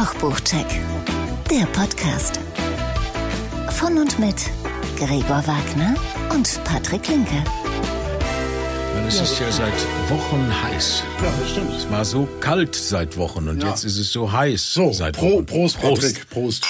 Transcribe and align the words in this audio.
Kochbuchcheck, 0.00 0.64
der 1.50 1.66
Podcast. 1.78 2.40
Von 3.72 3.98
und 3.98 4.18
mit 4.18 4.34
Gregor 4.96 5.46
Wagner 5.46 5.94
und 6.32 6.58
Patrick 6.64 7.06
Linke. 7.08 7.44
Es 9.06 9.20
ist 9.20 9.38
ja 9.40 9.52
seit 9.52 9.74
Wochen 10.08 10.50
heiß. 10.62 11.02
Ja, 11.22 11.30
das 11.38 11.50
stimmt. 11.50 11.76
Es 11.76 11.90
war 11.90 12.04
so 12.06 12.26
kalt 12.40 12.74
seit 12.74 13.18
Wochen 13.18 13.46
und 13.46 13.62
Ja. 13.62 13.68
jetzt 13.68 13.84
ist 13.84 13.98
es 13.98 14.10
so 14.10 14.32
heiß 14.32 14.72
So, 14.72 14.90
seit 14.90 15.16
Pro, 15.18 15.34
Wochen. 15.34 15.44
Prost, 15.46 15.78
Patrick, 15.82 16.30
Prost. 16.30 16.64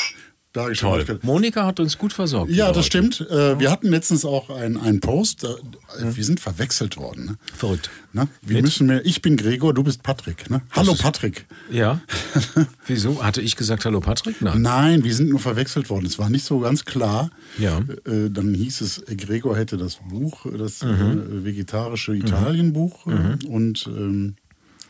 Da 0.53 0.65
hab 0.65 0.71
ich 0.71 0.79
schon 0.81 1.05
Toll. 1.07 1.21
Monika 1.23 1.65
hat 1.65 1.79
uns 1.79 1.97
gut 1.97 2.13
versorgt. 2.13 2.51
Ja, 2.51 2.67
das 2.73 2.77
Leute. 2.77 2.87
stimmt. 2.87 3.21
Äh, 3.31 3.61
wir 3.61 3.71
hatten 3.71 3.89
letztens 3.89 4.25
auch 4.25 4.51
einen, 4.51 4.99
Post. 4.99 5.45
Äh, 5.45 6.17
Wir 6.17 6.25
sind 6.25 6.41
verwechselt 6.41 6.97
worden. 6.97 7.25
Ne? 7.27 7.37
Verrückt. 7.57 7.89
Ne? 8.13 8.27
Wir 8.43 8.57
Mit? 8.57 8.65
müssen 8.65 8.89
mehr. 8.89 9.07
Ich 9.07 9.23
bin 9.23 9.37
Gregor, 9.37 9.73
du 9.75 9.85
bist 9.85 10.03
Patrick. 10.03 10.51
Ne? 10.51 10.63
Hallo 10.73 10.95
ist- 10.95 11.03
Patrick. 11.03 11.47
Ja. 11.71 12.01
Wieso? 12.89 13.23
Hatte 13.23 13.41
ich 13.41 13.55
gesagt 13.55 13.85
Hallo 13.85 14.01
Patrick? 14.01 14.43
Nein. 14.43 14.61
Nein, 14.63 15.05
wir 15.05 15.15
sind 15.15 15.31
nur 15.31 15.39
verwechselt 15.39 15.89
worden. 15.89 16.07
Es 16.07 16.19
war 16.19 16.29
nicht 16.31 16.45
so 16.45 16.59
ganz 16.59 16.85
klar. 16.85 17.31
Ja. 17.59 17.79
Äh, 18.05 18.29
dann 18.31 18.53
hieß 18.53 18.81
es, 18.81 19.03
Gregor 19.19 19.57
hätte 19.57 19.77
das 19.77 19.99
Buch, 20.09 20.47
das 20.59 20.83
Mhm. 20.83 21.45
vegetarische 21.45 22.17
Italienbuch 22.17 23.07
äh, 23.07 23.47
und, 23.47 23.87
ähm, 23.87 24.35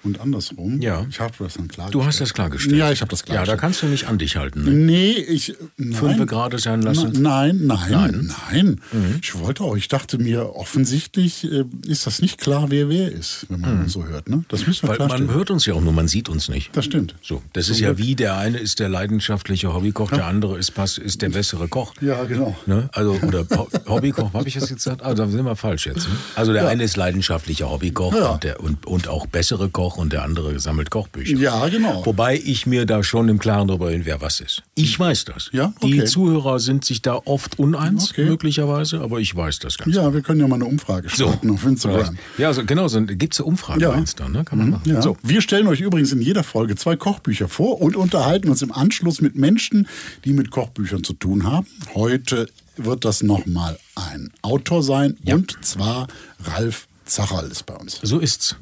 und 0.03 0.21
andersrum. 0.21 0.81
Ja. 0.81 1.07
Ich 1.11 1.21
habe 1.21 1.33
das 1.39 1.55
dann 1.55 1.69
klar 1.69 1.91
Du 1.91 2.05
hast 2.05 2.21
das 2.21 2.33
klargestellt. 2.35 2.77
Ja, 2.77 2.91
ich 2.93 3.01
habe 3.01 3.11
das 3.11 3.21
Ja, 3.21 3.27
da 3.27 3.33
klargestellt. 3.33 3.61
kannst 3.61 3.83
du 3.83 3.87
nicht 3.87 4.07
an 4.09 4.19
dich 4.19 4.37
halten. 4.37 4.65
Ne? 4.65 4.71
Nee, 4.71 5.13
ich. 5.13 5.55
Nein. 5.77 5.93
Fünfe 5.93 6.27
gerade 6.27 6.59
sein 6.59 6.83
lassen? 6.83 7.13
Nein, 7.21 7.61
nein, 7.67 8.33
nein. 8.51 8.81
Mhm. 8.93 9.19
Ich 9.23 9.39
wollte 9.39 9.63
auch, 9.65 9.77
ich 9.77 9.89
dachte 9.89 10.19
mir, 10.19 10.55
offensichtlich 10.57 11.45
äh, 11.45 11.65
ist 11.87 12.07
das 12.07 12.23
nicht 12.23 12.39
klar, 12.39 12.67
wer 12.71 12.89
wer 12.89 13.11
ist, 13.13 13.47
wenn 13.49 13.61
man 13.61 13.89
so 13.89 14.07
hört. 14.07 14.29
Ne? 14.29 14.45
Das 14.49 14.67
müssen 14.67 14.89
wir 14.89 14.95
Mhm. 14.95 14.99
Weil 14.99 15.09
man 15.09 15.31
hört 15.35 15.51
uns 15.51 15.67
ja 15.67 15.75
auch 15.75 15.81
nur, 15.81 15.93
man 15.93 16.09
sieht 16.09 16.29
uns 16.29 16.49
nicht. 16.49 16.75
Das 16.77 16.85
stimmt. 16.85 17.15
So, 17.23 17.43
das 17.53 17.69
ist 17.69 17.81
ja 17.81 17.97
wie 17.99 18.15
der 18.15 18.37
eine 18.37 18.59
ist 18.59 18.81
der 18.81 18.89
leidenschaftliche 18.89 19.73
Hobbykoch, 19.73 20.11
der 20.11 20.27
andere 20.27 20.59
ist, 20.59 20.73
pass- 20.73 20.99
ist 20.99 21.23
der 21.23 21.29
bessere 21.31 21.69
Koch. 21.69 21.95
Ja, 22.01 22.25
genau. 22.25 22.57
Ne? 22.67 22.89
Also, 22.93 23.13
oder 23.27 23.47
Ho- 23.57 23.69
Hobbykoch, 23.87 24.33
habe 24.35 24.49
ich 24.49 24.55
das 24.55 24.71
jetzt 24.71 24.85
gesagt? 24.85 25.03
Ah, 25.03 25.15
da 25.15 25.27
sind 25.29 25.45
wir 25.45 25.57
falsch 25.57 25.87
jetzt. 25.87 26.09
Ne? 26.09 26.17
Also 26.35 26.53
der 26.53 26.69
eine 26.69 26.83
ist 26.85 26.97
leidenschaftlicher 26.97 27.71
Hobbykoch 27.71 28.15
Ja. 28.15 28.29
und, 28.31 28.45
der, 28.45 28.61
und, 28.61 28.87
und 28.87 29.09
auch 29.09 29.27
bessere 29.27 29.69
Koch 29.69 29.90
und 29.97 30.13
der 30.13 30.23
andere 30.25 30.59
sammelt 30.61 30.91
Kochbücher. 30.91 31.37
Ja, 31.37 31.69
genau. 31.69 32.05
Wobei 32.07 32.37
ich 32.37 32.67
mir 32.67 32.87
da 32.87 33.03
schon 33.03 33.29
im 33.29 33.39
Klaren 33.39 33.69
darüber 33.69 33.91
bin, 33.91 34.05
wer 34.07 34.21
was 34.21 34.41
ist. 34.41 34.63
Ich 34.75 34.99
weiß 34.99 35.25
das. 35.27 35.51
Ja, 35.53 35.73
Die 35.83 36.01
okay. 36.01 36.05
Zuhörer 36.05 36.59
sind 36.61 36.85
sich 36.85 37.03
da 37.03 37.15
oft 37.25 37.59
uneins, 37.59 38.11
Okay. 38.11 38.25
möglicherweise, 38.27 39.01
aber 39.01 39.21
ich 39.21 39.35
weiß 39.35 39.59
das 39.61 39.79
ganz 39.79 39.95
Ja, 39.95 40.13
wir 40.13 40.23
können 40.23 40.41
ja 40.41 40.49
mal 40.49 40.57
eine 40.57 40.65
Umfrage 40.67 41.09
starten 41.09 41.51
auf 41.51 41.65
Instagram. 41.65 42.17
Ja, 42.39 42.53
so, 42.53 42.65
genau, 42.65 42.89
so 42.89 43.01
gibt 43.03 43.35
es 43.35 43.41
eine 43.41 43.47
Umfrage 43.47 43.81
Ja. 43.83 43.91
bei 43.91 43.99
Insta, 43.99 44.29
ne? 44.29 44.45
Kann 44.45 44.59
man 44.59 44.71
machen. 44.71 44.83
Ja. 44.91 45.03
So. 45.03 45.17
Wir 45.23 45.41
stellen 45.41 45.67
euch 45.67 45.81
übrigens 45.81 46.13
in 46.13 46.21
jeder 46.21 46.43
Folge 46.45 46.77
zwei 46.77 46.97
Kochbücher 46.97 47.49
vor 47.49 47.81
und 47.81 47.97
unterhalten 47.97 48.49
uns 48.49 48.63
im 48.63 48.73
Anschluss 48.73 49.21
mit 49.21 49.37
Menschen, 49.37 49.87
die 50.25 50.33
mit 50.33 50.51
Kochbüchern 50.51 51.05
zu 51.05 51.13
tun 51.15 51.45
haben. 51.45 51.67
Heute 51.95 52.49
wird 52.77 53.05
das 53.05 53.23
nochmal 53.23 53.79
ein 53.95 54.31
Autor 54.43 54.83
sein 54.83 55.17
und 55.27 55.57
zwar 55.63 56.07
Ralf 56.45 56.87
Zacherl 57.05 57.51
ist 57.51 57.67
bei 57.67 57.75
uns. 57.75 57.99
So 58.03 58.19
ist's. 58.21 58.57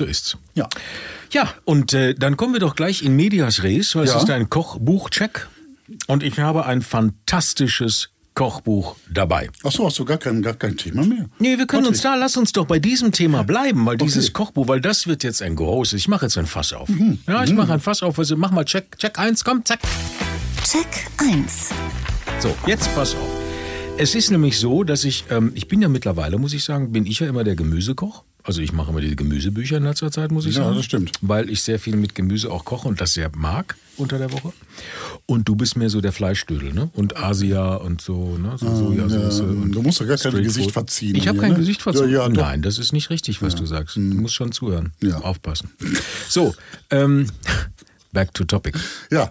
So 0.00 0.06
ist's. 0.06 0.38
Ja. 0.54 0.66
Ja, 1.30 1.52
und 1.66 1.92
äh, 1.92 2.14
dann 2.14 2.38
kommen 2.38 2.54
wir 2.54 2.60
doch 2.60 2.74
gleich 2.74 3.02
in 3.02 3.16
Medias 3.16 3.62
Res, 3.62 3.94
weil 3.94 4.04
es 4.04 4.12
Ja. 4.14 4.18
ist 4.22 4.30
ein 4.30 4.48
Kochbuchcheck. 4.48 5.46
Und 6.06 6.22
ich 6.22 6.38
habe 6.38 6.64
ein 6.64 6.80
fantastisches 6.80 8.08
Kochbuch 8.32 8.96
dabei. 9.12 9.50
Achso, 9.62 9.84
hast 9.84 9.98
du 9.98 10.06
gar 10.06 10.16
kein, 10.16 10.40
gar 10.40 10.54
kein 10.54 10.74
Thema 10.78 11.04
mehr? 11.04 11.26
Nee, 11.38 11.58
wir 11.58 11.66
können 11.66 11.84
uns 11.86 11.98
Patrick. 12.00 12.14
da, 12.14 12.24
lass 12.24 12.38
uns 12.38 12.52
doch 12.52 12.64
bei 12.64 12.78
diesem 12.78 13.12
Thema 13.12 13.42
bleiben, 13.44 13.84
weil 13.84 13.98
dieses 13.98 14.26
Okay. 14.30 14.32
Kochbuch, 14.32 14.68
weil 14.68 14.80
das 14.80 15.06
wird 15.06 15.22
jetzt 15.22 15.42
ein 15.42 15.54
großes, 15.54 15.98
ich 16.00 16.08
mache 16.08 16.24
jetzt 16.24 16.38
ein 16.38 16.46
Fass 16.46 16.72
auf. 16.72 16.88
Mhm. 16.88 17.18
Ja, 17.28 17.44
ich 17.44 17.52
mache 17.52 17.74
ein 17.74 17.80
Fass 17.80 18.02
auf, 18.02 18.18
also 18.18 18.38
mach 18.38 18.52
mal 18.52 18.64
Check, 18.64 18.96
Check 18.98 19.18
eins, 19.18 19.44
komm, 19.44 19.62
zack. 19.66 19.80
Check 20.64 20.86
1. 21.18 21.70
So, 22.38 22.56
jetzt 22.66 22.94
pass 22.94 23.14
auf. 23.14 23.28
Es 23.98 24.14
ist 24.14 24.30
nämlich 24.30 24.58
so, 24.58 24.82
dass 24.82 25.04
ich, 25.04 25.24
ähm, 25.28 25.52
ich 25.54 25.68
bin 25.68 25.82
ja 25.82 25.88
mittlerweile, 25.88 26.38
muss 26.38 26.54
ich 26.54 26.64
sagen, 26.64 26.90
bin 26.90 27.04
ich 27.04 27.20
ja 27.20 27.28
immer 27.28 27.44
der 27.44 27.54
Gemüsekoch. 27.56 28.24
Also 28.42 28.60
ich 28.62 28.72
mache 28.72 28.90
immer 28.90 29.00
die 29.00 29.14
Gemüsebücher 29.16 29.76
in 29.76 29.84
letzter 29.84 30.10
Zeit, 30.10 30.30
muss 30.32 30.46
ich 30.46 30.56
Ja, 30.56 30.64
sagen. 30.64 30.76
das 30.76 30.84
stimmt. 30.84 31.12
Weil 31.20 31.50
ich 31.50 31.62
sehr 31.62 31.78
viel 31.78 31.96
mit 31.96 32.14
Gemüse 32.14 32.50
auch 32.50 32.64
koche 32.64 32.88
und 32.88 33.00
das 33.00 33.12
sehr 33.12 33.30
mag 33.36 33.76
unter 33.96 34.18
der 34.18 34.32
Woche. 34.32 34.52
Und 35.26 35.46
du 35.48 35.56
bist 35.56 35.76
mehr 35.76 35.90
so 35.90 36.00
der 36.00 36.12
Fleischdödel, 36.12 36.72
ne? 36.72 36.90
Und 36.94 37.16
Asia 37.18 37.74
und 37.74 38.00
so, 38.00 38.38
ne? 38.38 38.56
So 38.58 38.74
Sojasauce 38.74 39.38
ja, 39.40 39.44
und 39.44 39.72
du 39.72 39.82
musst 39.82 40.00
doch 40.00 40.06
gar 40.06 40.16
kein 40.16 40.42
Gesicht 40.42 40.70
verziehen 40.72 41.14
Ich 41.16 41.28
habe 41.28 41.38
kein 41.38 41.52
ne? 41.52 41.58
Gesicht 41.58 41.82
verziehen. 41.82 42.08
Ja, 42.10 42.22
ja. 42.22 42.28
Nein, 42.28 42.62
das 42.62 42.78
ist 42.78 42.92
nicht 42.92 43.10
richtig, 43.10 43.42
was 43.42 43.54
du 43.54 43.66
sagst. 43.66 43.96
Du 43.96 44.00
musst 44.00 44.34
schon 44.34 44.52
zuhören. 44.52 44.92
Ja. 45.02 45.18
Aufpassen. 45.18 45.70
So, 46.28 46.54
ähm, 46.90 47.26
back 48.12 48.32
to 48.34 48.44
topic. 48.44 48.78
Ja. 49.10 49.30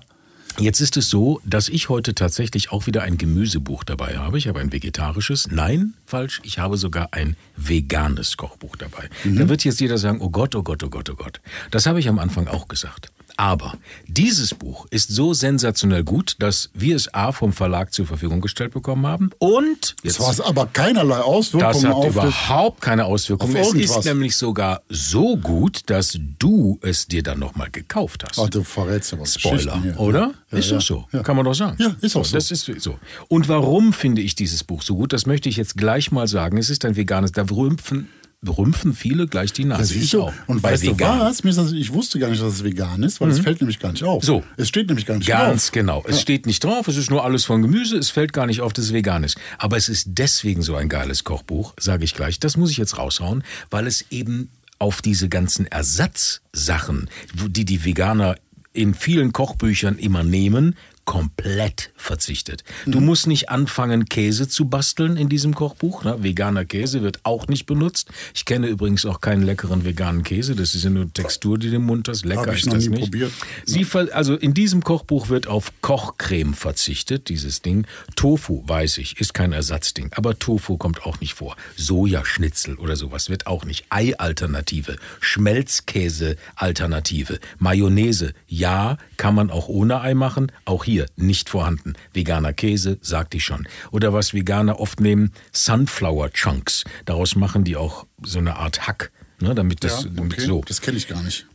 Jetzt 0.59 0.81
ist 0.81 0.97
es 0.97 1.09
so, 1.09 1.39
dass 1.45 1.69
ich 1.69 1.87
heute 1.87 2.13
tatsächlich 2.13 2.71
auch 2.71 2.85
wieder 2.85 3.03
ein 3.03 3.17
Gemüsebuch 3.17 3.83
dabei 3.85 4.17
habe. 4.17 4.37
Ich 4.37 4.47
habe 4.47 4.59
ein 4.59 4.73
vegetarisches. 4.73 5.47
Nein, 5.49 5.93
falsch. 6.05 6.41
Ich 6.43 6.59
habe 6.59 6.77
sogar 6.77 7.09
ein 7.11 7.37
veganes 7.55 8.35
Kochbuch 8.35 8.75
dabei. 8.75 9.09
Da 9.23 9.47
wird 9.47 9.63
jetzt 9.63 9.79
jeder 9.79 9.97
sagen, 9.97 10.19
oh 10.21 10.29
Gott, 10.29 10.55
oh 10.55 10.63
Gott, 10.63 10.83
oh 10.83 10.89
Gott, 10.89 11.09
oh 11.09 11.15
Gott. 11.15 11.39
Das 11.71 11.85
habe 11.85 11.99
ich 11.99 12.09
am 12.09 12.19
Anfang 12.19 12.47
auch 12.47 12.67
gesagt. 12.67 13.09
Aber 13.39 13.75
dieses 14.05 14.53
Buch 14.53 14.85
ist 14.89 15.11
so 15.11 15.33
sensationell 15.33 16.03
gut, 16.03 16.35
dass 16.39 16.71
wir 16.73 16.93
es 16.97 17.13
A 17.13 17.31
vom 17.31 17.53
Verlag 17.53 17.93
zur 17.93 18.05
Verfügung 18.05 18.41
gestellt 18.41 18.73
bekommen 18.73 19.07
haben 19.07 19.29
und 19.39 19.95
Das 20.03 20.19
war 20.19 20.45
aber 20.45 20.65
keinerlei 20.65 21.19
Auswirkungen 21.19 21.73
das 21.73 21.85
hat 21.85 21.93
auf 21.93 22.07
überhaupt 22.07 22.81
keine 22.81 23.05
Auswirkungen. 23.05 23.55
Es 23.55 23.73
ist 23.73 24.03
nämlich 24.03 24.35
sogar 24.35 24.81
so 24.89 25.37
gut, 25.37 25.83
dass 25.85 26.19
du 26.37 26.79
es 26.81 27.07
dir 27.07 27.23
dann 27.23 27.39
nochmal 27.39 27.69
gekauft 27.71 28.25
hast. 28.27 28.39
Ach, 28.39 28.49
du 28.49 28.61
verrätst 28.61 29.17
was. 29.17 29.39
Spoiler, 29.39 29.81
oder? 29.95 30.33
Ja, 30.51 30.57
ist 30.57 30.71
ja. 30.71 30.75
doch 30.75 30.83
so. 30.83 31.05
Ja. 31.13 31.23
Kann 31.23 31.37
man 31.37 31.45
doch 31.45 31.53
sagen. 31.53 31.77
Ja, 31.79 31.95
ist 32.01 32.17
auch 32.17 32.25
so. 32.25 32.35
Das 32.35 32.51
ist 32.51 32.69
so. 32.79 32.99
Und 33.29 33.47
warum 33.47 33.93
finde 33.93 34.21
ich 34.21 34.35
dieses 34.35 34.65
Buch 34.65 34.81
so 34.81 34.97
gut? 34.97 35.13
Das 35.13 35.25
möchte 35.25 35.47
ich 35.47 35.55
jetzt 35.55 35.77
gleich 35.77 36.11
mal 36.11 36.27
sagen. 36.27 36.57
Es 36.57 36.69
ist 36.69 36.83
ein 36.83 36.97
veganes. 36.97 37.31
Da 37.31 37.45
rümpfen, 37.49 38.09
rümpfen 38.47 38.93
viele 38.93 39.27
gleich 39.27 39.51
die 39.51 39.65
Nase. 39.65 39.93
Das 39.93 40.03
ich 40.03 40.15
auch. 40.15 40.31
Und 40.47 40.63
weißt 40.63 40.83
vegan. 40.83 41.19
du 41.19 41.25
was? 41.25 41.41
Das, 41.41 41.71
ich 41.73 41.93
wusste 41.93 42.19
gar 42.19 42.29
nicht, 42.29 42.41
dass 42.41 42.53
es 42.53 42.63
vegan 42.63 43.03
ist, 43.03 43.19
weil 43.19 43.29
es 43.29 43.39
fällt 43.39 43.59
nämlich 43.59 43.79
gar 43.79 43.91
nicht 43.91 44.03
auf. 44.03 44.23
Mhm. 44.23 44.25
So. 44.25 44.43
Es 44.55 44.69
steht 44.69 44.87
nämlich 44.87 45.05
gar 45.05 45.17
nicht 45.17 45.27
Ganz 45.27 45.65
drauf. 45.65 45.71
genau. 45.73 46.03
Es 46.07 46.21
steht 46.21 46.45
nicht 46.45 46.63
drauf, 46.63 46.87
es 46.87 46.95
ist 46.95 47.09
nur 47.09 47.23
alles 47.25 47.45
von 47.45 47.61
Gemüse, 47.61 47.97
es 47.97 48.09
fällt 48.09 48.31
gar 48.31 48.45
nicht 48.45 48.61
auf, 48.61 48.71
dass 48.71 48.85
es 48.85 48.93
vegan 48.93 49.23
ist. 49.23 49.37
Aber 49.57 49.75
es 49.75 49.89
ist 49.89 50.07
deswegen 50.11 50.61
so 50.61 50.75
ein 50.75 50.87
geiles 50.87 51.23
Kochbuch, 51.23 51.73
sage 51.77 52.05
ich 52.05 52.13
gleich. 52.13 52.39
Das 52.39 52.55
muss 52.55 52.71
ich 52.71 52.77
jetzt 52.77 52.97
raushauen, 52.97 53.43
weil 53.69 53.87
es 53.87 54.05
eben 54.09 54.49
auf 54.77 55.01
diese 55.01 55.27
ganzen 55.27 55.65
Ersatzsachen, 55.67 57.09
die 57.33 57.65
die 57.65 57.83
Veganer 57.83 58.37
in 58.71 58.93
vielen 58.93 59.33
Kochbüchern 59.33 59.97
immer 59.97 60.23
nehmen, 60.23 60.75
komplett 61.09 61.91
verzichtet. 61.95 62.63
Du 62.85 62.99
musst 62.99 63.25
nicht 63.25 63.49
anfangen, 63.49 64.05
Käse 64.05 64.47
zu 64.47 64.65
basteln 64.65 65.17
in 65.17 65.27
diesem 65.27 65.55
Kochbuch. 65.55 66.03
Ne? 66.03 66.21
Veganer 66.21 66.65
Käse 66.65 67.01
wird 67.01 67.21
auch 67.23 67.47
nicht 67.47 67.65
benutzt. 67.65 68.11
Ich 68.35 68.45
kenne 68.45 68.67
übrigens 68.67 69.07
auch 69.07 69.19
keinen 69.19 69.41
leckeren 69.41 69.85
veganen 69.85 70.21
Käse. 70.21 70.55
Das 70.55 70.75
ist 70.75 70.83
ja 70.83 70.91
nur 70.91 71.11
Textur, 71.11 71.57
die 71.57 71.71
du 71.71 71.77
im 71.77 71.87
Mund 71.87 72.09
hast. 72.09 72.25
Lecker 72.25 72.41
Hab 72.41 72.53
ich 72.53 72.59
ist 72.59 72.67
noch 72.67 72.75
das 72.75 72.83
nie 72.83 72.89
nicht. 72.89 73.05
probiert. 73.05 73.31
Sie 73.65 73.87
also 74.11 74.35
in 74.35 74.53
diesem 74.53 74.83
Kochbuch 74.83 75.29
wird 75.29 75.47
auf 75.47 75.71
Kochcreme 75.81 76.53
verzichtet, 76.53 77.29
dieses 77.29 77.63
Ding. 77.63 77.87
Tofu, 78.15 78.61
weiß 78.67 78.99
ich, 78.99 79.19
ist 79.19 79.33
kein 79.33 79.51
Ersatzding, 79.51 80.11
aber 80.13 80.37
Tofu 80.37 80.77
kommt 80.77 81.07
auch 81.07 81.19
nicht 81.21 81.33
vor. 81.33 81.55
Sojaschnitzel 81.75 82.75
oder 82.75 82.95
sowas 82.95 83.31
wird 83.31 83.47
auch 83.47 83.65
nicht. 83.65 83.85
Ei-Alternative, 83.89 84.97
Schmelzkäse-Alternative, 85.21 87.39
Mayonnaise, 87.57 88.35
ja, 88.47 88.99
kann 89.17 89.33
man 89.33 89.49
auch 89.49 89.69
ohne 89.69 90.01
Ei 90.01 90.13
machen, 90.13 90.51
auch 90.65 90.83
hier 90.83 90.98
nicht 91.15 91.49
vorhanden. 91.49 91.93
Veganer 92.13 92.53
Käse, 92.53 92.97
sagte 93.01 93.37
ich 93.37 93.43
schon. 93.43 93.67
Oder 93.91 94.13
was 94.13 94.33
Veganer 94.33 94.79
oft 94.79 94.99
nehmen, 94.99 95.31
Sunflower 95.51 96.31
Chunks. 96.31 96.83
Daraus 97.05 97.35
machen 97.35 97.63
die 97.63 97.75
auch 97.75 98.05
so 98.23 98.39
eine 98.39 98.55
Art 98.57 98.87
Hack, 98.87 99.11
ne, 99.39 99.55
damit 99.55 99.83
das 99.83 100.03
Ja, 100.03 100.09
okay. 100.17 100.41
so. 100.41 100.61
Das 100.67 100.81
kenne 100.81 100.97
ich 100.97 101.07
gar 101.07 101.21
nicht. 101.23 101.45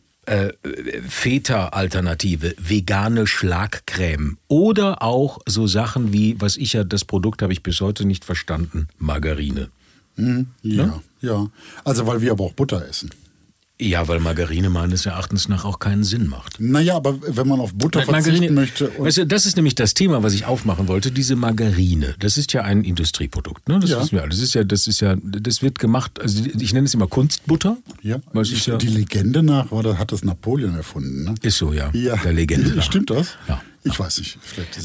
Feta-Alternative, 1.06 2.54
vegane 2.56 3.26
Schlagcreme 3.26 4.38
oder 4.48 5.02
auch 5.02 5.38
so 5.44 5.66
Sachen 5.66 6.14
wie, 6.14 6.40
was 6.40 6.56
ich 6.56 6.72
ja, 6.72 6.82
das 6.82 7.04
Produkt 7.04 7.42
habe 7.42 7.52
ich 7.52 7.62
bis 7.62 7.82
heute 7.82 8.06
nicht 8.06 8.24
verstanden, 8.24 8.88
Margarine. 8.98 9.68
Ja, 10.62 11.02
ja. 11.20 11.50
Also, 11.84 12.06
weil 12.06 12.22
wir 12.22 12.30
aber 12.32 12.44
auch 12.44 12.52
Butter 12.52 12.88
essen. 12.88 13.10
Ja, 13.84 14.08
weil 14.08 14.18
Margarine 14.20 14.70
meines 14.70 15.04
Erachtens 15.04 15.48
nach 15.48 15.64
auch 15.64 15.78
keinen 15.78 16.04
Sinn 16.04 16.26
macht. 16.26 16.58
Naja, 16.58 16.96
aber 16.96 17.18
wenn 17.36 17.46
man 17.46 17.60
auf 17.60 17.74
Butter 17.74 18.02
verzichten 18.02 18.54
möchte. 18.54 18.90
Weißt 18.98 19.18
du, 19.18 19.26
das 19.26 19.44
ist 19.44 19.56
nämlich 19.56 19.74
das 19.74 19.92
Thema, 19.94 20.22
was 20.22 20.32
ich 20.32 20.46
aufmachen 20.46 20.88
wollte. 20.88 21.10
Diese 21.12 21.36
Margarine, 21.36 22.14
das 22.18 22.38
ist 22.38 22.52
ja 22.54 22.62
ein 22.62 22.82
Industrieprodukt. 22.82 23.68
Ne? 23.68 23.78
Das 23.80 23.90
Ja. 23.90 24.00
wissen 24.00 24.12
wir 24.12 24.22
alle. 24.22 24.30
Das 24.30 24.40
ist 24.40 24.54
ja, 24.54 24.64
das 24.64 24.86
ist 24.86 25.00
ja, 25.00 25.16
das 25.22 25.62
wird 25.62 25.78
gemacht. 25.78 26.18
Also 26.20 26.42
ich 26.58 26.72
nenne 26.72 26.86
es 26.86 26.94
immer 26.94 27.06
Kunstbutter. 27.08 27.76
ja, 28.02 28.20
weil 28.32 28.44
ich, 28.44 28.66
ja, 28.66 28.76
die 28.76 28.86
Legende 28.88 29.42
nach 29.42 29.70
war, 29.70 29.98
hat 29.98 30.12
das 30.12 30.24
Napoleon 30.24 30.74
erfunden. 30.76 31.24
Ne? 31.24 31.34
ist 31.42 31.58
so 31.58 31.72
ja. 31.72 31.90
Ja. 31.92 32.16
Der 32.16 32.32
Legende. 32.32 32.70
nach. 32.76 32.82
Stimmt 32.82 33.10
das? 33.10 33.36
Ja. 33.48 33.60
Ich 33.86 34.00
weiß 34.00 34.18
nicht. 34.18 34.38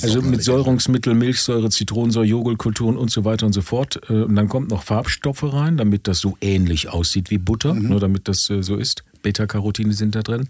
Also 0.04 0.22
mit. 0.22 0.44
Säurungsmittel, 0.44 1.14
Milchsäure, 1.14 1.70
Zitronensäure, 1.70 2.26
Joghurtkulturen 2.26 2.98
und 2.98 3.10
so 3.10 3.24
weiter 3.24 3.46
und 3.46 3.54
so 3.54 3.62
fort. 3.62 4.00
Äh, 4.10 4.24
Und 4.24 4.36
dann 4.36 4.50
kommt 4.50 4.70
noch 4.70 4.84
Farbstoffe 4.84 5.44
rein, 5.54 5.78
damit 5.78 6.08
das 6.08 6.20
so 6.20 6.38
ähnlich 6.42 6.90
aussieht 6.90 7.30
wie 7.32 7.38
Butter, 7.38 7.74
Mhm. 7.74 7.90
nur 7.90 8.00
damit 8.02 8.28
das 8.28 8.50
äh, 8.50 8.62
so 8.62 8.76
ist. 8.76 9.04
Beta-Carotine 9.22 9.94
sind 9.94 10.16
da 10.16 10.22
drin. 10.22 10.48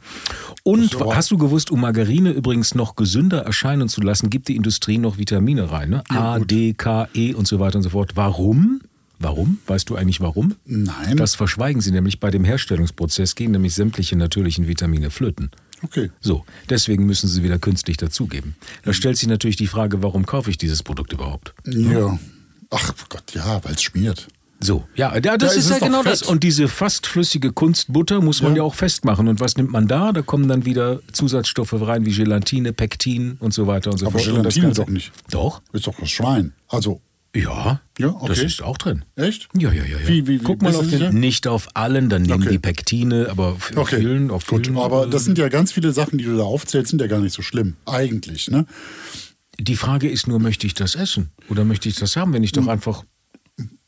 Und 0.63 0.95
hast 1.15 1.31
du 1.31 1.37
gewusst, 1.37 1.71
um 1.71 1.81
Margarine 1.81 2.31
übrigens 2.31 2.75
noch 2.75 2.95
gesünder 2.95 3.39
erscheinen 3.41 3.87
zu 3.89 4.01
lassen, 4.01 4.29
gibt 4.29 4.47
die 4.47 4.55
Industrie 4.55 4.97
noch 4.97 5.17
Vitamine 5.17 5.71
rein. 5.71 5.89
Ne? 5.91 6.03
A, 6.09 6.37
gut. 6.39 6.51
D, 6.51 6.73
K, 6.73 7.07
E 7.13 7.33
und 7.33 7.47
so 7.47 7.59
weiter 7.59 7.77
und 7.77 7.83
so 7.83 7.89
fort. 7.89 8.11
Warum? 8.15 8.81
Warum? 9.19 9.59
Weißt 9.67 9.89
du 9.89 9.95
eigentlich 9.95 10.21
warum? 10.21 10.55
Nein. 10.65 11.17
Das 11.17 11.35
verschweigen 11.35 11.81
sie 11.81 11.91
nämlich 11.91 12.19
bei 12.19 12.31
dem 12.31 12.45
Herstellungsprozess, 12.45 13.35
gehen 13.35 13.51
nämlich 13.51 13.73
sämtliche 13.75 14.15
natürlichen 14.15 14.67
Vitamine 14.67 15.09
flöten. 15.11 15.51
Okay. 15.83 16.11
So, 16.19 16.45
deswegen 16.69 17.05
müssen 17.05 17.27
sie 17.27 17.43
wieder 17.43 17.57
künstlich 17.59 17.97
dazugeben. 17.97 18.55
Da 18.83 18.93
stellt 18.93 19.17
sich 19.17 19.27
natürlich 19.29 19.55
die 19.57 19.67
Frage, 19.67 20.01
warum 20.03 20.25
kaufe 20.25 20.49
ich 20.49 20.57
dieses 20.57 20.83
Produkt 20.83 21.13
überhaupt? 21.13 21.53
Ja. 21.65 22.17
Ach 22.71 22.93
Gott, 23.09 23.33
ja, 23.33 23.63
weil 23.63 23.73
es 23.73 23.81
schmiert. 23.83 24.27
So, 24.61 24.83
ja, 24.95 25.15
ja 25.17 25.37
das 25.37 25.53
Ja, 25.53 25.59
ist 25.59 25.69
ja 25.69 25.79
genau 25.79 26.03
das. 26.03 26.19
fett. 26.19 26.29
Und 26.29 26.43
diese 26.43 26.67
fast 26.67 27.07
flüssige 27.07 27.53
Kunstbutter 27.53 28.19
muss 28.21 28.41
man 28.41 28.51
ja. 28.51 28.57
Ja. 28.57 28.63
auch 28.63 28.75
festmachen. 28.75 29.29
Und 29.29 29.39
was 29.39 29.55
nimmt 29.55 29.71
man 29.71 29.87
da? 29.87 30.11
Da 30.11 30.21
kommen 30.21 30.49
dann 30.49 30.65
wieder 30.65 30.99
Zusatzstoffe 31.13 31.73
rein 31.79 32.05
wie 32.05 32.11
Gelatine, 32.11 32.73
Pektin 32.73 33.37
und 33.39 33.53
so 33.53 33.67
weiter 33.67 33.89
und 33.91 33.97
so 33.99 34.07
Aber 34.07 34.19
fort. 34.19 34.27
Das 34.27 34.55
Gelatine 34.55 34.73
doch 34.73 34.89
nicht. 34.89 35.13
Doch? 35.31 35.61
Ist 35.71 35.87
doch 35.87 35.95
das 35.97 36.09
Schwein. 36.09 36.51
Also, 36.67 36.99
Ja. 37.35 37.81
Ja, 37.99 38.07
okay. 38.09 38.27
Das 38.27 38.39
ist 38.39 38.61
auch 38.63 38.77
drin. 38.77 39.05
echt? 39.15 39.49
Ja, 39.55 39.71
ja, 39.71 39.83
ja. 39.83 39.97
ja. 39.99 40.07
Wie- 40.07 40.25
wie- 40.27 40.39
wie 40.39 40.43
Guck 40.43 40.61
mal 40.61 40.73
auf 40.75 40.87
den. 40.89 41.19
Nicht 41.19 41.47
auf 41.47 41.67
allen, 41.75 42.09
dann 42.09 42.23
nehmen 42.23 42.41
Okay. 42.43 42.51
die 42.53 42.59
Pektine, 42.59 43.27
aber 43.29 43.49
auf 43.49 43.71
Okay, 43.75 43.97
vielen, 43.99 44.31
auf 44.31 44.47
gut. 44.47 44.65
vielen. 44.67 44.77
Aber 44.79 45.05
äh, 45.05 45.09
das 45.09 45.25
sind 45.25 45.37
ja 45.37 45.47
ganz 45.49 45.71
viele 45.71 45.91
Sachen, 45.93 46.17
die 46.17 46.23
du 46.23 46.35
da 46.37 46.43
aufzählst, 46.43 46.89
sind 46.89 47.01
ja 47.01 47.07
gar 47.07 47.19
nicht 47.19 47.33
so 47.33 47.41
schlimm. 47.41 47.75
Eigentlich, 47.85 48.49
ne? 48.49 48.65
die 49.59 49.75
Frage 49.75 50.09
ist 50.09 50.25
nur, 50.25 50.39
möchte 50.39 50.65
ich 50.65 50.73
das 50.73 50.95
essen? 50.95 51.31
Oder 51.49 51.65
möchte 51.65 51.89
ich 51.89 51.95
das 51.95 52.15
haben, 52.15 52.31
wenn 52.33 52.43
ich 52.43 52.53
doch 52.53 52.61
Hm. 52.63 52.69
einfach 52.69 53.03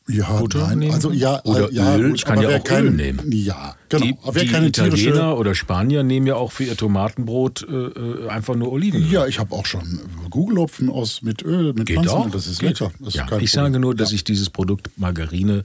Ja, 0.08 0.40
Butter 0.40 0.66
nein. 0.66 0.78
nehmen? 0.80 0.94
Also 0.94 1.12
ja, 1.12 1.42
Oder 1.44 1.70
äh, 1.70 1.74
ja, 1.74 1.96
Öl, 1.96 2.08
gut, 2.08 2.16
ich 2.16 2.24
kann 2.24 2.40
ja 2.40 2.56
auch 2.56 2.64
keine, 2.64 2.88
Öl 2.88 2.90
nehmen. 2.92 3.20
Ja, 3.30 3.76
genau. 3.88 4.04
die, 4.04 4.16
aber 4.22 4.40
die 4.40 4.46
keine 4.48 4.72
tierische. 4.72 5.08
Italiener 5.10 5.38
oder 5.38 5.54
Spanier 5.54 6.02
nehmen 6.02 6.26
ja 6.26 6.34
auch 6.34 6.50
für 6.50 6.64
ihr 6.64 6.76
Tomatenbrot 6.76 7.66
äh, 7.68 7.72
äh, 7.72 8.28
einfach 8.28 8.56
nur 8.56 8.72
Olivenöl. 8.72 9.10
Ja, 9.10 9.26
ich 9.26 9.38
habe 9.38 9.54
auch 9.54 9.66
schon 9.66 10.00
Gugelhopfen 10.30 10.90
aus 10.90 11.22
mit 11.22 11.42
Öl, 11.42 11.72
mit 11.72 11.86
Geht 11.86 11.98
Pflanzen. 11.98 12.14
auch. 12.16 12.30
Das 12.30 12.46
ist 12.46 12.58
Geht. 12.60 12.80
lecker. 12.80 12.92
Das 12.98 13.08
ist 13.08 13.14
ja, 13.14 13.26
kein 13.26 13.40
ich 13.40 13.50
Problem. 13.52 13.72
sage 13.72 13.78
nur, 13.80 13.94
dass 13.94 14.10
ja. 14.10 14.16
ich 14.16 14.24
dieses 14.24 14.50
Produkt 14.50 14.90
Margarine, 14.96 15.64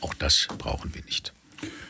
auch 0.00 0.14
das 0.14 0.48
brauchen 0.58 0.94
wir 0.94 1.02
nicht. 1.04 1.32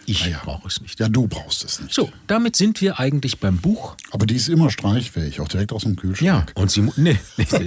Ich 0.07 0.25
Ah 0.25 0.29
ja. 0.29 0.41
brauche 0.45 0.69
es 0.69 0.81
nicht. 0.81 0.99
Ja, 1.01 1.09
du 1.09 1.27
brauchst 1.29 1.65
es 1.65 1.81
nicht. 1.81 1.95
So, 1.95 2.11
damit 2.27 2.57
sind 2.57 2.81
wir 2.81 2.99
eigentlich 2.99 3.39
beim 3.39 3.57
Buch. 3.59 3.97
Aber 4.11 4.27
die 4.27 4.35
ist 4.37 4.49
immer 4.49 4.71
streichfähig, 4.71 5.41
auch 5.41 5.49
direkt 5.49 5.73
aus 5.73 5.83
dem 5.83 5.93
Ja, 5.93 6.01
Kühlschrank. 6.01 6.53
und 6.55 6.71
sie, 6.71 6.83
nee, 6.97 7.19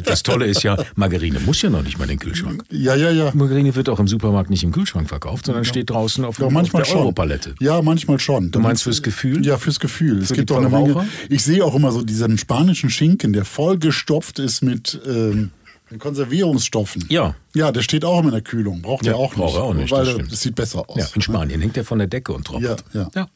das 0.03 0.23
Tolle 0.23 0.45
ist 0.45 0.63
ja, 0.63 0.77
Margarine 0.95 1.39
muss 1.39 1.61
ja 1.61 1.69
noch 1.69 1.83
nicht 1.83 1.97
mal 1.97 2.03
in 2.05 2.11
den 2.11 2.19
Kühlschrank. 2.19 2.63
Ja, 2.69 2.95
ja, 2.95 3.11
ja. 3.11 3.31
Margarine 3.33 3.73
wird 3.75 3.89
auch 3.89 3.99
im 3.99 4.07
Supermarkt 4.07 4.49
nicht 4.49 4.63
im 4.63 4.71
Kühlschrank 4.71 5.07
verkauft, 5.09 5.45
sondern 5.45 5.65
steht 5.65 5.89
draußen 5.89 6.23
auf, 6.25 6.39
Ja, 6.39 6.45
auf 6.47 6.51
manchmal 6.51 6.83
der 6.83 6.89
schon. 6.91 6.99
Europalette. 7.01 7.55
Ja, 7.59 7.81
manchmal 7.81 8.19
schon. 8.19 8.51
Du 8.51 8.59
meinst 8.59 8.83
fürs 8.83 9.01
Gefühl? 9.01 9.45
Ja, 9.45 9.57
fürs 9.57 9.79
Gefühl. 9.79 10.19
es 10.19 10.27
Für 10.29 10.35
gibt 10.35 10.49
die 10.49 10.53
auch 10.53 10.57
eine 10.59 10.69
Menge. 10.69 11.07
Ich 11.29 11.43
sehe 11.43 11.63
auch 11.63 11.75
immer 11.75 11.91
so 11.91 12.01
diesen 12.01 12.37
spanischen 12.37 12.89
Schinken, 12.89 13.33
der 13.33 13.45
vollgestopft 13.45 14.39
ist 14.39 14.61
mit 14.61 14.99
ähm, 15.07 15.51
Konservierungsstoffen. 15.99 17.05
Ja. 17.09 17.35
Ja, 17.53 17.71
der 17.71 17.81
steht 17.81 18.03
auch 18.05 18.19
immer 18.19 18.29
in 18.29 18.33
der 18.33 18.41
Kühlung. 18.41 18.81
Braucht 18.81 19.05
Ja, 19.05 19.13
er 19.13 19.17
auch 19.17 19.29
nicht. 19.31 19.35
braucht 19.37 19.55
er 19.55 19.63
auch 19.63 19.73
nicht, 19.73 19.91
Weil 19.91 20.05
das 20.05 20.29
das 20.29 20.41
sieht 20.41 20.55
besser 20.55 20.89
aus. 20.89 20.97
Ja, 20.97 21.07
in 21.15 21.21
Spanien 21.21 21.61
hängt 21.61 21.75
der 21.75 21.85
von 21.85 21.97
der 21.99 22.07
Decke 22.07 22.33
und 22.33 22.45
tropft. 22.45 22.63
Ja, 22.63 22.75
ja. 22.93 23.09
ja. 23.15 23.27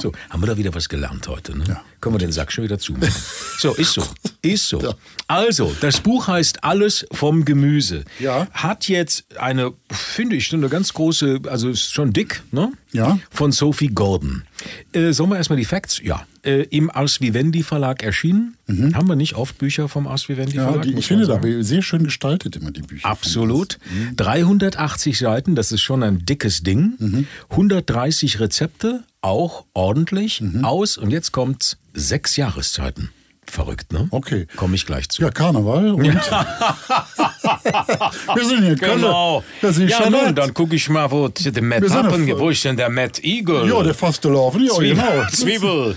So, 0.00 0.12
haben 0.30 0.42
wir 0.42 0.46
da 0.46 0.56
wieder 0.56 0.74
was 0.74 0.88
gelernt 0.88 1.28
heute, 1.28 1.56
ne? 1.56 1.64
Ja. 1.68 1.82
Können 2.00 2.14
wir 2.14 2.18
den 2.18 2.32
Sack 2.32 2.50
schon 2.52 2.64
wieder 2.64 2.78
zumachen. 2.78 3.12
so, 3.58 3.74
ist 3.74 3.92
so. 3.92 4.02
Ist 4.42 4.68
so. 4.68 4.94
Also, 5.28 5.74
das 5.80 6.00
Buch 6.00 6.26
heißt 6.26 6.64
Alles 6.64 7.06
vom 7.12 7.44
Gemüse. 7.44 8.04
Ja. 8.18 8.48
Hat 8.52 8.88
jetzt 8.88 9.24
eine, 9.38 9.72
finde 9.90 10.34
ich, 10.36 10.52
eine 10.52 10.68
ganz 10.68 10.92
große, 10.94 11.40
also 11.48 11.68
ist 11.68 11.92
schon 11.92 12.12
dick, 12.12 12.42
ne? 12.50 12.72
Ja. 12.92 13.18
Von 13.30 13.52
Sophie 13.52 13.88
Gordon. 13.88 14.42
Äh, 14.92 15.12
sollen 15.12 15.30
wir 15.30 15.36
erstmal 15.36 15.56
die 15.58 15.64
Facts? 15.64 16.00
Ja. 16.02 16.26
Äh, 16.44 16.62
Im 16.70 16.90
Ars 16.90 17.20
Vivendi 17.20 17.62
Verlag 17.62 18.02
erschienen. 18.02 18.56
Haben 18.94 19.06
wir 19.08 19.16
nicht 19.16 19.34
oft 19.34 19.58
Bücher 19.58 19.88
vom 19.88 20.06
Ars 20.08 20.28
Vivendi 20.28 20.54
Mhm. 20.54 20.58
Ja, 20.60 20.68
Verlag? 20.68 20.82
die, 20.84 20.94
ich 20.94 21.06
finde 21.06 21.26
man 21.28 21.40
da 21.40 21.42
sagen. 21.48 21.62
sehr 21.62 21.82
schön 21.82 22.04
gestaltet 22.04 22.56
immer 22.56 22.70
die 22.72 22.80
Bücher. 22.82 23.06
Absolut. 23.08 23.78
380 24.16 25.18
Seiten, 25.18 25.54
das 25.54 25.72
ist 25.72 25.82
schon 25.82 26.02
ein 26.02 26.24
dickes 26.24 26.62
Ding. 26.62 26.94
Mhm. 26.98 27.26
130 27.50 28.40
Rezepte, 28.40 29.04
auch 29.22 29.64
ordentlich. 29.72 30.40
Mhm. 30.40 30.64
Aus, 30.64 30.98
und 30.98 31.10
jetzt 31.10 31.32
kommt's, 31.32 31.78
sechs 31.94 32.36
Jahreszeiten. 32.36 33.10
Verrückt, 33.44 33.92
ne? 33.92 34.06
Okay. 34.10 34.46
Komme 34.56 34.76
ich 34.76 34.86
gleich 34.86 35.08
zu. 35.10 35.20
Ja, 35.20 35.30
Karneval. 35.30 35.90
Und 35.92 36.04
Wir 36.04 36.12
sind 38.46 38.64
hier. 38.64 38.76
Genau. 38.76 39.42
Das 39.60 39.76
ist 39.78 39.90
Ja, 39.90 40.08
nun, 40.08 40.34
dann 40.34 40.54
gucke 40.54 40.76
ich 40.76 40.88
mal, 40.88 41.10
wo 41.10 41.28
der 41.28 41.62
Matt 41.62 41.90
Happen, 41.90 42.26
wo 42.38 42.48
ist 42.50 42.64
denn 42.64 42.76
der 42.76 42.88
Matt 42.88 43.22
Eagle? 43.22 43.68
Ja, 43.68 43.82
der 43.82 43.94
Fastelavn. 43.94 44.64
Ja, 44.64 44.72
Zwiebel. 44.74 44.96
genau. 44.96 45.28
Zwiebel. 45.30 45.96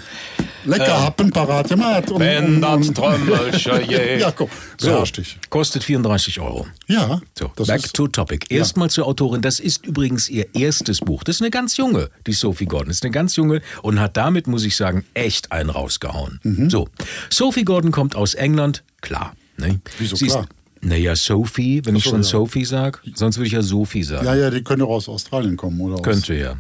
Lecker 0.66 1.02
Happen 1.04 1.32
parat 1.32 1.70
gemacht. 1.70 2.12
Und, 2.12 2.20
Wenn 2.20 2.62
das 2.62 2.92
Trommelchen 2.94 3.82
je. 3.90 4.20
Ja, 4.20 4.32
komm, 4.32 4.50
So, 4.78 5.04
dich. 5.04 5.38
kostet 5.50 5.84
34 5.84 6.40
Euro. 6.40 6.68
Ja, 6.88 7.22
So, 7.38 7.50
back 7.66 7.84
ist, 7.86 7.94
to 7.96 8.08
topic. 8.08 8.46
Erstmal 8.50 8.90
zur 8.90 9.06
Autorin. 9.08 9.42
Das 9.42 9.60
ist 9.60 9.86
übrigens 9.86 10.30
ihr 10.30 10.54
erstes 10.56 11.00
Buch. 11.00 11.24
Das 11.24 11.38
ist 11.38 11.42
eine 11.42 11.52
ganz 11.52 11.78
junge, 11.78 12.10
die 12.28 12.34
Sophie 12.34 12.66
Gordon. 12.66 12.88
Das 12.90 12.98
ist 12.98 13.04
eine 13.04 13.12
ganz 13.12 13.36
junge 13.36 13.62
und 13.82 14.00
hat 14.00 14.18
damit, 14.18 14.48
muss 14.48 14.64
ich 14.66 14.76
sagen, 14.76 15.06
echt 15.14 15.52
einen 15.52 15.70
rausgehauen. 15.70 16.40
Mhm. 16.44 16.70
So, 16.70 16.88
Sophie 17.30 17.64
Gordon 17.66 17.92
kommt 17.92 18.16
aus 18.16 18.34
England. 18.34 18.84
Klar. 19.02 19.36
Ne? 19.58 19.80
Wieso 20.00 20.16
Sie 20.16 20.26
ist- 20.28 20.34
klar? 20.34 20.48
Naja, 20.82 21.16
Sophie, 21.16 21.82
wenn 21.84 21.96
ich 21.96 22.04
so, 22.04 22.12
schon 22.12 22.20
ja. 22.20 22.24
Sophie 22.24 22.64
sage, 22.66 23.00
sonst 23.16 23.38
würde 23.38 23.48
ich 23.48 23.54
ja 23.54 23.64
Sophie 23.64 24.04
sagen. 24.04 24.24
ja, 24.26 24.36
ja, 24.36 24.52
die 24.52 24.64
können 24.64 24.82
doch 24.82 24.90
aus 24.90 25.10
Australien 25.10 25.58
kommen 25.58 25.82
oder 25.82 26.00
Könnte 26.02 26.36
ja. 26.36 26.58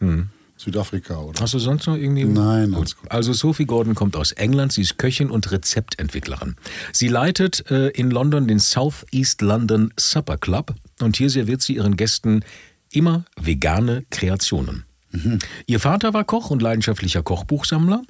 aus 0.00 0.28
Südafrika 0.56 1.18
oder. 1.18 1.40
Hast 1.40 1.54
du 1.54 1.58
sonst 1.58 1.86
noch 1.86 1.96
irgendwie? 1.96 2.24
Nein, 2.24 2.74
alles 2.74 2.96
gut. 2.96 3.10
Also 3.10 3.32
Sophie 3.32 3.66
Gordon 3.66 3.94
kommt 3.94 4.16
aus 4.16 4.32
England. 4.32 4.72
Sie 4.72 4.82
ist 4.82 4.98
Köchin 4.98 5.30
und 5.30 5.50
Rezeptentwicklerin. 5.50 6.56
Sie 6.92 7.08
leitet 7.08 7.70
äh, 7.70 7.88
in 7.88 8.10
London 8.10 8.48
den 8.48 8.58
South 8.58 9.04
East 9.12 9.42
London 9.42 9.92
Supper 9.98 10.38
Club 10.38 10.74
und 11.00 11.16
hier 11.16 11.30
serviert 11.30 11.62
sie 11.62 11.76
ihren 11.76 11.96
Gästen 11.96 12.42
immer 12.90 13.24
vegane 13.40 14.04
Kreationen. 14.10 14.84
Mhm. 15.10 15.38
Ihr 15.66 15.80
Vater 15.80 16.14
war 16.14 16.24
Koch 16.24 16.50
und 16.50 16.62
leidenschaftlicher 16.62 17.22
Kochbuchsammler. 17.22 18.02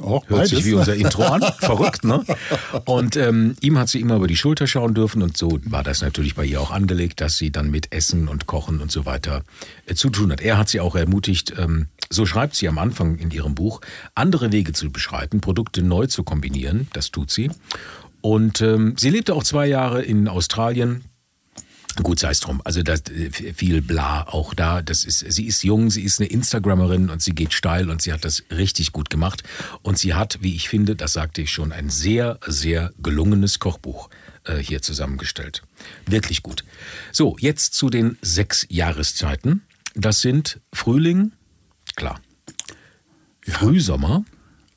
Auch 0.00 0.28
Hört 0.28 0.48
sich 0.48 0.64
wie 0.64 0.74
unser 0.74 0.94
Intro 0.94 1.24
an. 1.24 1.42
Verrückt, 1.58 2.04
ne? 2.04 2.24
Und 2.84 3.16
ähm, 3.16 3.56
ihm 3.60 3.78
hat 3.78 3.88
sie 3.88 4.00
immer 4.00 4.16
über 4.16 4.26
die 4.26 4.36
Schulter 4.36 4.66
schauen 4.66 4.94
dürfen 4.94 5.22
und 5.22 5.36
so 5.36 5.58
war 5.64 5.82
das 5.82 6.00
natürlich 6.00 6.34
bei 6.34 6.44
ihr 6.44 6.60
auch 6.60 6.70
angelegt, 6.70 7.20
dass 7.20 7.36
sie 7.36 7.50
dann 7.50 7.70
mit 7.70 7.92
Essen 7.92 8.28
und 8.28 8.46
Kochen 8.46 8.80
und 8.80 8.90
so 8.90 9.04
weiter 9.04 9.42
äh, 9.86 9.94
zu 9.94 10.08
tun 10.10 10.32
hat. 10.32 10.40
Er 10.40 10.56
hat 10.56 10.68
sie 10.68 10.80
auch 10.80 10.96
ermutigt, 10.96 11.52
ähm, 11.58 11.88
so 12.08 12.24
schreibt 12.24 12.54
sie 12.54 12.68
am 12.68 12.78
Anfang 12.78 13.18
in 13.18 13.30
ihrem 13.30 13.54
Buch, 13.54 13.80
andere 14.14 14.52
Wege 14.52 14.72
zu 14.72 14.90
beschreiten, 14.90 15.40
Produkte 15.40 15.82
neu 15.82 16.06
zu 16.06 16.22
kombinieren. 16.24 16.88
Das 16.92 17.10
tut 17.10 17.30
sie. 17.30 17.50
Und 18.20 18.60
ähm, 18.60 18.94
sie 18.96 19.10
lebte 19.10 19.34
auch 19.34 19.44
zwei 19.44 19.66
Jahre 19.66 20.02
in 20.02 20.26
Australien, 20.26 21.04
Gut, 22.02 22.18
sei 22.20 22.30
es 22.30 22.40
drum. 22.40 22.60
Also 22.64 22.82
das 22.82 23.00
äh, 23.10 23.30
viel 23.30 23.80
bla 23.82 24.22
auch 24.28 24.54
da. 24.54 24.82
Das 24.82 25.04
ist, 25.04 25.20
sie 25.20 25.46
ist 25.46 25.62
jung, 25.64 25.90
sie 25.90 26.02
ist 26.02 26.20
eine 26.20 26.28
Instagrammerin 26.28 27.08
und 27.10 27.22
sie 27.22 27.32
geht 27.34 27.52
steil 27.54 27.88
und 27.90 28.02
sie 28.02 28.12
hat 28.12 28.24
das 28.24 28.42
richtig 28.50 28.92
gut 28.92 29.08
gemacht. 29.10 29.42
Und 29.82 29.98
sie 29.98 30.14
hat, 30.14 30.38
wie 30.42 30.54
ich 30.54 30.68
finde, 30.68 30.94
das 30.96 31.14
sagte 31.14 31.40
ich 31.42 31.50
schon, 31.50 31.72
ein 31.72 31.88
sehr, 31.90 32.38
sehr 32.46 32.92
gelungenes 33.02 33.58
Kochbuch 33.60 34.10
äh, 34.44 34.56
hier 34.58 34.82
zusammengestellt. 34.82 35.62
Wirklich 36.06 36.42
gut. 36.42 36.64
So, 37.12 37.36
jetzt 37.40 37.74
zu 37.74 37.88
den 37.90 38.18
sechs 38.20 38.66
Jahreszeiten. 38.68 39.62
Das 39.94 40.20
sind 40.20 40.60
Frühling, 40.74 41.32
klar. 41.96 42.20
Frühsommer, 43.48 44.24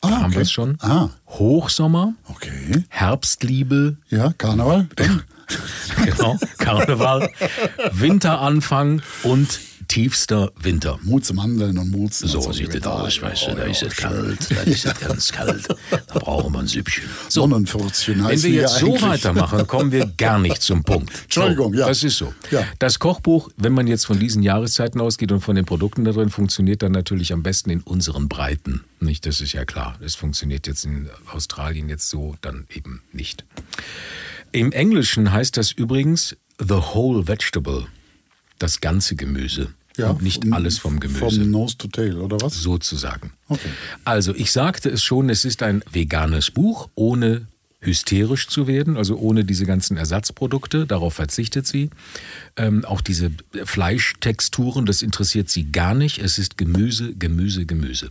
da 0.01 0.07
Ah, 0.07 0.11
haben 0.17 0.25
okay. 0.27 0.35
wir 0.35 0.41
es 0.43 0.51
schon. 0.51 0.77
Ah. 0.81 1.09
Hochsommer, 1.27 2.13
Okay. 2.25 2.85
Herbstliebe, 2.89 3.97
Ja, 4.09 4.31
Karneval. 4.37 4.87
Dann. 4.95 5.23
genau, 6.05 6.37
Karneval, 6.57 7.29
Winteranfang 7.91 9.01
und 9.23 9.59
tiefster 9.89 10.51
Winter. 10.61 10.99
Mut 11.03 11.25
zum 11.25 11.37
Mandeln 11.37 11.77
und 11.77 11.89
Mut 11.89 12.13
zum 12.13 12.29
So 12.29 12.51
sieht 12.53 12.73
es 12.73 12.85
aus, 12.85 13.21
weißt 13.21 13.47
du, 13.47 13.55
da 13.55 13.63
ist 13.63 13.83
es 13.83 13.95
kalt, 13.95 14.51
da 14.51 14.61
ist 14.61 14.85
es 14.85 14.99
ganz 14.99 15.31
kalt, 15.31 15.67
da 15.89 16.19
brauchen 16.19 16.53
wir 16.53 16.59
ein 16.59 16.67
Süppchen. 16.67 17.09
So, 17.29 17.41
Sonnenfürzchen 17.41 18.19
wenn 18.19 18.25
heißt 18.25 18.43
wir 18.43 18.49
die 18.51 18.55
jetzt 18.57 18.79
so 18.79 19.01
weitermachen, 19.01 19.67
kommen 19.67 19.91
wir 19.91 20.05
gar 20.05 20.39
nicht 20.39 20.61
zum 20.61 20.83
Punkt. 20.83 21.11
Entschuldigung, 21.23 21.73
so, 21.73 21.79
ja. 21.79 21.87
Das 21.87 22.03
ist 22.03 22.17
so. 22.17 22.33
Ja. 22.51 22.63
Das 22.77 22.99
Kochbuch, 22.99 23.49
wenn 23.57 23.73
man 23.73 23.87
jetzt 23.87 24.05
von 24.05 24.19
diesen 24.19 24.43
Jahreszeiten 24.43 25.01
ausgeht 25.01 25.31
und 25.31 25.41
von 25.41 25.55
den 25.55 25.65
Produkten 25.65 26.05
da 26.05 26.11
drin, 26.11 26.29
funktioniert 26.29 26.81
dann 26.81 26.91
natürlich 26.91 27.33
am 27.33 27.43
besten 27.43 27.71
in 27.71 27.81
unseren 27.81 28.29
Breiten. 28.29 28.83
Nicht, 28.99 29.25
das 29.25 29.41
ist 29.41 29.53
ja 29.53 29.65
klar. 29.65 29.97
Das 30.01 30.15
funktioniert 30.15 30.67
jetzt 30.67 30.85
in 30.85 31.09
Australien 31.31 31.89
jetzt 31.89 32.09
so 32.09 32.35
dann 32.41 32.67
eben 32.73 33.01
nicht. 33.11 33.45
Im 34.51 34.71
Englischen 34.71 35.31
heißt 35.31 35.57
das 35.57 35.71
übrigens 35.71 36.35
the 36.59 36.75
whole 36.75 37.27
vegetable, 37.27 37.85
das 38.57 38.81
ganze 38.81 39.15
Gemüse. 39.15 39.69
Ja, 39.97 40.11
und 40.11 40.21
nicht 40.21 40.43
vom- 40.43 40.53
alles 40.53 40.77
vom 40.77 40.99
Gemüse 40.99 41.19
Vom 41.41 41.51
Nose 41.51 41.77
to 41.77 41.87
Tail, 41.89 42.17
oder 42.19 42.39
was? 42.41 42.53
sozusagen. 42.55 43.33
Okay. 43.49 43.69
Also 44.05 44.33
ich 44.33 44.51
sagte 44.51 44.89
es 44.89 45.03
schon, 45.03 45.29
es 45.29 45.43
ist 45.45 45.61
ein 45.61 45.83
veganes 45.91 46.51
Buch 46.51 46.89
ohne 46.95 47.47
hysterisch 47.81 48.47
zu 48.47 48.67
werden, 48.67 48.97
also 48.97 49.17
ohne 49.17 49.43
diese 49.45 49.65
ganzen 49.65 49.97
Ersatzprodukte. 49.97 50.85
Darauf 50.85 51.13
verzichtet 51.15 51.65
sie. 51.67 51.89
Ähm, 52.57 52.83
auch 52.85 52.99
diese 53.01 53.31
Fleischtexturen, 53.63 54.85
das 54.85 55.01
interessiert 55.01 55.49
sie 55.49 55.71
gar 55.71 55.93
nicht. 55.93 56.19
Es 56.19 56.37
ist 56.39 56.57
Gemüse, 56.57 57.13
Gemüse, 57.15 57.65
Gemüse. 57.65 58.09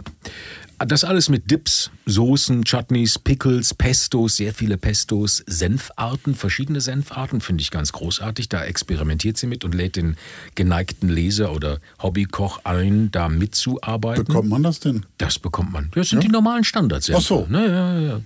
Das 0.86 1.02
alles 1.02 1.28
mit 1.28 1.50
Dips, 1.50 1.90
Soßen, 2.06 2.64
Chutneys, 2.64 3.18
Pickles, 3.18 3.74
Pestos, 3.74 4.36
sehr 4.36 4.54
viele 4.54 4.76
Pestos, 4.76 5.42
Senfarten, 5.46 6.36
verschiedene 6.36 6.80
Senfarten, 6.80 7.40
finde 7.40 7.62
ich 7.62 7.72
ganz 7.72 7.90
großartig. 7.92 8.48
Da 8.48 8.64
experimentiert 8.64 9.36
sie 9.36 9.48
mit 9.48 9.64
und 9.64 9.74
lädt 9.74 9.96
den 9.96 10.16
geneigten 10.54 11.08
Leser 11.08 11.52
oder 11.52 11.78
Hobbykoch 12.00 12.60
ein, 12.64 13.10
da 13.10 13.28
mitzuarbeiten. 13.28 14.24
Bekommt 14.24 14.48
man 14.48 14.62
das 14.62 14.78
denn? 14.78 15.04
Das 15.18 15.40
bekommt 15.40 15.72
man. 15.72 15.90
Das 15.94 16.10
sind 16.10 16.22
die 16.22 16.28
normalen 16.28 16.62
Standards. 16.62 17.10
Ach 17.10 17.20
so. 17.20 17.46
Ne, 17.48 17.66
ja, 17.66 18.00
ja. 18.00 18.20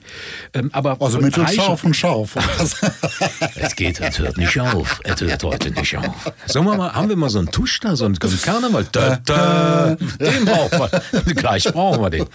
Ähm, 0.53 0.69
aber 0.75 1.01
Also 1.01 1.21
mittelscharf 1.21 1.85
und 1.85 1.97
scharf. 1.97 2.37
es 3.57 3.77
geht, 3.77 3.99
es 3.99 4.19
hört 4.19 4.37
nicht 4.37 4.61
auf. 4.61 5.01
Es 5.05 5.21
hört 5.23 5.43
heute 5.43 5.71
nicht 5.71 5.97
auf. 5.97 6.33
Sollen 6.47 6.67
wir 6.67 6.77
mal, 6.77 6.93
haben 6.93 7.09
wir 7.09 7.17
mal 7.17 7.31
so 7.31 7.39
einen 7.39 7.51
Tusch 7.51 7.81
da, 7.81 7.97
so 7.97 8.05
einen, 8.05 8.17
so 8.21 8.29
einen 8.29 8.43
Karneval? 8.43 8.87
Da, 8.93 9.17
da, 9.25 9.97
den 9.97 10.45
brauchen 10.45 10.79
wir. 10.79 11.35
Gleich 11.35 11.65
brauchen 11.65 12.03
wir 12.03 12.11
den. 12.11 12.27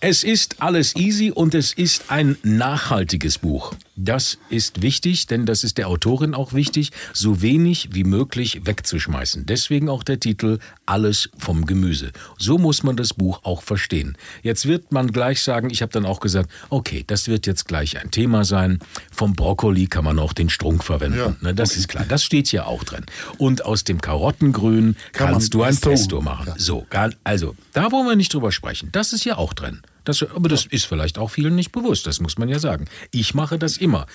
Es 0.00 0.24
ist 0.24 0.60
alles 0.60 0.96
easy 0.96 1.30
und 1.30 1.54
es 1.54 1.72
ist 1.72 2.10
ein 2.10 2.36
nachhaltiges 2.42 3.38
Buch. 3.38 3.74
Das 3.96 4.38
ist 4.50 4.82
wichtig, 4.82 5.26
denn 5.28 5.46
das 5.46 5.62
ist 5.64 5.78
der 5.78 5.88
Autorin 5.88 6.34
auch 6.34 6.52
wichtig, 6.52 6.90
so 7.12 7.40
wenig 7.42 7.90
wie 7.92 8.04
möglich 8.04 8.62
wegzuschmeißen. 8.64 9.46
Deswegen 9.46 9.88
auch 9.88 10.02
der 10.02 10.18
Titel 10.18 10.58
Alles 10.84 11.30
vom 11.38 11.64
Gemüse. 11.64 12.10
So 12.36 12.58
muss 12.58 12.82
man 12.82 12.96
das 12.96 13.14
Buch 13.14 13.40
auch 13.44 13.62
verstehen. 13.62 14.16
Jetzt 14.42 14.66
wird 14.66 14.90
man 14.92 15.12
gleich 15.12 15.42
sagen, 15.42 15.70
ich 15.70 15.80
habe 15.80 15.92
dann 15.92 16.06
auch 16.06 16.20
gesagt, 16.20 16.50
okay, 16.70 17.04
das 17.06 17.28
wird 17.28 17.46
jetzt 17.46 17.66
gleich 17.66 17.96
ein 17.98 18.10
Thema 18.10 18.44
sein. 18.44 18.80
Vom 19.12 19.34
Brokkoli 19.34 19.86
kann 19.86 20.04
man 20.04 20.18
auch 20.18 20.32
den 20.32 20.50
Strunk 20.50 20.82
verwenden. 20.84 21.18
Ja, 21.18 21.36
ne, 21.40 21.54
das 21.54 21.76
ist 21.76 21.88
klar. 21.88 22.04
Das 22.06 22.24
steht 22.24 22.48
hier 22.48 22.66
auch 22.66 22.84
drin. 22.84 23.06
Und 23.38 23.64
aus 23.64 23.84
dem 23.84 24.00
Karottengrün 24.00 24.96
Kann 25.12 25.30
kannst 25.32 25.54
du 25.54 25.62
ein 25.62 25.76
Pesto- 25.76 26.20
machen. 26.20 26.48
Ja. 26.48 26.54
So, 26.58 26.86
also, 27.22 27.54
da 27.72 27.92
wollen 27.92 28.06
wir 28.06 28.16
nicht 28.16 28.34
drüber 28.34 28.52
sprechen. 28.52 28.88
Das 28.92 29.12
ist 29.12 29.24
ja 29.24 29.36
auch 29.38 29.53
drin. 29.54 29.82
Das, 30.04 30.22
aber 30.22 30.48
das 30.48 30.66
ist 30.66 30.84
vielleicht 30.84 31.18
auch 31.18 31.30
vielen 31.30 31.54
nicht 31.54 31.72
bewusst, 31.72 32.06
das 32.06 32.20
muss 32.20 32.36
man 32.36 32.48
ja 32.48 32.58
sagen. 32.58 32.86
Ich 33.10 33.34
mache 33.34 33.58
das 33.58 33.76
immer. 33.76 34.06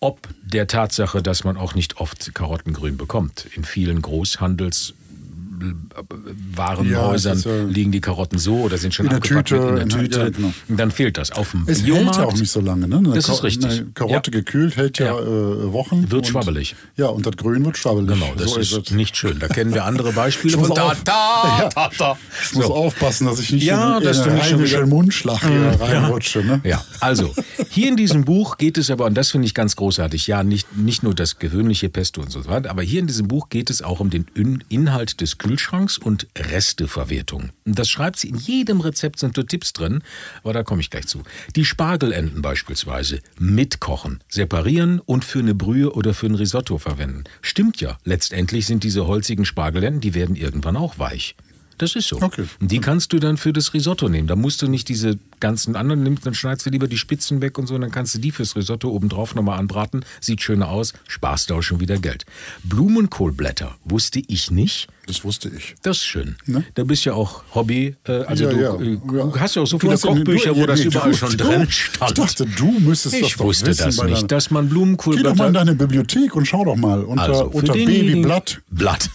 Ob 0.00 0.28
der 0.42 0.66
Tatsache, 0.66 1.22
dass 1.22 1.44
man 1.44 1.56
auch 1.56 1.74
nicht 1.74 1.98
oft 1.98 2.34
Karottengrün 2.34 2.96
bekommt. 2.96 3.46
In 3.54 3.64
vielen 3.64 4.00
Großhandels 4.00 4.94
Warenhäusern 6.54 7.38
Ja, 7.38 7.54
ist, 7.64 7.74
liegen 7.74 7.92
die 7.92 8.00
Karotten 8.00 8.38
so 8.38 8.56
oder 8.62 8.78
sind 8.78 8.94
schon 8.94 9.06
in 9.06 9.10
der 9.10 9.18
abgepackt 9.18 9.48
Tüte, 9.48 9.72
mit 9.72 9.82
in 9.82 9.88
der 9.88 9.98
Tüte. 9.98 10.18
ja, 10.20 10.28
genau. 10.30 10.52
Und 10.68 10.76
Dann 10.80 10.90
fehlt 10.90 11.18
das. 11.18 11.30
Auf 11.32 11.50
dem 11.52 11.62
Es 11.66 11.78
hält 11.78 11.88
ja 11.88 11.94
Biomarkt 11.94 12.18
auch 12.20 12.34
nicht 12.34 12.50
so 12.50 12.60
lange. 12.60 12.88
Ne? 12.88 12.96
Eine 12.98 13.12
Das 13.14 13.28
ist 13.28 13.42
richtig. 13.42 13.70
Eine 13.70 13.86
Karotte 13.94 14.30
Ja. 14.30 14.38
gekühlt 14.38 14.76
hält 14.76 14.98
ja. 14.98 15.18
Äh, 15.18 15.72
Wochen. 15.72 16.02
Wird 16.10 16.12
und- 16.12 16.26
schwabbelig. 16.28 16.74
Ja, 16.96 17.06
und 17.08 17.26
das 17.26 17.36
Grün 17.36 17.64
wird 17.64 17.76
schwabbelig. 17.76 18.08
Genau, 18.08 18.32
das 18.36 18.50
so 18.52 18.60
ist, 18.60 18.72
es. 18.72 18.90
nicht 18.90 19.16
schön. 19.16 19.38
Da 19.38 19.48
kennen 19.48 19.74
wir 19.74 19.84
andere 19.84 20.12
Beispiele 20.12 20.54
Ich 20.54 20.58
muss 20.58 20.68
von 20.68 20.76
da, 20.76 20.86
auf- 20.92 21.04
da, 21.04 21.68
da, 21.74 21.90
da. 21.98 22.18
Ich 22.42 22.54
muss 22.54 22.66
So. 22.66 22.74
aufpassen, 22.74 23.26
dass 23.26 23.38
ich 23.40 23.52
nicht 23.52 23.64
Ja, 23.64 23.98
in, 23.98 24.04
dass 24.04 24.18
in 24.18 24.58
du 24.58 24.76
einen 24.78 24.88
Mundschlag 24.88 25.40
hier 25.40 25.76
reinrutsche. 25.80 26.40
Ne? 26.44 26.60
Ja, 26.64 26.84
also 27.00 27.32
hier 27.70 27.88
in 27.88 27.96
diesem 27.96 28.24
Buch 28.24 28.56
geht 28.58 28.78
es 28.78 28.90
aber, 28.90 29.04
und 29.06 29.14
das 29.14 29.30
finde 29.30 29.46
ich 29.46 29.54
ganz 29.54 29.76
großartig, 29.76 30.26
ja, 30.26 30.42
nicht, 30.42 30.76
nicht 30.76 31.02
nur 31.02 31.14
das 31.14 31.38
gewöhnliche 31.38 31.88
Pesto 31.88 32.20
und 32.22 32.30
so 32.30 32.46
weiter, 32.46 32.70
aber 32.70 32.82
hier 32.82 33.00
in 33.00 33.06
diesem 33.06 33.28
Buch 33.28 33.48
geht 33.48 33.70
es 33.70 33.82
auch 33.82 34.00
um 34.00 34.10
den 34.10 34.26
In- 34.34 34.62
Inhalt 34.68 35.20
des 35.20 35.38
Kühlschranks 35.46 35.96
und 35.96 36.26
Resteverwertung. 36.36 37.50
Das 37.64 37.88
schreibt 37.88 38.18
sie 38.18 38.28
in 38.28 38.36
jedem 38.36 38.80
Rezept, 38.80 39.18
sind 39.18 39.36
dort 39.36 39.48
Tipps 39.48 39.72
drin, 39.72 40.02
aber 40.42 40.52
da 40.52 40.62
komme 40.62 40.80
ich 40.80 40.90
gleich 40.90 41.06
zu. 41.06 41.22
Die 41.54 41.64
Spargelenden 41.64 42.42
beispielsweise 42.42 43.20
mitkochen, 43.38 44.20
separieren 44.28 45.00
und 45.00 45.24
für 45.24 45.38
eine 45.38 45.54
Brühe 45.54 45.92
oder 45.92 46.14
für 46.14 46.26
ein 46.26 46.34
Risotto 46.34 46.78
verwenden. 46.78 47.24
Stimmt 47.42 47.80
ja, 47.80 47.96
letztendlich 48.04 48.66
sind 48.66 48.82
diese 48.82 49.06
holzigen 49.06 49.44
Spargelenden, 49.44 50.00
die 50.00 50.14
werden 50.14 50.34
irgendwann 50.34 50.76
auch 50.76 50.98
weich. 50.98 51.36
Das 51.78 51.94
ist 51.94 52.08
so. 52.08 52.20
Okay. 52.22 52.44
Und 52.60 52.70
Die 52.70 52.80
kannst 52.80 53.12
du 53.12 53.18
dann 53.18 53.36
für 53.36 53.52
das 53.52 53.74
Risotto 53.74 54.08
nehmen. 54.08 54.26
Da 54.28 54.36
musst 54.36 54.62
du 54.62 54.68
nicht 54.68 54.88
diese 54.88 55.18
ganzen 55.40 55.76
anderen 55.76 56.02
nehmen, 56.02 56.18
dann 56.24 56.32
schneidest 56.34 56.64
du 56.66 56.70
lieber 56.70 56.86
die 56.88 56.96
Spitzen 56.96 57.42
weg 57.42 57.58
und 57.58 57.66
so, 57.66 57.74
und 57.74 57.82
dann 57.82 57.90
kannst 57.90 58.14
du 58.14 58.18
die 58.18 58.30
fürs 58.30 58.56
Risotto 58.56 58.88
obendrauf 58.90 59.34
nochmal 59.34 59.58
anbraten. 59.58 60.04
Sieht 60.20 60.40
schöner 60.42 60.68
aus, 60.68 60.94
sparst 61.08 61.50
du 61.50 61.54
auch 61.56 61.62
schon 61.62 61.80
wieder 61.80 61.98
Geld. 61.98 62.24
Blumenkohlblätter 62.64 63.76
wusste 63.84 64.22
ich 64.26 64.50
nicht. 64.50 64.88
Das 65.06 65.22
wusste 65.24 65.50
ich. 65.56 65.76
Das 65.82 65.98
ist 65.98 66.04
schön. 66.04 66.36
Ne? 66.46 66.64
Da 66.74 66.82
bist 66.84 67.04
ja 67.04 67.12
auch 67.14 67.42
Hobby. 67.54 67.94
Äh, 68.04 68.12
also 68.24 68.44
Ja, 68.44 68.50
du, 68.50 68.60
ja. 68.60 68.74
äh, 68.80 68.98
Ja. 69.18 69.40
hast 69.40 69.54
ja 69.54 69.62
auch 69.62 69.66
so 69.66 69.76
Du 69.78 69.86
viele 69.88 69.94
ja- 69.94 70.00
Kochbücher, 70.00 70.54
du- 70.54 70.60
wo 70.62 70.66
das 70.66 70.80
nee, 70.80 70.86
überall 70.86 71.10
du- 71.12 71.16
schon 71.16 71.36
drin 71.36 71.66
stand. 71.70 72.10
Ich 72.10 72.14
dachte, 72.24 72.46
du 72.46 72.72
müsstest 72.80 73.14
das 73.14 73.20
ich 73.22 73.38
wusste 73.38 73.66
wissen 73.66 73.84
das 73.86 74.02
nicht, 74.02 74.32
dass 74.32 74.50
man 74.50 74.64
Geh 74.64 74.70
doch 74.70 74.74
mal 74.74 74.74
Blumenkohlblätter... 74.74 75.46
in 75.46 75.54
deine 75.54 75.74
Bibliothek 75.74 76.34
und 76.34 76.46
schau 76.46 76.64
doch 76.64 76.76
mal 76.76 77.04
unter, 77.04 77.22
Also, 77.22 77.44
unter 77.46 77.72
B 77.74 77.80
wie 77.80 77.86
denjenigen- 77.86 78.22
Blatt. 78.22 78.60
Blatt. 78.70 79.10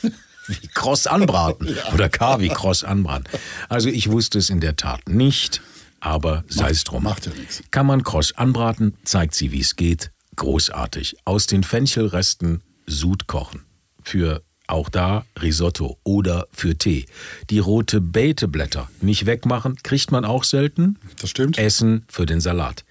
Wie 0.47 0.67
kross 0.67 1.07
anbraten. 1.07 1.75
Oder 1.93 2.09
K 2.09 2.39
wie 2.39 2.49
kross 2.49 2.83
anbraten. 2.83 3.25
Also 3.69 3.89
ich 3.89 4.09
wusste 4.11 4.39
es 4.39 4.49
in 4.49 4.59
der 4.59 4.75
Tat 4.75 5.07
nicht, 5.09 5.61
aber 5.99 6.43
sei 6.47 6.69
es 6.71 6.83
drum. 6.83 7.03
macht 7.03 7.25
ja 7.25 7.33
nichts. 7.33 7.63
Kann 7.71 7.85
man 7.85 8.03
kross 8.03 8.35
anbraten, 8.37 8.97
zeigt 9.03 9.35
sie, 9.35 9.51
wie 9.51 9.61
es 9.61 9.75
geht. 9.75 10.11
Großartig. 10.35 11.17
Aus 11.25 11.45
den 11.45 11.63
Fenchelresten 11.63 12.63
Sud 12.87 13.27
kochen. 13.27 13.65
Für 14.01 14.41
auch 14.67 14.89
da 14.89 15.25
Risotto 15.41 15.97
oder 16.03 16.47
für 16.51 16.77
Tee. 16.77 17.05
Die 17.49 17.59
rote 17.59 17.99
Beeteblätter 17.99 18.89
nicht 19.01 19.25
wegmachen, 19.25 19.75
kriegt 19.83 20.11
man 20.11 20.25
auch 20.25 20.45
selten. 20.45 20.97
Das 21.19 21.29
stimmt. 21.29 21.57
Essen 21.57 22.05
für 22.07 22.25
den 22.25 22.39
Salat. 22.39 22.85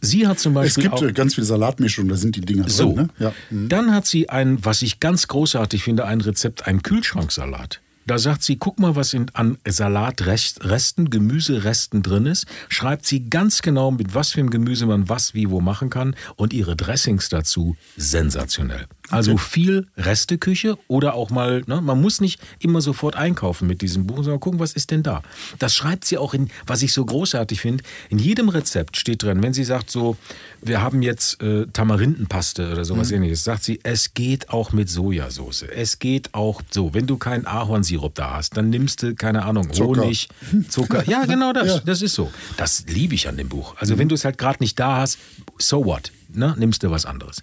Sie 0.00 0.26
hat 0.26 0.38
zum 0.38 0.56
Es 0.56 0.62
Beispiel 0.74 0.82
gibt 0.84 0.94
auch 0.94 1.14
ganz 1.14 1.34
viel 1.34 1.44
Salatmischung, 1.44 2.08
da 2.08 2.16
sind 2.16 2.36
die 2.36 2.40
Dinger 2.40 2.68
so, 2.68 2.92
drin. 2.92 3.10
Ne? 3.18 3.24
Ja. 3.26 3.34
Mhm. 3.50 3.68
dann 3.68 3.94
hat 3.94 4.06
sie 4.06 4.28
ein, 4.28 4.64
was 4.64 4.82
ich 4.82 5.00
ganz 5.00 5.28
großartig 5.28 5.82
finde, 5.82 6.04
ein 6.04 6.20
Rezept, 6.20 6.66
ein 6.66 6.82
Kühlschranksalat. 6.82 7.80
Da 8.08 8.16
sagt 8.16 8.42
sie, 8.42 8.56
guck 8.56 8.78
mal, 8.78 8.96
was 8.96 9.12
in, 9.12 9.26
an 9.34 9.58
Salatresten, 9.66 11.10
Gemüseresten 11.10 12.02
drin 12.02 12.24
ist. 12.24 12.46
Schreibt 12.70 13.04
sie 13.04 13.28
ganz 13.28 13.60
genau, 13.60 13.90
mit 13.90 14.14
was 14.14 14.30
für 14.30 14.40
einem 14.40 14.48
Gemüse 14.48 14.86
man 14.86 15.10
was 15.10 15.34
wie 15.34 15.50
wo 15.50 15.60
machen 15.60 15.90
kann. 15.90 16.16
Und 16.34 16.54
ihre 16.54 16.74
Dressings 16.74 17.28
dazu 17.28 17.76
sensationell. 17.98 18.86
Also 19.10 19.36
viel 19.36 19.86
Resteküche 19.96 20.78
oder 20.88 21.14
auch 21.14 21.30
mal, 21.30 21.62
ne, 21.66 21.80
man 21.80 22.00
muss 22.00 22.20
nicht 22.20 22.40
immer 22.58 22.80
sofort 22.80 23.16
einkaufen 23.16 23.66
mit 23.66 23.82
diesem 23.82 24.06
Buch, 24.06 24.16
sondern 24.16 24.40
gucken, 24.40 24.60
was 24.60 24.72
ist 24.72 24.90
denn 24.90 25.02
da. 25.02 25.22
Das 25.58 25.74
schreibt 25.74 26.04
sie 26.04 26.18
auch 26.18 26.34
in, 26.34 26.50
was 26.66 26.82
ich 26.82 26.92
so 26.92 27.04
großartig 27.04 27.60
finde, 27.60 27.84
in 28.10 28.18
jedem 28.18 28.48
Rezept 28.48 28.96
steht 28.96 29.22
drin, 29.22 29.42
wenn 29.42 29.52
sie 29.52 29.64
sagt 29.64 29.90
so, 29.90 30.16
wir 30.60 30.82
haben 30.82 31.02
jetzt 31.02 31.42
äh, 31.42 31.66
Tamarindenpaste 31.72 32.72
oder 32.72 32.84
sowas 32.84 33.10
ähnliches, 33.10 33.44
sagt 33.44 33.64
sie, 33.64 33.80
es 33.82 34.14
geht 34.14 34.50
auch 34.50 34.72
mit 34.72 34.88
Sojasauce. 34.90 35.62
Es 35.62 35.98
geht 35.98 36.34
auch 36.34 36.62
so, 36.70 36.94
wenn 36.94 37.06
du 37.06 37.16
keinen 37.16 37.46
Ahornsirup 37.46 38.14
da 38.14 38.34
hast, 38.34 38.56
dann 38.56 38.70
nimmst 38.70 39.02
du, 39.02 39.14
keine 39.14 39.44
Ahnung, 39.44 39.72
Zucker. 39.72 40.02
Honig, 40.02 40.28
Zucker. 40.68 41.04
Ja, 41.08 41.24
genau 41.24 41.52
das. 41.54 41.66
Ja. 41.68 41.80
Das 41.86 42.02
ist 42.02 42.14
so. 42.14 42.30
Das 42.58 42.84
liebe 42.86 43.14
ich 43.14 43.28
an 43.28 43.36
dem 43.36 43.48
Buch. 43.48 43.76
Also 43.78 43.96
wenn 43.96 44.08
du 44.08 44.14
es 44.14 44.24
halt 44.24 44.36
gerade 44.36 44.58
nicht 44.60 44.78
da 44.78 44.98
hast, 44.98 45.18
so 45.58 45.84
what? 45.84 46.12
Ne, 46.30 46.54
nimmst 46.58 46.82
du 46.82 46.90
was 46.90 47.06
anderes. 47.06 47.42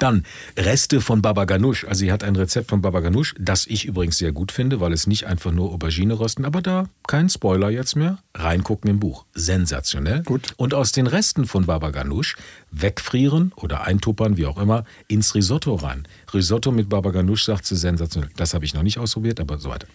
Dann 0.00 0.24
Reste 0.56 1.00
von 1.00 1.22
Baba 1.22 1.44
Ganoush. 1.44 1.84
Also 1.84 2.00
sie 2.00 2.10
hat 2.10 2.24
ein 2.24 2.34
Rezept 2.34 2.68
von 2.68 2.82
Baba 2.82 2.98
Ganoush, 2.98 3.36
das 3.38 3.68
ich 3.68 3.84
übrigens 3.84 4.18
sehr 4.18 4.32
gut 4.32 4.50
finde, 4.50 4.80
weil 4.80 4.92
es 4.92 5.06
nicht 5.06 5.26
einfach 5.26 5.52
nur 5.52 5.72
Aubergine 5.72 6.18
rösten, 6.18 6.44
aber 6.44 6.60
da 6.60 6.88
kein 7.06 7.28
Spoiler 7.28 7.70
jetzt 7.70 7.94
mehr. 7.94 8.18
Reingucken 8.34 8.90
im 8.90 8.98
Buch. 8.98 9.26
Sensationell. 9.34 10.22
Gut. 10.24 10.54
Und 10.56 10.74
aus 10.74 10.90
den 10.90 11.06
Resten 11.06 11.46
von 11.46 11.66
Baba 11.66 11.90
Ganoush 11.90 12.36
wegfrieren 12.72 13.52
oder 13.54 13.82
eintuppern, 13.84 14.36
wie 14.36 14.46
auch 14.46 14.58
immer, 14.58 14.84
ins 15.06 15.36
Risotto 15.36 15.76
rein. 15.76 16.08
Risotto 16.34 16.72
mit 16.72 16.88
Baba 16.88 17.10
Ganoush 17.10 17.44
sagt 17.44 17.64
sie 17.64 17.76
sensationell. 17.76 18.30
Das 18.36 18.54
habe 18.54 18.64
ich 18.64 18.74
noch 18.74 18.82
nicht 18.82 18.98
ausprobiert, 18.98 19.38
aber 19.38 19.58
so 19.58 19.70
weiter. 19.70 19.86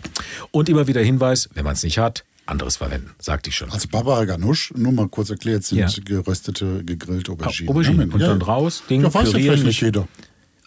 Und 0.51 0.70
immer 0.70 0.88
wieder 0.88 1.01
Hinweis, 1.01 1.50
wenn 1.53 1.65
man 1.65 1.74
es 1.74 1.84
nicht 1.84 2.00
hat, 2.00 2.24
anderes 2.51 2.77
verwenden, 2.77 3.12
sagte 3.20 3.50
ich 3.50 3.55
schon. 3.55 3.72
Also 3.72 3.88
Baba 3.89 4.24
Ganoush, 4.25 4.74
nur 4.75 4.91
mal 4.91 5.08
kurz 5.08 5.29
erklärt, 5.29 5.63
sind 5.63 5.79
Ja. 5.79 5.88
geröstete, 6.03 6.84
gegrillte 6.84 7.31
Auberginen. 7.31 7.70
Auberginen. 7.70 8.10
Ja, 8.10 8.13
Und 8.13 8.22
ja. 8.22 8.27
dann 8.27 8.41
raus, 8.41 8.84
Ding, 8.89 9.01
Ja, 9.01 9.13
weiß 9.13 9.31
ja 9.31 9.39
vielleicht 9.39 9.63
nicht 9.65 9.81
jeder. 9.81 10.08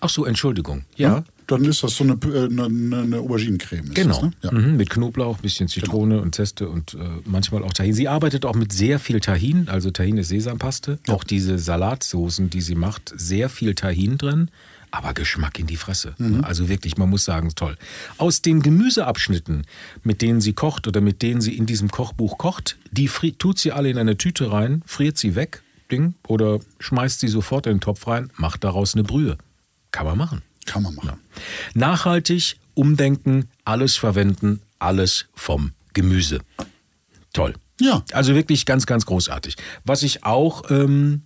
Ach 0.01 0.09
so, 0.09 0.25
Entschuldigung. 0.25 0.85
Ja. 0.97 1.25
Dann 1.47 1.65
ist 1.67 1.83
das 1.83 1.97
so 1.97 2.05
eine, 2.05 2.15
äh, 2.15 2.47
eine, 2.47 2.97
eine 2.97 3.19
Auberginencreme. 3.19 3.93
Genau. 3.93 4.15
Das, 4.15 4.23
ne? 4.23 4.31
ja. 4.43 4.53
mhm, 4.53 4.77
mit 4.77 4.89
Knoblauch, 4.89 5.39
bisschen 5.39 5.69
Zitrone 5.69 6.21
und 6.21 6.35
Zeste 6.35 6.69
und 6.69 6.95
äh, 6.95 6.99
manchmal 7.27 7.63
auch 7.63 7.73
Tahin. 7.73 7.93
Sie 7.93 8.09
arbeitet 8.09 8.47
auch 8.47 8.55
mit 8.55 8.73
sehr 8.73 8.99
viel 8.99 9.21
Tahin, 9.21 9.69
also 9.69 9.91
Tahin 9.91 10.17
ist 10.17 10.29
Sesampaste. 10.29 10.99
Auch 11.09 11.23
diese 11.23 11.59
Salatsoßen, 11.59 12.49
die 12.49 12.63
sie 12.63 12.75
macht, 12.75 13.13
sehr 13.15 13.49
viel 13.51 13.75
Tahin 13.75 14.17
drin, 14.17 14.51
aber 14.95 15.13
Geschmack 15.15 15.59
in 15.59 15.67
die 15.67 15.77
Fresse. 15.77 16.15
Also 16.43 16.69
wirklich, 16.69 16.97
man 16.97 17.11
muss 17.11 17.25
sagen, 17.25 17.51
toll. 17.55 17.77
Aus 18.19 18.43
den 18.43 18.63
Gemüseabschnitten, 18.63 19.67
mit 20.03 20.23
denen 20.23 20.41
sie 20.41 20.53
kocht 20.53 20.87
oder 20.87 21.01
mit 21.01 21.23
denen 21.23 21.41
sie 21.41 21.57
in 21.57 21.67
diesem 21.67 21.91
Kochbuch 21.91 22.39
kocht, 22.39 22.79
die 22.91 23.09
tut 23.09 23.59
sie 23.59 23.73
alle 23.73 23.91
in 23.91 23.99
eine 23.99 24.17
Tüte 24.17 24.53
rein, 24.53 24.83
friert 24.87 25.19
sie 25.19 25.35
weg, 25.35 25.63
Ding, 25.91 26.15
oder 26.27 26.61
schmeißt 26.79 27.21
sie 27.21 27.29
sofort 27.29 27.67
in 27.67 27.75
den 27.75 27.81
Topf 27.81 28.07
rein, 28.07 28.31
macht 28.37 28.65
daraus 28.65 28.95
eine 28.95 29.05
Brühe. 29.05 29.37
Kann 29.91 30.07
man 30.07 30.17
machen. 30.17 30.43
Kann 30.65 30.83
man 30.83 30.95
machen. 30.95 31.21
Nachhaltig, 31.75 32.57
umdenken, 32.75 33.49
alles 33.65 33.97
verwenden, 33.97 34.63
alles 34.79 35.27
vom 35.35 35.73
Gemüse. 35.93 36.41
Toll. 37.33 37.55
Ja. 37.81 38.03
Also 38.13 38.35
wirklich 38.35 38.67
ganz, 38.67 38.87
ganz 38.87 39.07
großartig. 39.07 39.57
Was 39.85 40.03
ich 40.03 40.25
auch 40.25 40.71
ähm, 40.71 41.23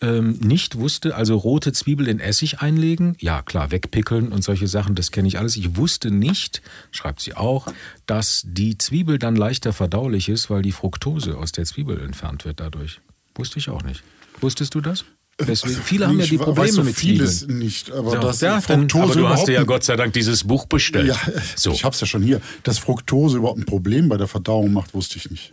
ähm, 0.00 0.38
nicht 0.40 0.78
wusste, 0.78 1.14
also 1.14 1.36
rote 1.36 1.72
Zwiebel 1.72 2.08
in 2.08 2.20
Essig 2.20 2.60
einlegen, 2.60 3.16
ja 3.18 3.42
klar, 3.42 3.70
wegpickeln 3.70 4.32
und 4.32 4.42
solche 4.42 4.66
Sachen, 4.66 4.94
das 4.94 5.10
kenne 5.10 5.28
ich 5.28 5.38
alles. 5.38 5.56
Ich 5.56 5.76
wusste 5.76 6.10
nicht, 6.10 6.62
schreibt 6.90 7.20
sie 7.20 7.34
auch, 7.34 7.66
dass 8.06 8.42
die 8.46 8.78
Zwiebel 8.78 9.18
dann 9.18 9.36
leichter 9.36 9.72
verdaulich 9.72 10.28
ist, 10.28 10.50
weil 10.50 10.62
die 10.62 10.72
Fructose 10.72 11.36
aus 11.36 11.52
der 11.52 11.64
Zwiebel 11.64 12.00
entfernt 12.00 12.44
wird 12.44 12.60
dadurch. 12.60 13.00
Wusste 13.34 13.58
ich 13.58 13.68
auch 13.68 13.82
nicht. 13.82 14.02
Wusstest 14.40 14.74
du 14.74 14.80
das? 14.80 15.04
Deswegen, 15.46 15.82
viele 15.82 16.06
haben 16.08 16.18
ja 16.20 16.26
die 16.26 16.38
Probleme 16.38 16.72
so 16.72 16.82
mit 16.82 16.94
vieles 16.94 17.40
Zwiebeln. 17.40 17.58
nicht, 17.58 17.90
aber 17.90 18.10
So, 18.10 18.16
das 18.18 18.40
ja, 18.40 18.52
dann, 18.52 18.62
Fructose 18.62 19.04
aber 19.04 19.14
du 19.14 19.28
hast 19.28 19.48
dir 19.48 19.52
ja 19.52 19.64
Gott 19.64 19.84
sei 19.84 19.96
Dank 19.96 20.12
dieses 20.12 20.44
Buch 20.44 20.66
bestellt. 20.66 21.08
Ja, 21.08 21.16
so. 21.56 21.72
ich 21.72 21.84
habe 21.84 21.94
es 21.94 22.00
ja 22.00 22.06
schon 22.06 22.22
hier. 22.22 22.40
Dass 22.62 22.78
Fructose 22.78 23.38
überhaupt 23.38 23.58
ein 23.58 23.66
Problem 23.66 24.08
bei 24.08 24.16
der 24.16 24.26
Verdauung 24.26 24.72
macht, 24.72 24.94
wusste 24.94 25.16
ich 25.18 25.30
nicht. 25.30 25.52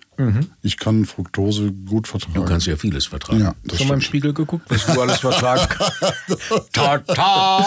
Ich 0.64 0.78
kann 0.78 1.06
Fructose 1.06 1.72
gut 1.72 2.08
vertragen. 2.08 2.40
Mhm. 2.40 2.44
Du 2.44 2.50
kannst 2.50 2.66
ja 2.66 2.76
vieles 2.76 3.06
vertragen. 3.06 3.40
Ja, 3.40 3.56
das 3.64 3.78
Schon 3.78 3.88
mal 3.88 3.94
im. 3.96 4.02
Spiegel 4.02 4.34
geguckt, 4.34 4.66
was 4.70 4.86
du 4.88 5.00
alles 5.00 5.20
vertragen 5.20 5.68
kannst? 5.70 6.72
ta, 6.74 6.98
ta. 7.14 7.66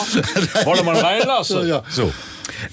Wollen 0.65 0.79
wir 0.79 0.85
mal 0.85 0.97
reinlassen? 0.97 1.59
Ja, 1.61 1.65
ja. 1.65 1.83
So. 1.89 2.13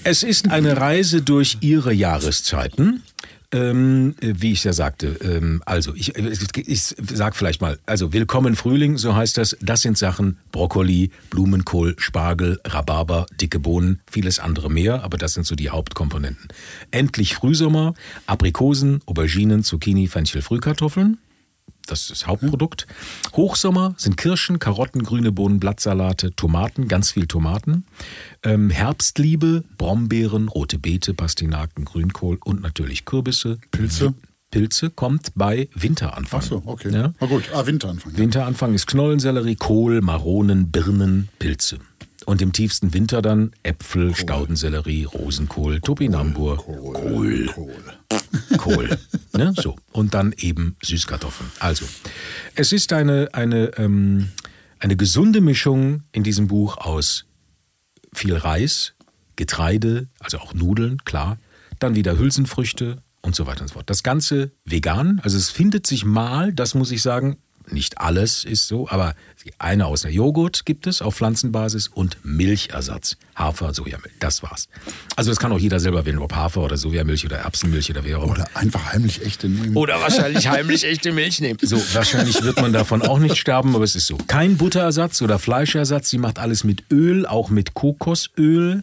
Es 0.02 0.24
ist 0.24 0.50
eine 0.50 0.76
Reise 0.78 1.22
durch 1.22 1.58
ihre 1.60 1.92
Jahreszeiten. 1.92 3.04
Ähm, 3.50 4.14
äh, 4.20 4.34
wie 4.36 4.52
ich 4.52 4.64
ja 4.64 4.74
sagte, 4.74 5.06
ähm, 5.22 5.62
also 5.64 5.94
ich, 5.94 6.14
ich, 6.16 6.68
ich 6.68 6.82
sag 6.82 7.34
vielleicht 7.34 7.62
mal, 7.62 7.78
also 7.86 8.12
Willkommen 8.12 8.56
Frühling, 8.56 8.98
so 8.98 9.16
heißt 9.16 9.38
das. 9.38 9.56
Das 9.62 9.80
sind 9.80 9.96
Sachen 9.96 10.36
Brokkoli, 10.52 11.10
Blumenkohl, 11.30 11.94
Spargel, 11.98 12.60
Rhabarber, 12.66 13.24
dicke 13.40 13.58
Bohnen, 13.58 14.00
vieles 14.10 14.38
andere 14.38 14.70
mehr, 14.70 15.02
aber 15.02 15.16
das 15.16 15.32
sind 15.32 15.46
so 15.46 15.54
die 15.54 15.70
Hauptkomponenten. 15.70 16.48
Endlich 16.90 17.36
Frühsommer, 17.36 17.94
Aprikosen, 18.26 19.00
Auberginen, 19.06 19.64
Zucchini, 19.64 20.08
Fenchel, 20.08 20.42
Frühkartoffeln. 20.42 21.16
Das 21.86 22.02
ist 22.02 22.10
das 22.10 22.26
Hauptprodukt. 22.26 22.86
Hochsommer 23.34 23.94
sind 23.96 24.16
Kirschen, 24.16 24.58
Karotten, 24.58 25.02
grüne 25.02 25.32
Bohnen, 25.32 25.58
Blattsalate, 25.58 26.34
Tomaten, 26.36 26.86
ganz 26.86 27.12
viel 27.12 27.26
Tomaten. 27.26 27.84
Ähm, 28.42 28.68
Herbstliebe, 28.68 29.64
Brombeeren, 29.78 30.48
rote 30.48 30.78
Beete, 30.78 31.14
Pastinaken, 31.14 31.86
Grünkohl 31.86 32.38
und 32.44 32.60
natürlich 32.60 33.04
Kürbisse. 33.06 33.58
Pilze? 33.70 34.14
Pilze 34.50 34.90
kommt 34.90 35.32
bei 35.34 35.68
Winteranfang. 35.74 36.40
Ach 36.42 36.46
so, 36.46 36.62
okay. 36.64 36.90
Ja? 36.90 37.12
Na 37.20 37.26
gut, 37.26 37.44
ah, 37.54 37.66
Winteranfang. 37.66 38.12
Ja. 38.12 38.18
Winteranfang 38.18 38.74
ist 38.74 38.86
Knollensellerie, 38.86 39.56
Kohl, 39.56 40.00
Maronen, 40.00 40.70
Birnen, 40.70 41.28
Pilze. 41.38 41.78
Und 42.28 42.42
im 42.42 42.52
tiefsten 42.52 42.92
Winter 42.92 43.22
dann 43.22 43.52
Äpfel, 43.62 44.14
Staudensellerie, 44.14 45.04
Rosenkohl, 45.04 45.80
Topinambur, 45.80 46.58
Kohl. 46.58 47.46
Kohl. 47.46 47.78
Kohl. 48.58 48.98
ne? 49.32 49.54
So. 49.56 49.76
Und 49.92 50.12
dann 50.12 50.34
eben 50.36 50.76
Süßkartoffeln. 50.82 51.50
Also, 51.58 51.86
es 52.54 52.72
ist 52.72 52.92
eine, 52.92 53.30
eine, 53.32 53.78
ähm, 53.78 54.28
eine 54.78 54.96
gesunde 54.96 55.40
Mischung 55.40 56.02
in 56.12 56.22
diesem 56.22 56.48
Buch 56.48 56.76
aus 56.76 57.24
viel 58.12 58.36
Reis, 58.36 58.92
Getreide, 59.36 60.08
also 60.20 60.36
auch 60.36 60.52
Nudeln, 60.52 60.98
klar, 61.06 61.38
dann 61.78 61.94
wieder 61.94 62.18
Hülsenfrüchte 62.18 62.98
und 63.22 63.36
so 63.36 63.46
weiter 63.46 63.62
und 63.62 63.68
so 63.68 63.72
fort. 63.72 63.88
Das 63.88 64.02
Ganze 64.02 64.50
vegan, 64.66 65.18
also 65.24 65.38
es 65.38 65.48
findet 65.48 65.86
sich 65.86 66.04
mal, 66.04 66.52
das 66.52 66.74
muss 66.74 66.90
ich 66.90 67.00
sagen, 67.00 67.38
nicht 67.72 67.98
alles 67.98 68.44
ist 68.44 68.66
so, 68.68 68.88
aber 68.88 69.14
eine 69.58 69.86
aus 69.86 70.02
der 70.02 70.10
Joghurt 70.12 70.66
gibt 70.66 70.86
es 70.86 71.00
auf 71.00 71.16
Pflanzenbasis 71.16 71.88
und 71.88 72.18
Milchersatz. 72.22 73.16
Hafer, 73.34 73.72
Sojamilch, 73.72 74.12
das 74.20 74.42
war's. 74.42 74.68
Also 75.16 75.30
das 75.30 75.38
kann 75.38 75.52
auch 75.52 75.58
jeder 75.58 75.80
selber 75.80 76.04
wählen, 76.04 76.18
ob 76.18 76.34
Hafer 76.34 76.62
oder 76.62 76.76
Sojamilch 76.76 77.24
oder 77.24 77.38
Erbsenmilch 77.38 77.88
oder 77.90 78.04
wer 78.04 78.18
auch 78.18 78.24
immer. 78.24 78.32
Oder 78.32 78.48
einfach 78.54 78.92
heimlich 78.92 79.24
echte 79.24 79.48
nehmen. 79.48 79.76
Oder 79.76 80.00
wahrscheinlich 80.00 80.48
heimlich 80.48 80.84
echte 80.84 81.12
Milch 81.12 81.40
nehmen. 81.40 81.58
So, 81.62 81.80
wahrscheinlich 81.94 82.42
wird 82.42 82.60
man 82.60 82.72
davon 82.72 83.00
auch 83.02 83.18
nicht 83.18 83.36
sterben, 83.38 83.74
aber 83.74 83.84
es 83.84 83.94
ist 83.94 84.06
so. 84.06 84.18
Kein 84.26 84.56
Butterersatz 84.58 85.22
oder 85.22 85.38
Fleischersatz. 85.38 86.10
Sie 86.10 86.18
macht 86.18 86.38
alles 86.38 86.64
mit 86.64 86.84
Öl, 86.90 87.24
auch 87.26 87.48
mit 87.48 87.74
Kokosöl. 87.74 88.82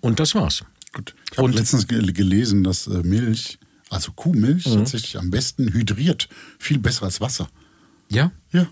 Und 0.00 0.20
das 0.20 0.34
war's. 0.34 0.64
Gut. 0.94 1.14
Ich 1.32 1.38
habe 1.38 1.50
letztens 1.50 1.86
ge- 1.88 2.12
gelesen, 2.12 2.64
dass 2.64 2.86
äh, 2.86 3.02
Milch, 3.02 3.58
also 3.90 4.12
Kuhmilch, 4.12 4.64
Mhm. 4.66 4.76
tatsächlich 4.76 5.18
am 5.18 5.30
besten 5.30 5.72
hydriert. 5.72 6.28
Viel 6.58 6.78
besser 6.78 7.02
als 7.04 7.20
Wasser. 7.20 7.48
Ja? 8.08 8.32
Ja. 8.52 8.66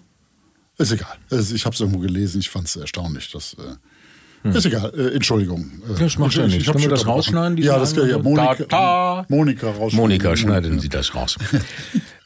Ist 0.78 0.92
egal. 0.92 1.16
Also 1.30 1.54
ich 1.54 1.64
habe 1.66 1.74
es 1.74 1.80
irgendwo 1.80 2.00
gelesen, 2.00 2.40
ich 2.40 2.50
fand 2.50 2.66
es 2.66 2.76
erstaunlich. 2.76 3.30
Dass, 3.30 3.54
äh, 4.44 4.48
Ist 4.50 4.66
egal, 4.66 4.92
äh, 4.96 5.14
Entschuldigung. 5.14 5.70
Äh, 5.84 5.88
Hm. 5.90 5.98
Das 6.00 6.18
macht 6.18 6.32
ich- 6.32 6.36
ja 6.38 6.46
ich- 6.46 6.52
nichts. 6.54 6.66
Können 6.70 6.82
wir 6.82 6.88
das 6.90 7.06
rausschneiden, 7.06 7.56
Ja, 7.58 7.78
das 7.78 7.94
kann 7.94 8.08
ja. 8.08 8.18
Monika, 8.18 8.54
Ta- 8.56 8.64
ta. 8.64 9.26
Monika 9.28 9.68
rausschneiden. 9.68 9.96
Monika, 9.96 10.36
schneiden 10.36 10.74
Ja. 10.74 10.80
Sie 10.80 10.88
das 10.88 11.14
raus. 11.14 11.36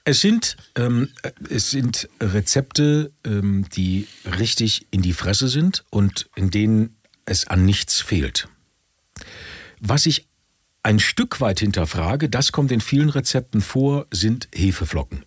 Es 0.05 0.21
sind, 0.23 0.57
ähm, 0.75 1.11
es 1.51 1.71
sind 1.71 2.09
Rezepte, 2.21 3.13
ähm, 3.25 3.67
die 3.75 4.07
richtig 4.39 4.87
in 4.91 5.03
die 5.03 5.13
Fresse 5.13 5.49
sind 5.49 5.85
und 5.91 6.29
in 6.35 6.51
denen 6.51 6.97
es 7.27 7.47
an 7.47 7.67
nichts 7.67 8.01
fehlt. 8.01 8.49
Was 9.81 10.07
ich 10.07 10.27
ein 10.83 10.99
Stück 10.99 11.41
weit 11.43 11.61
hinterfrage, 11.61 12.31
das 12.31 12.53
kommt 12.53 12.73
in 12.73 12.81
vielen 12.81 13.11
Rezepten 13.11 13.61
vor, 13.61 14.07
sind 14.11 14.49
Hefeflocken. 14.55 15.25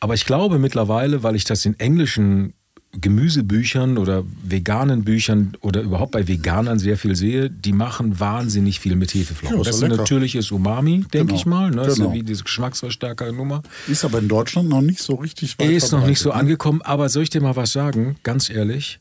Aber 0.00 0.14
ich 0.14 0.24
glaube 0.24 0.58
mittlerweile, 0.58 1.22
weil 1.22 1.36
ich 1.36 1.44
das 1.44 1.64
in 1.64 1.78
englischen 1.78 2.52
Gemüsebüchern 3.00 3.98
oder 3.98 4.24
veganen 4.42 5.04
Büchern 5.04 5.52
oder 5.60 5.82
überhaupt 5.82 6.12
bei 6.12 6.28
Veganern 6.28 6.78
sehr 6.78 6.96
viel 6.96 7.14
sehe, 7.14 7.50
die 7.50 7.72
machen 7.72 8.18
wahnsinnig 8.20 8.80
viel 8.80 8.96
mit 8.96 9.12
Hefeflocken. 9.12 9.58
Ja, 9.58 9.64
das 9.64 9.76
ist 9.76 9.82
ein 9.82 9.90
natürliches 9.90 10.50
Umami, 10.50 11.04
denke 11.12 11.26
Genau, 11.26 11.34
ich 11.34 11.46
mal. 11.46 11.70
Ne? 11.70 11.76
Das 11.76 11.88
ist 11.88 11.98
ja 11.98 12.04
genau. 12.04 12.16
wie 12.16 12.22
diese 12.22 12.44
Geschmacksverstärker-Nummer. 12.44 13.62
Ist 13.86 14.04
aber 14.04 14.18
in 14.18 14.28
Deutschland 14.28 14.68
noch 14.68 14.80
nicht 14.80 15.00
so 15.00 15.14
richtig 15.14 15.58
weit 15.58 15.70
ist 15.70 15.92
noch 15.92 16.06
nicht 16.06 16.20
so 16.20 16.30
ne? 16.30 16.36
angekommen, 16.36 16.80
aber 16.82 17.08
soll 17.08 17.24
ich 17.24 17.30
dir 17.30 17.42
mal 17.42 17.56
was 17.56 17.72
sagen, 17.72 18.16
ganz 18.22 18.48
ehrlich? 18.48 19.00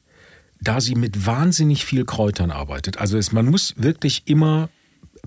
Da 0.62 0.82
sie 0.82 0.96
mit 0.96 1.26
wahnsinnig 1.26 1.86
viel 1.86 2.06
Kräutern 2.06 2.52
arbeitet. 2.52 2.98
Also 2.98 3.18
es, 3.18 3.32
man 3.32 3.46
muss 3.46 3.76
wirklich 3.78 4.24
immer 4.26 4.70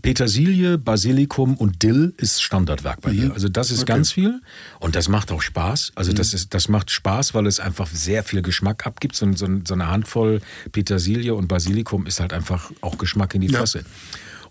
Petersilie, 0.02 0.78
Basilikum 0.78 1.56
und 1.56 1.82
Dill 1.82 2.14
ist 2.16 2.42
Standardwerk 2.42 3.00
bei 3.00 3.10
ihr. 3.12 3.32
Also 3.32 3.48
das 3.48 3.70
ist 3.70 3.78
Mhm. 3.78 3.82
Okay. 3.82 3.92
Mhm. 3.92 3.96
ganz 3.96 4.12
viel 4.12 4.40
und 4.80 4.96
das 4.96 5.08
macht 5.08 5.30
auch 5.32 5.42
Spaß. 5.42 5.92
Also 5.94 6.12
das 6.12 6.34
ist 6.34 6.54
das 6.54 6.68
macht 6.68 6.90
Spaß, 6.90 7.34
weil 7.34 7.46
es 7.46 7.60
einfach 7.60 7.86
sehr 7.88 8.24
viel 8.24 8.42
Geschmack 8.42 8.86
abgibt. 8.86 9.14
So, 9.16 9.30
so, 9.34 9.46
so 9.64 9.74
eine 9.74 9.88
Handvoll 9.88 10.40
Petersilie 10.72 11.34
und 11.34 11.48
Basilikum 11.48 12.06
ist 12.06 12.20
halt 12.20 12.32
einfach 12.32 12.70
auch 12.80 12.98
Geschmack 12.98 13.34
in 13.34 13.40
die 13.42 13.48
Ja. 13.48 13.60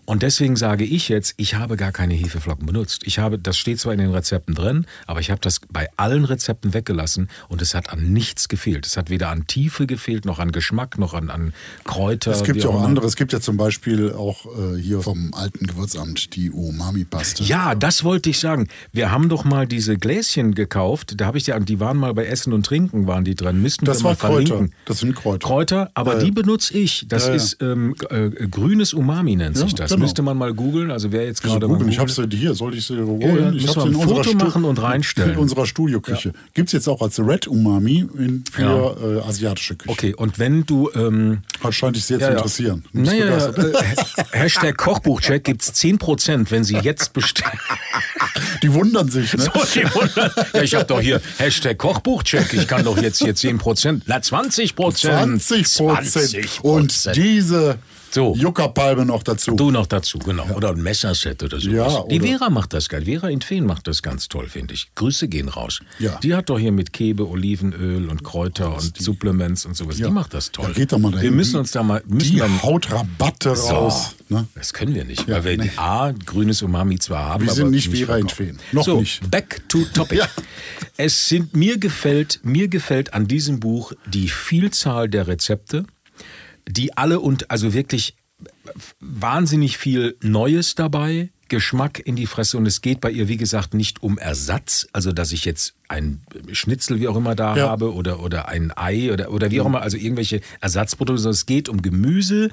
Und 0.08 0.22
deswegen 0.22 0.56
sage 0.56 0.84
ich 0.86 1.10
jetzt, 1.10 1.34
ich 1.36 1.56
habe 1.56 1.76
gar 1.76 1.92
keine 1.92 2.14
Hefeflocken 2.14 2.64
benutzt. 2.64 3.02
Ich 3.04 3.18
habe, 3.18 3.38
das 3.38 3.58
steht 3.58 3.78
zwar 3.78 3.92
in 3.92 3.98
den 3.98 4.08
Rezepten 4.10 4.54
drin, 4.54 4.86
aber 5.06 5.20
ich 5.20 5.30
habe 5.30 5.42
das 5.42 5.60
bei 5.70 5.86
allen 5.98 6.24
Rezepten 6.24 6.72
weggelassen 6.72 7.28
und 7.48 7.60
es 7.60 7.74
hat 7.74 7.90
an 7.90 8.10
nichts 8.10 8.48
gefehlt. 8.48 8.86
Es 8.86 8.96
hat 8.96 9.10
weder 9.10 9.28
an 9.28 9.46
Tiefe 9.46 9.86
gefehlt, 9.86 10.24
noch 10.24 10.38
an 10.38 10.50
Geschmack, 10.50 10.96
noch 10.96 11.12
an, 11.12 11.28
an 11.28 11.52
Kräuter. 11.84 12.30
Es 12.30 12.42
gibt 12.42 12.62
ja 12.64 12.70
auch 12.70 12.82
andere. 12.82 13.06
Es 13.06 13.16
gibt 13.16 13.34
ja 13.34 13.40
zum 13.42 13.58
Beispiel 13.58 14.10
auch 14.12 14.46
äh, 14.46 14.80
hier 14.80 15.02
vom 15.02 15.34
alten 15.34 15.66
Gewürzamt 15.66 16.34
die 16.36 16.50
Umami-Paste. 16.52 17.44
Ja, 17.44 17.74
das 17.74 18.02
wollte 18.02 18.30
ich 18.30 18.38
sagen. 18.40 18.68
Wir 18.92 19.10
haben 19.12 19.28
doch 19.28 19.44
mal 19.44 19.66
diese 19.66 19.98
Gläschen 19.98 20.54
gekauft. 20.54 21.16
Da 21.20 21.26
habe 21.26 21.36
ich 21.36 21.48
ja, 21.48 21.60
die 21.60 21.80
waren 21.80 21.98
mal 21.98 22.14
bei 22.14 22.24
Essen 22.24 22.54
und 22.54 22.64
Trinken, 22.64 23.06
waren 23.06 23.24
die 23.24 23.34
drin. 23.34 23.60
Müssten 23.60 23.84
Das 23.84 23.98
wir 23.98 24.04
mal 24.04 24.16
Kräuter. 24.16 24.46
verlinken. 24.46 24.74
Das 24.86 25.00
sind 25.00 25.14
Kräuter. 25.14 25.46
Kräuter, 25.46 25.90
aber 25.92 26.14
Ja, 26.14 26.20
die 26.20 26.28
ja. 26.28 26.32
benutze 26.32 26.78
ich. 26.78 27.04
Das 27.08 27.26
Ja, 27.26 27.34
ist 27.34 27.58
ähm, 27.60 27.94
äh, 28.08 28.30
grünes 28.48 28.94
Umami 28.94 29.36
nennt 29.36 29.58
sich 29.58 29.74
das. 29.74 29.97
Genau. 29.98 30.04
Müsste 30.04 30.22
man 30.22 30.36
mal 30.36 30.54
googeln. 30.54 30.90
Also 30.90 31.12
wer 31.12 31.24
jetzt 31.26 31.42
gerade 31.42 31.66
googeln? 31.66 31.88
Ich 31.90 31.98
habe 31.98 32.10
sie 32.10 32.24
hier, 32.30 32.54
soll 32.54 32.74
ich 32.74 32.86
sie 32.86 32.96
holen? 32.98 33.20
Ja, 33.20 33.28
ja, 33.28 33.52
ich 33.52 33.68
habe 33.68 33.80
sie 33.82 33.86
in 33.88 33.94
ein 33.94 34.00
unserer 34.00 34.16
Foto 34.24 34.30
Stu- 34.30 34.44
machen 34.44 34.64
und 34.64 34.80
reinstellen. 34.82 35.32
In 35.32 35.38
unserer 35.38 35.66
Studioküche. 35.66 36.32
Gibt 36.54 36.68
es 36.68 36.72
jetzt 36.72 36.88
auch 36.88 37.02
als 37.02 37.18
Red 37.18 37.46
Umami 37.46 38.06
in, 38.18 38.44
für 38.50 39.22
äh, 39.24 39.28
asiatische 39.28 39.76
Küche. 39.76 39.90
Okay, 39.90 40.14
und 40.14 40.38
wenn 40.38 40.64
du 40.66 40.90
ähm, 40.94 41.38
Das 41.62 41.74
scheint 41.74 41.96
dich 41.96 42.04
sehr 42.04 42.18
zu 42.20 42.30
interessieren. 42.30 42.84
Naja, 42.92 43.48
äh, 43.48 43.72
Hashtag 44.32 44.76
Kochbuchcheck 44.76 45.44
gibt's 45.44 45.72
10%, 45.72 46.50
wenn 46.50 46.64
Sie 46.64 46.76
jetzt 46.76 47.12
bestellen. 47.12 47.58
Die 48.62 48.72
wundern 48.74 49.08
sich, 49.10 49.34
ne? 49.34 49.42
So, 49.44 49.50
die 49.74 49.84
wundern. 49.94 50.30
ja, 50.52 50.62
ich 50.62 50.74
habe 50.74 50.84
doch 50.84 51.00
hier 51.00 51.20
Hashtag 51.38 51.78
Kochbuchcheck. 51.78 52.52
Ich 52.54 52.66
kann 52.66 52.84
doch 52.84 53.00
jetzt 53.00 53.18
hier 53.18 53.34
10%, 53.34 54.02
na 54.06 54.16
20%. 54.18 54.22
20 54.22 54.74
Prozent. 54.76 56.64
Und 56.64 57.16
diese 57.16 57.78
So. 58.10 58.34
Juckerpalme 58.34 59.04
noch 59.04 59.22
dazu. 59.22 59.54
Du 59.54 59.70
noch 59.70 59.86
dazu, 59.86 60.18
genau. 60.18 60.44
Oder 60.54 60.70
ein 60.70 60.82
Messerset 60.82 61.42
oder 61.42 61.60
so. 61.60 61.70
Ja, 61.70 62.04
die 62.10 62.20
Vera 62.20 62.48
macht 62.50 62.72
das 62.72 62.88
geil. 62.88 63.04
Vera 63.04 63.28
in 63.28 63.40
Feen 63.42 63.66
macht 63.66 63.86
das 63.86 64.02
ganz 64.02 64.28
toll, 64.28 64.48
finde 64.48 64.74
ich. 64.74 64.88
Grüße 64.94 65.28
gehen 65.28 65.48
raus. 65.48 65.80
Ja. 65.98 66.18
Die 66.22 66.34
hat 66.34 66.48
doch 66.50 66.58
hier 66.58 66.72
mit 66.72 66.92
Kebe, 66.92 67.28
Olivenöl 67.28 68.08
und 68.08 68.24
Kräuter 68.24 68.74
und 68.74 68.96
Supplements 68.98 69.66
und 69.66 69.76
sowas. 69.76 69.98
Ja. 69.98 70.06
Die 70.08 70.12
macht 70.12 70.32
das 70.34 70.50
toll. 70.52 70.66
Ja, 70.68 70.72
geht 70.72 70.92
doch 70.92 70.98
mal 70.98 71.10
dahin. 71.10 71.24
Wir 71.24 71.32
müssen 71.32 71.52
Die- 71.52 71.58
uns 71.58 71.70
da 71.72 71.82
mal. 71.82 72.02
Müssen 72.06 72.32
Die 72.32 72.38
dann, 72.38 72.62
haut 72.62 72.90
Rabatte 72.90 73.54
So. 73.56 73.68
raus. 73.68 74.14
Ne? 74.30 74.46
Das 74.54 74.72
können 74.74 74.94
wir 74.94 75.04
nicht, 75.04 75.26
Ja, 75.28 75.36
weil 75.44 75.58
wir 75.58 75.64
nee. 75.64 75.70
A, 75.76 76.12
grünes 76.12 76.60
Umami 76.62 76.98
zwar 76.98 77.24
haben, 77.26 77.42
Wir 77.44 77.50
aber 77.50 77.56
sind 77.56 77.70
nicht 77.70 77.90
Vera 77.90 78.18
in. 78.18 78.28
Feen. 78.28 78.58
Noch 78.72 78.84
so, 78.84 79.00
nicht. 79.00 79.30
back 79.30 79.62
to 79.68 79.84
topic. 79.94 80.18
Ja. 80.18 80.26
Es 80.96 81.28
sind, 81.28 81.54
mir 81.54 81.78
gefällt, 81.78 82.40
mir 82.42 82.68
gefällt 82.68 83.14
an 83.14 83.26
diesem 83.28 83.60
Buch 83.60 83.92
die 84.06 84.28
Vielzahl 84.28 85.08
der 85.08 85.28
Rezepte, 85.28 85.84
die 86.68 86.96
alle 86.96 87.20
und 87.20 87.50
also 87.50 87.72
wirklich 87.72 88.14
wahnsinnig 89.00 89.78
viel 89.78 90.16
Neues 90.22 90.74
dabei, 90.74 91.30
Geschmack 91.48 91.98
in 92.04 92.14
die 92.14 92.26
Fresse 92.26 92.58
und 92.58 92.66
es 92.66 92.82
geht 92.82 93.00
bei 93.00 93.10
ihr, 93.10 93.26
wie 93.28 93.38
gesagt, 93.38 93.72
nicht 93.72 94.02
um 94.02 94.18
Ersatz, 94.18 94.86
also 94.92 95.12
dass 95.12 95.32
ich 95.32 95.46
jetzt 95.46 95.74
ein 95.88 96.20
Schnitzel, 96.52 97.00
wie 97.00 97.08
auch 97.08 97.16
immer, 97.16 97.34
da 97.34 97.56
Ja. 97.56 97.68
habe 97.70 97.94
oder, 97.94 98.20
oder 98.22 98.48
ein 98.48 98.70
Ei 98.76 99.10
oder, 99.10 99.30
oder 99.32 99.50
wie 99.50 99.62
auch 99.62 99.66
immer, 99.66 99.80
also 99.80 99.96
irgendwelche 99.96 100.42
Ersatzprodukte, 100.60 101.22
sondern 101.22 101.34
es 101.34 101.46
geht 101.46 101.70
um 101.70 101.80
Gemüse 101.80 102.50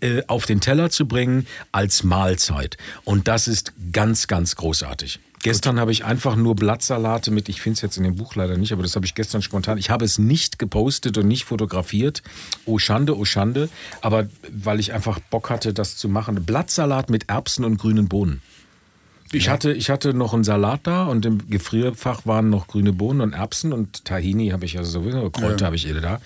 äh, 0.00 0.22
auf 0.26 0.46
den 0.46 0.60
Teller 0.60 0.90
zu 0.90 1.06
bringen 1.06 1.46
als 1.70 2.02
Mahlzeit. 2.02 2.76
Und 3.04 3.28
das 3.28 3.46
ist 3.46 3.72
ganz, 3.92 4.26
ganz 4.26 4.56
großartig. 4.56 5.20
Gestern 5.44 5.78
habe 5.78 5.92
ich 5.92 6.06
einfach 6.06 6.36
nur 6.36 6.56
Blattsalate 6.56 7.30
mit, 7.30 7.50
ich 7.50 7.60
finde 7.60 7.74
es 7.74 7.82
jetzt 7.82 7.98
in 7.98 8.04
dem 8.04 8.16
Buch 8.16 8.34
leider 8.34 8.56
nicht, 8.56 8.72
aber 8.72 8.82
das 8.82 8.96
habe 8.96 9.04
ich 9.04 9.14
gestern 9.14 9.42
spontan, 9.42 9.76
ich 9.76 9.90
habe 9.90 10.02
es 10.02 10.16
nicht 10.16 10.58
gepostet 10.58 11.18
und 11.18 11.28
nicht 11.28 11.44
fotografiert. 11.44 12.22
Oh 12.64 12.78
Schande, 12.78 13.14
oh 13.14 13.26
Schande. 13.26 13.68
Aber 14.00 14.26
weil 14.50 14.80
ich 14.80 14.94
einfach 14.94 15.18
Bock 15.18 15.50
hatte, 15.50 15.74
das 15.74 15.98
zu 15.98 16.08
machen. 16.08 16.46
Blattsalat 16.46 17.10
mit 17.10 17.28
Erbsen 17.28 17.66
und 17.66 17.76
grünen 17.76 18.08
Bohnen. 18.08 18.40
Ich, 19.32 19.50
hatte, 19.50 19.74
ich 19.74 19.90
hatte 19.90 20.14
noch 20.14 20.32
einen 20.32 20.44
Salat 20.44 20.80
da 20.84 21.04
und 21.04 21.26
im 21.26 21.50
Gefrierfach 21.50 22.24
waren 22.24 22.48
noch 22.48 22.66
grüne 22.66 22.94
Bohnen 22.94 23.20
und 23.20 23.34
Erbsen 23.34 23.74
und 23.74 24.06
Tahini 24.06 24.48
habe 24.48 24.64
ich 24.64 24.78
also 24.78 25.02
sowieso, 25.02 25.28
Kräuter 25.28 25.66
habe 25.66 25.76
ich 25.76 25.86
eh 25.86 26.00
da. 26.00 26.22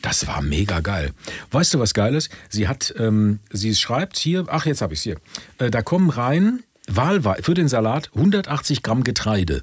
Das 0.00 0.26
war 0.26 0.40
mega 0.40 0.80
geil. 0.80 1.12
Weißt 1.50 1.74
du, 1.74 1.78
was 1.78 1.92
geil 1.92 2.14
ist? 2.14 2.30
Sie 2.48 2.68
hat, 2.68 2.94
ähm, 2.98 3.40
sie 3.50 3.74
schreibt 3.74 4.16
hier, 4.16 4.46
ach, 4.48 4.64
jetzt 4.64 4.80
habe 4.80 4.94
ich 4.94 5.00
es 5.00 5.02
hier. 5.02 5.16
Äh, 5.58 5.70
da 5.70 5.82
kommen 5.82 6.08
rein, 6.08 6.62
wahlweise, 6.96 7.42
für 7.42 7.54
den 7.54 7.68
Salat 7.68 8.10
180 8.14 8.82
Gramm 8.82 9.04
Getreide. 9.04 9.62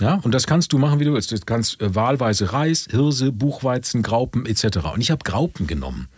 Ja, 0.00 0.14
und 0.22 0.32
das 0.32 0.46
kannst 0.46 0.72
du 0.72 0.78
machen, 0.78 1.00
wie 1.00 1.04
du 1.04 1.12
willst. 1.14 1.32
Du 1.32 1.36
kannst 1.44 1.80
äh, 1.80 1.94
wahlweise 1.94 2.52
Reis, 2.52 2.86
Hirse, 2.90 3.32
Buchweizen, 3.32 4.02
Graupen 4.02 4.46
etc. 4.46 4.78
Und 4.94 5.00
ich 5.00 5.10
habe 5.10 5.24
Graupen 5.24 5.66
genommen. 5.66 6.08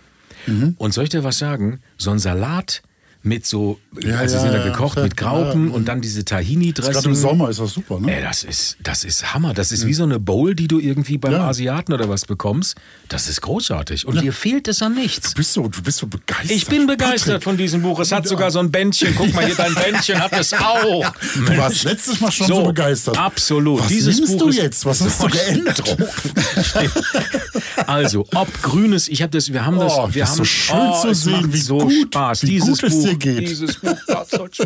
Und 0.78 0.92
soll 0.92 1.04
ich 1.04 1.10
dir 1.10 1.24
was 1.24 1.38
sagen? 1.38 1.80
So 1.96 2.10
ein 2.10 2.18
Salat 2.18 2.82
mit 3.22 3.44
so, 3.46 3.78
Ja, 4.00 4.16
also 4.16 4.36
ja, 4.36 4.42
sind 4.42 4.52
da 4.54 4.64
gekocht 4.64 4.96
ja, 4.96 5.02
mit 5.02 5.16
Graupen 5.16 5.68
ja. 5.68 5.74
und 5.74 5.86
dann 5.88 6.00
diese 6.00 6.24
Gerade 6.24 6.42
Tahini-Dressing. 6.44 7.10
im 7.10 7.14
Sommer 7.14 7.50
ist 7.50 7.60
das 7.60 7.72
super, 7.74 8.00
ne? 8.00 8.16
Ey, 8.16 8.22
das 8.22 8.44
ist, 8.44 8.76
das 8.82 9.04
ist 9.04 9.34
Hammer. 9.34 9.52
Das 9.52 9.72
ist 9.72 9.86
wie 9.86 9.92
so 9.92 10.04
eine 10.04 10.18
Bowl, 10.18 10.54
die 10.54 10.68
du 10.68 10.78
irgendwie 10.78 11.18
beim. 11.18 11.34
Asiaten 11.34 11.92
oder 11.92 12.08
was 12.08 12.24
bekommst. 12.24 12.76
Das 13.08 13.28
ist 13.28 13.40
großartig. 13.42 14.06
Und 14.06 14.20
dir 14.22 14.32
fehlt 14.32 14.68
es 14.68 14.80
an 14.82 14.94
nichts. 14.94 15.30
Du 15.30 15.36
bist 15.36 15.52
so, 15.52 15.68
du 15.68 15.82
bist 15.82 15.98
so 15.98 16.06
begeistert. 16.06 16.50
Ich 16.50 16.66
bin 16.66 16.86
begeistert 16.86 17.26
Patrick, 17.26 17.42
von 17.44 17.56
diesem 17.56 17.82
Buch. 17.82 17.98
Es 18.00 18.10
hat 18.12 18.26
sogar 18.26 18.50
so 18.50 18.58
ein 18.58 18.70
Bändchen. 18.70 19.14
Guck 19.16 19.32
mal 19.34 19.44
hier, 19.44 19.54
dein 19.54 19.74
Bändchen 19.74 20.18
hat 20.20 20.32
es 20.38 20.52
auch. 20.54 21.12
Du 21.34 21.56
warst 21.56 21.84
letztes 21.84 22.20
Mal 22.20 22.30
schon 22.32 22.46
so, 22.46 22.62
begeistert. 22.64 23.18
Absolut. 23.18 23.80
Was 23.80 23.88
Dieses 23.88 24.16
nimmst 24.16 24.38
Buch 24.38 24.46
du 24.46 24.50
jetzt? 24.50 24.84
Was 24.86 25.00
hast 25.02 25.22
du 25.22 25.28
geändert? 25.28 25.96
Also, 27.86 28.26
ob 28.34 28.62
grünes, 28.62 29.08
ich 29.08 29.22
habe 29.22 29.30
das, 29.30 29.52
wir 29.52 29.64
haben 29.64 29.78
das, 29.78 29.92
Oh, 29.92 30.08
wir 30.12 30.22
das 30.22 30.30
haben 30.30 30.36
so 30.38 30.44
schön 30.44 30.92
zu 31.02 31.08
es 31.08 31.22
sehen, 31.22 31.52
wie 31.52 31.58
so 31.60 31.78
gut- 31.78 31.92
Spaß. 32.14 32.42
wie 32.42 32.46
dieses 32.46 32.80
Buch, 32.80 33.09
dir 33.18 33.34
geht. 33.34 33.48
dieses 33.48 33.76
Buch, 33.78 33.96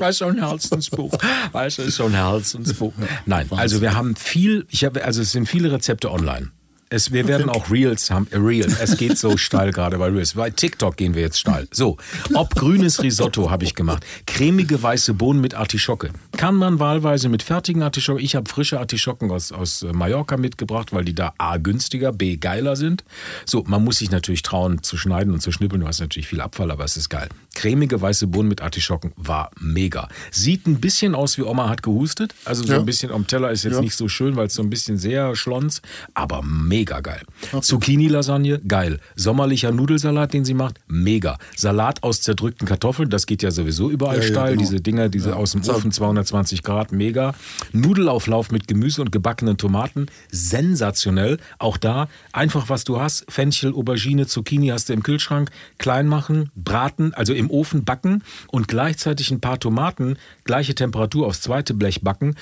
ist 0.08 0.18
so 0.18 0.26
ein 0.26 0.38
Herzensbuch. 0.38 1.12
Weißt 1.52 1.78
du, 1.78 1.82
ist 1.82 1.96
so 1.96 2.04
ein 2.04 2.14
Herzensbuch. 2.14 2.92
Nein, 3.26 3.46
also 3.50 3.80
wir 3.80 3.94
haben 3.94 4.16
viel, 4.16 4.66
ich 4.70 4.84
habe, 4.84 5.04
also 5.04 5.22
es 5.22 5.32
sind 5.32 5.48
viele 5.48 5.72
Rezepte 5.72 6.10
online. 6.10 6.50
Es, 6.94 7.10
wir 7.12 7.26
werden 7.26 7.50
auch 7.50 7.70
Reels 7.72 8.08
haben. 8.12 8.28
Äh, 8.30 8.36
Real. 8.36 8.68
Es 8.80 8.96
geht 8.96 9.18
so 9.18 9.36
steil 9.36 9.72
gerade 9.72 9.98
bei 9.98 10.06
Reels. 10.10 10.34
Bei 10.34 10.50
TikTok 10.50 10.96
gehen 10.96 11.14
wir 11.16 11.22
jetzt 11.22 11.40
steil. 11.40 11.66
So, 11.72 11.96
ob 12.34 12.54
grünes 12.54 13.02
Risotto 13.02 13.50
habe 13.50 13.64
ich 13.64 13.74
gemacht. 13.74 14.06
Cremige 14.28 14.80
weiße 14.80 15.12
Bohnen 15.14 15.40
mit 15.40 15.54
Artischocke. 15.54 16.10
Kann 16.36 16.54
man 16.54 16.78
wahlweise 16.78 17.28
mit 17.28 17.42
fertigen 17.42 17.82
Artischocken. 17.82 18.22
Ich 18.22 18.36
habe 18.36 18.48
frische 18.48 18.78
Artischocken 18.78 19.32
aus, 19.32 19.50
aus 19.50 19.82
äh, 19.82 19.92
Mallorca 19.92 20.36
mitgebracht, 20.36 20.92
weil 20.92 21.04
die 21.04 21.14
da 21.16 21.34
A 21.36 21.56
günstiger, 21.56 22.12
B 22.12 22.36
geiler 22.36 22.76
sind. 22.76 23.02
So, 23.44 23.64
man 23.66 23.82
muss 23.82 23.96
sich 23.96 24.12
natürlich 24.12 24.42
trauen 24.42 24.84
zu 24.84 24.96
schneiden 24.96 25.32
und 25.34 25.40
zu 25.40 25.50
schnippeln. 25.50 25.80
Du 25.80 25.88
hast 25.88 25.98
natürlich 25.98 26.28
viel 26.28 26.40
Abfall, 26.40 26.70
aber 26.70 26.84
es 26.84 26.96
ist 26.96 27.08
geil. 27.08 27.28
Cremige 27.56 28.00
weiße 28.00 28.28
Bohnen 28.28 28.48
mit 28.48 28.60
Artischocken 28.62 29.12
war 29.16 29.50
mega. 29.58 30.08
Sieht 30.30 30.66
ein 30.68 30.80
bisschen 30.80 31.16
aus 31.16 31.38
wie 31.38 31.42
Oma 31.42 31.68
hat 31.68 31.82
gehustet. 31.82 32.34
Also 32.44 32.62
so 32.64 32.72
Ja. 32.72 32.78
ein 32.78 32.86
bisschen 32.86 33.10
am 33.10 33.26
Teller 33.26 33.50
ist 33.50 33.64
jetzt 33.64 33.74
Ja. 33.74 33.80
nicht 33.80 33.96
so 33.96 34.06
schön, 34.08 34.36
weil 34.36 34.46
es 34.46 34.54
so 34.54 34.62
ein 34.62 34.70
bisschen 34.70 34.96
sehr 34.96 35.34
schlons, 35.34 35.82
aber 36.14 36.42
mega 36.42 36.83
geil. 36.84 37.22
Zucchini-Lasagne, 37.60 38.60
geil. 38.66 38.98
Sommerlicher 39.16 39.72
Nudelsalat, 39.72 40.32
den 40.32 40.44
sie 40.44 40.54
macht, 40.54 40.80
mega. 40.86 41.38
Salat 41.56 42.02
aus 42.02 42.20
zerdrückten 42.20 42.66
Kartoffeln, 42.66 43.10
das 43.10 43.26
geht 43.26 43.42
ja 43.42 43.50
sowieso 43.50 43.90
überall 43.90 44.16
Ja, 44.18 44.22
ja, 44.22 44.28
steil. 44.28 44.50
genau. 44.52 44.60
Diese 44.60 44.80
Dinger, 44.80 45.08
diese 45.08 45.36
aus 45.36 45.52
dem 45.52 45.62
Ofen, 45.68 45.92
220 45.92 46.62
Grad, 46.62 46.92
mega. 46.92 47.34
Nudelauflauf 47.72 48.50
mit 48.50 48.68
Gemüse 48.68 49.00
und 49.00 49.12
gebackenen 49.12 49.56
Tomaten, 49.56 50.06
sensationell. 50.30 51.38
Auch 51.58 51.76
da 51.76 52.08
einfach, 52.32 52.68
was 52.68 52.84
du 52.84 53.00
hast. 53.00 53.24
Fenchel, 53.28 53.72
Aubergine, 53.74 54.26
Zucchini 54.26 54.68
hast 54.68 54.88
du 54.88 54.92
im 54.92 55.02
Kühlschrank. 55.02 55.50
Klein 55.78 56.06
machen, 56.06 56.50
braten, 56.54 57.12
also 57.14 57.32
im 57.34 57.50
Ofen 57.50 57.84
backen 57.84 58.22
und 58.48 58.68
gleichzeitig 58.68 59.30
ein 59.30 59.40
paar 59.40 59.58
Tomaten, 59.58 60.16
gleiche 60.44 60.74
Temperatur 60.74 61.26
aufs 61.26 61.40
zweite 61.40 61.74
Blech 61.74 62.02
backen. 62.02 62.34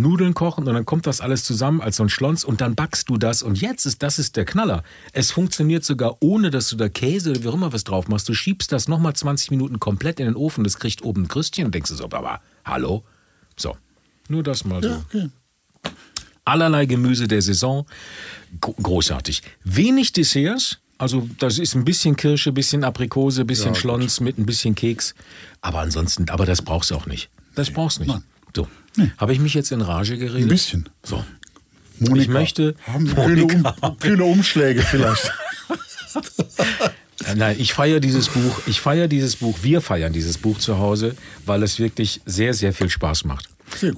Nudeln 0.00 0.34
kochen 0.34 0.66
und 0.66 0.74
dann 0.74 0.84
kommt 0.86 1.06
das 1.06 1.20
alles 1.20 1.44
zusammen 1.44 1.80
als 1.80 1.96
so 1.96 2.02
ein 2.04 2.08
Schlons 2.08 2.44
und 2.44 2.60
dann 2.60 2.74
backst 2.74 3.08
du 3.08 3.16
das 3.18 3.42
und 3.42 3.60
jetzt 3.60 3.84
ist 3.86 4.02
das 4.02 4.18
ist 4.18 4.36
der 4.36 4.44
Knaller. 4.44 4.82
Es 5.12 5.30
funktioniert 5.30 5.84
sogar 5.84 6.16
ohne, 6.20 6.50
dass 6.50 6.68
du 6.70 6.76
da 6.76 6.88
Käse 6.88 7.30
oder 7.30 7.42
wie 7.42 7.48
auch 7.48 7.54
immer 7.54 7.72
was 7.72 7.84
drauf 7.84 8.08
machst. 8.08 8.28
Du 8.28 8.34
schiebst 8.34 8.72
das 8.72 8.88
nochmal 8.88 9.14
20 9.14 9.50
Minuten 9.50 9.80
komplett 9.80 10.20
in 10.20 10.26
den 10.26 10.36
Ofen, 10.36 10.64
das 10.64 10.78
kriegt 10.78 11.02
oben 11.02 11.22
ein 11.24 11.28
Krüstchen 11.28 11.66
und 11.66 11.74
denkst 11.74 11.90
du 11.90 11.96
so, 11.96 12.04
aber 12.04 12.40
hallo? 12.64 13.04
So, 13.56 13.76
nur 14.28 14.42
das 14.42 14.64
mal 14.64 14.82
so. 14.82 14.88
Ja, 14.88 15.02
okay. 15.08 15.28
Allerlei 16.44 16.86
Gemüse 16.86 17.28
der 17.28 17.42
Saison, 17.42 17.84
Gro- 18.60 18.74
großartig. 18.82 19.42
Wenig 19.64 20.12
Desserts, 20.14 20.78
also 20.96 21.28
das 21.38 21.58
ist 21.58 21.74
ein 21.74 21.84
bisschen 21.84 22.16
Kirsche, 22.16 22.52
bisschen 22.52 22.84
Aprikose, 22.84 23.44
bisschen 23.44 23.74
Ja, 23.74 23.80
Schlons 23.80 24.20
mit 24.20 24.38
ein 24.38 24.46
bisschen 24.46 24.74
Keks, 24.74 25.14
aber 25.60 25.80
ansonsten, 25.80 26.28
aber 26.30 26.46
das 26.46 26.62
brauchst 26.62 26.90
du 26.90 26.94
auch 26.94 27.06
nicht. 27.06 27.28
Das 27.54 27.70
brauchst 27.70 27.98
du 27.98 28.02
nicht. 28.02 28.10
Nein. 28.12 28.24
So, 28.56 28.66
habe 29.18 29.32
ich 29.32 29.38
mich 29.40 29.54
jetzt 29.54 29.70
in 29.72 29.80
Rage 29.80 30.18
geredet? 30.18 30.42
Ein 30.42 30.48
bisschen. 30.48 30.88
So. 31.04 31.24
Monika, 32.00 32.20
Ich 32.22 32.28
möchte- 32.28 32.74
Haben 32.86 33.06
Sie 33.06 33.14
kühle, 33.14 33.44
um, 33.44 33.98
kühle 33.98 34.24
Umschläge 34.24 34.82
vielleicht. 34.82 35.32
Nein, 37.36 37.56
ich 37.58 37.74
feiere 37.74 38.00
dieses 38.00 38.28
Buch. 38.28 38.60
Ich 38.66 38.80
feiere 38.80 39.08
dieses 39.08 39.36
Buch. 39.36 39.58
Wir 39.62 39.80
feiern 39.80 40.12
dieses 40.12 40.38
Buch 40.38 40.58
zu 40.58 40.78
Hause, 40.78 41.14
weil 41.44 41.62
es 41.62 41.78
wirklich 41.78 42.20
sehr, 42.24 42.54
sehr 42.54 42.72
viel 42.72 42.88
Spaß 42.88 43.24
macht. 43.24 43.48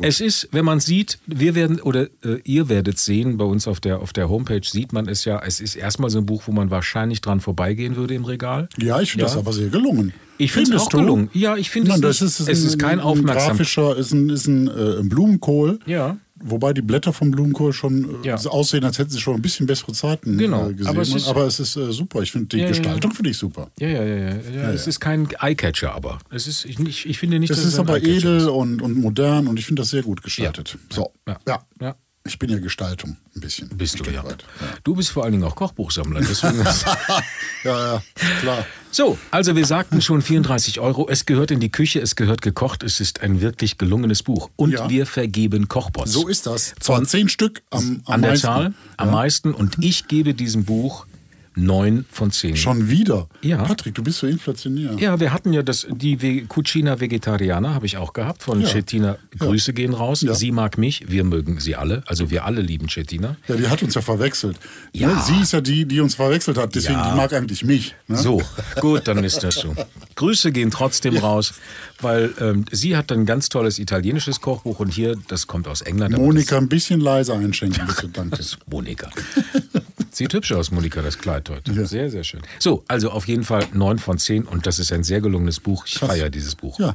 Es 0.03 0.21
ist, 0.21 0.49
wenn 0.53 0.65
man 0.65 0.81
sieht, 0.81 1.19
wir 1.27 1.55
werden 1.55 1.81
oder 1.81 2.05
äh, 2.25 2.39
ihr 2.45 2.69
werdet 2.69 2.99
sehen, 2.99 3.37
bei 3.37 3.45
uns 3.45 3.67
auf 3.69 3.81
der 3.81 4.01
auf 4.01 4.13
der 4.13 4.29
Homepage 4.29 4.61
sieht 4.65 4.93
man 4.93 5.09
es 5.09 5.25
ja. 5.25 5.41
Es 5.45 5.61
ist 5.61 5.77
erstmal 5.77 6.11
so 6.11 6.19
ein 6.19 6.27
Buch, 6.27 6.43
wo 6.47 6.53
man 6.53 6.71
wahrscheinlich 6.71 7.21
dran 7.21 7.41
vorbeigehen 7.41 7.97
würde 7.97 8.15
im 8.15 8.25
Regal. 8.25 8.69
Ja, 8.79 9.01
ich 9.01 9.13
finde 9.13 9.25
das 9.27 9.37
aber 9.37 9.53
sehr 9.53 9.69
gelungen. 9.69 10.13
Ich 10.39 10.53
finde 10.53 10.75
es 10.77 10.83
auch 10.83 10.89
du? 10.89 10.99
gelungen. 10.99 11.31
Ja, 11.35 11.57
ich 11.57 11.69
finde 11.71 11.91
Nein, 11.91 12.03
es. 12.05 12.19
das 12.19 12.21
nicht- 12.41 12.41
ist, 12.41 12.49
es 12.49 12.65
ist 12.65 12.79
kein 12.79 12.99
ein, 12.99 13.01
Aufmerksam. 13.01 13.51
Ein 13.53 13.57
grafischer, 13.57 13.97
ist 13.97 14.13
ein, 14.13 14.31
ist 14.31 14.47
ein, 14.47 14.69
äh, 14.69 15.01
ein 15.01 15.09
Blumenkohl. 15.09 15.79
Ja. 15.87 16.17
Wobei 16.43 16.73
die 16.73 16.83
Blätter 16.83 17.13
vom 17.13 17.31
Blumenkohl 17.31 17.73
schon 17.73 18.23
äh, 18.25 18.29
Ja. 18.29 18.37
aussehen, 18.37 18.83
als 18.85 18.99
hätten 18.99 19.11
sie 19.11 19.21
schon 19.21 19.35
ein 19.35 19.43
bisschen 19.43 19.67
bessere 19.67 19.93
Zeiten 19.93 20.39
Genau, 20.39 20.69
äh, 20.71 20.73
gesehen. 20.73 20.87
aber 20.89 21.01
Aber 21.29 21.47
es 21.47 21.59
es 21.61 21.61
ist- 21.61 21.77
ist, 21.77 21.89
äh, 21.89 21.93
super. 21.93 22.23
Ich 22.23 22.33
finde 22.33 22.47
die 22.49 22.57
Ja, 22.57 22.63
ja, 22.63 22.71
ja. 22.71 22.77
Gestaltung 22.79 23.13
finde 23.13 23.31
ich 23.31 23.37
super. 23.37 23.71
Ja, 23.79 23.89
ja, 23.89 24.05
ja, 24.05 24.17
ja. 24.53 24.71
Es 24.73 24.87
ist 24.87 25.01
kein 25.01 25.29
Eyecatcher, 25.41 25.95
aber 25.95 26.19
es 26.31 26.47
ist. 26.47 26.65
Ich, 26.65 26.79
ich, 26.81 27.07
ich 27.09 27.19
finde 27.19 27.39
nicht, 27.39 27.51
Es 27.51 27.65
ist 27.65 27.79
aber 27.79 27.99
edel 28.03 28.39
ist. 28.39 28.47
und, 28.47 28.81
und 28.81 28.97
modern 28.97 29.47
und 29.49 29.59
ich 29.59 29.67
finde 29.67 29.83
das 29.83 29.91
sehr 29.91 30.03
gut 30.03 30.23
gestaltet. 30.23 30.79
So, 30.91 31.13
Ja. 31.29 31.39
ja. 31.81 31.95
Ja. 32.25 32.31
Ich 32.31 32.39
bin 32.39 32.51
ja 32.51 32.59
Gestaltung 32.59 33.17
ein 33.35 33.41
bisschen. 33.41 33.69
Bist 33.71 33.97
ein 33.97 34.03
du 34.05 34.11
ja. 34.11 34.25
weit. 34.25 34.45
Du 34.85 34.95
bist 34.95 35.11
vor 35.11 35.25
allen 35.25 35.33
Dingen 35.33 35.45
auch 35.45 35.57
Kochbuchsammler. 35.57 36.21
Deswegen 36.21 36.63
Ja, 37.65 37.95
ja, 37.95 38.03
klar. 38.41 38.67
So, 38.91 39.17
also 39.31 39.57
wir 39.57 39.65
sagten 39.67 40.03
schon 40.03 40.21
34 40.21 40.81
Euro. 40.81 41.09
Es 41.09 41.25
gehört 41.27 41.51
in 41.51 41.61
die 41.61 41.71
Küche, 41.71 42.01
es 42.01 42.17
gehört 42.17 42.43
gekocht. 42.43 42.83
Es 42.83 43.01
ist 43.01 43.21
ein 43.21 43.41
wirklich 43.41 43.79
gelungenes 43.79 44.23
Buch. 44.23 44.51
Und 44.57 44.73
Ja. 44.73 44.89
wir 44.89 45.07
vergeben 45.07 45.69
Kochbots. 45.69 46.13
So 46.13 46.29
ist 46.29 46.47
das. 46.47 46.75
Zwar 46.81 47.03
zehn 47.05 47.29
Stück 47.29 47.63
am, 47.71 48.03
am 48.05 48.15
An 48.15 48.23
der 48.23 48.31
meisten. 48.33 48.47
Zahl 48.47 48.75
am 48.97 49.11
meisten. 49.11 49.55
Und 49.55 49.77
ich 49.81 50.07
gebe 50.09 50.35
diesem 50.35 50.65
Buch 50.65 51.07
neun 51.55 52.05
von 52.11 52.31
zehn. 52.31 52.57
Schon 52.57 52.89
wieder? 52.89 53.29
Ja. 53.43 53.63
Patrick, 53.65 53.95
du 53.95 54.03
bist 54.03 54.19
so 54.19 54.27
inflationär. 54.27 54.95
Ja, 54.99 55.19
wir 55.21 55.33
hatten 55.33 55.53
ja 55.53 55.63
das, 55.63 55.87
die 55.91 56.45
Cucina 56.47 57.01
Vegetariana 57.01 57.75
habe 57.75 57.87
ich 57.87 57.97
auch 57.97 58.13
gehabt 58.13 58.43
von 58.43 58.61
Ja. 58.61 58.69
Cettina. 58.69 59.19
Grüße 59.39 59.73
gehen 59.73 59.93
raus. 59.93 60.23
Ja. 60.23 60.35
Sie 60.35 60.53
mag 60.53 60.79
mich, 60.79 61.11
wir 61.11 61.25
mögen 61.25 61.59
sie 61.61 61.77
alle. 61.77 62.03
Also 62.07 62.31
wir 62.31 62.45
alle 62.45 62.61
lieben 62.63 62.89
Cettina. 62.89 63.37
Ja, 63.49 63.57
die 63.57 63.69
hat 63.69 63.83
uns 63.83 63.95
ja 63.95 64.01
verwechselt. 64.01 64.59
Ja. 64.93 65.09
Ne? 65.09 65.21
Sie 65.25 65.41
ist 65.43 65.53
ja 65.53 65.61
die, 65.61 65.85
die 65.87 66.01
uns 66.01 66.15
verwechselt 66.15 66.57
hat, 66.57 66.75
deswegen 66.75 66.95
Ja. 66.99 67.11
die 67.11 67.17
mag 67.17 67.33
eigentlich 67.33 67.65
mich. 67.65 67.95
Ne? 68.09 68.17
So, 68.17 68.41
gut, 68.81 69.09
dann 69.09 69.25
ist 69.25 69.43
das 69.43 69.57
so. 69.57 69.75
Grüße 70.15 70.53
gehen 70.53 70.71
trotzdem 70.71 71.17
raus, 71.17 71.55
weil 72.01 72.33
ähm, 72.41 72.65
sie 72.71 72.97
hat 72.97 73.11
ein 73.13 73.27
ganz 73.27 73.49
tolles 73.49 73.79
italienisches 73.79 74.41
Kochbuch 74.41 74.79
und 74.81 74.93
hier, 74.93 75.17
das 75.29 75.47
kommt 75.47 75.67
aus 75.67 75.81
England. 75.81 76.17
Monika, 76.17 76.59
ein 76.59 76.69
bisschen 76.69 77.01
leiser 77.01 77.35
einschenken, 77.35 77.87
bitte, 77.87 78.09
danke. 78.09 78.31
Das 78.37 78.47
ist 78.47 78.59
Monika. 78.71 79.11
Sieht 80.21 80.35
hübsch 80.35 80.53
aus, 80.53 80.71
Monika, 80.71 81.01
das 81.01 81.17
Kleid 81.17 81.49
heute. 81.49 81.73
Ja. 81.73 81.87
Sehr, 81.87 82.11
sehr 82.11 82.25
schön. 82.25 82.43
So, 82.59 82.85
also 82.89 83.11
auf 83.11 83.27
jeden 83.27 83.43
Fall 83.43 83.67
9 83.73 83.99
von 83.99 84.19
10 84.19 84.45
und 84.45 84.67
das 84.67 84.79
ist 84.79 84.93
ein 84.93 85.03
sehr 85.03 85.23
gelungenes 85.23 85.61
Buch. 85.61 85.87
Ich 85.87 85.95
feiere 85.99 86.29
dieses 86.29 86.57
Buch. 86.57 86.79
Ja, 86.79 86.95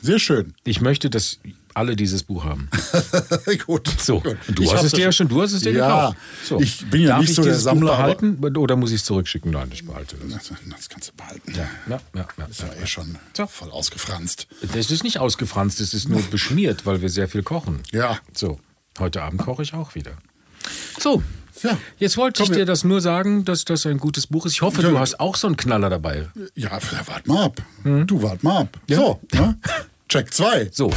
sehr 0.00 0.20
schön. 0.20 0.54
Ich 0.62 0.80
möchte, 0.80 1.10
dass 1.10 1.40
alle 1.74 1.96
dieses 1.96 2.22
Buch 2.22 2.44
haben. 2.44 2.68
Gut. 3.66 3.88
So, 3.98 4.20
Gut. 4.20 4.36
du 4.46 4.62
Ich 4.62 4.72
hast 4.72 4.84
es 4.84 4.92
dir 4.92 5.06
ja 5.06 5.10
schon, 5.10 5.26
du 5.26 5.42
hast 5.42 5.54
es 5.54 5.62
dir 5.62 5.72
Ja, 5.72 5.86
gekauft. 6.10 6.16
So. 6.44 6.60
ich 6.60 6.86
bin 6.88 7.00
ja 7.00 7.08
Darf 7.08 7.20
nicht 7.22 7.30
ich 7.30 7.34
so 7.36 7.42
der 7.42 7.58
Sammler, 7.58 7.96
behalten 7.96 8.38
oder 8.56 8.76
muss 8.76 8.90
ich 8.90 8.98
es 9.00 9.04
zurückschicken? 9.06 9.50
Nein, 9.50 9.70
ich 9.72 9.84
behalte 9.84 10.14
das. 10.28 10.52
Das 10.70 10.88
kannst 10.88 11.08
du 11.08 11.12
behalten. 11.16 11.52
Ja, 11.56 11.68
ja, 11.88 12.00
ja, 12.14 12.28
ja. 12.38 12.46
Das 12.46 12.62
war 12.62 12.76
eh 12.76 12.86
schon 12.86 13.18
So. 13.36 13.48
voll 13.48 13.72
ausgefranst. 13.72 14.46
Das 14.72 14.88
ist 14.92 15.02
nicht 15.02 15.18
ausgefranst, 15.18 15.80
das 15.80 15.94
ist 15.94 16.08
nur 16.08 16.22
beschmiert, 16.22 16.86
weil 16.86 17.02
wir 17.02 17.08
sehr 17.08 17.26
viel 17.26 17.42
kochen. 17.42 17.80
Ja. 17.90 18.20
So, 18.32 18.60
heute 19.00 19.20
Abend 19.20 19.40
koche 19.40 19.64
ich 19.64 19.74
auch 19.74 19.96
wieder. 19.96 20.12
So, 21.00 21.24
Ja. 21.62 21.78
jetzt 21.98 22.16
wollte 22.16 22.42
ich 22.42 22.50
dir 22.50 22.64
das 22.64 22.84
nur 22.84 23.00
sagen, 23.00 23.44
dass 23.44 23.64
das 23.64 23.86
ein 23.86 23.98
gutes 23.98 24.26
Buch 24.26 24.46
ist. 24.46 24.52
Ich 24.54 24.62
hoffe, 24.62 24.82
Ja. 24.82 24.90
du 24.90 24.98
hast 24.98 25.20
auch 25.20 25.36
so 25.36 25.46
einen 25.46 25.56
Knaller 25.56 25.90
dabei. 25.90 26.28
Ja, 26.54 26.78
wart 27.06 27.26
mal 27.26 27.44
ab. 27.44 27.62
Du 28.06 28.22
wart 28.22 28.42
mal 28.42 28.62
ab. 28.62 28.78
Ja. 28.88 28.96
So, 28.96 29.20
ne? 29.34 29.58
Check 30.08 30.32
2. 30.34 30.68
So, 30.72 30.90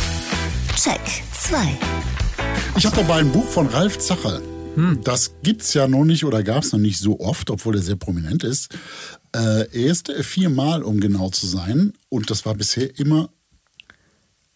Check 0.75 1.01
2. 1.33 1.77
Ich 2.77 2.85
habe 2.85 2.95
dabei 2.97 3.19
ein 3.19 3.31
Buch 3.31 3.45
von 3.47 3.67
Ralf 3.67 3.97
Zacherl. 3.99 4.41
Das 5.03 5.31
gibt's 5.41 5.73
ja 5.73 5.87
noch 5.87 6.03
nicht 6.03 6.25
oder 6.25 6.43
gab's 6.43 6.73
noch 6.73 6.79
nicht 6.79 6.99
so 6.99 7.21
oft, 7.21 7.49
obwohl 7.49 7.75
er 7.77 7.81
sehr 7.81 7.95
prominent 7.95 8.43
ist. 8.43 8.73
Äh, 9.33 9.39
er 9.71 9.71
ist 9.71 10.11
viermal, 10.21 10.83
um 10.83 10.99
genau 10.99 11.29
zu 11.29 11.47
sein. 11.47 11.93
Und 12.09 12.29
das 12.29 12.45
war 12.45 12.55
bisher 12.55 12.99
immer. 12.99 13.29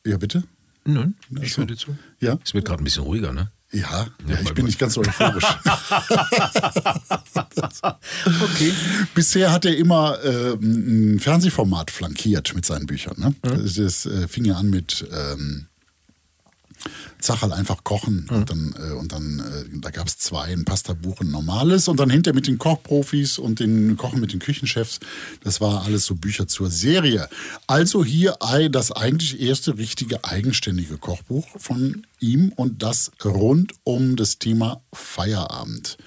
Ja, 0.06 0.18
bitte? 0.18 0.44
nun, 0.84 1.16
ich 1.42 1.56
höre 1.58 1.68
dir 1.68 1.78
zu. 1.78 1.96
Ja? 2.20 2.38
Es 2.44 2.54
wird 2.54 2.66
gerade 2.66 2.82
ein 2.82 2.84
bisschen 2.84 3.04
ruhiger, 3.04 3.32
ne? 3.32 3.52
Ja, 3.72 4.08
ja 4.28 4.40
ich 4.42 4.54
bin 4.54 4.66
nicht 4.66 4.80
ganz 4.80 4.94
so 4.96 5.02
euphorisch. 5.02 5.46
Okay. 8.42 8.74
Bisher 9.16 9.52
hat 9.52 9.66
er 9.66 9.76
immer 9.78 10.18
äh, 10.24 10.54
ein 10.54 11.20
Fernsehformat 11.20 11.92
flankiert 11.92 12.54
mit 12.56 12.66
seinen 12.66 12.86
Büchern. 12.86 13.16
Ne? 13.18 13.36
Das, 13.42 13.76
das 13.76 14.06
äh, 14.06 14.28
fing 14.28 14.46
ja 14.46 14.56
an 14.56 14.70
mit 14.70 15.08
ähm, 15.12 15.68
Zacherl 17.20 17.52
einfach 17.54 17.84
kochen 17.84 18.26
und 18.30 18.50
dann, 18.50 18.74
äh, 18.80 18.94
und 18.94 19.12
dann 19.12 19.40
äh, 19.40 19.80
da 19.80 19.90
gab 19.90 20.08
es 20.08 20.18
zwei, 20.18 20.46
ein 20.54 20.66
Pasta-Buch, 20.66 21.22
ein 21.22 21.32
normales 21.32 21.88
und 21.88 22.00
dann 22.00 22.10
hinter 22.10 22.34
mit 22.34 22.48
den 22.48 22.58
Kochprofis 22.58 23.38
und 23.38 23.60
den 23.60 23.98
Kochen 23.98 24.20
mit 24.22 24.32
den 24.32 24.40
Küchenchefs. 24.40 25.00
Das 25.44 25.60
war 25.60 25.84
alles 25.84 26.06
so 26.06 26.16
Bücher 26.16 26.48
zur 26.48 26.70
Serie. 26.72 27.28
Also 27.68 28.06
hier 28.06 28.38
ei- 28.42 28.70
das 28.70 28.92
eigentlich 28.92 29.40
erste 29.42 29.78
richtige 29.78 30.24
eigenständige 30.24 30.98
Kochbuch 30.98 31.46
von 31.58 32.04
ihm 32.22 32.52
und 32.56 32.84
das 32.84 33.12
rund 33.24 33.74
um 33.84 34.16
das 34.16 34.40
Thema 34.40 34.82
Feierabend. 34.94 35.98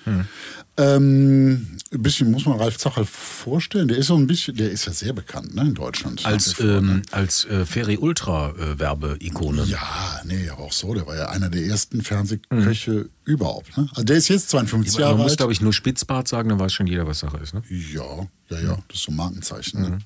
Ähm, 0.79 1.77
ein 1.93 2.03
bisschen 2.03 2.31
muss 2.31 2.47
man 2.47 2.59
Ralf 2.59 2.79
Zacherl 2.79 3.05
vorstellen. 3.05 3.89
Der 3.89 3.99
ist 3.99 4.07
so 4.07 4.17
ein 4.17 4.27
bisschen, 4.27 4.57
der 4.57 4.71
ist 4.71 4.87
ja 4.87 4.93
sehr 4.93 5.13
bekannt 5.13 5.55
ne, 5.55 5.63
in 5.63 5.75
Deutschland. 5.75 6.25
Als, 6.25 6.55
vor, 6.55 6.65
ne? 6.65 6.77
ähm, 6.79 7.03
als 7.11 7.45
äh, 7.45 7.67
Ferry 7.67 7.99
Ultra 7.99 8.55
äh, 8.57 8.79
Werbeikone. 8.79 9.65
Ja, 9.65 10.21
nee, 10.25 10.49
aber 10.49 10.63
auch 10.63 10.73
so. 10.73 10.95
Der 10.95 11.07
war 11.07 11.15
ja 11.15 11.29
einer 11.29 11.51
der 11.51 11.63
ersten 11.67 12.01
Fernsehköche 12.03 13.11
überhaupt. 13.27 13.77
Ne? 13.77 13.87
Also 13.91 14.05
der 14.05 14.17
ist 14.17 14.29
jetzt 14.29 14.49
52 14.49 14.99
Jahre 14.99 15.15
Man 15.15 15.25
muss, 15.25 15.33
alt. 15.33 15.39
glaube 15.39 15.53
ich, 15.53 15.61
nur 15.61 15.75
Spitzbart 15.75 16.27
sagen, 16.27 16.49
dann 16.49 16.59
weiß 16.59 16.73
schon 16.73 16.87
jeder, 16.87 17.07
was 17.07 17.19
Sache 17.19 17.37
ist. 17.37 17.53
Ne? 17.53 17.63
Ja, 17.69 18.27
ja, 18.49 18.59
ja, 18.61 18.79
das 18.89 18.97
ist 18.97 19.03
so 19.05 19.13
ein 19.13 19.17
Markenzeichen. 19.17 19.83
Ne? 19.83 19.99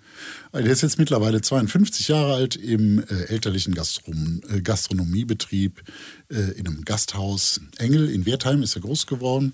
Also 0.50 0.64
Der 0.64 0.72
ist 0.72 0.82
jetzt 0.82 0.98
mittlerweile 0.98 1.40
52 1.40 2.08
Jahre 2.08 2.34
alt 2.34 2.56
im 2.56 2.98
äh, 2.98 3.24
elterlichen 3.28 3.72
Gastron 3.72 4.42
äh, 4.48 4.60
Gastronomiebetrieb 4.60 5.80
äh, 6.28 6.58
in 6.58 6.66
einem 6.66 6.84
Gasthaus 6.84 7.60
Engel 7.78 8.10
in 8.10 8.26
Wertheim 8.26 8.62
ist 8.62 8.74
er 8.74 8.82
groß 8.82 9.06
geworden. 9.06 9.52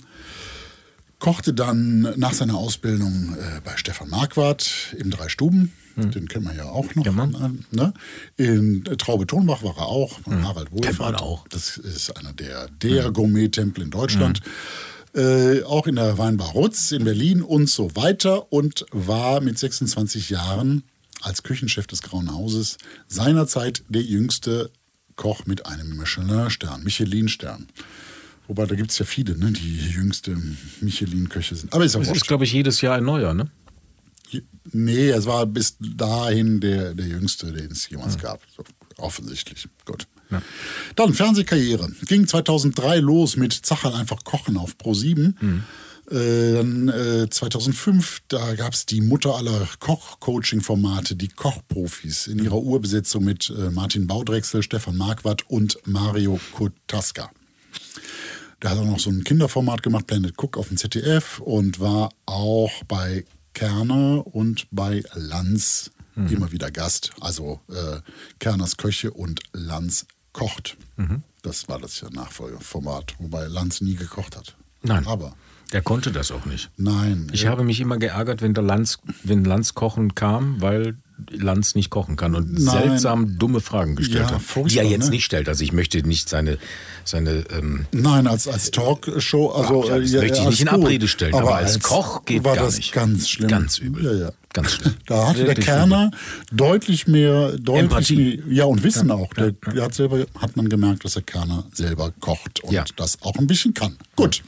Kochte 1.22 1.54
dann 1.54 2.00
nach 2.16 2.32
seiner 2.32 2.56
Ausbildung 2.56 3.36
äh, 3.38 3.60
bei 3.62 3.76
Stefan 3.76 4.10
Marquardt 4.10 4.96
im 4.98 5.08
Drei 5.10 5.28
Stuben. 5.28 5.72
Den 5.94 6.26
kennt 6.26 6.44
man 6.44 6.56
ja 6.56 6.64
auch 6.64 6.92
noch. 6.96 7.06
Ja, 7.06 7.12
äh, 7.12 7.50
ne? 7.70 7.94
In 8.36 8.82
Traube 8.98 9.24
Tonbach 9.28 9.62
war 9.62 9.76
er 9.76 9.86
auch, 9.86 10.18
von 10.18 10.44
Harald 10.44 10.72
Wohlfahrt. 10.72 11.22
auch. 11.22 11.46
Das 11.46 11.76
ist 11.76 12.16
einer 12.16 12.32
der, 12.32 12.66
der 12.70 13.12
Gourmet-Tempel 13.12 13.84
in 13.84 13.90
Deutschland. 13.90 14.40
Äh, 15.14 15.62
auch 15.62 15.86
in 15.86 15.94
der 15.94 16.18
Weinbar 16.18 16.52
Rutz 16.52 16.90
in 16.90 17.04
Berlin 17.04 17.42
und 17.42 17.70
so 17.70 17.94
weiter. 17.94 18.52
Und 18.52 18.84
war 18.90 19.40
mit 19.40 19.56
26 19.60 20.28
Jahren 20.28 20.82
als 21.20 21.44
Küchenchef 21.44 21.86
des 21.86 22.02
Grauen 22.02 22.32
Hauses 22.32 22.78
seinerzeit 23.06 23.84
der 23.88 24.02
jüngste 24.02 24.72
Koch 25.14 25.46
mit 25.46 25.66
einem 25.66 25.96
Michelin-Stern, 25.96 26.82
Michelin-Stern. 26.82 27.68
Wobei, 28.52 28.66
da 28.66 28.74
gibt 28.74 28.90
es 28.90 28.98
ja 28.98 29.06
viele, 29.06 29.38
ne, 29.38 29.50
die 29.50 29.78
jüngste 29.78 30.36
Michelin-Köche 30.82 31.56
sind. 31.56 31.72
Aber 31.72 31.86
ist 31.86 31.94
ja 31.94 32.00
Das 32.00 32.10
ist, 32.10 32.28
glaube 32.28 32.44
ich, 32.44 32.52
jedes 32.52 32.82
Jahr 32.82 32.96
ein 32.96 33.04
neuer, 33.04 33.32
ne? 33.32 33.50
Nee, 34.72 35.08
es 35.08 35.24
war 35.24 35.46
bis 35.46 35.78
dahin 35.80 36.60
der, 36.60 36.92
der 36.92 37.06
jüngste, 37.06 37.50
den 37.50 37.70
es 37.70 37.88
jemals 37.88 38.18
gab. 38.18 38.42
So, 38.54 38.62
offensichtlich. 38.98 39.68
Gut. 39.86 40.06
Dann 40.96 41.14
Fernsehkarriere. 41.14 41.90
Ging 42.06 42.26
2003 42.26 42.98
los 42.98 43.36
mit 43.38 43.54
Zacherl 43.54 43.94
einfach 43.94 44.22
kochen 44.22 44.58
auf 44.58 44.76
Pro7. 44.76 45.32
Äh, 46.10 46.52
dann 46.52 46.88
äh, 46.90 47.30
2005, 47.30 48.20
da 48.28 48.54
gab 48.54 48.74
es 48.74 48.84
die 48.84 49.00
Mutter 49.00 49.34
aller 49.34 49.66
Koch-Coaching-Formate, 49.78 51.16
die 51.16 51.28
Kochprofis 51.28 52.26
in 52.26 52.38
ihrer 52.38 52.58
Urbesetzung 52.58 53.24
mit 53.24 53.48
äh, 53.48 53.70
Martin 53.70 54.06
Baudrechsel, 54.06 54.62
Stefan 54.62 54.98
Marquardt 54.98 55.48
und 55.48 55.78
Mario 55.86 56.38
Kotaska. 56.52 57.30
Der 58.62 58.70
hat 58.70 58.78
auch 58.78 58.84
noch 58.86 59.00
so 59.00 59.10
ein 59.10 59.24
Kinderformat 59.24 59.82
gemacht, 59.82 60.06
Planet 60.06 60.34
Cook 60.36 60.56
auf 60.56 60.68
dem 60.68 60.76
ZDF 60.76 61.40
und 61.40 61.80
war 61.80 62.10
auch 62.26 62.70
bei 62.84 63.24
Kerner 63.54 64.24
und 64.26 64.66
bei 64.70 65.02
Lanz 65.14 65.90
immer 66.14 66.52
wieder 66.52 66.70
Gast. 66.70 67.10
Also 67.20 67.60
äh, 67.68 68.00
Kerners 68.38 68.76
Köche 68.76 69.10
und 69.12 69.40
Lanz 69.52 70.06
kocht. 70.32 70.76
Das 71.42 71.68
war 71.68 71.78
das 71.80 72.00
ja 72.00 72.10
Nachfolgeformat, 72.10 73.14
wobei 73.18 73.46
Lanz 73.46 73.80
nie 73.80 73.94
gekocht 73.96 74.36
hat. 74.36 74.56
Nein. 74.82 75.06
Aber 75.06 75.34
Der 75.72 75.82
konnte 75.82 76.12
das 76.12 76.30
auch 76.30 76.44
nicht. 76.44 76.70
nein. 76.76 77.28
Ich 77.32 77.46
habe 77.46 77.64
mich 77.64 77.80
immer 77.80 77.96
geärgert, 77.96 78.42
wenn 78.42 78.54
der 78.54 78.62
Lanz, 78.64 78.98
wenn 79.24 79.44
Lanz 79.44 79.74
kochen 79.74 80.14
kam, 80.14 80.60
weil 80.60 80.96
Lanz 81.30 81.74
nicht 81.74 81.90
kochen 81.90 82.16
kann 82.16 82.34
und 82.34 82.52
Nein. 82.52 82.88
seltsam 82.88 83.38
dumme 83.38 83.60
Fragen 83.60 83.96
gestellt 83.96 84.30
Ja, 84.30 84.34
hat. 84.36 84.70
Die 84.70 84.78
er 84.78 84.84
jetzt 84.84 85.04
ne? 85.06 85.10
nicht 85.10 85.24
stellt. 85.24 85.48
Also 85.48 85.62
ich 85.64 85.72
möchte 85.72 85.98
nicht 86.06 86.28
seine, 86.28 86.58
seine 87.04 87.44
ähm, 87.56 87.86
Nein, 87.92 88.26
als, 88.26 88.48
als 88.48 88.70
Talkshow, 88.70 89.50
also 89.50 89.88
Ja, 89.88 89.98
das 89.98 90.12
äh, 90.12 90.18
möchte 90.18 90.34
ich 90.36 90.40
als 90.40 90.50
nicht 90.50 90.60
in. 90.62 90.68
Abrede 90.68 91.08
stellen, 91.08 91.34
aber 91.34 91.56
als 91.56 91.80
Koch 91.80 92.24
geht 92.24 92.44
war 92.44 92.56
gar 92.56 92.64
das 92.66 92.76
nicht. 92.76 92.92
ganz 92.92 93.28
schlimm. 93.28 93.48
Ganz 93.48 93.78
übel. 93.78 94.04
Ja, 94.04 94.12
ja. 94.26 94.32
Ganz 94.52 94.72
schlimm. 94.72 94.94
Da 95.06 95.28
hatte 95.28 95.44
der 95.44 95.54
Kerner 95.54 96.10
deutlich 96.52 97.06
mehr, 97.06 97.52
deutlich 97.58 97.84
Empathie. 97.84 98.42
mehr, 98.46 98.54
ja 98.54 98.64
und 98.64 98.82
Wissen 98.84 99.10
auch. 99.10 99.32
Der, 99.34 99.52
der 99.52 99.84
hat 99.84 99.94
selber, 99.94 100.26
hat 100.38 100.56
man 100.56 100.68
gemerkt, 100.68 101.04
dass 101.04 101.14
der 101.14 101.22
Kerner 101.22 101.64
selber 101.72 102.12
kocht 102.20 102.60
und 102.62 102.72
Ja. 102.72 102.84
das 102.96 103.18
auch 103.22 103.36
ein 103.36 103.46
bisschen 103.46 103.72
kann. 103.72 103.96
Gut. 104.16 104.42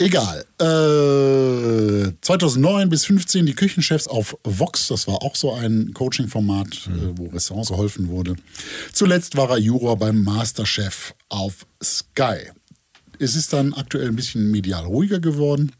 Egal. 0.00 0.44
Äh, 0.60 2.12
2009 2.20 2.88
bis 2.88 3.04
15 3.06 3.46
die 3.46 3.54
Küchenchefs 3.54 4.06
auf 4.06 4.36
Vox. 4.44 4.88
Das 4.88 5.08
war 5.08 5.22
auch 5.22 5.34
so 5.34 5.52
ein 5.52 5.92
Coaching-Format, 5.92 6.86
äh, 6.86 7.18
wo 7.18 7.26
Restaurants 7.26 7.70
geholfen 7.70 8.08
wurde. 8.08 8.36
Zuletzt 8.92 9.36
war 9.36 9.50
er 9.50 9.58
Juror 9.58 9.96
beim 9.98 10.22
Masterchef 10.22 11.14
auf 11.28 11.66
Sky. 11.82 12.50
Es 13.18 13.34
ist 13.34 13.52
dann 13.52 13.74
aktuell 13.74 14.06
ein 14.08 14.16
bisschen 14.16 14.52
medial 14.52 14.84
ruhiger 14.84 15.18
geworden. 15.18 15.72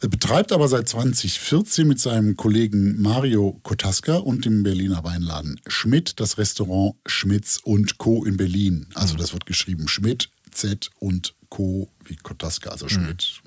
Er 0.00 0.08
betreibt 0.08 0.52
aber 0.52 0.66
seit 0.68 0.88
2014 0.88 1.86
mit 1.86 2.00
seinem 2.00 2.36
Kollegen 2.36 3.02
Mario 3.02 3.60
Kotaska 3.62 4.16
und 4.16 4.46
dem 4.46 4.62
Berliner 4.62 5.04
Weinladen 5.04 5.60
Schmidt 5.66 6.18
das 6.18 6.38
Restaurant 6.38 6.94
Schmitz 7.04 7.60
und 7.62 7.98
Co. 7.98 8.24
in 8.24 8.38
Berlin. 8.38 8.86
Also 8.94 9.16
das 9.16 9.34
wird 9.34 9.44
geschrieben 9.44 9.88
Schmidt, 9.88 10.30
Z 10.50 10.88
und 10.98 11.34
Co. 11.50 11.88
wie 12.04 12.16
Kotaska, 12.16 12.70
also 12.70 12.88
Schmidt. 12.88 13.42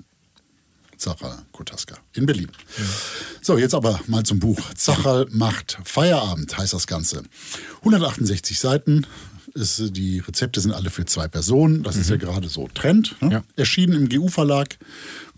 Zacherl 0.96 1.38
Kotaska 1.52 1.96
in 2.14 2.24
Berlin. 2.24 2.48
So, 3.42 3.58
jetzt 3.58 3.74
aber 3.74 4.00
mal 4.06 4.22
zum 4.22 4.38
Buch. 4.38 4.60
Zacherl 4.74 5.26
macht 5.30 5.78
Feierabend, 5.84 6.56
heißt 6.56 6.72
das 6.72 6.86
Ganze. 6.86 7.24
168 7.80 8.58
Seiten. 8.58 9.06
Ist, 9.54 9.96
die 9.96 10.18
Rezepte 10.20 10.60
sind 10.60 10.72
alle 10.72 10.90
für 10.90 11.04
zwei 11.04 11.28
Personen. 11.28 11.82
Das 11.82 11.96
ist 11.96 12.10
ja 12.10 12.16
gerade 12.16 12.48
so 12.48 12.68
Trend. 12.74 13.16
Ne? 13.20 13.30
Ja. 13.32 13.44
Erschienen 13.56 13.92
im 13.94 14.08
GU-Verlag. 14.08 14.78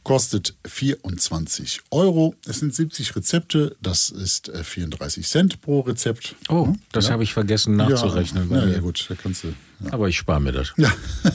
Kostet 0.05 0.55
24 0.67 1.81
Euro. 1.91 2.35
Es 2.47 2.61
sind 2.61 2.75
70 2.75 3.17
Rezepte. 3.17 3.77
Das 3.83 4.09
ist 4.11 4.49
äh, 4.49 4.63
34 4.63 5.27
Cent 5.27 5.61
pro 5.61 5.81
Rezept. 5.81 6.37
Oh, 6.49 6.67
Hm? 6.67 6.79
das 6.93 7.11
habe 7.11 7.25
ich 7.25 7.33
vergessen 7.35 7.77
nachzurechnen. 7.77 8.49
Ja, 8.51 8.65
ja, 8.65 8.73
ja, 8.75 8.79
gut, 8.79 9.05
da 9.09 9.15
kannst 9.17 9.45
du. 9.45 9.49
Ja. 9.81 9.93
Aber 9.93 10.09
ich 10.09 10.17
spare 10.17 10.41
mir 10.41 10.53
das. 10.53 10.73
ja. 10.77 10.93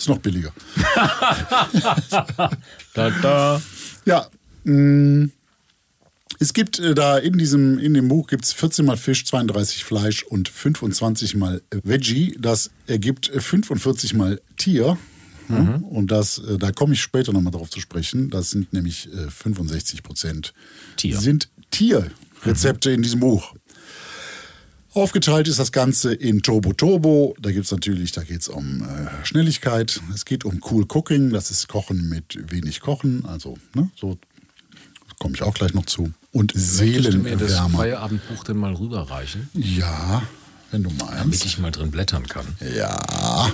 ist 0.00 0.08
noch 0.08 0.18
billiger. 0.18 0.52
Da, 2.94 3.10
da. 3.22 3.62
Ja, 4.04 4.26
mh, 4.64 5.28
es 6.38 6.52
gibt 6.54 6.78
äh, 6.78 6.94
da 6.94 7.18
in 7.18 7.38
diesem 7.38 7.78
in 7.78 7.94
dem 7.94 8.08
Buch 8.08 8.26
gibt's 8.26 8.52
14 8.52 8.84
mal 8.84 8.96
Fisch, 8.96 9.24
32 9.26 9.84
Fleisch 9.84 10.22
und 10.24 10.48
25 10.48 11.36
mal 11.36 11.62
Veggie. 11.84 12.36
Das 12.40 12.70
ergibt 12.86 13.28
äh, 13.30 13.40
45 13.40 14.14
mal 14.14 14.40
Tier. 14.56 14.98
Ja, 15.48 15.80
Und 15.90 16.12
das, 16.12 16.38
äh, 16.38 16.58
da 16.58 16.70
komme 16.70 16.94
ich 16.94 17.02
später 17.02 17.32
nochmal 17.32 17.52
drauf 17.52 17.70
zu 17.70 17.80
sprechen. 17.80 18.30
Das 18.30 18.50
sind 18.50 18.72
nämlich 18.72 19.08
äh, 19.12 19.28
65 19.30 20.02
Prozent 20.04 20.54
Tier. 20.96 21.18
sind 21.18 21.48
Tierrezepte 21.72 22.92
in 22.92 23.02
diesem 23.02 23.18
Buch. 23.20 23.54
Aufgeteilt 24.92 25.46
ist 25.48 25.58
das 25.58 25.70
Ganze 25.72 26.12
in 26.12 26.42
Turbo 26.42 26.72
Turbo. 26.72 27.36
Da 27.40 27.52
gibt 27.52 27.66
es 27.66 27.70
natürlich, 27.72 28.12
da 28.12 28.24
geht 28.24 28.40
es 28.42 28.48
um 28.48 28.82
äh, 28.82 29.24
Schnelligkeit. 29.24 30.00
Es 30.14 30.24
geht 30.24 30.44
um 30.44 30.60
Cool 30.68 30.84
Cooking. 30.92 31.30
Das 31.30 31.50
ist 31.50 31.68
Kochen 31.68 32.08
mit 32.08 32.36
wenig 32.50 32.80
Kochen. 32.80 33.24
Also, 33.24 33.56
ne, 33.74 33.90
so 33.94 34.18
komme 35.20 35.34
ich 35.34 35.42
auch 35.42 35.54
gleich 35.54 35.74
noch 35.74 35.86
zu. 35.86 36.12
Und 36.32 36.54
Möchtest 36.54 36.80
du 36.80 36.84
mir 37.18 37.36
das 37.36 37.50
Seelenwärmer. 37.50 37.78
Feierabendbuch 37.78 38.44
denn 38.44 38.56
mal 38.56 38.74
rüberreichen, 38.74 39.48
Ja, 39.54 40.22
wenn 40.72 40.82
du 40.84 40.90
damit 40.90 41.16
meinst. 41.26 41.44
ich 41.44 41.58
mal 41.58 41.70
drin 41.70 41.90
blättern 41.90 42.26
kann? 42.26 42.46
Ja, 42.76 43.52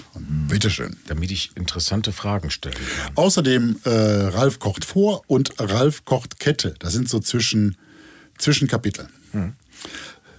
bitteschön. 0.48 0.96
Damit 1.06 1.30
ich 1.30 1.50
interessante 1.54 2.12
Fragen 2.12 2.50
stellen 2.50 2.74
kann. 2.76 3.12
Außerdem 3.16 3.76
äh, 3.84 3.90
Ralf 3.90 4.58
kocht 4.58 4.84
vor 4.84 5.22
und 5.26 5.52
Ralf 5.58 6.04
kocht 6.06 6.38
Kette. 6.40 6.74
Das 6.78 6.92
sind 6.94 7.08
so 7.10 7.18
zwischen, 7.20 7.76
Zwischenkapitel. 8.38 9.08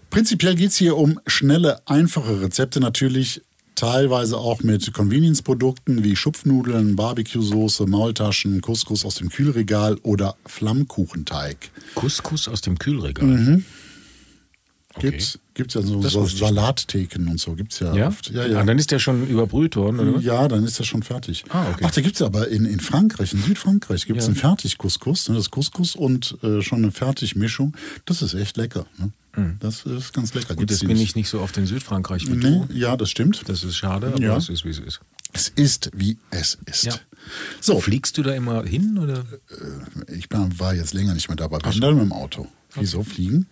Prinzipiell 0.10 0.56
geht 0.56 0.70
es 0.72 0.78
hier 0.78 0.98
um 0.98 1.20
schnelle, 1.28 1.82
einfache 1.88 2.42
Rezepte 2.42 2.80
natürlich. 2.80 3.42
Teilweise 3.76 4.38
auch 4.38 4.64
mit 4.64 4.92
Convenience-Produkten 4.92 6.04
wie 6.04 6.16
Schupfnudeln, 6.16 6.96
Barbecue-Soße, 6.96 7.86
Maultaschen, 7.86 8.60
Couscous 8.62 9.06
aus 9.06 9.16
dem 9.16 9.30
Kühlregal 9.30 9.98
oder 10.02 10.36
Flammkuchenteig. 10.48 11.70
Couscous 11.94 12.48
aus 12.48 12.62
dem 12.62 12.80
Kühlregal. 12.80 13.26
Mhm. 13.28 13.66
Okay. 14.96 15.12
Gibt's, 15.12 15.38
gibt's 15.54 15.76
ja 15.76 15.84
so, 15.84 16.02
so. 16.02 16.26
Salattheken 16.26 17.28
und 17.30 17.40
so. 17.40 17.54
Gibt's 17.54 17.78
ja, 17.80 17.94
Ja? 17.94 18.08
oft. 18.08 18.32
Ja, 18.32 18.42
Ah, 18.42 18.48
ja. 18.48 18.64
dann 18.64 18.80
ist 18.80 18.90
der 18.90 18.98
schon 18.98 19.28
überbrüht 19.28 19.76
worden, 19.76 20.00
oder? 20.00 20.20
Ja, 20.22 20.48
dann 20.48 20.64
ist 20.64 20.80
das 20.80 20.88
schon 20.88 21.04
fertig. 21.04 21.44
Ah, 21.50 21.70
okay. 21.70 21.84
Ach, 21.86 21.92
da 21.92 22.02
gibt 22.02 22.16
es 22.16 22.24
aber 22.24 22.48
in, 22.48 22.66
in 22.66 22.80
Frankreich, 22.80 23.32
in 23.34 23.44
Südfrankreich, 23.44 24.08
gibt 24.08 24.18
es 24.18 24.26
Ja. 24.26 24.30
einen 24.30 24.38
Fertig-Couscous. 24.38 25.30
Ne, 25.30 25.36
das 25.36 25.52
Couscous 25.52 25.96
und 25.96 26.36
äh, 26.42 26.64
schon 26.64 26.80
eine 26.80 26.92
Fertigmischung. 26.92 27.76
Das 28.06 28.24
ist 28.24 28.34
echt 28.34 28.58
lecker. 28.58 28.88
Ne? 28.98 29.12
Das 29.60 29.86
ist 29.86 30.14
ganz 30.14 30.34
lecker. 30.34 30.56
Gut, 30.56 30.70
die 30.70 30.86
bin 30.88 30.98
ich 30.98 31.16
nicht 31.16 31.30
so 31.30 31.42
oft 31.42 31.58
in 31.58 31.66
Südfrankreich 31.68 32.26
wie 32.28 32.32
Nee, 32.32 32.66
du. 32.68 32.68
ja, 32.74 32.98
das 32.98 33.10
stimmt. 33.12 33.44
Das 33.48 33.64
ist 33.64 33.76
schade, 33.76 34.08
aber 34.08 34.20
Ja. 34.20 34.36
es 34.38 34.50
ist, 34.50 34.66
wie 34.66 34.70
es 34.70 34.80
ist. 34.80 35.00
Es 35.34 35.50
ist, 35.50 35.92
wie 35.94 36.18
es 36.32 36.58
ist. 36.66 36.86
Ja. 36.86 36.96
So, 37.62 37.80
Fliegst 37.80 38.18
du 38.18 38.24
da 38.24 38.34
immer 38.34 38.64
hin, 38.64 38.98
oder? 38.98 39.26
ich 40.08 40.28
bin, 40.30 40.58
war 40.60 40.74
jetzt 40.74 40.94
länger 40.94 41.14
nicht 41.14 41.28
mehr 41.28 41.36
dabei. 41.36 41.60
Dann 41.60 41.74
mit 41.96 42.04
dem 42.04 42.14
Auto. 42.14 42.48
Wieso 42.76 43.04
fliegen? 43.04 43.46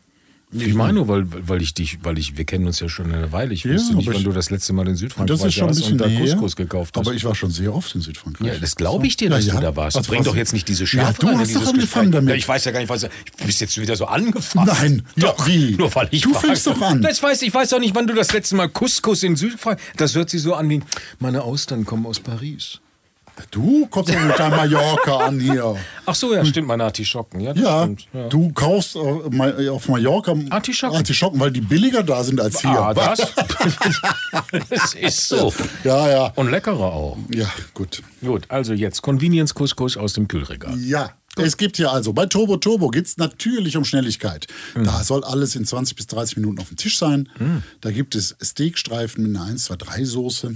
Ich 0.58 0.74
meine 0.74 0.94
nur, 0.94 1.08
weil, 1.08 1.26
weil 1.48 1.62
ich 1.62 1.74
dich, 1.74 2.00
weil 2.04 2.18
ich, 2.18 2.38
wir 2.38 2.46
kennen 2.46 2.66
uns 2.68 2.80
ja 2.80 2.88
schon 2.88 3.12
eine 3.14 3.32
Weile. 3.32 3.54
Ich 3.54 3.64
Ja, 3.64 3.74
wusste 3.74 3.96
nicht, 3.96 4.08
wann 4.08 4.16
ich- 4.16 4.24
du 4.24 4.32
das 4.32 4.50
letzte 4.50 4.74
Mal 4.74 4.88
in 4.88 4.96
Südfrankreich 4.96 5.38
Das 5.40 5.46
ist 5.48 5.54
schon 5.54 5.64
ein 5.64 5.68
warst 5.70 5.80
bisschen 5.82 6.02
und 6.02 6.12
da 6.12 6.20
Couscous 6.20 6.56
gekauft 6.56 6.96
hast. 6.98 7.06
Aber 7.08 7.16
ich 7.16 7.24
war 7.26 7.36
schon 7.36 7.52
sehr 7.52 7.74
oft 7.74 7.94
in 7.96 8.02
Südfrankreich. 8.02 8.48
ja, 8.48 8.60
das 8.60 8.76
glaube 8.76 9.06
ich 9.08 9.18
dir, 9.18 9.30
dass 9.30 9.46
du 9.46 9.60
da 9.60 9.76
warst. 9.76 9.98
Also 9.98 10.10
Bring 10.10 10.20
was- 10.20 10.28
doch 10.28 10.36
jetzt 10.36 10.54
nicht 10.54 10.68
diese 10.68 10.84
Ja, 10.84 10.88
Schärfe 10.88 11.20
du 11.22 11.28
rein 11.28 11.36
in 11.36 11.40
hast 11.42 11.56
doch 11.56 11.68
angefangen 11.68 12.12
damit. 12.12 12.30
Ja, 12.30 12.36
ich 12.36 12.48
weiß 12.48 12.66
ja 12.66 12.72
gar 12.72 12.80
nicht, 12.80 12.90
was. 12.90 13.02
Du 13.02 13.10
bist 13.46 13.60
jetzt 13.62 13.78
wieder 13.80 13.96
so 13.96 14.06
angefasst. 14.06 14.56
Nein, 14.82 15.04
ja, 15.16 15.28
doch. 15.34 15.48
wie? 15.48 15.76
Nur 15.78 15.94
weil 15.96 16.08
ich 16.12 16.22
Du 16.22 16.34
frage. 16.34 16.48
fängst 16.48 16.68
doch 16.68 16.82
an. 16.82 17.02
Das 17.02 17.22
weiß, 17.22 17.42
ich 17.42 17.54
weiß 17.54 17.70
doch 17.70 17.80
nicht, 17.80 17.96
wann 17.96 18.08
du 18.08 18.14
das 18.14 18.32
letzte 18.34 18.56
Mal 18.56 18.70
Couscous 18.70 19.24
in 19.24 19.36
Südfrankreich. 19.36 19.84
Das 19.98 20.16
hört 20.16 20.30
sich 20.30 20.42
so 20.42 20.54
an 20.54 20.70
wie 20.70 20.82
meine 21.20 21.42
Austern 21.44 21.86
kommen 21.86 22.06
aus 22.06 22.20
Paris. 22.20 22.80
Du 23.52 23.86
kommst 23.88 24.14
doch 24.14 24.20
mit 24.22 24.38
deinem 24.40 24.56
Mallorca 24.56 25.18
an 25.28 25.40
hier. 25.40 25.76
Ach 26.06 26.16
so, 26.16 26.34
ja, 26.34 26.44
stimmt, 26.46 26.68
meine 26.68 26.86
Artischocken. 26.86 27.40
Ja, 27.42 27.54
das 27.54 27.64
Ja, 27.64 27.84
stimmt. 27.84 28.08
Ja. 28.14 28.28
du 28.30 28.52
kaufst 28.54 28.96
auf 28.96 29.30
Mallorca 29.32 30.34
Artischocken. 30.50 30.96
Artischocken, 30.96 31.40
weil 31.40 31.52
die 31.52 31.62
billiger 31.62 32.04
da 32.04 32.24
sind 32.24 32.40
als 32.40 32.62
hier. 32.62 32.70
Ah, 32.72 32.94
das? 32.94 33.20
das 34.70 34.94
ist 34.94 35.28
so. 35.28 35.54
Ja, 35.84 36.10
ja. 36.10 36.26
Und 36.36 36.50
leckerer 36.52 36.80
auch. 36.94 37.18
Ja, 37.34 37.50
gut. 37.74 38.02
Gut, 38.22 38.44
also 38.50 38.74
jetzt 38.74 39.02
Convenience 39.02 39.54
Couscous 39.54 39.98
aus 39.98 40.14
dem 40.14 40.28
Kühlregal. 40.28 40.78
Ja. 40.80 41.12
Es 41.38 41.58
gibt 41.58 41.76
hier 41.76 41.92
also, 41.92 42.14
bei 42.14 42.28
Turbo 42.28 42.56
Turbo 42.56 42.88
geht 42.88 43.08
es 43.08 43.18
natürlich 43.18 43.76
um 43.76 43.84
Schnelligkeit. 43.84 44.48
Mhm. 44.74 44.86
Da 44.86 45.04
soll 45.04 45.24
alles 45.26 45.56
in 45.58 45.66
20 45.66 45.98
bis 45.98 46.08
30 46.08 46.38
Minuten 46.38 46.60
auf 46.60 46.70
dem 46.70 46.78
Tisch 46.78 46.98
sein. 46.98 47.28
Da 47.82 47.92
gibt 47.92 48.16
es 48.16 48.36
Steakstreifen 48.42 49.24
mit 49.30 49.36
einer 49.36 49.46
1, 49.46 49.66
2, 49.66 49.76
3 49.76 50.06
Soße. 50.06 50.56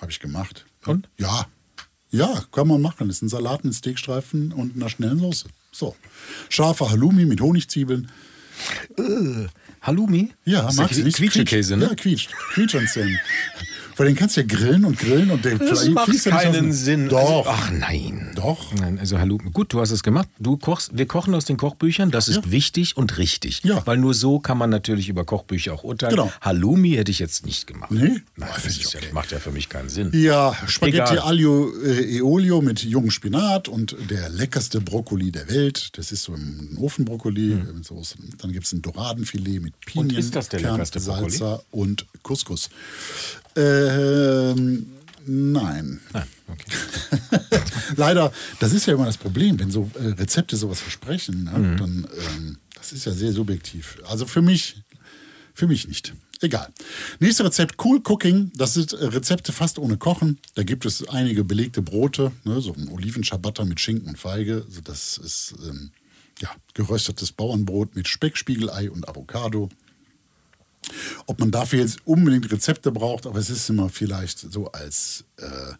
Habe 0.00 0.10
ich 0.10 0.20
gemacht. 0.20 0.66
Mhm. 0.84 0.90
Und? 0.92 1.08
Ja. 1.18 1.46
Ja, 2.14 2.44
kann 2.52 2.68
man 2.68 2.80
machen. 2.80 3.08
Das 3.08 3.16
ist 3.16 3.22
ein 3.22 3.28
Salat 3.28 3.64
mit 3.64 3.74
Steakstreifen 3.74 4.52
und 4.52 4.76
einer 4.76 4.88
schnellen 4.88 5.18
Soße. 5.18 5.46
So. 5.72 5.96
Scharfer 6.48 6.90
Halloumi 6.90 7.24
mit 7.24 7.40
Honigzwiebeln. 7.40 8.08
Halloumi? 9.82 10.30
Ja, 10.44 10.70
magst 10.76 10.96
du 10.96 11.02
nicht? 11.02 11.16
Quietschekäse, 11.16 11.76
ne? 11.76 11.86
Ja, 11.86 11.94
quietscht. 11.96 12.30
Quietschanzähne. 12.52 13.18
Weil 13.96 14.06
den 14.08 14.16
kannst 14.16 14.36
du 14.36 14.40
ja 14.40 14.46
grillen 14.46 14.84
und 14.84 14.98
grillen 14.98 15.30
und 15.30 15.44
der 15.44 15.58
Das 15.58 15.88
macht 15.88 16.24
keinen 16.24 16.72
Sinn. 16.72 17.08
Doch. 17.08 17.46
Also, 17.46 17.50
ach 17.50 17.70
nein. 17.70 18.32
Doch. 18.34 18.72
Nein, 18.74 18.98
also 18.98 19.18
Halloumi. 19.18 19.50
Gut, 19.52 19.72
du 19.72 19.80
hast 19.80 19.90
es 19.90 20.02
gemacht. 20.02 20.28
Du 20.38 20.56
kochst, 20.56 20.96
wir 20.96 21.06
kochen 21.06 21.34
aus 21.34 21.44
den 21.44 21.56
Kochbüchern. 21.56 22.10
Das 22.10 22.28
ist 22.28 22.44
Ja. 22.44 22.50
wichtig 22.50 22.96
und 22.96 23.18
richtig. 23.18 23.60
Ja. 23.62 23.86
Weil 23.86 23.96
nur 23.98 24.14
so 24.14 24.38
kann 24.40 24.58
man 24.58 24.70
natürlich 24.70 25.08
über 25.08 25.24
Kochbücher 25.24 25.72
auch 25.74 25.84
urteilen. 25.84 26.16
Genau. 26.16 26.32
Halloumi 26.40 26.92
hätte 26.92 27.10
ich 27.10 27.18
jetzt 27.18 27.46
nicht 27.46 27.66
gemacht. 27.66 27.90
Nee? 27.90 28.20
Nein, 28.36 28.48
Ja, 28.48 28.48
das 28.54 28.66
ist 28.66 28.92
ja, 28.92 29.00
okay. 29.00 29.08
macht 29.12 29.30
ja 29.32 29.38
für 29.38 29.50
mich 29.52 29.68
keinen 29.68 29.88
Sinn. 29.88 30.10
Ja, 30.12 30.56
Spaghetti. 30.66 31.18
Aglio 31.18 31.70
äh, 31.84 32.16
e 32.18 32.22
Olio 32.22 32.60
mit 32.60 32.82
jungem 32.82 33.10
Spinat 33.10 33.68
und 33.68 33.96
der 34.10 34.28
leckerste 34.28 34.80
Brokkoli 34.80 35.30
der 35.30 35.48
Welt. 35.48 35.90
Das 35.96 36.10
ist 36.12 36.24
so 36.24 36.34
ein 36.34 36.76
Ofenbrokkoli 36.80 37.56
mit 37.74 37.84
Soße. 37.84 38.16
Dann 38.38 38.52
gibt 38.52 38.66
es 38.66 38.72
ein 38.72 38.82
Doradenfilet 38.82 39.60
mit 39.62 39.78
Pinien, 39.80 40.10
Hm. 40.10 40.18
ist 40.18 40.34
das 40.34 40.48
der 40.48 40.60
Kern, 40.60 40.72
leckerste 40.72 41.00
Brokkoli? 41.00 41.30
Salsa 41.30 41.62
und 41.70 42.06
Couscous. 42.22 42.68
Ähm, 43.88 44.86
nein. 45.26 46.00
Nein, 46.12 46.26
okay. 46.48 46.70
Leider, 47.96 48.32
das 48.60 48.72
ist 48.72 48.86
ja 48.86 48.94
immer 48.94 49.06
das 49.06 49.16
Problem, 49.16 49.58
wenn 49.58 49.70
so 49.70 49.90
äh, 49.94 50.08
Rezepte 50.08 50.56
sowas 50.56 50.80
versprechen, 50.80 51.44
ne, 51.44 51.58
Mhm. 51.58 51.76
dann 51.76 52.08
ähm, 52.36 52.58
das 52.76 52.92
ist 52.92 53.06
ja 53.06 53.12
sehr 53.12 53.32
subjektiv. 53.32 53.98
Also 54.06 54.26
für 54.26 54.42
mich, 54.42 54.82
für 55.54 55.66
mich 55.66 55.88
nicht. 55.88 56.12
Egal. 56.40 56.68
Nächstes 57.20 57.46
Rezept, 57.46 57.76
Cool 57.82 58.02
Cooking. 58.06 58.52
Das 58.56 58.74
sind 58.74 58.92
äh, 58.92 59.06
Rezepte 59.06 59.52
fast 59.52 59.78
ohne 59.78 59.96
Kochen. 59.96 60.38
Da 60.54 60.62
gibt 60.64 60.84
es 60.84 61.08
einige 61.08 61.44
belegte 61.44 61.80
Brote, 61.80 62.32
ne, 62.44 62.60
so 62.60 62.74
ein 62.74 62.88
Olivenschabatter 62.88 63.64
mit 63.64 63.80
Schinken 63.80 64.08
und 64.08 64.18
Feige. 64.18 64.64
Also 64.66 64.80
das 64.82 65.16
ist 65.16 65.54
ähm, 65.66 65.92
ja, 66.40 66.50
geröstetes 66.74 67.32
Bauernbrot 67.32 67.94
mit 67.96 68.08
Speck, 68.08 68.36
Spiegelei 68.36 68.90
und 68.90 69.08
Avocado. 69.08 69.70
Ob 71.26 71.40
man 71.40 71.50
dafür 71.50 71.80
jetzt 71.80 71.98
unbedingt 72.06 72.50
Rezepte 72.50 72.92
braucht, 72.92 73.26
aber 73.26 73.38
es 73.38 73.50
ist 73.50 73.68
immer 73.70 73.88
vielleicht 73.88 74.38
so 74.38 74.70
als 74.72 75.24
äh, 75.38 75.74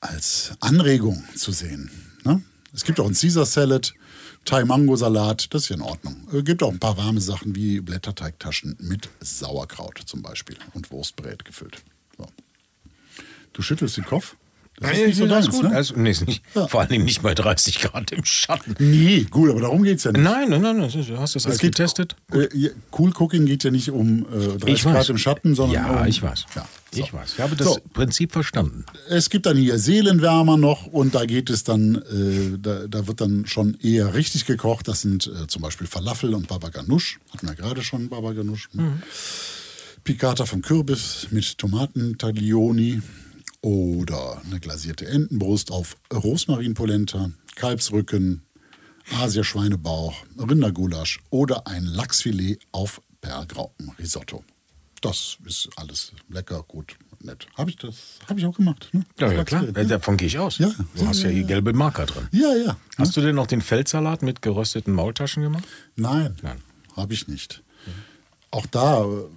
als 0.00 0.52
Anregung 0.60 1.24
zu 1.36 1.52
sehen. 1.52 1.90
Ne? 2.24 2.42
Es 2.74 2.84
gibt 2.84 2.98
auch 3.00 3.06
einen 3.06 3.14
Caesar 3.14 3.46
Salad, 3.46 3.94
Thai-Mango-Salat, 4.44 5.54
das 5.54 5.64
ist 5.64 5.68
ja 5.68 5.76
in 5.76 5.82
Ordnung. 5.82 6.26
Es 6.32 6.44
gibt 6.44 6.62
auch 6.62 6.70
ein 6.72 6.80
paar 6.80 6.96
warme 6.96 7.20
Sachen 7.20 7.54
wie 7.54 7.80
Blätterteigtaschen 7.80 8.76
mit 8.80 9.08
Sauerkraut 9.20 10.02
zum 10.04 10.22
Beispiel 10.22 10.56
und 10.74 10.90
Wurstbrät 10.90 11.44
gefüllt. 11.44 11.82
So. 12.18 12.26
Du 13.52 13.62
schüttelst 13.62 13.96
den 13.96 14.04
Kopf? 14.04 14.36
Das 14.80 14.98
ist 14.98 15.06
nicht 15.06 15.16
so 15.18 15.26
deins, 15.28 15.48
gut. 15.50 15.62
ne? 15.64 15.76
Also, 15.76 15.94
nee, 15.96 16.10
ist 16.10 16.26
nicht, 16.26 16.42
Ja. 16.54 16.66
Vor 16.66 16.80
allem 16.80 17.04
nicht 17.04 17.22
bei 17.22 17.34
30 17.34 17.78
Grad 17.80 18.10
im 18.10 18.24
Schatten. 18.24 18.74
Nee, 18.80 19.26
gut, 19.30 19.50
aber 19.50 19.60
darum 19.60 19.82
geht 19.84 19.98
es 19.98 20.04
ja 20.04 20.12
nicht. 20.12 20.22
Nein, 20.22 20.48
nein, 20.48 20.62
nein, 20.62 20.76
du 20.78 20.82
hast 20.84 20.96
das 20.96 21.36
Es 21.36 21.46
alles 21.46 21.58
geht, 21.58 21.76
getestet. 21.76 22.16
Äh, 22.32 22.48
cool 22.98 23.12
Cooking 23.16 23.46
geht 23.46 23.62
ja 23.64 23.70
nicht 23.70 23.90
um 23.90 24.26
äh, 24.32 24.58
30 24.58 24.82
Grad 24.82 25.08
im 25.10 25.18
Schatten, 25.18 25.54
sondern 25.54 25.84
Ja, 25.84 26.00
um, 26.00 26.06
ich 26.06 26.20
weiß. 26.22 26.46
Ja, 26.56 26.66
so. 26.90 27.00
Ich 27.02 27.12
weiß. 27.12 27.34
Ich 27.34 27.40
habe 27.40 27.54
das 27.54 27.66
So. 27.68 27.78
Prinzip 27.92 28.32
verstanden. 28.32 28.84
Es 29.08 29.30
gibt 29.30 29.46
dann 29.46 29.56
hier 29.56 29.78
Seelenwärmer 29.78 30.56
noch 30.56 30.86
und 30.86 31.14
da 31.14 31.26
geht 31.26 31.50
es 31.50 31.62
dann, 31.64 31.96
äh, 31.96 32.58
da, 32.58 32.86
da 32.88 33.06
wird 33.06 33.20
dann 33.20 33.46
schon 33.46 33.76
eher 33.80 34.14
richtig 34.14 34.46
gekocht. 34.46 34.88
Das 34.88 35.02
sind 35.02 35.26
äh, 35.28 35.46
zum 35.46 35.62
Beispiel 35.62 35.86
Falafel 35.86 36.34
und 36.34 36.48
Baba 36.48 36.70
Ganoush. 36.70 37.20
Hatten 37.32 37.46
wir 37.46 37.54
gerade 37.54 37.82
schon 37.82 38.08
Baba 38.08 38.32
Ganoush. 38.32 38.68
Piccata 40.02 40.46
vom 40.46 40.62
Kürbis 40.62 41.28
mit 41.30 41.56
Tomatentaglioni 41.58 43.00
oder 43.62 44.42
eine 44.44 44.60
glasierte 44.60 45.06
Entenbrust 45.06 45.70
auf 45.70 45.96
Rosmarinpolenta, 46.12 47.30
Kalbsrücken, 47.54 48.42
Asia-Schweinebauch, 49.18 50.14
Rindergulasch 50.38 51.20
oder 51.30 51.66
ein 51.66 51.84
Lachsfilet 51.84 52.58
auf 52.72 53.00
Perlgraupenrisotto. 53.20 54.44
Das 55.00 55.38
ist 55.44 55.68
alles 55.76 56.12
lecker, 56.28 56.62
gut, 56.66 56.96
nett. 57.20 57.46
Habe 57.56 57.70
ich 57.70 57.76
das? 57.76 58.18
Habe 58.28 58.38
ich 58.38 58.46
auch 58.46 58.56
gemacht. 58.56 58.88
Ne? 58.92 59.04
Ja, 59.18 59.32
ja 59.32 59.44
klar. 59.44 59.64
Äh, 59.76 59.86
Davon 59.86 60.16
gehe 60.16 60.28
ich 60.28 60.38
aus. 60.38 60.58
Ja. 60.58 60.72
Du 60.94 61.06
hast 61.06 61.22
ja 61.22 61.28
hier 61.28 61.42
gelbe 61.44 61.72
Marker 61.72 62.06
drin. 62.06 62.28
Ja, 62.30 62.54
ja. 62.54 62.76
Hast 62.98 63.16
du 63.16 63.20
denn 63.20 63.34
noch 63.34 63.48
den 63.48 63.62
Feldsalat 63.62 64.22
mit 64.22 64.42
gerösteten 64.42 64.92
Maultaschen 64.92 65.42
gemacht? 65.42 65.64
Nein, 65.96 66.36
Nein. 66.42 66.58
habe 66.96 67.14
ich 67.14 67.26
nicht. 67.26 67.62
Auch 68.52 68.66
da, 68.66 69.04
äh, 69.04 69.28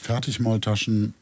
Fertigmaultaschen, 0.00 1.14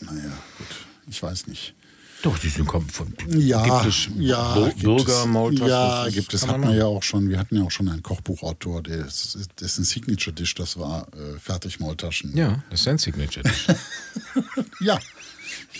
naja, 0.00 0.32
gut, 0.58 0.68
ich 1.08 1.22
weiß 1.22 1.46
nicht. 1.48 1.74
Doch, 2.22 2.38
die 2.38 2.48
sind 2.48 2.66
kommen 2.66 2.88
von. 2.88 3.14
Ja, 3.28 3.62
gibt 3.82 3.94
es 3.94 4.08
ja, 4.18 4.54
Bur- 4.54 4.72
Bürgermaultaschen? 4.74 5.64
es, 5.66 5.70
ja, 5.70 6.08
gibt 6.10 6.34
es. 6.34 6.46
Hatten 6.46 6.62
wir 6.62 6.74
ja 6.74 6.86
auch 6.86 7.02
schon. 7.02 7.28
Wir 7.28 7.38
hatten 7.38 7.56
ja 7.56 7.62
auch 7.62 7.70
schon 7.70 7.88
einen 7.88 8.02
Kochbuchautor, 8.02 8.82
der 8.82 9.06
ist, 9.06 9.36
das 9.56 9.72
ist 9.72 9.78
ein 9.78 9.84
Signature-Dish, 9.84 10.54
das 10.54 10.78
war 10.78 11.06
äh, 11.14 11.38
Fertigmaultaschen. 11.38 12.36
Ja, 12.36 12.62
das 12.70 12.80
ist 12.80 12.88
ein 12.88 12.98
Signature. 12.98 13.44
ja, 14.80 14.98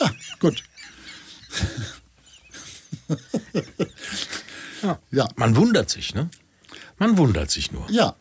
ja, 0.00 0.10
gut. 0.38 0.62
ja. 4.82 4.98
Ja. 5.10 5.28
Man 5.36 5.56
wundert 5.56 5.90
sich, 5.90 6.14
ne? 6.14 6.28
Man 6.98 7.16
wundert 7.18 7.50
sich 7.50 7.72
nur. 7.72 7.90
Ja, 7.90 8.14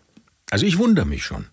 Also 0.52 0.66
ich 0.66 0.78
wundere 0.78 1.06
mich 1.06 1.24
schon. 1.24 1.48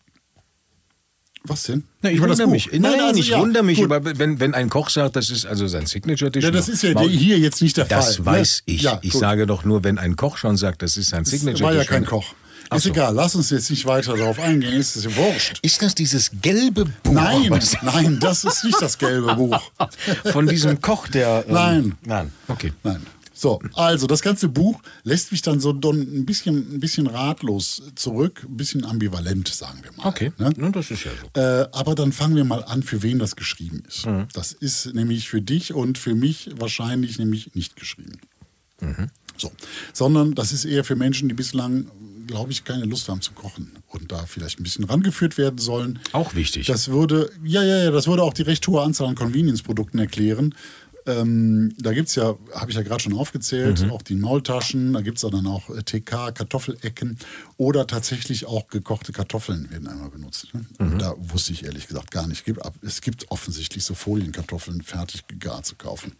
Was 1.45 1.64
denn? 1.64 1.82
Na, 2.03 2.11
ich 2.11 2.20
das 2.20 2.28
wundere 2.28 2.47
mich. 2.49 2.70
Nein, 2.72 3.01
also, 3.01 3.18
ich 3.18 3.28
ja, 3.28 3.40
wundere 3.40 3.64
mich, 3.64 3.82
aber 3.82 4.18
wenn, 4.18 4.38
wenn 4.38 4.55
ein 4.55 4.68
Koch 4.70 4.90
sagt, 4.90 5.16
das 5.16 5.28
ist 5.28 5.45
also 5.45 5.66
sein 5.66 5.86
Signature-Dish. 5.86 6.45
Ja, 6.45 6.51
das 6.53 6.68
ist 6.68 6.82
ja 6.82 6.99
hier 7.01 7.38
jetzt 7.38 7.61
nicht 7.62 7.76
der 7.76 7.86
Das 7.86 8.16
Fall. 8.16 8.26
weiß 8.26 8.62
ne? 8.66 8.74
ich. 8.74 8.82
Ja, 8.82 8.99
ich 9.03 9.12
gut. 9.12 9.20
sage 9.20 9.47
doch 9.47 9.64
nur, 9.64 9.82
wenn 9.82 9.99
ein 9.99 10.14
Koch 10.16 10.36
schon 10.36 10.57
sagt, 10.57 10.82
das 10.82 10.97
ist 10.97 11.11
sein 11.11 11.24
Signature-Dish. 11.24 11.62
war 11.64 11.74
ja 11.74 11.84
kein 11.84 12.05
Koch. 12.05 12.34
Ach 12.70 12.76
Ist 12.76 12.84
so. 12.84 12.90
egal, 12.90 13.14
lass 13.14 13.34
uns 13.34 13.51
jetzt 13.51 13.70
nicht 13.70 13.84
weiter 13.86 14.16
darauf 14.16 14.38
eingehen, 14.38 14.72
ist 14.74 14.97
es 14.97 15.05
ja 15.05 15.16
wurscht. 15.16 15.59
Ist 15.62 15.82
das 15.82 15.95
dieses 15.95 16.30
gelbe 16.40 16.86
Buch? 17.03 17.12
Nein, 17.12 17.61
nein, 17.82 18.18
das 18.20 18.45
ist 18.45 18.64
nicht 18.64 18.80
das 18.80 18.97
gelbe 18.97 19.34
Buch. 19.34 19.61
Von 20.32 20.47
diesem 20.47 20.80
Koch, 20.80 21.07
der. 21.09 21.45
Ähm, 21.49 21.53
Nein. 21.55 21.93
Nein, 22.07 22.32
okay. 22.49 22.72
Nein. 22.82 23.03
So, 23.43 23.59
also 23.74 24.07
das 24.07 24.22
ganze 24.22 24.49
Buch 24.49 24.80
lässt 25.03 25.32
mich 25.32 25.43
dann 25.43 25.59
so 25.59 25.70
ein 25.72 26.24
bisschen, 26.24 26.76
ein 26.76 26.78
bisschen 26.78 27.09
ratlos 27.09 27.82
zurück, 27.97 28.47
ein 28.49 28.57
bisschen 28.57 28.84
ambivalent, 28.84 29.49
sagen 29.49 29.80
wir 29.82 29.90
mal. 29.97 30.07
Okay, 30.07 30.30
Ne? 30.38 30.53
nun, 30.57 30.70
das 30.70 30.93
ist 30.93 31.03
ja 31.03 31.11
so. 31.20 31.40
Äh, 31.40 31.66
aber 31.72 31.97
dann 31.97 32.12
fangen 32.12 32.36
wir 32.36 32.45
mal 32.45 32.62
an, 32.62 32.84
für 32.84 33.03
wen 33.03 33.18
das 33.18 33.34
geschrieben 33.34 33.82
ist. 33.88 34.07
Mhm. 34.07 34.28
Das 34.32 34.53
ist 34.53 34.95
nämlich 34.95 35.28
für 35.28 35.43
dich 35.43 35.74
und 35.74 35.99
für 35.99 36.14
mich 36.14 36.51
wahrscheinlich 36.57 37.18
nämlich 37.18 37.53
nicht 37.57 37.74
geschrieben. 37.74 38.20
Mhm. 38.80 39.11
So. 39.36 39.51
Sondern 39.93 40.36
das 40.36 40.53
ist 40.53 40.64
eher 40.64 40.84
für 40.84 40.95
Menschen, 40.95 41.28
die 41.28 41.34
bislang, 41.34 41.90
glaube 42.28 42.53
ich, 42.53 42.62
keine 42.62 42.84
Lust 42.84 43.09
haben 43.09 43.22
zu 43.22 43.32
kochen 43.32 43.72
und 43.88 44.12
da 44.12 44.24
vielleicht 44.26 44.61
ein 44.61 44.62
bisschen 44.62 44.84
rangeführt 44.84 45.36
werden 45.36 45.59
sollen. 45.59 45.99
Auch 46.12 46.36
wichtig. 46.36 46.68
Das 46.68 46.90
würde, 46.90 47.28
ja, 47.43 47.64
ja, 47.64 47.78
ja, 47.84 47.90
das 47.90 48.07
würde 48.07 48.22
auch 48.22 48.34
die 48.34 48.43
recht 48.43 48.68
hohe 48.68 48.82
Anzahl 48.82 49.09
an 49.09 49.16
Convenience-Produkten 49.16 49.99
erklären. 49.99 50.55
Ähm, 51.07 51.74
da 51.78 51.92
gibt 51.92 52.09
es 52.09 52.14
ja, 52.14 52.36
habe 52.55 52.70
ich 52.70 52.76
ja 52.76 52.82
gerade 52.82 53.03
schon 53.03 53.14
aufgezählt, 53.14 53.90
auch 53.90 54.03
die 54.03 54.14
Maultaschen, 54.14 54.92
da 54.92 55.00
gibt 55.00 55.18
es 55.18 55.28
dann 55.28 55.46
auch 55.46 55.68
äh, 55.70 55.82
TK, 55.82 56.32
Kartoffelecken 56.32 57.18
oder 57.57 57.86
tatsächlich 57.86 58.46
auch 58.46 58.68
gekochte 58.68 59.12
Kartoffeln 59.12 59.68
werden 59.70 59.88
einmal 59.88 60.11
benutzt. 60.11 60.55
Ne? 60.55 60.64
Und 60.78 60.98
Da 61.03 61.14
wusste 61.18 61.53
ich 61.53 61.64
ehrlich 61.64 61.88
gesagt 61.88 62.11
gar 62.12 62.26
nicht. 62.28 62.44
Es 62.82 63.00
gibt 63.00 63.30
offensichtlich 63.30 63.84
so 63.84 63.94
Folienkartoffeln 63.94 64.82
fertig 64.82 65.26
gegart 65.26 65.66
zu 65.66 65.74
kaufen. 65.74 66.12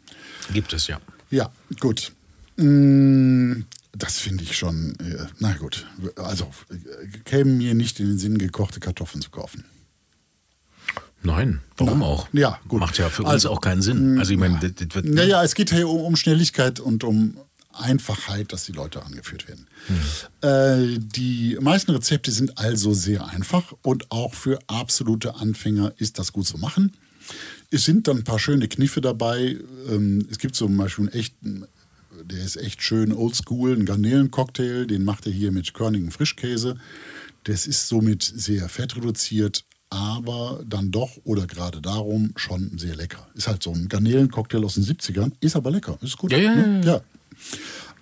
Gibt 0.53 0.73
es 0.73 0.89
ja. 0.89 1.01
Ja, 1.31 1.53
gut. 1.79 2.13
Mm, 2.57 3.63
Das 3.97 4.19
finde 4.19 4.43
ich 4.45 4.57
schon, 4.57 4.97
äh, 5.01 5.27
na 5.39 5.53
gut, 5.55 5.87
also 6.17 6.51
äh, 6.71 7.07
käme 7.25 7.53
mir 7.53 7.75
nicht 7.75 8.01
in 8.01 8.07
den 8.07 8.19
Sinn, 8.19 8.39
gekochte 8.39 8.81
Kartoffeln 8.81 9.21
zu 9.23 9.31
kaufen. 9.31 9.65
Nein, 11.25 11.61
warum 11.77 12.01
Na, 12.01 12.07
auch? 12.07 12.29
ja, 12.33 12.59
gut. 12.69 12.81
Macht 12.81 12.99
ja 12.99 13.09
für 13.09 13.23
uns 13.23 13.31
Also, 13.31 13.51
auch 13.51 13.61
keinen 13.61 13.83
Sinn. 13.83 14.19
Also 14.19 14.33
ich 14.33 14.39
meine, 14.39 14.59
das, 14.61 14.73
das 14.75 14.95
wird. 14.95 15.07
Naja, 15.07 15.43
es 15.45 15.55
geht 15.55 15.71
hier 15.71 15.89
um, 15.89 16.01
um 16.01 16.17
Schnelligkeit 16.17 16.81
und 16.81 17.05
um 17.05 17.37
Einfachheit, 17.73 18.53
dass 18.53 18.65
die 18.65 18.73
Leute 18.73 19.03
angeführt 19.05 19.47
werden. 19.49 19.67
Äh, 20.43 20.99
die 20.99 21.57
meisten 21.61 21.91
Rezepte 21.93 22.31
sind 22.31 22.59
also 22.59 22.93
sehr 22.93 23.27
einfach 23.29 23.73
und 23.83 24.11
auch 24.11 24.35
für 24.35 24.59
absolute 24.67 25.37
Anfänger 25.37 25.93
ist 25.97 26.19
das 26.19 26.33
gut 26.33 26.47
zu 26.47 26.59
machen. 26.59 26.93
Es 27.71 27.85
sind 27.85 28.09
dann 28.09 28.19
ein 28.19 28.25
paar 28.25 28.39
schöne 28.39 28.69
Kniffe 28.69 29.01
dabei. 29.01 29.57
Ähm, 29.89 30.27
es 30.31 30.39
gibt 30.39 30.55
zum 30.57 30.77
Beispiel 30.77 31.07
einen 31.09 31.15
echten, 31.19 31.65
der 32.25 32.45
ist 32.45 32.57
echt 32.57 32.83
schön 32.83 33.13
oldschool, 33.13 33.73
einen 33.73 33.87
Garnelencocktail, 33.87 34.87
den 34.87 35.05
macht 35.05 35.27
er 35.27 35.33
hier 35.33 35.51
mit 35.53 35.73
körnigem 35.73 36.11
Frischkäse. 36.11 36.77
Das 37.45 37.67
ist 37.67 37.89
somit 37.89 38.23
sehr 38.23 38.69
fettreduziert, 38.69 39.65
aber 39.93 40.61
dann 40.67 40.91
doch 40.91 41.11
oder 41.25 41.47
gerade 41.47 41.81
darum 41.81 42.33
schon 42.37 42.79
sehr 42.79 42.97
lecker. 42.97 43.27
Ist 43.35 43.47
halt 43.47 43.63
so 43.63 43.73
ein 43.73 43.89
Garnelencocktail 43.89 44.65
aus 44.65 44.75
den 44.75 44.85
70ern, 44.85 45.33
ist 45.41 45.55
aber 45.55 45.71
lecker, 45.71 45.99
ist 46.01 46.17
gut. 46.17 46.33
Ja, 46.33 46.39
ja, 46.39 46.55
ne? 46.55 46.81
ja, 46.85 46.93
ja. 46.95 47.01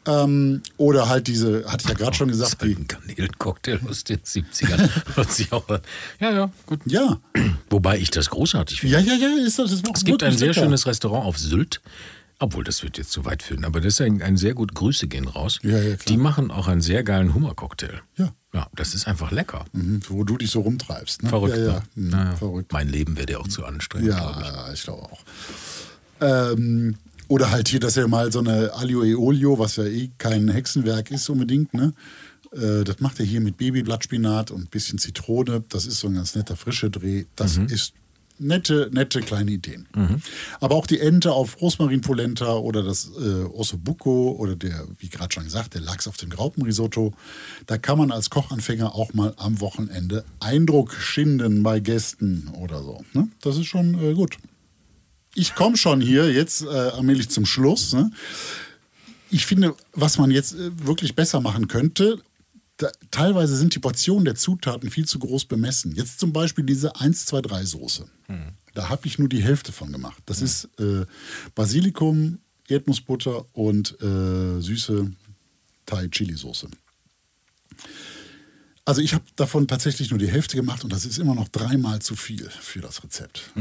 Ähm, 0.07 0.63
oder 0.79 1.09
halt 1.09 1.27
diese, 1.27 1.65
hatte 1.71 1.83
ich 1.85 1.89
ja 1.91 1.95
gerade 1.95 2.17
schon 2.17 2.29
gesagt, 2.29 2.63
die, 2.63 2.75
ein 2.75 2.87
Garnelencocktail 2.89 3.81
aus 3.89 4.05
den 4.05 4.19
70ern. 4.19 4.89
Hört 5.17 5.31
sich 5.33 5.53
auch 5.53 5.69
an. 5.69 5.81
ja, 6.21 6.31
ja, 6.33 6.51
gut. 6.67 6.81
ja, 6.87 7.19
Wobei 7.69 7.99
ich 7.99 8.11
das 8.11 8.31
großartig 8.31 8.81
finde. 8.81 8.99
ja, 8.99 9.01
ja, 9.01 9.15
ja, 9.15 9.45
ist 9.45 9.59
das, 9.59 9.71
das 9.71 9.83
Es 9.95 10.05
gibt 10.05 10.23
ein 10.23 10.37
sehr 10.39 10.49
lecker. 10.49 10.61
schönes 10.63 10.87
Restaurant 10.87 11.27
auf 11.27 11.39
Sylt. 11.39 11.81
Obwohl, 12.43 12.65
das 12.65 12.83
wird 12.83 12.97
jetzt 12.97 13.13
zu 13.13 13.27
weit 13.27 13.43
führen. 13.43 13.67
Aber 13.67 13.81
das 13.81 13.95
ist 13.95 14.01
ein, 14.01 14.23
ein 14.23 14.39
sehr 14.39 14.55
gut 14.55 14.75
Grüße 14.75 15.09
gehen 15.09 15.29
raus. 15.29 15.59
Ja, 15.63 15.79
ja, 15.79 15.97
klar. 15.97 15.99
Die 16.09 16.17
machen 16.17 16.51
auch 16.51 16.69
einen 16.69 16.81
sehr 16.81 17.05
geilen 17.05 17.35
Hummercocktail. 17.35 18.01
Ja. 18.17 18.33
Ja, 18.53 18.67
das 18.75 18.95
ist 18.95 19.07
einfach 19.07 19.31
lecker. 19.31 19.67
Mhm, 19.73 20.01
wo 20.09 20.25
du 20.25 20.37
dich 20.39 20.51
so 20.51 20.61
rumtreibst. 20.61 21.23
Ne? 21.23 21.29
Verrückt. 21.29 21.57
Ja, 21.57 21.63
ja. 21.65 21.73
ne? 21.73 21.83
Mhm, 21.95 22.09
Naja, 22.09 22.37
verrückt. 22.37 22.73
Mein 22.73 22.89
Leben 22.89 23.17
wäre 23.17 23.27
dir 23.27 23.41
auch 23.41 23.47
zu 23.49 23.65
anstrengend, 23.65 24.17
glaube 24.17 24.41
ich. 24.41 24.47
Ja, 24.47 24.73
ich 24.73 24.83
glaube 24.83 25.03
auch. 25.03 25.23
Ähm, 26.21 26.97
oder 27.29 27.51
halt 27.51 27.69
hier, 27.69 27.79
dass 27.79 27.97
er 27.97 28.09
mal 28.09 28.33
so 28.33 28.41
eine 28.41 28.73
Alio 28.73 29.05
e 29.05 29.15
Olio, 29.15 29.59
was 29.59 29.77
ja 29.77 29.85
eh 29.85 30.11
kein 30.19 30.49
Hexenwerk 30.49 31.11
ist 31.11 31.29
unbedingt, 31.29 31.75
ne? 31.75 31.93
Äh, 32.53 32.83
das 32.85 32.99
macht 33.01 33.21
er 33.21 33.27
hier 33.27 33.41
mit 33.41 33.57
Babyblattspinat 33.57 34.51
und 34.51 34.63
ein 34.63 34.67
bisschen 34.67 34.99
Zitrone. 34.99 35.63
Das 35.69 35.87
ist 35.87 36.01
so 36.01 36.09
ein 36.09 36.15
ganz 36.15 36.35
netter 36.35 36.57
frische 36.57 36.91
Dreh. 36.91 37.27
Das 37.37 37.57
ist 37.59 37.93
nette, 38.41 38.91
nette 38.93 39.21
kleine 39.21 39.51
Ideen. 39.51 39.87
Aber 40.61 40.75
auch 40.75 40.87
die 40.87 40.99
Ente 40.99 41.33
auf 41.33 41.61
Rosmarinpolenta 41.61 42.55
oder 42.55 42.83
das 42.83 43.11
äh, 43.19 43.45
Ossobuco 43.45 44.33
oder 44.39 44.57
der, 44.57 44.87
wie 44.99 45.09
gerade 45.09 45.33
schon 45.33 45.45
gesagt, 45.45 45.75
der 45.75 45.83
Lachs 45.83 46.09
auf 46.09 46.17
dem 46.17 46.31
Graupenrisotto. 46.31 47.13
Da 47.67 47.79
kann 47.79 47.99
man 47.99 48.11
als 48.11 48.31
Kochanfänger 48.31 48.95
auch 48.95 49.13
mal 49.15 49.35
am 49.37 49.61
Wochenende 49.61 50.25
Eindruck 50.41 50.95
schinden 50.95 51.63
bei 51.63 51.81
Gästen 51.81 52.49
oder 52.59 52.83
so. 52.83 53.05
Ne? 53.13 53.29
Das 53.41 53.57
ist 53.57 53.67
schon 53.67 53.95
äh, 54.03 54.15
gut. 54.15 54.37
Ich 55.35 55.55
komme 55.55 55.77
schon 55.77 56.01
hier 56.01 56.33
jetzt 56.33 56.63
äh, 56.63 56.67
allmählich 56.67 57.29
zum 57.29 57.47
Schluss. 57.47 57.93
Ne? 57.93 58.11
Ich 59.31 59.47
finde, 59.47 59.75
was 59.93 60.19
man 60.19 60.31
jetzt 60.31 60.55
äh, 60.55 60.71
wirklich 60.87 61.15
besser 61.15 61.41
machen 61.41 61.69
könnte, 61.69 62.21
da, 62.81 62.91
teilweise 63.11 63.57
sind 63.57 63.75
die 63.75 63.79
Portionen 63.79 64.25
der 64.25 64.37
Zutaten 64.37 64.91
viel 64.91 65.07
zu 65.07 65.19
groß 65.19 65.45
bemessen. 65.45 65.95
Jetzt 65.95 66.19
zum 66.19 66.33
Beispiel 66.33 66.65
diese 66.65 66.97
1, 66.97 67.27
2, 67.27 67.43
3 67.43 67.65
Soße. 67.65 68.07
Da 68.75 68.89
habe 68.89 69.07
ich 69.07 69.19
nur 69.19 69.29
die 69.29 69.43
Hälfte 69.43 69.71
von 69.71 69.93
gemacht. 69.93 70.23
Das 70.27 70.41
ist 70.41 70.69
äh, 70.79 71.05
Basilikum, 71.55 72.39
Erdnussbutter 72.69 73.45
und 73.53 74.01
äh, 74.01 74.61
süße 74.61 75.13
Thai-Chili-Soße. 75.87 76.69
Also 78.91 79.03
ich 79.03 79.15
habe 79.15 79.23
davon 79.37 79.69
tatsächlich 79.69 80.11
nur 80.11 80.19
die 80.19 80.27
Hälfte 80.27 80.57
gemacht 80.57 80.83
und 80.83 80.93
das 80.93 81.05
ist 81.05 81.21
immer 81.21 81.37
noch 81.37 81.47
dreimal 81.47 82.03
zu 82.03 82.17
viel 82.17 82.51
für 82.51 82.81
das 82.81 83.05
Rezept. 83.05 83.53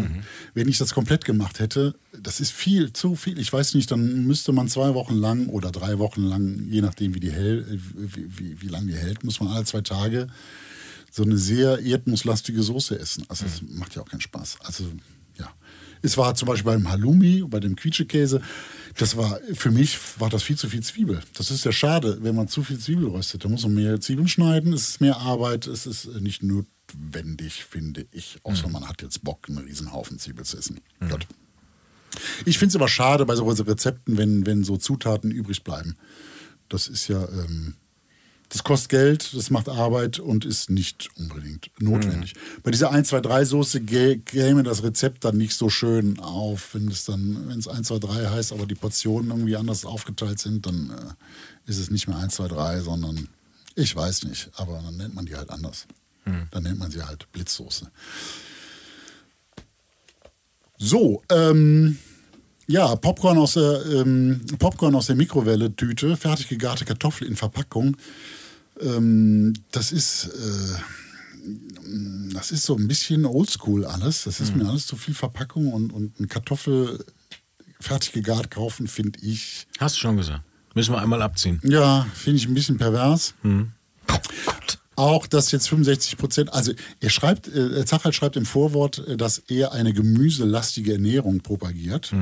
Wenn 0.56 0.68
ich 0.68 0.80
das 0.80 0.92
komplett 0.92 1.24
gemacht 1.24 1.60
hätte, 1.60 1.94
das 2.20 2.40
ist 2.40 2.52
viel, 2.52 2.94
zu 2.94 3.14
viel. 3.14 3.38
Ich 3.38 3.54
weiß 3.54 3.76
nicht, 3.76 3.92
dann 3.92 4.26
müsste 4.26 4.54
man 4.54 4.68
zwei 4.70 4.96
Wochen 4.96 5.14
lang 5.14 5.46
oder 5.46 5.70
drei 5.70 6.00
Wochen 6.00 6.24
lang, 6.24 6.66
je 6.72 6.82
nachdem 6.82 7.14
wie 7.14 7.20
die 7.20 7.32
hält, 7.32 7.68
wie, 7.70 8.40
wie, 8.40 8.62
wie 8.64 8.68
lange 8.70 8.88
die 8.88 8.98
hält, 8.98 9.24
muss 9.24 9.40
man 9.40 9.50
alle 9.50 9.66
zwei 9.66 9.82
Tage 9.82 10.30
so 11.12 11.22
eine 11.22 11.38
sehr 11.38 11.78
erdnusslastige 11.78 12.64
Soße 12.64 12.98
essen. 12.98 13.24
Also 13.28 13.46
das 13.46 13.62
macht 13.62 13.96
ja 13.96 14.02
auch 14.02 14.10
keinen 14.10 14.22
Spaß. 14.22 14.58
Also 14.64 14.86
ja. 15.38 15.54
Es 16.02 16.18
war 16.18 16.34
zum 16.34 16.48
Beispiel 16.48 16.72
beim 16.72 16.90
Halloumi, 16.90 17.44
bei 17.48 17.60
dem 17.60 17.76
Quietschekäse, 17.76 18.42
das 18.98 19.18
war, 19.18 19.40
für 19.54 19.72
mich 19.72 19.98
war 20.20 20.30
das 20.30 20.44
viel 20.44 20.58
zu 20.58 20.70
viel 20.70 20.82
Zwiebel. 20.82 21.22
Das 21.34 21.52
ist 21.52 21.66
ja 21.66 21.72
schade, 21.72 22.20
wenn 22.22 22.36
man 22.36 22.48
zu 22.48 22.64
viel 22.64 22.80
Zwiebel 22.80 23.08
röstet. 23.08 23.46
Da 23.46 23.50
muss 23.50 23.64
man 23.64 23.76
mehr 23.76 24.00
Zwiebeln 24.02 24.28
schneiden, 24.28 24.74
es 24.74 24.90
ist 24.90 25.02
mehr 25.02 25.18
Arbeit, 25.18 25.68
es 25.68 25.86
ist 25.86 26.08
nicht 26.22 26.44
notwendig, 26.44 27.66
finde 27.66 28.08
ich. 28.12 28.40
Außer 28.44 28.68
man 28.68 28.88
hat 28.88 29.02
jetzt 29.02 29.24
Bock, 29.24 29.48
einen 29.48 29.60
Riesenhaufen 29.60 30.20
Zwiebel 30.20 30.46
zu 30.46 30.58
essen. 30.58 30.80
Gott. 31.10 31.28
Ich 32.46 32.58
finde 32.58 32.72
es 32.72 32.76
aber 32.76 32.88
schade 32.88 33.26
bei 33.26 33.36
so 33.36 33.46
Rezepten, 33.46 34.18
wenn, 34.18 34.46
wenn 34.46 34.64
so 34.64 34.78
Zutaten 34.78 35.32
übrig 35.32 35.64
bleiben. 35.64 35.96
Das 36.68 36.88
ist 36.88 37.08
ja, 37.08 37.28
ähm, 37.30 37.76
das 38.50 38.64
kostet 38.64 38.90
Geld, 38.90 39.34
das 39.36 39.50
macht 39.52 39.70
Arbeit 39.70 40.20
und 40.20 40.44
ist 40.44 40.70
nicht 40.72 41.10
unbedingt 41.18 41.70
notwendig. 41.80 42.34
Bei 42.64 42.72
dieser 42.72 42.92
1, 42.92 43.08
2, 43.10 43.22
3 43.22 43.46
Soße 43.46 43.80
gä- 43.80 44.20
käme 44.24 44.64
das 44.64 44.82
Rezept 44.84 45.24
dann 45.24 45.38
nicht 45.38 45.54
so 45.56 45.70
schön 45.70 46.20
auf. 46.20 46.74
Wenn 46.74 46.88
es 46.88 47.06
dann, 47.06 47.48
wenn 47.48 47.60
es 47.60 47.68
1, 47.68 47.88
2, 47.88 48.00
3 48.00 48.30
heißt, 48.30 48.52
aber 48.52 48.66
die 48.66 48.76
Portionen 48.76 49.30
irgendwie 49.30 49.56
anders 49.56 49.86
aufgeteilt 49.86 50.40
sind, 50.40 50.66
dann 50.66 50.90
äh, 50.90 51.70
ist 51.70 51.78
es 51.78 51.92
nicht 51.92 52.08
mehr 52.08 52.18
1, 52.18 52.34
2, 52.36 52.48
3, 52.48 52.80
sondern 52.82 53.28
ich 53.76 53.96
weiß 53.96 54.24
nicht, 54.24 54.50
aber 54.56 54.82
dann 54.84 54.98
nennt 54.98 55.14
man 55.14 55.26
die 55.26 55.36
halt 55.36 55.50
anders. 55.52 55.86
Dann 56.52 56.64
nennt 56.64 56.80
man 56.80 56.92
sie 56.92 57.02
halt 57.04 57.32
Blitzsoße. 57.32 57.90
So, 60.78 61.22
ähm, 61.32 61.98
ja, 62.68 62.96
Popcorn 62.96 63.38
aus 63.38 63.54
der, 63.54 63.84
ähm, 63.86 64.42
Popcorn 64.60 64.96
aus 64.96 65.08
der 65.08 65.16
Mikrowelle-Tüte, 65.16 66.16
fertig 66.18 66.48
gegarte 66.48 66.86
Kartoffel 66.86 67.28
in 67.28 67.36
Verpackung. 67.36 67.98
Ähm, 68.82 69.54
das 69.72 69.92
ist, 69.92 70.26
äh, 70.26 70.80
das 72.34 72.52
ist 72.52 72.66
so 72.66 72.76
ein 72.76 72.88
bisschen 72.88 73.26
oldschool 73.26 73.86
alles. 73.86 74.24
Das 74.24 74.40
ist 74.40 74.56
mir 74.56 74.68
alles 74.68 74.88
zu 74.88 74.96
viel 74.96 75.14
Verpackung 75.14 75.72
und, 75.74 75.92
und 75.92 76.18
eine 76.18 76.28
Kartoffel 76.28 77.04
fertig 77.80 78.12
gegart 78.12 78.52
kaufen, 78.52 78.88
finde 78.88 79.20
ich, 79.22 79.68
Hast 79.80 79.96
du 79.96 80.00
schon 80.02 80.18
gesagt. 80.18 80.44
Müssen 80.76 80.94
wir 80.94 81.02
einmal 81.02 81.22
abziehen. 81.22 81.60
ja, 81.64 82.06
finde 82.14 82.38
ich 82.38 82.48
ein 82.48 82.54
bisschen 82.54 82.78
pervers. 82.78 83.34
Oh 83.44 84.18
Gott. 84.46 84.78
Auch, 84.96 85.28
dass 85.28 85.52
jetzt 85.52 85.70
65 85.70 86.18
Prozent, 86.18 86.54
also 86.54 86.74
er 87.00 87.10
schreibt, 87.10 87.48
äh, 87.48 87.86
Zachal 87.86 88.12
schreibt 88.12 88.36
im 88.36 88.46
Vorwort, 88.46 89.00
äh, 89.08 89.18
dass 89.18 89.38
er 89.40 89.72
eine 89.72 89.94
gemüselastige 89.94 90.94
Ernährung 90.94 91.40
propagiert. 91.40 92.14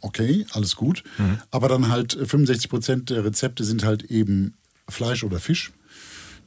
Okay, 0.00 0.46
alles 0.50 0.76
gut. 0.76 1.02
Aber 1.50 1.68
dann 1.68 1.88
halt 1.88 2.14
äh, 2.14 2.26
65 2.26 2.68
Prozent 2.68 3.10
der 3.10 3.24
Rezepte 3.24 3.64
sind 3.64 3.84
halt 3.84 4.02
eben 4.04 4.54
Fleisch 4.88 5.24
oder 5.24 5.40
Fisch. 5.40 5.72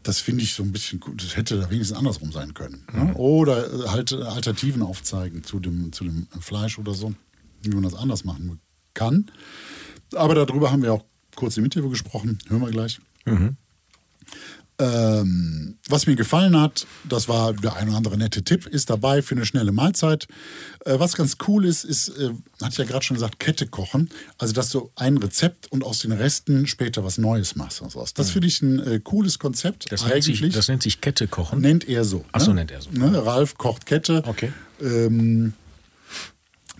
das 0.03 0.19
finde 0.19 0.43
ich 0.43 0.53
so 0.53 0.63
ein 0.63 0.71
bisschen, 0.71 0.99
gut. 0.99 1.21
das 1.21 1.35
hätte 1.35 1.59
da 1.59 1.69
wenigstens 1.69 1.97
andersrum 1.97 2.31
sein 2.31 2.53
können. 2.53 2.85
Ne? 2.93 3.13
Oder 3.15 3.73
äh, 3.73 3.87
halt 3.89 4.11
äh, 4.13 4.23
Alternativen 4.23 4.81
aufzeigen 4.81 5.43
zu 5.43 5.59
dem, 5.59 5.91
zu 5.91 6.03
dem 6.05 6.27
Fleisch 6.39 6.79
oder 6.79 6.93
so, 6.93 7.13
wie 7.61 7.69
man 7.69 7.83
das 7.83 7.95
anders 7.95 8.23
machen 8.23 8.59
kann. 8.93 9.29
Aber 10.15 10.35
darüber 10.35 10.71
haben 10.71 10.81
wir 10.83 10.93
auch 10.93 11.03
kurz 11.35 11.57
im 11.57 11.65
Interview 11.65 11.89
gesprochen, 11.89 12.39
hören 12.47 12.61
wir 12.61 12.71
gleich. 12.71 12.99
Ähm, 14.79 15.77
was 15.89 16.07
mir 16.07 16.15
gefallen 16.15 16.57
hat, 16.57 16.87
das 17.03 17.27
war 17.27 17.51
der 17.51 17.75
ein 17.75 17.89
oder 17.89 17.97
andere 17.97 18.17
nette 18.17 18.43
Tipp, 18.43 18.65
ist 18.65 18.89
dabei 18.89 19.21
für 19.21 19.35
eine 19.35 19.45
schnelle 19.45 19.73
Mahlzeit. 19.73 20.27
Äh, 20.85 20.99
was 20.99 21.15
ganz 21.17 21.35
cool 21.47 21.65
ist, 21.65 21.83
ist, 21.83 22.09
äh, 22.09 22.29
hatte 22.61 22.71
ich 22.71 22.77
ja 22.77 22.85
gerade 22.85 23.03
schon 23.03 23.15
gesagt, 23.15 23.39
Kette 23.39 23.67
kochen. 23.67 24.09
Also, 24.37 24.53
dass 24.53 24.69
du 24.69 24.89
ein 24.95 25.17
Rezept 25.17 25.69
und 25.69 25.83
aus 25.83 25.99
den 25.99 26.13
Resten 26.13 26.65
später 26.65 27.03
was 27.03 27.17
Neues 27.17 27.57
machst. 27.57 27.81
Und 27.81 27.91
sowas. 27.91 28.13
Das 28.13 28.31
finde 28.31 28.47
ich 28.47 28.61
ein 28.61 28.79
äh, 28.79 28.99
cooles 29.03 29.37
Konzept. 29.37 29.91
Das 29.91 30.07
nennt, 30.07 30.23
sich, 30.23 30.49
das 30.49 30.69
nennt 30.69 30.83
sich 30.83 31.01
Kette 31.01 31.27
kochen. 31.27 31.59
Nennt 31.59 31.87
er 31.89 32.05
so. 32.05 32.23
Ach 32.31 32.39
so, 32.39 32.53
nennt 32.53 32.71
er 32.71 32.81
so. 32.81 32.89
Ne? 32.91 33.25
Ralf 33.25 33.57
kocht 33.57 33.85
Kette. 33.85 34.23
Okay. 34.25 34.53
Ähm, 34.81 35.53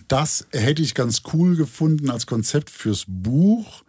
das 0.08 0.46
hätte 0.52 0.82
ich 0.82 0.94
ganz 0.94 1.22
cool 1.34 1.54
gefunden 1.54 2.08
als 2.08 2.26
Konzept 2.26 2.70
fürs 2.70 3.04
Buch. 3.06 3.84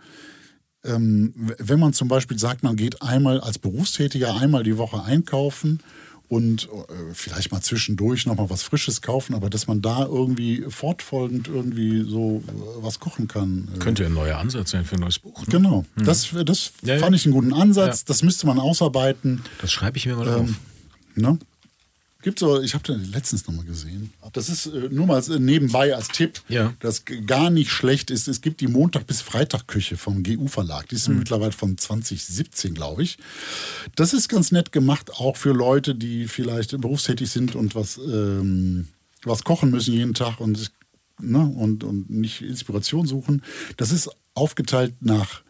Ähm, 0.84 1.34
wenn 1.57 1.79
man 1.79 1.93
zum 1.93 2.07
Beispiel 2.07 2.39
sagt, 2.39 2.63
man 2.63 2.75
geht 2.75 3.01
einmal 3.01 3.39
als 3.39 3.59
Berufstätiger 3.59 4.36
einmal 4.36 4.63
die 4.63 4.77
Woche 4.77 5.03
einkaufen 5.03 5.79
und 6.27 6.69
äh, 6.69 7.13
vielleicht 7.13 7.51
mal 7.51 7.61
zwischendurch 7.61 8.25
noch 8.25 8.36
mal 8.38 8.49
was 8.49 8.63
Frisches 8.63 9.01
kaufen, 9.01 9.36
aber 9.36 9.49
dass 9.49 9.67
man 9.67 9.82
da 9.82 10.05
irgendwie 10.05 10.63
fortfolgend 10.69 11.47
irgendwie 11.49 12.03
so 12.09 12.41
äh, 12.47 12.51
was 12.84 12.99
kochen 12.99 13.27
kann. 13.27 13.67
Äh, 13.75 13.79
Könnte 13.79 14.05
ein 14.05 14.13
neuer 14.13 14.38
Ansatz 14.38 14.71
sein 14.71 14.86
für 14.86 14.95
ein 14.95 15.01
neues 15.01 15.19
Buch. 15.19 15.38
Ne? 15.41 15.45
Genau, 15.49 15.86
das, 15.97 16.29
das 16.45 16.71
Ja, 16.84 16.95
ja. 16.95 16.99
fand 16.99 17.15
ich 17.15 17.25
einen 17.25 17.34
guten 17.34 17.53
Ansatz. 17.53 17.99
Ja. 18.01 18.05
Das 18.07 18.23
müsste 18.23 18.47
man 18.47 18.59
ausarbeiten. 18.59 19.41
Das 19.59 19.71
schreibe 19.71 19.97
ich 19.97 20.05
mir 20.05 20.15
mal 20.15 20.27
auf. 20.29 20.49
Ne? 21.15 21.38
Gibt 22.22 22.38
so, 22.39 22.61
ich 22.61 22.74
habe 22.76 22.84
den 22.84 23.11
letztens 23.11 23.47
noch 23.47 23.53
mal 23.55 23.65
gesehen. 23.65 24.13
Das 24.34 24.47
ist 24.49 24.67
äh, 24.67 24.89
nur 24.91 25.07
mal 25.07 25.22
äh, 25.30 25.39
nebenbei 25.39 25.95
als 25.95 26.09
Tipp, 26.09 26.41
Ja. 26.49 26.74
das 26.80 27.03
gar 27.05 27.49
nicht 27.49 27.72
schlecht 27.72 28.11
ist. 28.11 28.28
Es 28.28 28.41
gibt 28.41 28.61
die 28.61 28.67
Montag- 28.67 29.07
bis 29.07 29.22
Freitag-Küche 29.22 29.97
vom 29.97 30.22
GU 30.24 30.47
Verlag. 30.47 30.88
Die 30.89 30.95
ist 30.95 31.07
Hm. 31.07 31.17
mittlerweile 31.19 31.51
von 31.51 31.78
2017, 31.78 32.74
glaube 32.76 33.03
ich. 33.03 33.17
Das 33.95 34.13
ist 34.13 34.28
ganz 34.30 34.51
nett 34.51 34.72
gemacht, 34.72 35.11
auch 35.13 35.36
für 35.36 35.51
Leute, 35.51 35.95
die 35.95 36.28
vielleicht 36.28 36.80
berufstätig 36.80 37.30
sind 37.32 37.55
und 37.55 37.74
was, 37.76 37.97
ähm, 37.97 38.88
was 39.24 39.43
kochen 39.43 39.72
müssen 39.72 39.93
jeden 39.93 40.13
Tag 40.13 40.39
und, 40.39 40.72
ne, 41.19 41.39
und, 41.39 41.84
und 41.84 42.09
nicht 42.09 42.41
Inspiration 42.41 43.07
suchen. 43.07 43.41
Das 43.78 43.91
ist 43.91 44.09
aufgeteilt 44.36 44.93
nach 45.01 45.41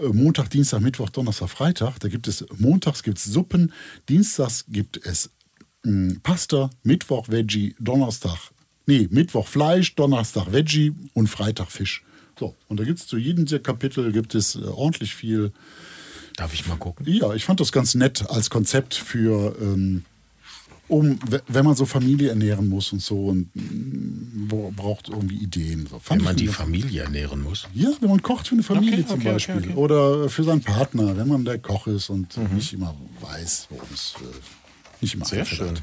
äh, 0.00 0.08
Montag, 0.08 0.50
Dienstag, 0.50 0.80
Mittwoch, 0.80 1.10
Donnerstag, 1.10 1.48
Freitag. 1.48 1.98
Da 2.00 2.08
gibt 2.08 2.26
es 2.26 2.44
montags 2.58 3.02
gibt 3.04 3.18
es 3.18 3.24
Suppen, 3.24 3.72
dienstags 4.08 4.64
gibt 4.68 5.04
es 5.06 5.30
mh, 5.84 6.16
Pasta, 6.22 6.70
Mittwoch 6.82 7.28
Veggie, 7.28 7.74
Donnerstag, 7.78 8.38
nee, 8.86 9.08
Mittwoch 9.10 9.46
Fleisch, 9.48 9.94
Donnerstag 9.94 10.52
Veggie 10.52 10.92
und 11.14 11.28
Freitag 11.28 11.70
Fisch. 11.70 12.02
So, 12.38 12.54
und 12.68 12.80
da 12.80 12.84
gibt 12.84 12.98
es 12.98 13.06
zu 13.06 13.18
jedem 13.18 13.46
der 13.46 13.60
Kapitel 13.60 14.10
gibt 14.12 14.34
es 14.34 14.56
äh, 14.56 14.60
ordentlich 14.64 15.14
viel. 15.14 15.52
Darf 16.36 16.54
ich 16.54 16.66
mal 16.66 16.76
gucken? 16.76 17.06
Ja, 17.06 17.34
ich 17.34 17.44
fand 17.44 17.60
das 17.60 17.72
ganz 17.72 17.94
nett 17.94 18.28
als 18.30 18.48
Konzept 18.48 18.94
für, 18.94 19.54
ähm, 19.60 20.04
um, 20.88 21.18
wenn 21.46 21.64
man 21.64 21.76
so 21.76 21.84
Familie 21.86 22.30
ernähren 22.30 22.68
muss 22.68 22.92
und 22.92 23.00
so 23.02 23.26
und 23.26 23.50
mh, 23.54 24.48
bra- 24.48 24.70
braucht 24.74 25.08
irgendwie 25.10 25.36
Ideen. 25.36 25.86
So. 25.86 26.00
Wenn 26.08 26.22
man 26.22 26.34
die 26.36 26.48
Familie 26.48 27.02
ernähren 27.02 27.42
muss. 27.42 27.68
ja, 27.74 27.90
wenn 28.00 28.08
man 28.08 28.22
kocht 28.22 28.48
für 28.48 28.54
eine 28.54 28.62
Familie 28.62 29.00
Okay, 29.00 29.06
zum 29.06 29.20
okay, 29.20 29.32
Beispiel. 29.32 29.56
okay. 29.58 29.74
Oder 29.74 30.28
für 30.30 30.42
seinen 30.42 30.62
Partner, 30.62 31.16
wenn 31.18 31.28
man 31.28 31.44
der 31.44 31.58
Koch 31.58 31.86
ist 31.86 32.08
und 32.08 32.34
Mhm. 32.38 32.56
nicht 32.56 32.72
immer 32.72 32.94
weiß, 33.20 33.66
worum 33.70 33.88
es 33.92 34.14
äh, 34.20 34.24
nicht 35.02 35.14
immer 35.14 35.24
Sehr 35.26 35.44
schön. 35.44 35.78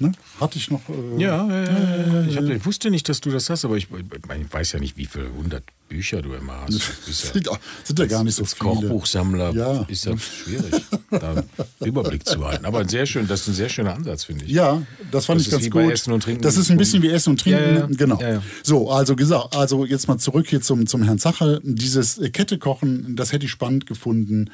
Ne? 0.00 0.10
Hatte 0.40 0.56
ich 0.58 0.70
noch. 0.70 0.80
Äh, 0.88 1.22
Ja, 1.22 1.46
ja, 1.46 1.64
ja, 1.64 2.06
ja. 2.22 2.26
Ich, 2.26 2.36
hab, 2.38 2.44
ich 2.44 2.64
wusste 2.64 2.90
nicht, 2.90 3.08
dass 3.10 3.20
du 3.20 3.30
das 3.30 3.50
hast, 3.50 3.64
aber 3.66 3.76
ich, 3.76 3.88
ich 3.92 4.52
weiß 4.52 4.72
ja 4.72 4.80
nicht, 4.80 4.96
wie 4.96 5.04
viele 5.04 5.30
hundert 5.36 5.64
Bücher 5.88 6.22
du 6.22 6.32
immer 6.32 6.62
hast. 6.62 6.80
Bist 7.06 7.24
ja- 7.24 7.32
Sind, 7.34 7.48
sind 7.84 7.98
ja 7.98 8.06
gar 8.06 8.24
nicht 8.24 8.34
so 8.34 8.44
viele. 8.46 8.58
Kochbuchsammler 8.70 9.52
Ja. 9.54 9.82
ist 9.88 10.06
das 10.06 10.18
schwierig, 10.22 10.82
da 11.10 11.32
einen 11.32 11.44
Überblick 11.84 12.26
zu 12.26 12.42
halten. 12.42 12.64
Aber 12.64 12.88
sehr 12.88 13.04
schön, 13.04 13.28
das 13.28 13.42
ist 13.42 13.48
ein 13.48 13.54
sehr 13.54 13.68
schöner 13.68 13.94
Ansatz, 13.94 14.24
finde 14.24 14.46
ich. 14.46 14.50
Ja, 14.52 14.82
das 15.10 15.26
fand 15.26 15.40
Das 15.40 15.46
ich 15.46 15.52
ganz 15.52 15.70
gut. 15.70 16.42
Das 16.44 16.56
ist 16.56 16.70
ein 16.70 16.78
bisschen 16.78 17.02
wie 17.02 17.10
Essen 17.10 17.30
und 17.30 17.40
Trinken. 17.42 17.60
Ja, 17.62 17.80
ja. 17.80 17.86
Genau. 17.90 18.18
Ja, 18.18 18.28
ja. 18.34 18.42
So, 18.62 18.90
also 18.90 19.14
gesagt, 19.14 19.54
also 19.54 19.84
jetzt 19.84 20.08
mal 20.08 20.16
zurück 20.18 20.46
hier 20.48 20.62
zum, 20.62 20.86
zum 20.86 21.02
Herrn 21.02 21.18
Zacherl. 21.18 21.60
Dieses 21.62 22.16
äh, 22.16 22.30
Kette 22.30 22.58
kochen, 22.58 23.14
das 23.14 23.32
hätte 23.32 23.44
ich 23.44 23.50
spannend 23.52 23.86
gefunden, 23.86 24.46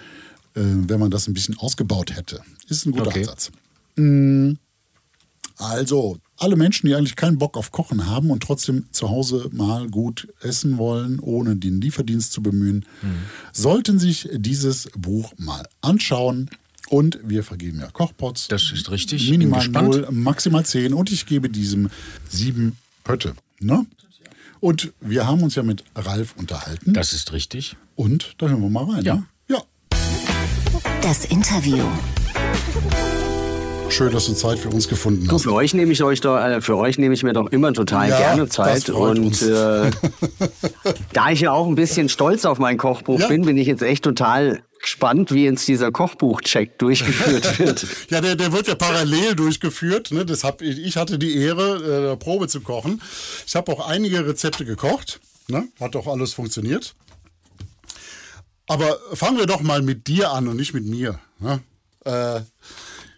äh, 0.57 0.61
wenn 0.63 0.99
man 0.99 1.13
das 1.13 1.29
ein 1.29 1.33
bisschen 1.33 1.57
ausgebaut 1.59 2.15
hätte. 2.17 2.43
Ist 2.69 2.87
ein 2.87 2.91
guter 2.93 3.07
Okay. 3.07 3.21
Ansatz. 3.21 3.53
Mm, 3.99 4.59
Also, 5.61 6.19
alle 6.37 6.55
Menschen, 6.55 6.87
die 6.87 6.95
eigentlich 6.95 7.17
keinen 7.17 7.39
Bock 7.39 7.57
auf 7.57 7.73
Kochen 7.73 8.07
haben 8.07 8.31
und 8.31 8.45
trotzdem 8.45 8.87
zu 8.93 9.09
Hause 9.11 9.51
mal 9.53 9.89
gut 9.89 10.29
essen 10.41 10.79
wollen, 10.79 11.19
ohne 11.19 11.57
den 11.57 11.81
Lieferdienst 11.81 12.33
zu 12.33 12.43
bemühen, 12.43 12.87
Mhm. 13.03 13.09
sollten 13.53 13.99
sich 13.99 14.29
dieses 14.33 14.89
Buch 14.97 15.33
mal 15.37 15.67
anschauen. 15.81 16.49
Und 16.91 17.19
wir 17.25 17.43
vergeben 17.43 17.81
ja 17.81 17.89
Kochpots. 17.91 18.47
Das 18.49 18.71
ist 18.73 18.91
richtig. 18.93 19.29
Minimal 19.31 19.59
gespannt. 19.61 19.89
0, 19.91 20.09
maximal 20.13 20.65
10 20.65 20.95
und 20.95 21.11
ich 21.11 21.27
gebe 21.27 21.51
diesem 21.51 21.91
sieben 22.31 22.77
Pötte. 23.05 23.35
Ne? 23.61 23.85
Und 24.61 24.93
wir 25.01 25.27
haben 25.27 25.43
uns 25.43 25.55
ja 25.57 25.63
mit 25.65 25.83
Ralf 25.97 26.35
unterhalten. 26.37 26.95
Das 26.95 27.13
ist 27.13 27.33
richtig. 27.33 27.77
und 27.97 28.35
da 28.39 28.49
hören 28.49 28.63
wir 28.63 28.71
mal 28.71 28.85
rein. 28.85 29.05
Ja. 29.05 29.15
Ne? 29.17 29.27
ja. 29.49 29.63
Das 31.03 31.25
Interview. 31.27 31.85
Schön, 33.91 34.13
dass 34.13 34.27
du 34.27 34.35
Zeit 34.35 34.59
für 34.59 34.69
uns 34.69 34.87
gefunden 34.87 35.27
Du, 35.27 35.35
hast. 35.35 35.43
für 35.45 35.53
euch 35.53 35.75
nehme 35.75 35.93
ich 35.93 36.03
euch 36.03 36.21
doch, 36.21 36.37
äh, 36.39 36.61
für 36.61 36.77
euch 36.77 36.99
nehme 36.99 37.15
ich 37.15 37.23
mir 37.23 37.33
doch 37.33 37.49
immer 37.51 37.73
total 37.73 38.09
Ja, 38.11 38.19
gerne 38.19 38.49
Zeit. 38.49 38.91
Und 38.91 39.41
äh, 39.43 39.91
da 41.13 41.31
ich 41.31 41.41
ja 41.41 41.53
auch 41.53 41.67
ein 41.67 41.75
bisschen 41.75 42.09
stolz 42.09 42.45
auf 42.45 42.59
mein 42.59 42.77
Kochbuch 42.77 43.19
Ja. 43.19 43.29
bin, 43.29 43.45
bin 43.45 43.57
ich 43.57 43.67
jetzt 43.67 43.83
echt 43.83 44.05
total 44.05 44.63
gespannt, 44.81 45.33
wie 45.33 45.45
jetzt 45.47 45.67
dieser 45.67 45.91
Kochbuchcheck 45.91 46.79
durchgeführt 46.79 47.59
wird. 47.59 47.87
Ja, 48.11 48.21
der, 48.21 48.37
der 48.37 48.53
wird 48.53 48.69
ja 48.69 48.75
parallel 48.77 49.35
durchgeführt. 49.35 50.13
Ne? 50.13 50.25
Das 50.25 50.45
hab, 50.45 50.63
ich 50.63 50.79
ich 50.79 50.97
hatte 50.97 51.19
die 51.19 51.37
Ehre, 51.37 52.13
äh, 52.13 52.17
Probe 52.17 52.47
zu 52.47 52.61
kochen. 52.61 53.03
Ich 53.47 53.57
habe 53.57 53.73
auch 53.73 53.89
einige 53.89 54.25
Rezepte 54.27 54.65
gekocht. 54.65 55.19
Ne? 55.49 55.67
Hat 55.81 55.97
auch 55.97 56.07
alles 56.07 56.35
funktioniert. 56.35 56.95
Aber 58.69 58.99
fangen 59.15 59.39
wir 59.39 59.47
doch 59.47 59.63
mal 59.63 59.83
mit 59.83 60.07
dir 60.07 60.31
an 60.31 60.47
und 60.47 60.57
nicht 60.57 60.75
mit 60.75 60.85
mir. 60.85 61.19
Ne? 61.41 61.61
Äh, 62.05 62.41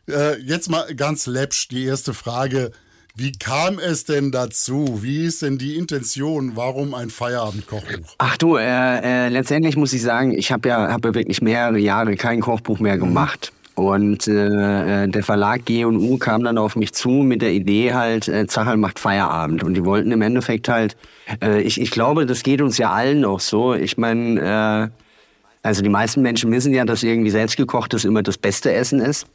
äh, 0.08 0.38
jetzt 0.40 0.70
mal 0.70 0.94
ganz 0.94 1.26
läppsch 1.26 1.68
die 1.68 1.84
erste 1.84 2.14
Frage. 2.14 2.72
Wie 3.16 3.32
kam 3.32 3.78
es 3.78 4.04
denn 4.04 4.30
dazu? 4.30 5.00
Wie 5.02 5.24
ist 5.24 5.42
denn 5.42 5.58
die 5.58 5.76
Intention? 5.76 6.52
Warum 6.54 6.94
ein 6.94 7.10
Feierabendkochbuch? 7.10 8.14
Ach 8.18 8.36
du, 8.36 8.56
äh, 8.56 9.26
äh, 9.26 9.28
letztendlich 9.28 9.76
muss 9.76 9.92
ich 9.92 10.02
sagen, 10.02 10.32
ich 10.32 10.52
habe 10.52 10.68
ja, 10.68 10.92
hab 10.92 11.04
ja 11.04 11.14
wirklich 11.14 11.42
mehrere 11.42 11.78
Jahre 11.78 12.16
kein 12.16 12.40
Kochbuch 12.40 12.78
mehr 12.78 12.98
gemacht. 12.98 13.52
Und 13.74 14.28
äh, 14.28 15.04
äh, 15.04 15.08
der 15.08 15.22
Verlag 15.22 15.64
G&U 15.64 16.18
kam 16.18 16.44
dann 16.44 16.58
auf 16.58 16.76
mich 16.76 16.92
zu 16.92 17.08
mit 17.08 17.40
der 17.40 17.52
Idee 17.52 17.94
halt, 17.94 18.28
äh, 18.28 18.46
Zacherl 18.46 18.76
macht 18.76 18.98
Feierabend. 18.98 19.64
Und 19.64 19.74
die 19.74 19.84
wollten 19.84 20.12
im 20.12 20.22
Endeffekt 20.22 20.68
halt, 20.68 20.96
äh, 21.42 21.62
ich, 21.62 21.80
ich 21.80 21.90
glaube, 21.90 22.26
das 22.26 22.42
geht 22.42 22.60
uns 22.60 22.78
ja 22.78 22.90
allen 22.90 23.24
auch 23.24 23.40
so. 23.40 23.74
Ich 23.74 23.96
meine, 23.96 24.90
äh, 24.92 25.66
also 25.66 25.82
die 25.82 25.88
meisten 25.88 26.22
Menschen 26.22 26.50
wissen 26.52 26.72
ja, 26.74 26.84
dass 26.84 27.02
irgendwie 27.02 27.30
selbstgekochtes 27.30 28.04
immer 28.04 28.22
das 28.22 28.38
beste 28.38 28.72
Essen 28.72 29.00
ist. 29.00 29.26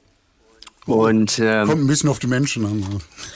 Und 0.85 1.39
ähm, 1.39 1.67
Kommt 1.67 1.81
ein 1.81 1.87
bisschen 1.87 2.09
auf 2.09 2.19
die 2.19 2.27
Menschen 2.27 2.63
an. 2.63 2.83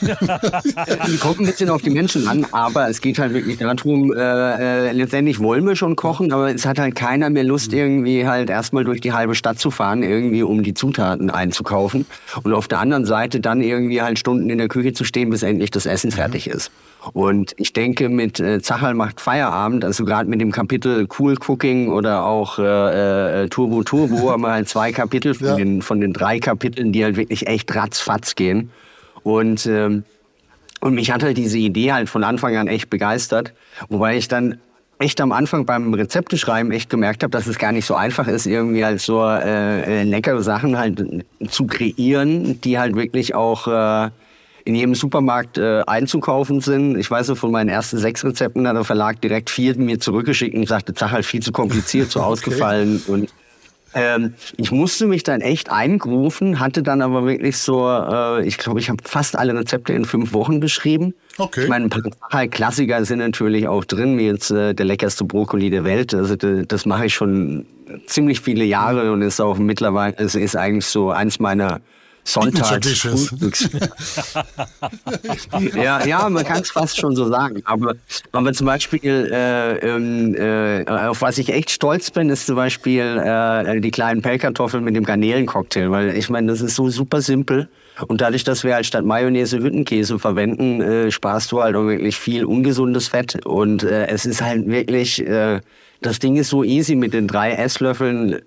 die 0.00 1.16
kommt 1.16 1.40
ein 1.40 1.46
bisschen 1.46 1.68
auf 1.68 1.82
die 1.82 1.90
Menschen 1.90 2.28
an, 2.28 2.46
aber 2.52 2.88
es 2.88 3.00
geht 3.00 3.18
halt 3.18 3.34
wirklich 3.34 3.58
darum, 3.58 4.12
äh, 4.12 4.88
äh, 4.88 4.92
letztendlich 4.92 5.40
wollen 5.40 5.66
wir 5.66 5.74
schon 5.74 5.96
kochen, 5.96 6.32
aber 6.32 6.54
es 6.54 6.64
hat 6.64 6.78
halt 6.78 6.94
keiner 6.94 7.28
mehr 7.28 7.42
Lust, 7.42 7.72
irgendwie 7.72 8.24
halt 8.24 8.50
erstmal 8.50 8.84
durch 8.84 9.00
die 9.00 9.12
halbe 9.12 9.34
Stadt 9.34 9.58
zu 9.58 9.72
fahren, 9.72 10.04
irgendwie 10.04 10.44
um 10.44 10.62
die 10.62 10.74
Zutaten 10.74 11.28
einzukaufen. 11.28 12.06
Und 12.44 12.54
auf 12.54 12.68
der 12.68 12.78
anderen 12.78 13.04
Seite 13.04 13.40
dann 13.40 13.62
irgendwie 13.62 14.00
halt 14.00 14.20
Stunden 14.20 14.48
in 14.48 14.58
der 14.58 14.68
Küche 14.68 14.92
zu 14.92 15.02
stehen, 15.02 15.30
bis 15.30 15.42
endlich 15.42 15.72
das 15.72 15.86
Essen 15.86 16.12
fertig 16.12 16.46
ist. 16.46 16.70
Und 17.12 17.54
ich 17.56 17.72
denke, 17.72 18.08
mit 18.08 18.40
äh, 18.40 18.60
Zacherl 18.60 18.94
macht 18.94 19.20
Feierabend, 19.20 19.84
also 19.84 20.04
gerade 20.04 20.28
mit 20.28 20.40
dem 20.40 20.52
Kapitel 20.52 21.06
Cool 21.18 21.36
Cooking 21.46 21.88
oder 21.90 22.24
auch 22.26 22.58
äh, 22.58 23.44
äh, 23.44 23.48
Turbo 23.48 23.82
Turbo, 23.82 24.30
haben 24.32 24.42
wir 24.42 24.50
halt 24.52 24.68
zwei 24.68 24.92
Kapitel 24.92 25.34
von, 25.34 25.46
Ja. 25.46 25.56
den, 25.56 25.82
von 25.82 26.00
den 26.00 26.12
drei 26.12 26.38
Kapiteln, 26.40 26.92
die 26.92 27.02
halt 27.02 27.16
wirklich 27.16 27.46
echt 27.46 27.74
ratzfatz 27.74 28.34
gehen. 28.34 28.70
Und, 29.22 29.66
ähm, 29.66 30.04
und 30.80 30.94
mich 30.94 31.10
hat 31.10 31.22
halt 31.22 31.36
diese 31.36 31.58
Idee 31.58 31.92
halt 31.92 32.08
von 32.08 32.24
Anfang 32.24 32.56
an 32.56 32.68
echt 32.68 32.90
begeistert. 32.90 33.52
Wobei 33.88 34.16
ich 34.16 34.28
dann 34.28 34.58
echt 34.98 35.20
am 35.22 35.32
Anfang 35.32 35.64
beim 35.64 35.94
Rezepteschreiben 35.94 36.70
echt 36.72 36.90
gemerkt 36.90 37.22
habe, 37.22 37.30
dass 37.30 37.46
es 37.46 37.58
gar 37.58 37.72
nicht 37.72 37.86
so 37.86 37.94
einfach 37.94 38.28
ist, 38.28 38.46
irgendwie 38.46 38.84
halt 38.84 39.00
so 39.00 39.22
äh, 39.24 40.00
äh, 40.00 40.02
leckere 40.04 40.42
Sachen 40.42 40.76
halt 40.78 41.02
zu 41.48 41.66
kreieren, 41.66 42.60
die 42.60 42.78
halt 42.78 42.94
wirklich 42.94 43.34
auch 43.34 43.66
äh, 43.66 44.10
in 44.70 44.76
jedem 44.76 44.94
Supermarkt 44.94 45.58
äh, 45.58 45.82
einzukaufen 45.86 46.60
sind. 46.60 46.96
Ich 46.96 47.10
weiß 47.10 47.26
so, 47.26 47.34
von 47.34 47.50
meinen 47.50 47.68
ersten 47.68 47.98
sechs 47.98 48.24
Rezepten 48.24 48.68
hat 48.68 48.76
der 48.76 48.84
Verlag 48.84 49.20
direkt 49.20 49.50
vier 49.50 49.76
mir 49.76 49.98
zurückgeschickt 49.98 50.54
und 50.54 50.68
sagte, 50.68 50.94
Sag 50.96 51.10
halt 51.10 51.26
viel 51.26 51.42
zu 51.42 51.50
kompliziert, 51.50 52.10
zu 52.10 52.20
ausgefallen 52.22 53.02
und 53.06 53.28
Ähm, 53.92 54.34
ich 54.56 54.70
musste 54.70 55.08
mich 55.08 55.24
dann 55.24 55.40
echt 55.40 55.72
eingrufen, 55.72 56.60
hatte 56.60 56.84
dann 56.84 57.02
aber 57.02 57.26
wirklich 57.26 57.58
so, 57.58 57.88
äh, 57.88 58.46
ich 58.46 58.56
glaube, 58.56 58.78
ich 58.78 58.88
habe 58.88 59.02
fast 59.04 59.36
alle 59.36 59.52
Rezepte 59.52 59.92
in 59.92 60.04
fünf 60.04 60.32
Wochen 60.32 60.60
beschrieben. 60.60 61.12
Okay. 61.38 61.64
Ich 61.64 61.68
meine, 61.68 61.86
ein 61.86 62.12
paar 62.30 62.46
Klassiker 62.46 63.04
sind 63.04 63.18
natürlich 63.18 63.66
auch 63.66 63.84
drin, 63.84 64.16
wie 64.16 64.26
jetzt 64.26 64.52
äh, 64.52 64.74
der 64.74 64.86
leckerste 64.86 65.24
Brokkoli 65.24 65.70
der 65.70 65.82
Welt. 65.82 66.14
Also 66.14 66.36
das, 66.36 66.68
das 66.68 66.86
mache 66.86 67.06
ich 67.06 67.14
schon 67.14 67.66
ziemlich 68.06 68.40
viele 68.40 68.62
Jahre 68.64 69.10
und 69.10 69.22
ist 69.22 69.40
auch 69.40 69.58
mittlerweile, 69.58 70.14
es 70.18 70.36
ist 70.36 70.54
eigentlich 70.54 70.86
so 70.86 71.10
eins 71.10 71.40
meiner 71.40 71.80
Sonntags. 72.24 73.08
ja, 75.74 76.04
ja, 76.06 76.28
man 76.28 76.44
kann 76.44 76.62
es 76.62 76.70
fast 76.70 76.98
schon 76.98 77.16
so 77.16 77.28
sagen. 77.28 77.62
Aber, 77.64 77.94
aber 78.32 78.52
zum 78.52 78.66
Beispiel, 78.66 79.30
äh, 79.32 79.78
ähm, 79.78 80.34
äh, 80.34 80.84
auf 80.86 81.22
was 81.22 81.38
ich 81.38 81.48
echt 81.50 81.70
stolz 81.70 82.10
bin, 82.10 82.28
ist 82.30 82.46
zum 82.46 82.56
Beispiel 82.56 83.20
äh, 83.24 83.80
die 83.80 83.90
kleinen 83.90 84.22
Pellkartoffeln 84.22 84.84
mit 84.84 84.96
dem 84.96 85.04
Garnelencocktail. 85.04 85.90
Weil 85.90 86.16
ich 86.16 86.28
meine, 86.28 86.48
das 86.48 86.60
ist 86.60 86.74
so 86.76 86.88
super 86.90 87.20
simpel. 87.22 87.68
Und 88.06 88.20
dadurch, 88.20 88.44
dass 88.44 88.64
wir 88.64 88.74
halt 88.74 88.86
statt 88.86 89.04
Mayonnaise 89.04 89.58
Hüttenkäse 89.58 90.18
verwenden, 90.18 90.80
äh, 90.80 91.10
sparst 91.10 91.52
du 91.52 91.62
halt 91.62 91.76
auch 91.76 91.86
wirklich 91.86 92.16
viel 92.16 92.44
ungesundes 92.44 93.08
Fett. 93.08 93.44
Und 93.44 93.82
äh, 93.82 94.06
es 94.06 94.26
ist 94.26 94.42
halt 94.42 94.66
wirklich, 94.66 95.26
äh, 95.26 95.60
das 96.00 96.18
Ding 96.18 96.36
ist 96.36 96.48
so 96.48 96.64
easy 96.64 96.94
mit 96.94 97.12
den 97.12 97.26
drei 97.26 97.52
Esslöffeln 97.52 98.40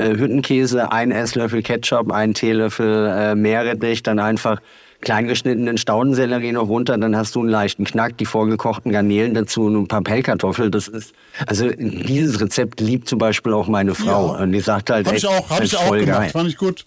äh, 0.00 0.16
Hüttenkäse, 0.16 0.90
ein 0.90 1.10
Esslöffel 1.10 1.62
Ketchup, 1.62 2.10
ein 2.10 2.34
Teelöffel 2.34 3.06
äh, 3.06 3.34
Meerrettich, 3.34 4.02
dann 4.02 4.18
einfach 4.18 4.60
kleingeschnittenen 5.00 5.78
Staudensellerie 5.78 6.52
noch 6.52 6.68
runter, 6.68 6.98
dann 6.98 7.16
hast 7.16 7.34
du 7.34 7.40
einen 7.40 7.48
leichten 7.48 7.84
Knack, 7.84 8.18
die 8.18 8.26
vorgekochten 8.26 8.92
Garnelen 8.92 9.34
dazu 9.34 9.64
und 9.64 9.76
ein 9.76 9.88
paar 9.88 10.02
Pellkartoffeln. 10.02 10.70
Das 10.70 10.88
ist, 10.88 11.14
also 11.46 11.70
dieses 11.70 12.40
Rezept 12.40 12.80
liebt 12.80 13.08
zum 13.08 13.18
Beispiel 13.18 13.52
auch 13.52 13.66
meine 13.66 13.94
Frau. 13.94 14.34
Ja. 14.34 14.42
Und 14.42 14.52
die 14.52 14.60
sagt 14.60 14.90
halt, 14.90 15.06
Habe 15.06 15.16
ich 15.16 15.26
auch, 15.26 15.48
hab 15.48 15.62
ich 15.62 15.76
auch 15.76 15.92
gemacht, 15.92 16.06
geil. 16.06 16.30
fand 16.30 16.48
ich 16.48 16.56
gut. 16.56 16.84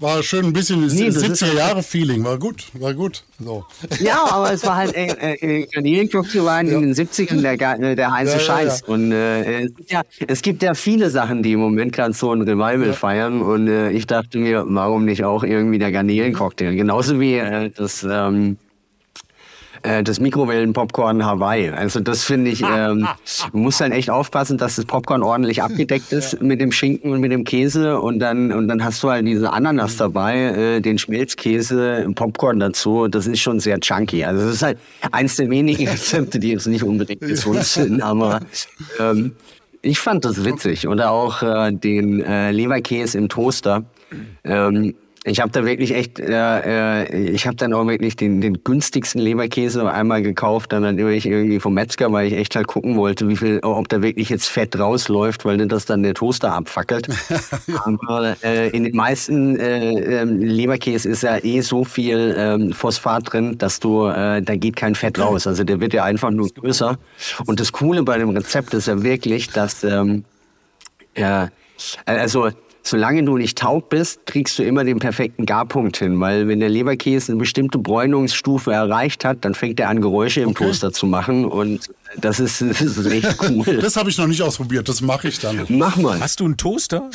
War 0.00 0.22
schön 0.22 0.46
ein 0.46 0.52
bisschen 0.52 0.80
Nee, 0.86 1.06
das 1.10 1.16
ist 1.16 1.42
70er 1.42 1.54
Jahre 1.54 1.82
Feeling, 1.82 2.24
war 2.24 2.38
gut, 2.38 2.64
war 2.74 2.94
gut. 2.94 3.24
So. 3.38 3.64
Ja, 4.00 4.24
aber 4.30 4.52
es 4.52 4.64
war 4.64 4.76
halt, 4.76 4.94
äh, 4.96 5.34
äh, 5.34 5.66
Garnelencocktail 5.66 6.44
waren 6.44 6.68
in 6.68 6.80
den 6.80 6.94
70ern 6.94 7.40
der, 7.42 7.52
äh, 7.80 7.94
der 7.94 8.10
heiße 8.10 8.32
Ja, 8.32 8.38
ja, 8.38 8.44
Scheiß. 8.44 8.80
ja. 8.86 8.92
Und 8.94 9.12
äh, 9.12 9.62
es, 9.64 9.74
gibt 9.74 9.90
ja, 9.90 10.02
es 10.26 10.42
gibt 10.42 10.62
ja 10.62 10.74
viele 10.74 11.10
Sachen, 11.10 11.42
die 11.42 11.52
im 11.52 11.60
Moment 11.60 11.92
gerade 11.92 12.14
so 12.14 12.32
ein 12.32 12.40
Revival 12.40 12.94
feiern. 12.94 13.42
Und 13.42 13.68
äh, 13.68 13.90
ich 13.90 14.06
dachte 14.06 14.38
mir, 14.38 14.64
warum 14.66 15.04
nicht 15.04 15.24
auch 15.24 15.44
irgendwie 15.44 15.78
der 15.78 15.92
Garnelencocktail? 15.92 16.74
Genauso 16.74 17.20
wie 17.20 17.34
äh, 17.34 17.70
das, 17.70 18.06
ähm, 18.08 18.56
äh, 19.82 20.02
das 20.02 20.20
Mikrowellenpopcorn 20.20 21.24
Hawaii. 21.24 21.70
Also 21.70 22.00
das 22.00 22.24
finde 22.24 22.50
ich, 22.50 22.62
ähm, 22.62 23.00
man 23.00 23.16
muss 23.52 23.78
dann 23.78 23.92
echt 23.92 24.10
aufpassen, 24.10 24.58
dass 24.58 24.76
das 24.76 24.84
Popcorn 24.84 25.22
ordentlich 25.22 25.62
abgedeckt 25.62 26.12
ist 26.12 26.40
mit 26.40 26.60
dem 26.60 26.72
Schinken 26.72 27.12
und 27.12 27.20
mit 27.20 27.32
dem 27.32 27.44
Käse 27.44 28.00
und 28.00 28.18
dann 28.18 28.52
und 28.52 28.68
dann 28.68 28.84
hast 28.84 29.02
du 29.02 29.10
halt 29.10 29.26
diese 29.26 29.52
Ananas 29.52 29.96
dabei, 29.96 30.36
äh, 30.36 30.80
den 30.80 30.98
Schmelzkäse, 30.98 32.08
Popcorn 32.14 32.60
dazu. 32.60 33.08
Das 33.08 33.26
ist 33.26 33.40
schon 33.40 33.60
sehr 33.60 33.80
chunky. 33.80 34.24
Also 34.24 34.44
das 34.44 34.54
ist 34.54 34.62
halt 34.62 34.78
eins 35.10 35.36
der 35.36 35.50
wenigen 35.50 35.88
Rezepte, 35.88 36.38
die 36.38 36.50
jetzt 36.50 36.66
nicht 36.66 36.84
unbedingt 36.84 37.20
gesund 37.20 37.64
sind, 37.64 38.02
aber 38.02 38.40
ähm, 39.00 39.32
ich 39.82 39.98
fand 39.98 40.24
das 40.24 40.44
witzig. 40.44 40.86
Oder 40.86 41.10
auch 41.10 41.42
äh, 41.42 41.72
den 41.72 42.22
äh, 42.22 42.52
Leberkäse 42.52 43.18
im 43.18 43.28
Toaster. 43.28 43.84
Ähm, 44.44 44.94
ich 45.24 45.40
habe 45.40 45.52
da 45.52 45.64
wirklich 45.64 45.94
echt, 45.94 46.18
äh, 46.18 47.04
äh, 47.04 47.30
ich 47.30 47.46
habe 47.46 47.56
dann 47.56 47.72
auch 47.74 47.86
wirklich 47.86 48.16
den, 48.16 48.40
den 48.40 48.64
günstigsten 48.64 49.20
Leberkäse 49.20 49.88
einmal 49.88 50.20
gekauft, 50.20 50.72
dann 50.72 50.82
natürlich 50.82 51.26
irgendwie 51.26 51.60
vom 51.60 51.74
Metzger, 51.74 52.10
weil 52.10 52.26
ich 52.26 52.32
echt 52.32 52.56
halt 52.56 52.66
gucken 52.66 52.96
wollte, 52.96 53.28
wie 53.28 53.36
viel, 53.36 53.60
ob 53.62 53.88
da 53.88 54.02
wirklich 54.02 54.30
jetzt 54.30 54.48
Fett 54.48 54.76
rausläuft, 54.76 55.44
weil 55.44 55.64
das 55.68 55.86
dann 55.86 56.02
der 56.02 56.14
Toaster 56.14 56.52
abfackelt. 56.52 57.08
Aber 57.84 58.36
äh, 58.42 58.70
in 58.70 58.82
den 58.82 58.96
meisten 58.96 59.60
äh, 59.60 60.22
ähm, 60.22 60.40
Leberkäse 60.40 61.08
ist 61.08 61.22
ja 61.22 61.38
eh 61.38 61.60
so 61.60 61.84
viel 61.84 62.34
ähm, 62.36 62.72
Phosphat 62.72 63.32
drin, 63.32 63.58
dass 63.58 63.78
du, 63.78 64.08
äh, 64.08 64.42
da 64.42 64.56
geht 64.56 64.74
kein 64.74 64.96
Fett 64.96 65.20
raus. 65.20 65.46
Also 65.46 65.62
der 65.62 65.78
wird 65.78 65.94
ja 65.94 66.02
einfach 66.02 66.32
nur 66.32 66.48
größer. 66.48 66.98
Und 67.46 67.60
das 67.60 67.70
Coole 67.70 68.02
bei 68.02 68.18
dem 68.18 68.30
Rezept 68.30 68.74
ist 68.74 68.88
ja 68.88 69.04
wirklich, 69.04 69.50
dass 69.50 69.84
ähm, 69.84 70.24
ja, 71.16 71.48
also 72.06 72.50
solange 72.82 73.22
du 73.24 73.36
nicht 73.36 73.58
taub 73.58 73.90
bist, 73.90 74.26
kriegst 74.26 74.58
du 74.58 74.62
immer 74.62 74.84
den 74.84 74.98
perfekten 74.98 75.46
Garpunkt 75.46 75.96
hin, 75.96 76.18
weil 76.20 76.48
wenn 76.48 76.60
der 76.60 76.68
Leberkäse 76.68 77.32
eine 77.32 77.38
bestimmte 77.38 77.78
Bräunungsstufe 77.78 78.72
erreicht 78.72 79.24
hat, 79.24 79.44
dann 79.44 79.54
fängt 79.54 79.80
er 79.80 79.88
an 79.88 80.00
Geräusche 80.00 80.40
im 80.40 80.50
Okay. 80.50 80.64
Toaster 80.64 80.92
zu 80.92 81.06
machen 81.06 81.44
und 81.44 81.90
das 82.20 82.40
ist, 82.40 82.60
das 82.60 82.80
ist 82.80 83.06
echt 83.06 83.36
cool. 83.48 83.78
Das 83.80 83.96
habe 83.96 84.10
ich 84.10 84.18
noch 84.18 84.26
nicht 84.26 84.42
ausprobiert, 84.42 84.88
das 84.88 85.00
mache 85.00 85.28
ich 85.28 85.38
dann. 85.38 85.64
Mach 85.68 85.96
mal. 85.96 86.20
Hast 86.20 86.40
du 86.40 86.44
einen 86.44 86.56
Toaster? 86.56 87.08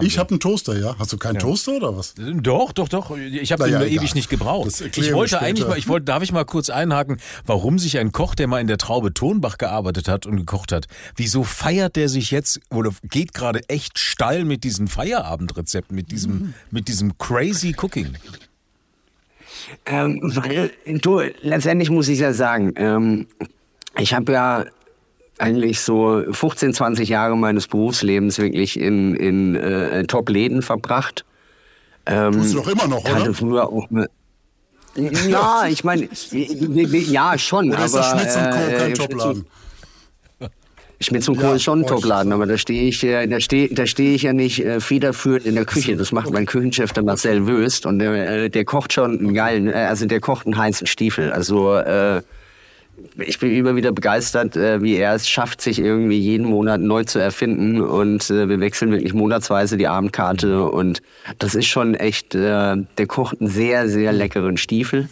Ich 0.00 0.18
habe 0.18 0.30
einen 0.30 0.40
Toaster, 0.40 0.78
ja. 0.78 0.94
Hast 0.98 1.12
du 1.12 1.16
keinen 1.18 1.38
Toaster 1.38 1.72
oder 1.72 1.96
was? 1.96 2.14
Doch, 2.16 2.72
doch, 2.72 2.88
doch. 2.88 3.16
Ich 3.16 3.52
habe 3.52 3.64
den 3.64 3.72
ja, 3.72 3.78
nur 3.78 3.88
ewig 3.88 4.14
nicht 4.14 4.28
gebraucht. 4.28 4.80
Ich 4.96 5.12
wollte 5.12 5.36
später. 5.36 5.42
eigentlich 5.46 5.66
mal, 5.66 5.78
ich 5.78 5.88
wollte, 5.88 6.04
darf 6.04 6.22
ich 6.22 6.32
mal 6.32 6.44
kurz 6.44 6.70
einhaken, 6.70 7.18
warum 7.46 7.78
sich 7.78 7.98
ein 7.98 8.12
Koch, 8.12 8.34
der 8.34 8.46
mal 8.46 8.60
in 8.60 8.66
der 8.66 8.78
Traube 8.78 9.12
Tonbach 9.14 9.58
gearbeitet 9.58 10.08
hat 10.08 10.26
und 10.26 10.36
gekocht 10.36 10.72
hat, 10.72 10.86
wieso 11.16 11.44
feiert 11.44 11.96
der 11.96 12.08
sich 12.08 12.30
jetzt 12.30 12.60
oder 12.70 12.90
geht 13.04 13.34
gerade 13.34 13.60
echt 13.68 13.98
steil 13.98 14.44
mit 14.44 14.64
diesen 14.64 14.88
Feierabendrezepten, 14.88 15.94
mit 15.94 16.10
diesem, 16.10 16.32
Mhm. 16.32 16.54
mit 16.70 16.88
diesem 16.88 17.16
crazy 17.18 17.74
Cooking? 17.80 18.16
Ähm, 19.86 20.20
weil, 20.34 20.70
du, 20.86 21.20
letztendlich 21.42 21.90
muss 21.90 22.08
ich 22.08 22.18
ja 22.18 22.32
sagen, 22.32 22.72
ähm, 22.76 23.26
ich 23.98 24.14
habe 24.14 24.32
ja 24.32 24.64
eigentlich 25.38 25.80
so 25.80 26.22
15, 26.30 26.74
20 26.74 27.08
Jahre 27.08 27.36
meines 27.36 27.66
Berufslebens 27.66 28.38
wirklich 28.38 28.78
in, 28.78 29.14
in 29.16 29.56
äh, 29.56 30.04
Top-Läden 30.04 30.62
verbracht. 30.62 31.24
Ähm, 32.06 32.32
Tust 32.32 32.54
du 32.54 32.58
doch 32.58 32.68
immer 32.68 32.86
noch, 32.88 33.04
hatte 33.04 33.22
oder? 33.22 33.34
früher 33.34 33.68
auch 33.68 33.88
eine 33.90 34.08
ja, 34.94 35.66
ich 35.68 35.84
meine, 35.84 36.08
ja 36.10 37.38
schon, 37.38 37.70
Oder 37.72 37.84
ist 37.84 37.94
aber 37.94 38.02
das 38.02 38.10
Schmitz 38.10 38.36
und 38.36 38.50
Co. 38.50 38.58
äh, 38.58 38.76
kein 38.76 38.86
und- 38.88 38.96
Topladen? 38.96 39.46
Schmitz 41.00 41.26
und 41.28 41.36
Co. 41.38 41.42
Ja, 41.42 41.54
ist 41.54 41.62
schon 41.64 41.80
ein 41.80 41.86
Topladen, 41.86 42.32
aber 42.32 42.46
da 42.46 42.56
stehe 42.56 42.84
ich, 42.84 43.02
äh, 43.02 43.26
da 43.26 43.40
stehe, 43.40 43.68
da 43.74 43.86
stehe 43.86 44.14
ich 44.14 44.22
ja 44.22 44.32
nicht 44.32 44.64
äh, 44.64 44.78
federführend 44.80 45.46
in 45.46 45.56
der 45.56 45.64
Küche. 45.64 45.96
Das 45.96 46.12
macht 46.12 46.30
mein 46.30 46.46
Küchenchef, 46.46 46.92
der 46.92 47.02
Marcel 47.02 47.46
Wöst, 47.48 47.86
und 47.86 47.98
der, 47.98 48.44
äh, 48.44 48.50
der 48.50 48.64
kocht 48.64 48.92
schon 48.92 49.18
einen 49.18 49.34
geilen, 49.34 49.66
äh, 49.68 49.72
also 49.72 50.06
der 50.06 50.20
kocht 50.20 50.46
einen 50.46 50.56
heißen 50.56 50.86
Stiefel. 50.86 51.32
Also 51.32 51.74
äh, 51.74 52.22
ich 53.18 53.38
bin 53.38 53.54
immer 53.54 53.76
wieder 53.76 53.92
begeistert, 53.92 54.56
äh, 54.56 54.82
wie 54.82 54.96
er 54.96 55.14
es 55.14 55.28
schafft, 55.28 55.60
sich 55.60 55.78
irgendwie 55.78 56.18
jeden 56.18 56.46
Monat 56.46 56.80
neu 56.80 57.04
zu 57.04 57.18
erfinden. 57.18 57.80
Und 57.80 58.30
äh, 58.30 58.48
wir 58.48 58.60
wechseln 58.60 58.90
wirklich 58.90 59.14
monatsweise 59.14 59.76
die 59.76 59.88
Abendkarte. 59.88 60.64
Und 60.64 61.02
das 61.38 61.54
ist 61.54 61.66
schon 61.66 61.94
echt, 61.94 62.34
äh, 62.34 62.76
der 62.76 63.06
kocht 63.06 63.40
einen 63.40 63.50
sehr, 63.50 63.88
sehr 63.88 64.12
leckeren 64.12 64.56
Stiefel. 64.56 65.08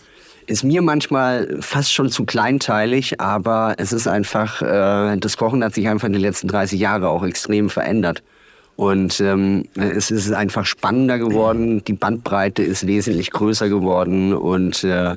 Ist 0.47 0.65
mir 0.65 0.83
manchmal 0.83 1.59
fast 1.61 1.93
schon 1.93 2.11
zu 2.11 2.25
kleinteilig, 2.25 3.21
aber 3.21 3.75
es 3.79 3.93
ist 3.93 4.09
einfach, 4.09 4.63
äh, 4.63 5.17
das 5.17 5.37
Kochen 5.37 5.63
hat 5.63 5.75
sich 5.75 5.89
einfach 5.89 6.07
in 6.07 6.13
den 6.13 6.23
letzten 6.23 6.49
30 6.49 6.81
Jahren 6.81 7.05
auch 7.05 7.25
extrem 7.25 7.71
verändert. 7.71 8.23
Und 8.77 9.21
ähm, 9.21 9.67
es 9.75 10.11
ist 10.11 10.33
einfach 10.33 10.65
spannender 10.65 11.19
geworden, 11.19 11.85
die 11.85 11.93
Bandbreite 11.93 12.63
ist 12.63 12.87
wesentlich 12.87 13.31
größer 13.31 13.69
geworden 13.69 14.33
und 14.33 14.83
äh, 14.85 15.17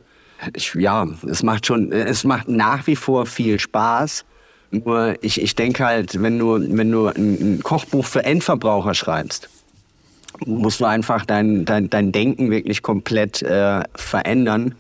ich, 0.54 0.74
ja, 0.76 1.08
es 1.30 1.44
macht 1.44 1.66
schon, 1.66 1.92
es 1.92 2.24
macht 2.24 2.48
nach 2.48 2.88
wie 2.88 2.96
vor 2.96 3.26
viel 3.26 3.60
Spaß. 3.60 4.26
Nur 4.72 5.16
ich, 5.22 5.42
ich 5.42 5.56
denke 5.56 5.86
halt, 5.86 6.22
wenn 6.22 6.40
du, 6.40 6.60
wenn 6.60 6.92
du 6.92 7.08
ein, 7.08 7.62
Kochbuch 7.64 8.06
für 8.06 8.24
Endverbraucher 8.24 8.94
schreibst, 8.94 9.50
musst 10.46 10.80
du 10.80 10.86
einfach 10.86 11.26
dein, 11.26 11.66
dein, 11.66 11.90
dein 11.90 12.12
Denken 12.12 12.50
wirklich 12.50 12.82
komplett 12.82 13.44
äh, 13.44 13.82
verändern. 13.96 14.76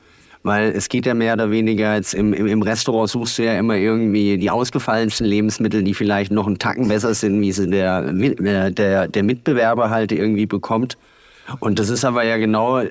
Weil 0.45 0.71
es 0.71 0.89
geht 0.89 1.05
ja 1.05 1.13
mehr 1.13 1.35
oder 1.35 1.51
weniger 1.51 1.95
jetzt 1.95 2.13
im, 2.13 2.33
im, 2.33 2.61
Restaurant 2.63 3.09
suchst 3.09 3.37
du 3.37 3.43
ja 3.43 3.57
immer 3.57 3.77
irgendwie 3.77 4.37
die 4.37 4.49
ausgefallensten 4.49 5.25
Lebensmittel, 5.25 5.83
die 5.83 5.93
vielleicht 5.93 6.33
noch 6.33 6.47
einen 6.47 6.59
Tacken 6.59 6.89
besser 6.89 7.13
sind, 7.13 7.39
wie 7.39 7.53
sie 7.53 7.69
der, 7.69 8.07
äh, 8.09 8.71
der, 8.71 9.07
der 9.07 9.23
Mitbewerber 9.23 9.89
halt 9.89 10.11
irgendwie 10.11 10.45
bekommt. 10.45 10.97
Und 11.59 11.79
das 11.79 11.89
ist 11.89 12.03
aber 12.03 12.25
ja 12.25 12.37
genau 12.37 12.81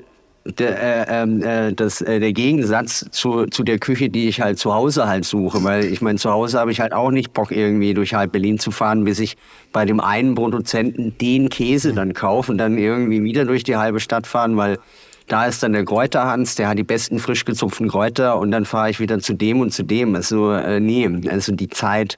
der, 0.45 1.07
äh, 1.07 1.21
ähm, 1.23 1.41
äh, 1.41 1.73
das, 1.73 2.01
äh, 2.01 2.19
der 2.19 2.33
Gegensatz 2.33 3.05
zu, 3.11 3.45
zu 3.45 3.63
der 3.63 3.79
Küche, 3.79 4.09
die 4.09 4.27
ich 4.27 4.41
halt 4.41 4.59
zu 4.59 4.73
Hause 4.73 5.07
halt 5.07 5.25
suche. 5.25 5.63
Weil 5.63 5.85
ich 5.85 6.01
meine, 6.01 6.19
zu 6.19 6.31
Hause 6.31 6.59
habe 6.59 6.71
ich 6.71 6.81
halt 6.81 6.93
auch 6.93 7.11
nicht 7.11 7.33
Bock, 7.33 7.51
irgendwie 7.51 7.93
durch 7.93 8.13
halb 8.13 8.33
Berlin 8.33 8.59
zu 8.59 8.71
fahren, 8.71 9.05
bis 9.05 9.19
ich 9.19 9.37
bei 9.71 9.85
dem 9.85 9.99
einen 9.99 10.35
Produzenten 10.35 11.17
den 11.17 11.49
Käse 11.49 11.93
dann 11.93 12.13
kaufe 12.13 12.51
und 12.51 12.57
dann 12.57 12.77
irgendwie 12.77 13.23
wieder 13.23 13.45
durch 13.45 13.63
die 13.63 13.77
halbe 13.77 13.99
Stadt 13.99 14.27
fahren, 14.27 14.57
weil 14.57 14.79
da 15.27 15.45
ist 15.45 15.63
dann 15.63 15.71
der 15.71 15.85
Kräuterhans, 15.85 16.55
der 16.55 16.67
hat 16.67 16.77
die 16.77 16.83
besten 16.83 17.19
frisch 17.19 17.45
gezupften 17.45 17.87
Kräuter 17.87 18.37
und 18.37 18.51
dann 18.51 18.65
fahre 18.65 18.89
ich 18.89 18.99
wieder 18.99 19.19
zu 19.19 19.33
dem 19.33 19.61
und 19.61 19.71
zu 19.73 19.83
dem. 19.83 20.13
Also 20.15 20.51
äh, 20.51 20.81
nee, 20.81 21.09
also 21.29 21.53
die 21.53 21.69
Zeit 21.69 22.17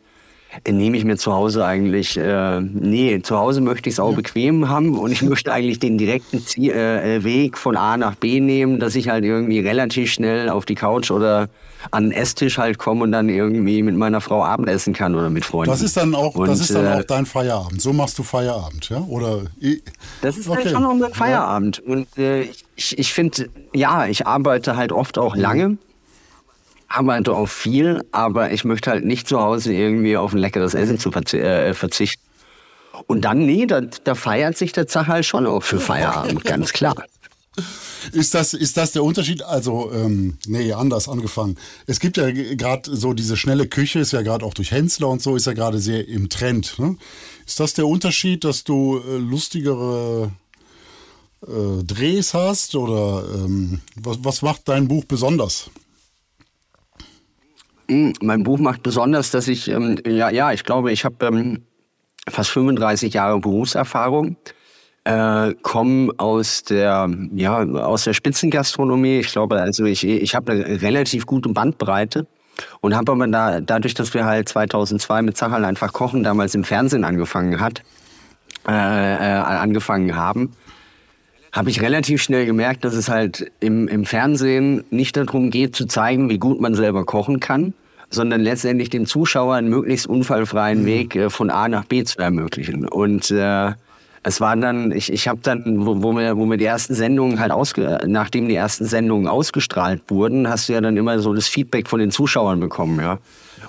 nehme 0.68 0.97
ich 0.97 1.06
mir 1.06 1.18
zu 1.18 1.34
Hause 1.34 1.66
eigentlich, 1.66 2.18
äh, 2.18 2.62
nee, 2.62 3.22
zu 3.22 3.38
Hause 3.38 3.62
möchte 3.62 3.89
ich 3.89 3.95
es 3.95 3.99
auch 3.99 4.12
ja. 4.12 4.16
bequem 4.16 4.70
haben 4.70 4.97
und 4.97 5.12
ich 5.12 5.22
möchte 5.24 5.51
eigentlich 5.51 5.80
den 5.80 5.97
direkten 5.97 6.45
Zie 6.45 6.72
äh, 6.72 7.24
Weg 7.24 7.58
von 7.58 7.78
A 7.78 7.97
nach 7.97 8.16
B 8.16 8.39
nehmen, 8.39 8.80
dass 8.80 8.95
ich 8.95 9.10
halt 9.10 9.24
irgendwie 9.24 9.60
relativ 9.60 10.12
schnell 10.12 10.49
auf 10.49 10.66
die 10.66 10.76
Couch 10.76 11.12
oder 11.12 11.49
an 11.91 12.06
den 12.06 12.12
Esstisch 12.12 12.58
halt 12.58 12.78
komme 12.78 13.03
und 13.03 13.12
dann 13.12 13.30
irgendwie 13.30 13.84
mit 13.84 13.95
meiner 13.95 14.22
Frau 14.22 14.43
Abendessen 14.43 14.93
kann 14.93 15.16
oder 15.16 15.30
mit 15.30 15.45
Freunden. 15.45 15.72
Das 15.72 15.82
ist 15.82 15.97
dann 15.97 16.16
auch, 16.16 16.36
und, 16.36 16.47
das 16.47 16.60
ist 16.60 16.74
dann 16.74 16.86
äh, 16.86 16.99
auch 16.99 17.03
dein 17.03 17.26
Feierabend. 17.26 17.82
So 17.82 17.93
machst 17.93 18.18
du 18.18 18.24
Feierabend, 18.24 18.89
ja? 18.89 18.99
Oder? 19.01 19.43
Das 20.22 20.38
ist 20.38 20.49
okay. 20.49 20.64
halt 20.64 20.72
schon 20.72 20.86
unser 20.86 21.10
Feierabend. 21.10 21.80
Und 21.80 22.08
äh, 22.18 22.49
ich, 22.76 22.97
ich 22.97 23.14
finde, 23.14 23.49
ja, 23.74 24.08
ich 24.08 24.26
arbeite 24.26 24.76
halt 24.76 24.91
oft 24.91 25.18
auch 25.18 25.36
lange. 25.36 25.78
Arbeite 26.88 27.34
auch 27.34 27.48
viel, 27.48 28.04
aber 28.12 28.52
ich 28.52 28.64
möchte 28.64 28.92
halt 28.92 29.06
nicht 29.06 29.28
zu 29.28 29.40
Hause 29.40 29.74
irgendwie 29.74 30.18
auf 30.18 30.34
ein 30.34 30.38
leckeres 30.38 30.74
Essen 30.74 31.00
zu 31.00 31.12
verzi 31.12 31.40
äh, 31.40 31.74
verzichten. 31.74 32.22
Und 33.08 33.22
dann, 33.22 33.46
nee, 33.46 33.66
da, 33.66 33.82
da 33.82 34.16
feiert 34.16 34.58
sich 34.58 34.72
der 34.72 34.88
Zach 34.88 35.08
halt 35.08 35.26
schon 35.26 35.46
auch 35.46 35.64
für 35.64 35.80
Feierabend, 35.80 36.44
ganz 36.46 36.72
klar. 36.72 36.96
Ist 38.12 38.34
das, 38.34 38.54
ist 38.54 38.78
das 38.78 38.92
der 38.92 39.04
Unterschied? 39.04 39.42
Also, 39.44 39.92
ähm, 39.92 40.38
nee, 40.46 40.74
anders 40.74 41.10
angefangen. 41.10 41.58
Es 41.88 42.00
gibt 42.00 42.18
ja 42.18 42.30
gerade 42.32 42.96
so 42.96 43.14
diese 43.14 43.38
schnelle 43.38 43.68
Küche, 43.68 44.00
ist 44.00 44.14
ja 44.14 44.22
gerade 44.22 44.46
auch 44.46 44.54
durch 44.54 44.72
Hensler 44.72 45.10
und 45.10 45.22
so, 45.22 45.36
ist 45.36 45.48
ja 45.48 45.54
gerade 45.54 45.80
sehr 45.80 46.08
im 46.08 46.30
Trend. 46.30 46.78
Ne? 46.80 46.98
Ist 47.46 47.60
das 47.60 47.74
der 47.74 47.88
Unterschied, 47.88 48.44
dass 48.44 48.64
du 48.64 49.00
äh, 49.00 49.18
lustigere 49.18 50.32
äh, 51.44 51.84
Drehs 51.84 52.34
hast? 52.34 52.76
Oder 52.76 53.26
ähm, 53.34 53.82
was, 53.96 54.18
was 54.22 54.42
macht 54.42 54.68
dein 54.68 54.88
Buch 54.88 55.06
besonders? 55.06 55.70
Hm, 57.88 58.14
mein 58.22 58.44
Buch 58.44 58.60
macht 58.60 58.84
besonders, 58.84 59.32
dass 59.32 59.48
ich, 59.48 59.68
ähm, 59.70 59.98
ja, 60.06 60.30
ja, 60.30 60.52
ich 60.52 60.64
glaube, 60.64 60.92
ich 60.92 61.06
habe 61.06 61.26
ähm, 61.26 61.64
fast 62.28 62.50
35 62.50 63.14
Jahre 63.14 63.40
Berufserfahrung, 63.40 64.38
äh, 65.04 65.54
komme 65.62 66.12
aus 66.18 66.64
der, 66.64 67.10
ja, 67.34 67.64
aus 67.64 68.06
der 68.06 68.14
Spitzengastronomie. 68.14 69.20
Ich 69.20 69.32
glaube, 69.32 69.62
also 69.62 69.86
ich, 69.86 70.04
ich 70.04 70.36
habe 70.36 70.52
eine 70.52 70.82
relativ 70.82 71.26
gute 71.26 71.50
Bandbreite 71.50 72.26
und 72.82 72.96
habe 72.96 73.12
aber 73.12 73.28
da, 73.28 73.62
dadurch, 73.62 73.94
dass 73.94 74.14
wir 74.14 74.26
halt 74.26 74.50
2002 74.50 75.22
mit 75.22 75.38
Sachal 75.38 75.64
einfach 75.64 75.94
kochen 75.94 76.24
damals 76.24 76.56
im 76.56 76.64
Fernsehen 76.64 77.04
angefangen 77.04 77.60
hat, 77.60 77.84
äh, 78.68 78.72
äh, 78.72 79.42
angefangen 79.42 80.16
haben, 80.16 80.54
habe 81.56 81.70
ich 81.70 81.82
relativ 81.82 82.22
schnell 82.22 82.45
gemerkt, 82.45 82.84
dass 82.84 82.93
es 82.93 83.08
halt 83.08 83.49
im, 83.62 83.88
im 83.88 84.03
Fernsehen 84.03 84.84
nicht 84.89 85.16
darum 85.16 85.51
geht 85.51 85.74
zu 85.74 85.86
zeigen, 85.86 86.30
wie 86.30 86.38
gut 86.38 86.60
man 86.60 86.76
selber 86.76 87.06
kochen 87.06 87.39
kann, 87.39 87.74
sondern 88.10 88.41
letztendlich 88.41 88.89
dem 88.89 89.06
Zuschauer 89.06 89.56
einen 89.56 89.70
möglichst 89.70 90.06
unfallfreien 90.06 90.82
mhm. 90.82 90.86
Weg 90.86 91.16
äh, 91.16 91.30
von 91.30 91.49
A 91.49 91.70
nach 91.70 91.86
B 91.86 92.03
zu 92.03 92.20
ermöglichen. 92.20 92.86
Und 92.86 93.32
äh, 93.32 93.72
es 94.24 94.41
war 94.41 94.58
dann, 94.58 94.91
ich, 94.91 95.14
ich 95.14 95.30
habe 95.30 95.39
dann, 95.43 95.86
wo, 95.86 96.03
wo, 96.03 96.12
mir, 96.12 96.36
wo 96.36 96.45
mir 96.45 96.58
die 96.58 96.66
ersten 96.66 96.93
Sendungen 96.93 97.39
halt 97.39 97.51
ausge, 97.51 97.99
nachdem 98.06 98.49
die 98.49 98.56
ersten 98.56 98.84
Sendungen 98.84 99.28
ausgestrahlt 99.30 100.01
wurden, 100.10 100.49
hast 100.49 100.68
du 100.68 100.74
ja 100.74 100.82
dann 100.82 100.97
immer 100.97 101.20
so 101.20 101.34
das 101.34 101.47
Feedback 101.47 101.88
von 101.88 102.01
den 102.01 102.12
Zuschauern 102.12 102.60
bekommen, 102.60 102.99
ja. 102.99 103.20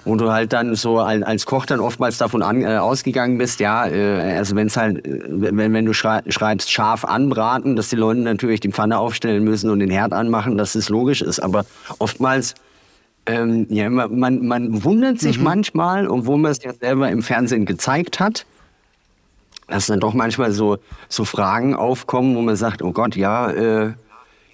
Und 0.07 0.21
du 0.21 0.31
halt 0.31 0.53
dann 0.53 0.75
so 0.77 1.01
als 1.01 1.47
Koch 1.47 1.67
dann 1.67 1.81
oftmals 1.81 2.17
davon 2.17 2.41
an, 2.41 2.63
äh, 2.63 2.77
ausgegangen 2.77 3.39
bist, 3.39 3.59
ja, 3.59 3.87
äh, 3.89 4.37
also 4.37 4.55
wenn's 4.55 4.77
halt, 4.77 5.05
äh, 5.05 5.21
wenn, 5.27 5.73
wenn 5.75 5.85
du 5.85 5.93
schreibst 5.93 6.71
scharf 6.71 7.05
anbraten, 7.05 7.75
dass 7.75 7.89
die 7.89 7.97
Leute 7.97 8.21
natürlich 8.21 8.61
die 8.61 8.71
Pfanne 8.71 8.99
aufstellen 8.99 9.43
müssen 9.43 9.69
und 9.69 9.81
den 9.81 9.91
Herd 9.91 10.13
anmachen, 10.13 10.57
dass 10.57 10.77
es 10.77 10.89
logisch 10.89 11.23
ist. 11.23 11.41
Aber 11.41 11.67
oftmals 11.99 12.55
ähm, 13.27 13.67
ja, 13.69 13.91
man, 13.91 14.47
man 14.47 14.85
wundert 14.85 15.19
sich 15.19 15.39
mhm. 15.39 15.45
manchmal, 15.45 16.07
obwohl 16.07 16.39
man 16.39 16.53
es 16.53 16.63
ja 16.63 16.73
selber 16.73 17.11
im 17.11 17.23
Fernsehen 17.23 17.67
gezeigt 17.67 18.21
hat, 18.21 18.47
dass 19.67 19.87
dann 19.87 19.99
doch 19.99 20.15
manchmal 20.15 20.53
so, 20.53 20.79
so 21.09 21.25
Fragen 21.25 21.75
aufkommen, 21.75 22.37
wo 22.37 22.43
man 22.43 22.55
sagt, 22.55 22.83
oh 22.83 22.93
Gott, 22.93 23.17
ja, 23.17 23.51
äh, 23.51 23.95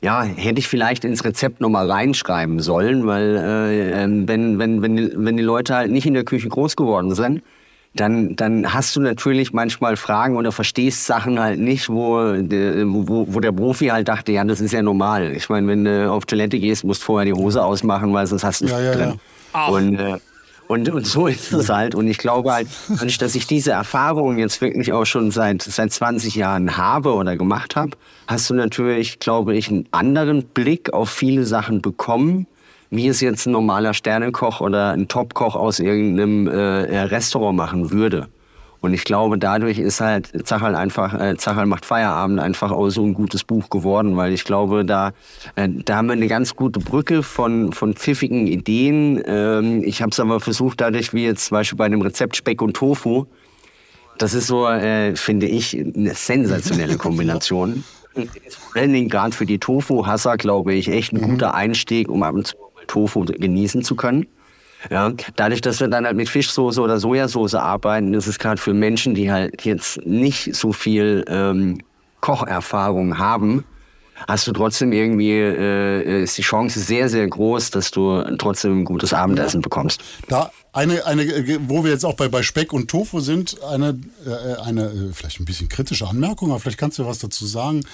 ja, 0.02 0.24
hätte 0.24 0.58
ich 0.58 0.66
vielleicht 0.66 1.04
ins 1.04 1.24
Rezept 1.24 1.60
nochmal 1.60 1.88
reinschreiben 1.90 2.58
sollen, 2.58 3.06
weil 3.06 3.36
äh, 3.36 4.02
ähm, 4.02 4.26
wenn, 4.26 4.58
wenn, 4.58 4.82
wenn, 4.82 4.96
die, 4.96 5.12
wenn 5.14 5.36
die 5.36 5.42
Leute 5.44 5.76
halt 5.76 5.92
nicht 5.92 6.06
in 6.06 6.14
der 6.14 6.24
Küche 6.24 6.48
groß 6.48 6.74
geworden 6.74 7.14
sind, 7.14 7.42
dann, 7.94 8.34
dann 8.36 8.72
hast 8.72 8.96
du 8.96 9.00
natürlich 9.00 9.52
manchmal 9.52 9.96
Fragen 9.96 10.36
oder 10.36 10.50
verstehst 10.50 11.06
Sachen 11.06 11.38
halt 11.38 11.60
nicht, 11.60 11.88
wo, 11.88 12.16
wo, 12.16 13.26
wo 13.28 13.40
der 13.40 13.52
Profi 13.52 13.86
halt 13.88 14.08
dachte, 14.08 14.32
ja, 14.32 14.44
das 14.44 14.60
ist 14.60 14.72
ja 14.72 14.82
normal. 14.82 15.32
Ich 15.36 15.48
meine, 15.48 15.68
wenn 15.68 15.84
du 15.84 16.10
auf 16.10 16.24
Toilette 16.24 16.58
gehst, 16.58 16.84
musst 16.84 17.02
du 17.02 17.06
vorher 17.06 17.26
die 17.26 17.38
Hose 17.38 17.62
ausmachen, 17.62 18.12
weil 18.12 18.26
sonst 18.26 18.44
hast 18.44 18.62
du 18.62 18.66
ja, 18.66 18.80
ja, 18.80 18.92
drin. 18.92 19.20
Ja. 19.54 19.66
Und, 19.66 19.98
äh, 19.98 20.18
und, 20.72 20.88
und 20.88 21.06
so 21.06 21.26
ist 21.26 21.52
es 21.52 21.68
halt. 21.68 21.94
Und 21.94 22.08
ich 22.08 22.16
glaube 22.16 22.52
halt, 22.52 22.68
dass 23.20 23.34
ich 23.34 23.46
diese 23.46 23.72
Erfahrung 23.72 24.38
jetzt 24.38 24.60
wirklich 24.62 24.92
auch 24.92 25.04
schon 25.04 25.30
seit, 25.30 25.62
seit 25.62 25.92
20 25.92 26.34
Jahren 26.34 26.78
habe 26.78 27.12
oder 27.12 27.36
gemacht 27.36 27.76
habe, 27.76 27.90
hast 28.26 28.48
du 28.48 28.54
natürlich, 28.54 29.18
glaube 29.18 29.54
ich, 29.54 29.68
einen 29.68 29.86
anderen 29.90 30.44
Blick 30.44 30.92
auf 30.94 31.10
viele 31.10 31.44
Sachen 31.44 31.82
bekommen, 31.82 32.46
wie 32.90 33.06
es 33.06 33.20
jetzt 33.20 33.46
ein 33.46 33.52
normaler 33.52 33.92
Sternekoch 33.92 34.60
oder 34.60 34.92
ein 34.92 35.08
Topkoch 35.08 35.56
aus 35.56 35.78
irgendeinem 35.78 36.46
äh, 36.46 37.00
Restaurant 37.00 37.56
machen 37.56 37.90
würde. 37.90 38.28
Und 38.82 38.94
ich 38.94 39.04
glaube, 39.04 39.38
dadurch 39.38 39.78
ist 39.78 40.00
halt 40.00 40.46
Zachal 40.46 40.74
einfach, 40.74 41.14
äh, 41.14 41.36
Zachal 41.36 41.66
macht 41.66 41.86
Feierabend 41.86 42.40
einfach 42.40 42.72
auch 42.72 42.90
so 42.90 43.04
ein 43.04 43.14
gutes 43.14 43.44
Buch 43.44 43.70
geworden, 43.70 44.16
weil 44.16 44.32
ich 44.32 44.44
glaube, 44.44 44.84
da, 44.84 45.12
äh, 45.54 45.68
da 45.68 45.96
haben 45.96 46.08
wir 46.08 46.14
eine 46.14 46.26
ganz 46.26 46.56
gute 46.56 46.80
Brücke 46.80 47.22
von, 47.22 47.72
von 47.72 47.94
pfiffigen 47.94 48.48
Ideen. 48.48 49.22
Ähm, 49.24 49.84
ich 49.84 50.02
habe 50.02 50.10
es 50.10 50.18
aber 50.18 50.40
versucht, 50.40 50.80
dadurch 50.80 51.14
wie 51.14 51.24
jetzt 51.24 51.46
zum 51.46 51.58
Beispiel 51.58 51.78
bei 51.78 51.88
dem 51.88 52.02
Rezept 52.02 52.34
Speck 52.34 52.60
und 52.60 52.74
Tofu, 52.74 53.26
das 54.18 54.34
ist 54.34 54.48
so, 54.48 54.66
äh, 54.66 55.14
finde 55.14 55.46
ich, 55.46 55.78
eine 55.78 56.14
sensationelle 56.14 56.96
Kombination. 56.98 57.84
Vor 58.14 58.82
allen 58.82 58.92
Dingen 58.92 59.08
gerade 59.08 59.34
für 59.34 59.46
die 59.46 59.60
Tofu-Hasser, 59.60 60.36
glaube 60.36 60.74
ich, 60.74 60.88
echt 60.88 61.12
ein 61.12 61.20
mhm. 61.20 61.30
guter 61.30 61.54
Einstieg, 61.54 62.08
um 62.08 62.24
ab 62.24 62.34
und 62.34 62.48
zu 62.48 62.56
Tofu 62.88 63.24
genießen 63.24 63.84
zu 63.84 63.94
können. 63.94 64.26
Ja, 64.90 65.12
dadurch, 65.36 65.60
dass 65.60 65.80
wir 65.80 65.88
dann 65.88 66.06
halt 66.06 66.16
mit 66.16 66.28
Fischsoße 66.28 66.80
oder 66.80 66.98
Sojasauce 66.98 67.54
arbeiten, 67.54 68.14
ist 68.14 68.26
es 68.26 68.38
gerade 68.38 68.60
für 68.60 68.74
Menschen, 68.74 69.14
die 69.14 69.30
halt 69.30 69.64
jetzt 69.64 70.04
nicht 70.06 70.54
so 70.54 70.72
viel 70.72 71.24
ähm, 71.28 71.78
Kocherfahrung 72.20 73.18
haben, 73.18 73.64
hast 74.28 74.46
du 74.46 74.52
trotzdem 74.52 74.92
irgendwie, 74.92 75.32
äh, 75.32 76.22
ist 76.22 76.38
die 76.38 76.42
Chance 76.42 76.80
sehr, 76.80 77.08
sehr 77.08 77.26
groß, 77.26 77.70
dass 77.70 77.90
du 77.90 78.22
trotzdem 78.38 78.80
ein 78.80 78.84
gutes 78.84 79.12
Abendessen 79.12 79.62
bekommst. 79.62 80.02
Da 80.28 80.50
eine, 80.72 81.04
eine, 81.04 81.26
wo 81.68 81.84
wir 81.84 81.90
jetzt 81.90 82.04
auch 82.04 82.14
bei, 82.14 82.28
bei 82.28 82.42
Speck 82.42 82.72
und 82.72 82.90
Tofu 82.90 83.20
sind, 83.20 83.62
eine, 83.62 84.00
äh, 84.24 84.60
eine 84.62 84.86
äh, 84.86 85.12
vielleicht 85.12 85.40
ein 85.40 85.44
bisschen 85.44 85.68
kritische 85.68 86.06
Anmerkung, 86.08 86.50
aber 86.50 86.60
vielleicht 86.60 86.78
kannst 86.78 86.98
du 86.98 87.06
was 87.06 87.18
dazu 87.18 87.46
sagen. 87.46 87.84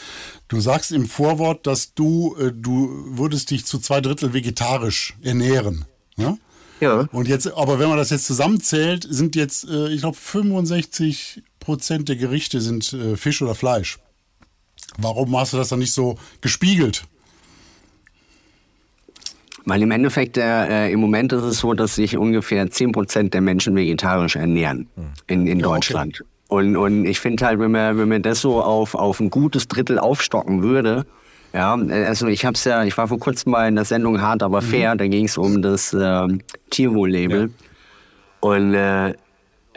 Du 0.46 0.60
sagst 0.60 0.92
im 0.92 1.06
Vorwort, 1.06 1.66
dass 1.66 1.94
du, 1.94 2.36
äh, 2.38 2.52
du 2.54 2.88
würdest 3.16 3.50
dich 3.50 3.66
zu 3.66 3.78
zwei 3.78 4.00
Drittel 4.00 4.32
vegetarisch 4.32 5.16
ernähren. 5.22 5.86
Ja? 6.16 6.36
Ja. 6.80 7.08
Und 7.12 7.28
jetzt, 7.28 7.52
aber 7.56 7.78
wenn 7.78 7.88
man 7.88 7.98
das 7.98 8.10
jetzt 8.10 8.26
zusammenzählt, 8.26 9.06
sind 9.08 9.36
jetzt, 9.36 9.64
ich 9.64 10.00
glaube, 10.00 10.16
65 10.16 11.42
Prozent 11.58 12.08
der 12.08 12.16
Gerichte 12.16 12.60
sind 12.60 12.96
Fisch 13.16 13.42
oder 13.42 13.54
Fleisch. 13.54 13.98
Warum 14.96 15.36
hast 15.36 15.52
du 15.52 15.56
das 15.56 15.68
dann 15.68 15.80
nicht 15.80 15.92
so 15.92 16.18
gespiegelt? 16.40 17.04
Weil 19.68 19.82
im 19.82 19.90
Endeffekt, 19.90 20.38
äh, 20.38 20.90
im 20.90 21.00
Moment 21.00 21.32
ist 21.34 21.42
es 21.42 21.58
so, 21.58 21.74
dass 21.74 21.96
sich 21.96 22.16
ungefähr 22.16 22.66
10% 22.66 23.30
der 23.30 23.42
Menschen 23.42 23.76
vegetarisch 23.76 24.36
ernähren 24.36 24.88
hm. 24.94 25.04
in, 25.26 25.46
in 25.46 25.60
ja, 25.60 25.66
Deutschland. 25.66 26.20
Okay. 26.20 26.30
Und, 26.48 26.76
und 26.76 27.04
ich 27.04 27.20
finde 27.20 27.44
halt, 27.44 27.60
wenn 27.60 27.72
man, 27.72 27.98
wenn 27.98 28.08
man 28.08 28.22
das 28.22 28.40
so 28.40 28.62
auf, 28.62 28.94
auf 28.94 29.20
ein 29.20 29.28
gutes 29.28 29.68
Drittel 29.68 29.98
aufstocken 29.98 30.62
würde, 30.62 31.04
ja, 31.52 31.74
also 31.74 32.26
ich 32.26 32.44
hab's 32.44 32.64
ja, 32.64 32.84
ich 32.84 32.96
war 32.98 33.08
vor 33.08 33.18
kurzem 33.18 33.52
mal 33.52 33.68
in 33.68 33.74
der 33.74 33.84
Sendung 33.84 34.20
Hart 34.20 34.42
aber 34.42 34.60
mhm. 34.60 34.66
fair, 34.66 34.94
mhm. 34.94 34.98
da 34.98 35.06
ging 35.08 35.24
es 35.24 35.38
um 35.38 35.62
das 35.62 35.92
äh, 35.92 36.26
Tierwohl-Label. 36.70 37.42
Ja. 37.42 37.48
Und 38.40 38.74
äh, 38.74 39.14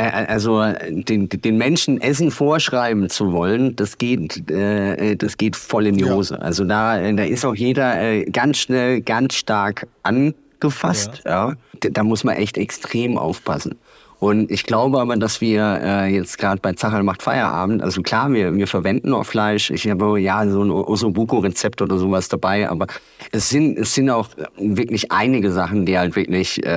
äh, 0.01 0.26
also 0.28 0.63
den, 0.89 1.30
den 1.30 1.57
Menschen 1.57 2.01
Essen 2.01 2.32
vorschreiben 2.32 3.09
zu 3.09 3.32
wollen, 3.32 3.76
das 3.76 3.97
geht, 3.97 4.49
äh, 4.49 5.15
das 5.15 5.38
geht 5.38 5.55
voll 5.55 5.88
in 5.88 5.97
die 5.97 6.05
Hose. 6.05 6.36
Ja. 6.36 6.41
Also 6.41 6.63
da, 6.63 7.11
da 7.11 7.24
ist 7.24 7.45
auch 7.45 7.55
jeder 7.55 8.01
äh, 8.01 8.26
ganz 8.26 8.57
schnell, 8.57 9.01
ganz 9.01 9.36
stark 9.36 9.88
angefasst. 10.03 11.22
Ja. 11.26 11.49
ja. 11.49 11.89
Da 11.91 12.03
muss 12.03 12.24
man 12.24 12.36
echt 12.36 12.57
extrem 12.57 13.17
aufpassen. 13.17 13.76
Und 14.22 14.51
ich 14.51 14.65
glaube 14.65 15.01
aber, 15.01 15.15
dass 15.15 15.41
wir 15.41 15.80
äh, 15.84 16.13
jetzt 16.13 16.38
gerade 16.38 16.61
bei 16.61 16.74
Zachal 16.74 17.01
macht 17.01 17.24
Feierabend, 17.24 17.82
also 17.82 18.03
klar, 18.03 18.32
wir, 18.32 18.55
wir 18.55 18.67
verwenden 18.67 19.09
noch 19.09 19.26
Fleisch. 19.26 19.72
Ich 19.72 19.89
habe 19.89 20.19
ja 20.19 20.47
so 20.47 20.63
ein 20.63 20.69
Osobuco-Rezept 20.69 21.82
oder 21.82 21.97
sowas 21.97 22.30
dabei, 22.30 22.69
aber 22.69 22.86
es 23.32 23.49
sind, 23.49 23.80
es 23.80 23.95
sind 23.95 24.11
auch 24.11 24.30
wirklich 24.59 25.11
einige 25.11 25.51
Sachen, 25.51 25.88
die 25.88 25.97
halt 25.97 26.15
wirklich 26.15 26.63
äh, 26.63 26.69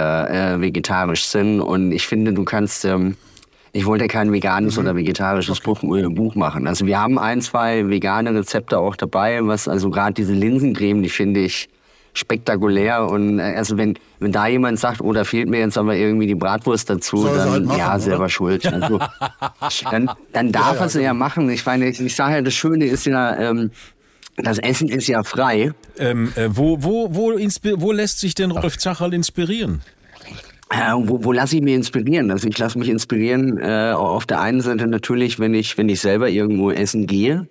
äh, 0.54 0.60
vegetarisch 0.62 1.26
sind. 1.26 1.60
Und 1.60 1.92
ich 1.92 2.06
finde, 2.06 2.32
du 2.32 2.44
kannst, 2.44 2.86
ähm, 2.86 3.14
ich 3.72 3.84
wollte 3.84 4.06
kein 4.06 4.32
veganes 4.32 4.76
mhm. 4.76 4.84
oder 4.84 4.96
vegetarisches 4.96 5.60
Buch, 5.60 5.82
äh, 5.82 6.08
Buch 6.08 6.36
machen. 6.36 6.66
Also 6.66 6.86
wir 6.86 6.98
haben 6.98 7.18
ein, 7.18 7.42
zwei 7.42 7.90
vegane 7.90 8.34
Rezepte 8.34 8.78
auch 8.78 8.96
dabei, 8.96 9.46
was 9.46 9.68
also 9.68 9.90
gerade 9.90 10.14
diese 10.14 10.32
Linsencreme, 10.32 11.02
die 11.02 11.10
finde 11.10 11.40
ich 11.40 11.68
spektakulär. 12.14 13.06
Und 13.06 13.38
äh, 13.38 13.42
also 13.42 13.76
wenn, 13.76 13.98
wenn 14.20 14.32
da 14.32 14.46
jemand 14.46 14.78
sagt, 14.80 15.00
oh, 15.02 15.12
da 15.12 15.24
fehlt 15.24 15.48
mir 15.48 15.60
jetzt 15.60 15.76
aber 15.76 15.94
irgendwie 15.94 16.26
die 16.26 16.34
Bratwurst 16.34 16.88
dazu, 16.88 17.18
Soll 17.18 17.36
dann 17.36 17.50
halt 17.50 17.64
machen, 17.66 17.78
ja, 17.78 17.90
oder? 17.90 18.00
selber 18.00 18.28
schuld. 18.28 18.64
Also, 18.74 18.98
dann, 19.90 20.10
dann 20.32 20.52
darf 20.52 20.66
Ja, 20.66 20.74
ja, 20.74 20.80
er 20.80 20.86
es 20.86 20.94
ja 20.94 21.14
machen. 21.14 21.50
Ich 21.50 21.64
meine, 21.64 21.88
ich, 21.88 22.00
ich 22.00 22.14
sage 22.14 22.34
ja, 22.34 22.42
das 22.42 22.54
Schöne 22.54 22.86
ist 22.86 23.06
ja, 23.06 23.36
ähm, 23.38 23.70
das 24.36 24.58
Essen 24.58 24.88
ist 24.88 25.06
ja 25.06 25.22
frei. 25.22 25.72
Ähm, 25.98 26.32
äh, 26.36 26.48
wo, 26.50 26.82
wo, 26.82 27.14
wo, 27.14 27.38
wo 27.76 27.92
lässt 27.92 28.20
sich 28.20 28.34
denn 28.34 28.50
Rolf 28.50 28.78
Zacherl 28.78 29.14
inspirieren? 29.14 29.82
Äh, 30.70 30.92
wo 30.96 31.22
wo 31.22 31.32
lasse 31.32 31.56
ich 31.56 31.62
mich 31.62 31.74
inspirieren? 31.74 32.30
Also 32.30 32.48
ich 32.48 32.58
lasse 32.58 32.78
mich 32.78 32.88
inspirieren 32.88 33.58
äh, 33.58 33.92
auf 33.94 34.26
der 34.26 34.40
einen 34.40 34.60
Seite 34.60 34.86
natürlich, 34.86 35.38
wenn 35.38 35.54
ich 35.54 35.76
wenn 35.78 35.88
ich 35.88 36.00
selber 36.00 36.28
irgendwo 36.30 36.70
essen 36.70 37.06
gehe. 37.06 37.46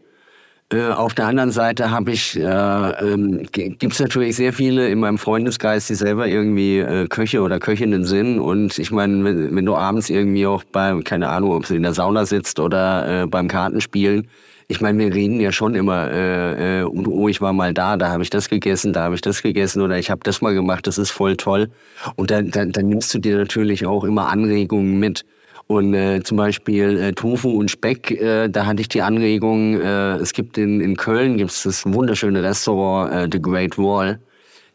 Äh, 0.71 0.89
auf 0.89 1.13
der 1.13 1.27
anderen 1.27 1.51
Seite 1.51 1.91
habe 1.91 2.11
ich 2.11 2.39
äh, 2.39 2.41
ähm, 2.43 3.43
gibt 3.51 3.83
es 3.83 3.99
natürlich 3.99 4.35
sehr 4.35 4.53
viele 4.53 4.87
in 4.87 4.99
meinem 4.99 5.17
Freundeskreis, 5.17 5.87
die 5.87 5.95
selber 5.95 6.27
irgendwie 6.27 6.79
äh, 6.79 7.07
Köche 7.07 7.41
oder 7.41 7.59
Köchinnen 7.59 8.05
sind. 8.05 8.39
Und 8.39 8.79
ich 8.79 8.91
meine, 8.91 9.23
wenn, 9.23 9.55
wenn 9.55 9.65
du 9.65 9.75
abends 9.75 10.09
irgendwie 10.09 10.47
auch 10.47 10.63
bei 10.63 10.99
keine 11.03 11.29
Ahnung, 11.29 11.51
ob 11.51 11.67
du 11.67 11.75
in 11.75 11.83
der 11.83 11.93
Sauna 11.93 12.25
sitzt 12.25 12.59
oder 12.59 13.23
äh, 13.23 13.27
beim 13.27 13.47
Kartenspielen, 13.47 14.27
ich 14.67 14.81
meine, 14.81 14.97
wir 14.97 15.13
reden 15.13 15.39
ja 15.39 15.51
schon 15.51 15.75
immer, 15.75 16.09
äh, 16.09 16.81
äh, 16.81 16.83
oh, 16.83 17.27
ich 17.27 17.41
war 17.41 17.53
mal 17.53 17.73
da, 17.73 17.97
da 17.97 18.09
habe 18.09 18.23
ich 18.23 18.29
das 18.29 18.49
gegessen, 18.49 18.93
da 18.93 19.03
habe 19.03 19.15
ich 19.15 19.21
das 19.21 19.43
gegessen 19.43 19.81
oder 19.81 19.97
ich 19.97 20.09
habe 20.09 20.21
das 20.23 20.41
mal 20.41 20.53
gemacht, 20.53 20.87
das 20.87 20.97
ist 20.97 21.11
voll 21.11 21.37
toll. 21.37 21.69
Und 22.15 22.31
dann, 22.31 22.49
dann, 22.49 22.71
dann 22.71 22.87
nimmst 22.87 23.13
du 23.13 23.19
dir 23.19 23.37
natürlich 23.37 23.85
auch 23.85 24.03
immer 24.03 24.29
Anregungen 24.29 24.99
mit. 24.99 25.25
Und 25.67 25.93
äh, 25.93 26.21
zum 26.23 26.37
Beispiel 26.37 26.99
äh, 26.99 27.13
Tofu 27.13 27.49
und 27.49 27.71
Speck, 27.71 28.11
äh, 28.11 28.49
da 28.49 28.65
hatte 28.65 28.81
ich 28.81 28.89
die 28.89 29.01
Anregung, 29.01 29.79
äh, 29.79 30.15
es 30.17 30.33
gibt 30.33 30.57
in, 30.57 30.81
in 30.81 30.97
Köln 30.97 31.37
gibt's 31.37 31.63
das 31.63 31.85
wunderschöne 31.85 32.43
Restaurant 32.43 33.13
äh, 33.13 33.29
The 33.31 33.41
Great 33.41 33.77
Wall. 33.77 34.19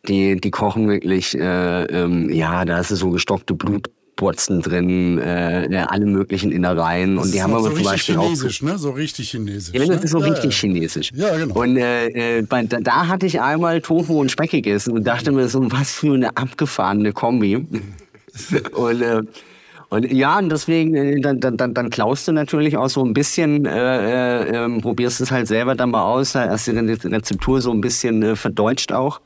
Die, 0.08 0.40
die 0.40 0.50
kochen 0.50 0.88
wirklich, 0.88 1.36
äh, 1.36 1.84
ähm, 1.84 2.30
ja, 2.30 2.64
da 2.64 2.78
ist 2.78 2.88
so 2.88 3.10
gestockte 3.10 3.52
Blutbotzen 3.52 4.62
drin, 4.62 5.18
äh, 5.18 5.70
ja, 5.70 5.86
alle 5.86 6.06
möglichen 6.06 6.50
Innereien. 6.52 7.18
Und 7.18 7.28
die 7.28 7.32
Das 7.32 7.42
haben 7.42 7.52
auch 7.52 7.58
aber 7.58 7.70
so 7.70 7.76
zum 7.76 7.84
Beispiel 7.84 8.16
auch 8.16 8.22
chinesisch, 8.22 8.62
ne? 8.62 8.78
So 8.78 8.90
richtig 8.90 9.30
chinesisch. 9.30 9.74
ja, 9.74 9.80
das 9.80 9.88
ne? 9.88 10.04
ist 10.04 10.10
so 10.10 10.20
ja, 10.20 10.26
richtig 10.26 10.54
ja. 10.54 10.58
chinesisch. 10.60 11.10
Ja, 11.14 11.36
genau. 11.36 11.60
Und 11.60 11.76
äh, 11.76 12.38
äh, 12.38 12.42
bei, 12.42 12.64
da, 12.64 12.80
da 12.80 13.08
hatte 13.08 13.26
ich 13.26 13.40
einmal 13.40 13.82
Tofu 13.82 14.20
und 14.20 14.30
Speck 14.30 14.52
gegessen 14.52 14.92
und 14.92 15.04
dachte 15.04 15.32
mir 15.32 15.48
so, 15.48 15.70
was 15.70 15.92
für 15.92 16.14
eine 16.14 16.34
abgefahrene 16.36 17.12
Kombi. 17.12 17.56
und, 18.72 19.02
äh, 19.02 19.22
und 19.90 20.12
ja, 20.12 20.38
und 20.38 20.50
deswegen, 20.50 20.94
äh, 20.94 21.20
dann, 21.20 21.40
dann, 21.40 21.74
dann, 21.74 21.90
klaust 21.90 22.28
du 22.28 22.32
natürlich 22.32 22.76
auch 22.76 22.88
so 22.88 23.04
ein 23.04 23.14
bisschen, 23.14 23.64
äh, 23.64 24.42
äh, 24.42 24.64
ähm, 24.64 24.80
probierst 24.80 25.20
es 25.20 25.30
halt 25.30 25.46
selber 25.48 25.74
dann 25.74 25.90
mal 25.90 26.04
aus, 26.04 26.34
hast 26.34 26.66
die 26.66 26.72
Re- 26.72 26.98
Rezeptur 27.04 27.60
so 27.60 27.70
ein 27.72 27.80
bisschen 27.80 28.22
äh, 28.22 28.36
verdeutscht 28.36 28.92
auch. 28.92 29.20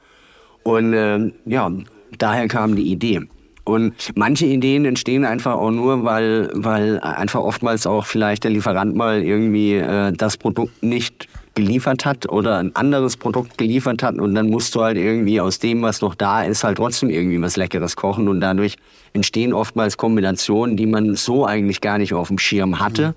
Und 0.62 0.92
äh, 0.92 1.32
ja, 1.46 1.70
daher 2.18 2.46
kam 2.46 2.76
die 2.76 2.92
Idee. 2.92 3.22
Und 3.64 3.94
manche 4.16 4.46
Ideen 4.46 4.84
entstehen 4.84 5.24
einfach 5.24 5.54
auch 5.54 5.70
nur, 5.70 6.04
weil, 6.04 6.50
weil 6.52 7.00
einfach 7.00 7.40
oftmals 7.40 7.86
auch 7.86 8.06
vielleicht 8.06 8.44
der 8.44 8.50
Lieferant 8.50 8.94
mal 8.94 9.22
irgendwie 9.22 9.74
äh, 9.74 10.12
das 10.12 10.36
Produkt 10.36 10.82
nicht 10.82 11.28
geliefert 11.54 12.04
hat 12.04 12.28
oder 12.28 12.58
ein 12.58 12.74
anderes 12.74 13.16
Produkt 13.16 13.58
geliefert 13.58 14.02
hat 14.02 14.16
und 14.16 14.34
dann 14.34 14.48
musst 14.48 14.74
du 14.74 14.82
halt 14.82 14.96
irgendwie 14.96 15.40
aus 15.40 15.58
dem, 15.58 15.82
was 15.82 16.00
noch 16.00 16.14
da 16.14 16.42
ist, 16.42 16.64
halt 16.64 16.78
trotzdem 16.78 17.10
irgendwie 17.10 17.40
was 17.40 17.56
Leckeres 17.56 17.96
kochen 17.96 18.28
und 18.28 18.40
dadurch 18.40 18.76
entstehen 19.12 19.52
oftmals 19.52 19.96
Kombinationen, 19.96 20.76
die 20.76 20.86
man 20.86 21.14
so 21.16 21.46
eigentlich 21.46 21.80
gar 21.80 21.98
nicht 21.98 22.14
auf 22.14 22.28
dem 22.28 22.38
Schirm 22.38 22.80
hatte 22.80 23.14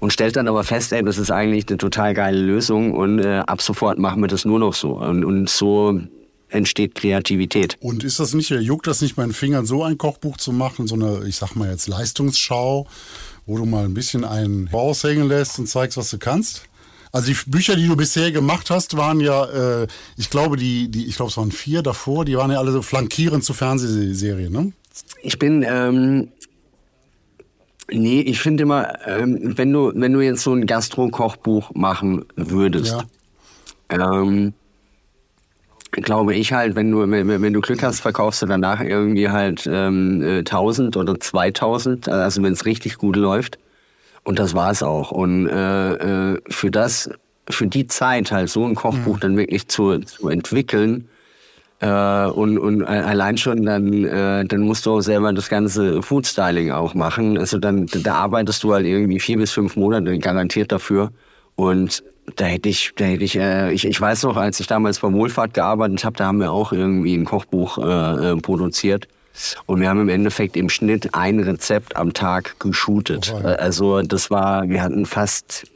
und 0.00 0.12
stellt 0.12 0.36
dann 0.36 0.48
aber 0.48 0.64
fest, 0.64 0.92
ey, 0.92 1.02
das 1.02 1.18
ist 1.18 1.30
eigentlich 1.30 1.68
eine 1.68 1.78
total 1.78 2.14
geile 2.14 2.40
Lösung 2.40 2.92
und 2.92 3.18
äh, 3.20 3.42
ab 3.46 3.62
sofort 3.62 3.98
machen 3.98 4.20
wir 4.20 4.28
das 4.28 4.44
nur 4.44 4.58
noch 4.58 4.74
so 4.74 4.98
und, 4.98 5.24
und 5.24 5.48
so 5.48 6.00
entsteht 6.50 6.94
Kreativität. 6.94 7.76
Und 7.80 8.04
ist 8.04 8.20
das 8.20 8.32
nicht, 8.32 8.50
juckt 8.50 8.86
das 8.86 9.00
nicht 9.00 9.16
meinen 9.16 9.32
Fingern, 9.32 9.66
so 9.66 9.82
ein 9.82 9.98
Kochbuch 9.98 10.36
zu 10.36 10.52
machen, 10.52 10.86
so 10.86 10.94
eine, 10.94 11.26
ich 11.26 11.36
sag 11.36 11.56
mal 11.56 11.70
jetzt 11.70 11.88
Leistungsschau, 11.88 12.86
wo 13.46 13.56
du 13.58 13.66
mal 13.66 13.84
ein 13.84 13.94
bisschen 13.94 14.24
einen 14.24 14.68
raushängen 14.68 15.28
lässt 15.28 15.58
und 15.58 15.66
zeigst, 15.66 15.96
was 15.96 16.10
du 16.10 16.18
kannst? 16.18 16.62
Also 17.14 17.28
die 17.32 17.38
Bücher, 17.48 17.76
die 17.76 17.86
du 17.86 17.94
bisher 17.94 18.32
gemacht 18.32 18.70
hast, 18.70 18.96
waren 18.96 19.20
ja, 19.20 19.44
äh, 19.82 19.86
ich 20.16 20.30
glaube, 20.30 20.56
die, 20.56 20.90
die, 20.90 21.06
ich 21.06 21.14
glaube, 21.14 21.30
es 21.30 21.36
waren 21.36 21.52
vier 21.52 21.80
davor, 21.80 22.24
die 22.24 22.36
waren 22.36 22.50
ja 22.50 22.58
alle 22.58 22.72
so 22.72 22.82
flankierend 22.82 23.44
zu 23.44 23.54
Fernsehserien, 23.54 24.52
ne? 24.52 24.72
Ich 25.22 25.38
bin, 25.38 25.64
ähm, 25.64 26.28
nee, 27.88 28.20
ich 28.20 28.40
finde 28.40 28.64
immer, 28.64 28.98
ähm, 29.06 29.56
wenn 29.56 29.72
du, 29.72 29.92
wenn 29.94 30.12
du 30.12 30.22
jetzt 30.22 30.42
so 30.42 30.54
ein 30.54 30.66
Gastro-Kochbuch 30.66 31.70
machen 31.74 32.24
würdest, 32.34 32.96
Ja. 33.92 34.22
ähm, 34.22 34.52
glaube 35.92 36.34
ich 36.34 36.52
halt, 36.52 36.74
wenn 36.74 36.90
du, 36.90 37.08
wenn, 37.08 37.28
wenn 37.28 37.52
du 37.52 37.60
Glück 37.60 37.84
hast, 37.84 38.00
verkaufst 38.00 38.42
du 38.42 38.46
danach 38.46 38.80
irgendwie 38.80 39.28
halt 39.28 39.68
ähm, 39.70 40.20
äh, 40.20 40.38
1000 40.38 40.96
oder 40.96 41.20
2000, 41.20 42.08
also 42.08 42.42
wenn 42.42 42.54
es 42.54 42.64
richtig 42.66 42.98
gut 42.98 43.14
läuft. 43.14 43.60
Und 44.24 44.38
das 44.38 44.54
war's 44.54 44.82
auch. 44.82 45.10
Und 45.10 45.46
äh, 45.48 46.32
äh, 46.32 46.40
für 46.48 46.70
das, 46.70 47.10
für 47.48 47.66
die 47.66 47.86
Zeit 47.86 48.32
halt 48.32 48.48
so 48.48 48.64
ein 48.64 48.74
Kochbuch 48.74 49.20
dann 49.20 49.36
wirklich 49.36 49.68
zu, 49.68 49.98
zu 50.00 50.28
entwickeln, 50.28 51.08
äh, 51.80 52.26
und, 52.26 52.58
und 52.58 52.82
allein 52.84 53.36
schon 53.36 53.64
dann, 53.64 54.04
äh, 54.04 54.44
dann 54.44 54.60
musst 54.60 54.86
du 54.86 54.92
auch 54.92 55.00
selber 55.00 55.32
das 55.32 55.48
ganze 55.48 56.02
Food-Styling 56.02 56.70
auch 56.70 56.94
machen. 56.94 57.36
Also 57.36 57.58
dann, 57.58 57.86
da 57.86 58.14
arbeitest 58.14 58.62
du 58.62 58.72
halt 58.72 58.86
irgendwie 58.86 59.20
vier 59.20 59.36
bis 59.36 59.52
fünf 59.52 59.76
Monate 59.76 60.18
garantiert 60.18 60.72
dafür. 60.72 61.10
Und 61.56 62.02
da 62.36 62.46
hätte 62.46 62.68
ich, 62.68 62.92
da 62.96 63.04
hätte 63.04 63.24
ich, 63.24 63.36
äh, 63.36 63.72
ich, 63.72 63.84
ich 63.84 64.00
weiß 64.00 64.22
noch, 64.22 64.36
als 64.36 64.60
ich 64.60 64.66
damals 64.66 65.00
bei 65.00 65.12
Wohlfahrt 65.12 65.52
gearbeitet 65.52 66.04
habe, 66.04 66.16
da 66.16 66.26
haben 66.26 66.38
wir 66.38 66.52
auch 66.52 66.72
irgendwie 66.72 67.14
ein 67.14 67.26
Kochbuch 67.26 67.78
äh, 67.78 68.30
äh, 68.30 68.36
produziert. 68.36 69.08
Und 69.66 69.80
wir 69.80 69.88
haben 69.88 70.00
im 70.00 70.08
Endeffekt 70.08 70.56
im 70.56 70.68
Schnitt 70.68 71.14
ein 71.14 71.40
Rezept 71.40 71.96
am 71.96 72.12
Tag 72.12 72.56
geshootet. 72.60 73.32
Oh, 73.34 73.40
ja. 73.40 73.54
Also 73.56 74.02
das 74.02 74.30
war, 74.30 74.68
wir 74.68 74.82
hatten 74.82 75.06
fast 75.06 75.66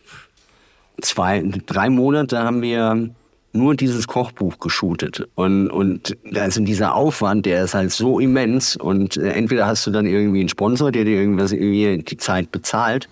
zwei, 1.00 1.42
drei 1.66 1.90
Monate 1.90 2.38
haben 2.38 2.62
wir 2.62 3.10
nur 3.52 3.74
dieses 3.74 4.06
Kochbuch 4.06 4.58
geshootet. 4.60 5.26
Und, 5.34 5.68
und 5.70 6.16
also 6.34 6.62
dieser 6.62 6.94
Aufwand, 6.94 7.46
der 7.46 7.64
ist 7.64 7.74
halt 7.74 7.90
so 7.90 8.20
immens. 8.20 8.76
Und 8.76 9.16
äh, 9.16 9.30
entweder 9.30 9.66
hast 9.66 9.86
du 9.86 9.90
dann 9.90 10.06
irgendwie 10.06 10.40
einen 10.40 10.48
Sponsor, 10.48 10.92
der 10.92 11.04
dir 11.04 11.16
irgendwas 11.16 11.52
irgendwie 11.52 12.02
die 12.02 12.16
Zeit 12.16 12.52
bezahlt. 12.52 13.08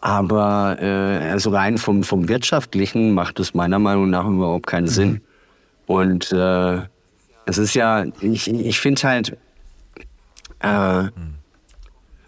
Aber 0.00 0.78
äh, 0.80 1.30
also 1.30 1.50
rein 1.50 1.78
vom, 1.78 2.04
vom 2.04 2.28
Wirtschaftlichen 2.28 3.12
macht 3.12 3.40
es 3.40 3.54
meiner 3.54 3.78
Meinung 3.78 4.10
nach 4.10 4.26
überhaupt 4.26 4.66
keinen 4.66 4.86
Sinn. 4.86 5.20
Und 5.86 6.32
äh, 6.32 6.78
es 7.46 7.58
ist 7.58 7.74
ja, 7.74 8.04
ich, 8.20 8.48
ich 8.48 8.80
finde 8.80 9.02
halt, 9.02 9.36
äh, 10.64 11.10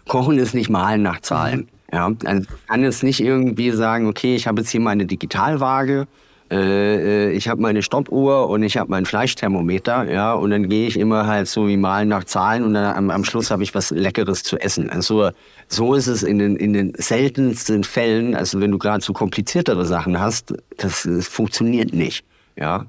Kochen 0.07 0.37
ist 0.37 0.53
nicht 0.53 0.69
Malen 0.69 1.01
nach 1.01 1.21
Zahlen. 1.21 1.67
Ja, 1.91 2.11
also 2.25 2.41
ich 2.41 2.67
kann 2.67 2.83
jetzt 2.83 3.03
nicht 3.03 3.21
irgendwie 3.21 3.71
sagen, 3.71 4.07
okay, 4.07 4.35
ich 4.35 4.47
habe 4.47 4.61
jetzt 4.61 4.71
hier 4.71 4.81
meine 4.81 5.05
Digitalwaage, 5.05 6.07
äh, 6.49 7.27
äh, 7.27 7.31
ich 7.31 7.47
habe 7.47 7.61
meine 7.61 7.81
Stoppuhr 7.81 8.49
und 8.49 8.63
ich 8.63 8.77
habe 8.77 8.89
mein 8.89 9.05
Fleischthermometer, 9.05 10.09
ja, 10.11 10.33
und 10.33 10.49
dann 10.49 10.67
gehe 10.67 10.87
ich 10.87 10.97
immer 10.97 11.27
halt 11.27 11.47
so 11.47 11.67
wie 11.67 11.77
Malen 11.77 12.09
nach 12.09 12.25
Zahlen 12.25 12.63
und 12.63 12.73
dann 12.73 12.95
am, 12.95 13.09
am 13.09 13.23
Schluss 13.23 13.51
habe 13.51 13.63
ich 13.63 13.73
was 13.73 13.91
Leckeres 13.91 14.43
zu 14.43 14.57
essen. 14.57 14.89
Also 14.89 15.29
so 15.67 15.93
ist 15.93 16.07
es 16.07 16.23
in 16.23 16.39
den, 16.39 16.55
in 16.57 16.73
den 16.73 16.93
seltensten 16.97 17.83
Fällen, 17.83 18.35
also 18.35 18.59
wenn 18.59 18.71
du 18.71 18.77
gerade 18.77 19.03
so 19.03 19.13
kompliziertere 19.13 19.85
Sachen 19.85 20.19
hast, 20.19 20.53
das, 20.77 21.03
das 21.03 21.27
funktioniert 21.27 21.93
nicht, 21.93 22.25
ja. 22.57 22.85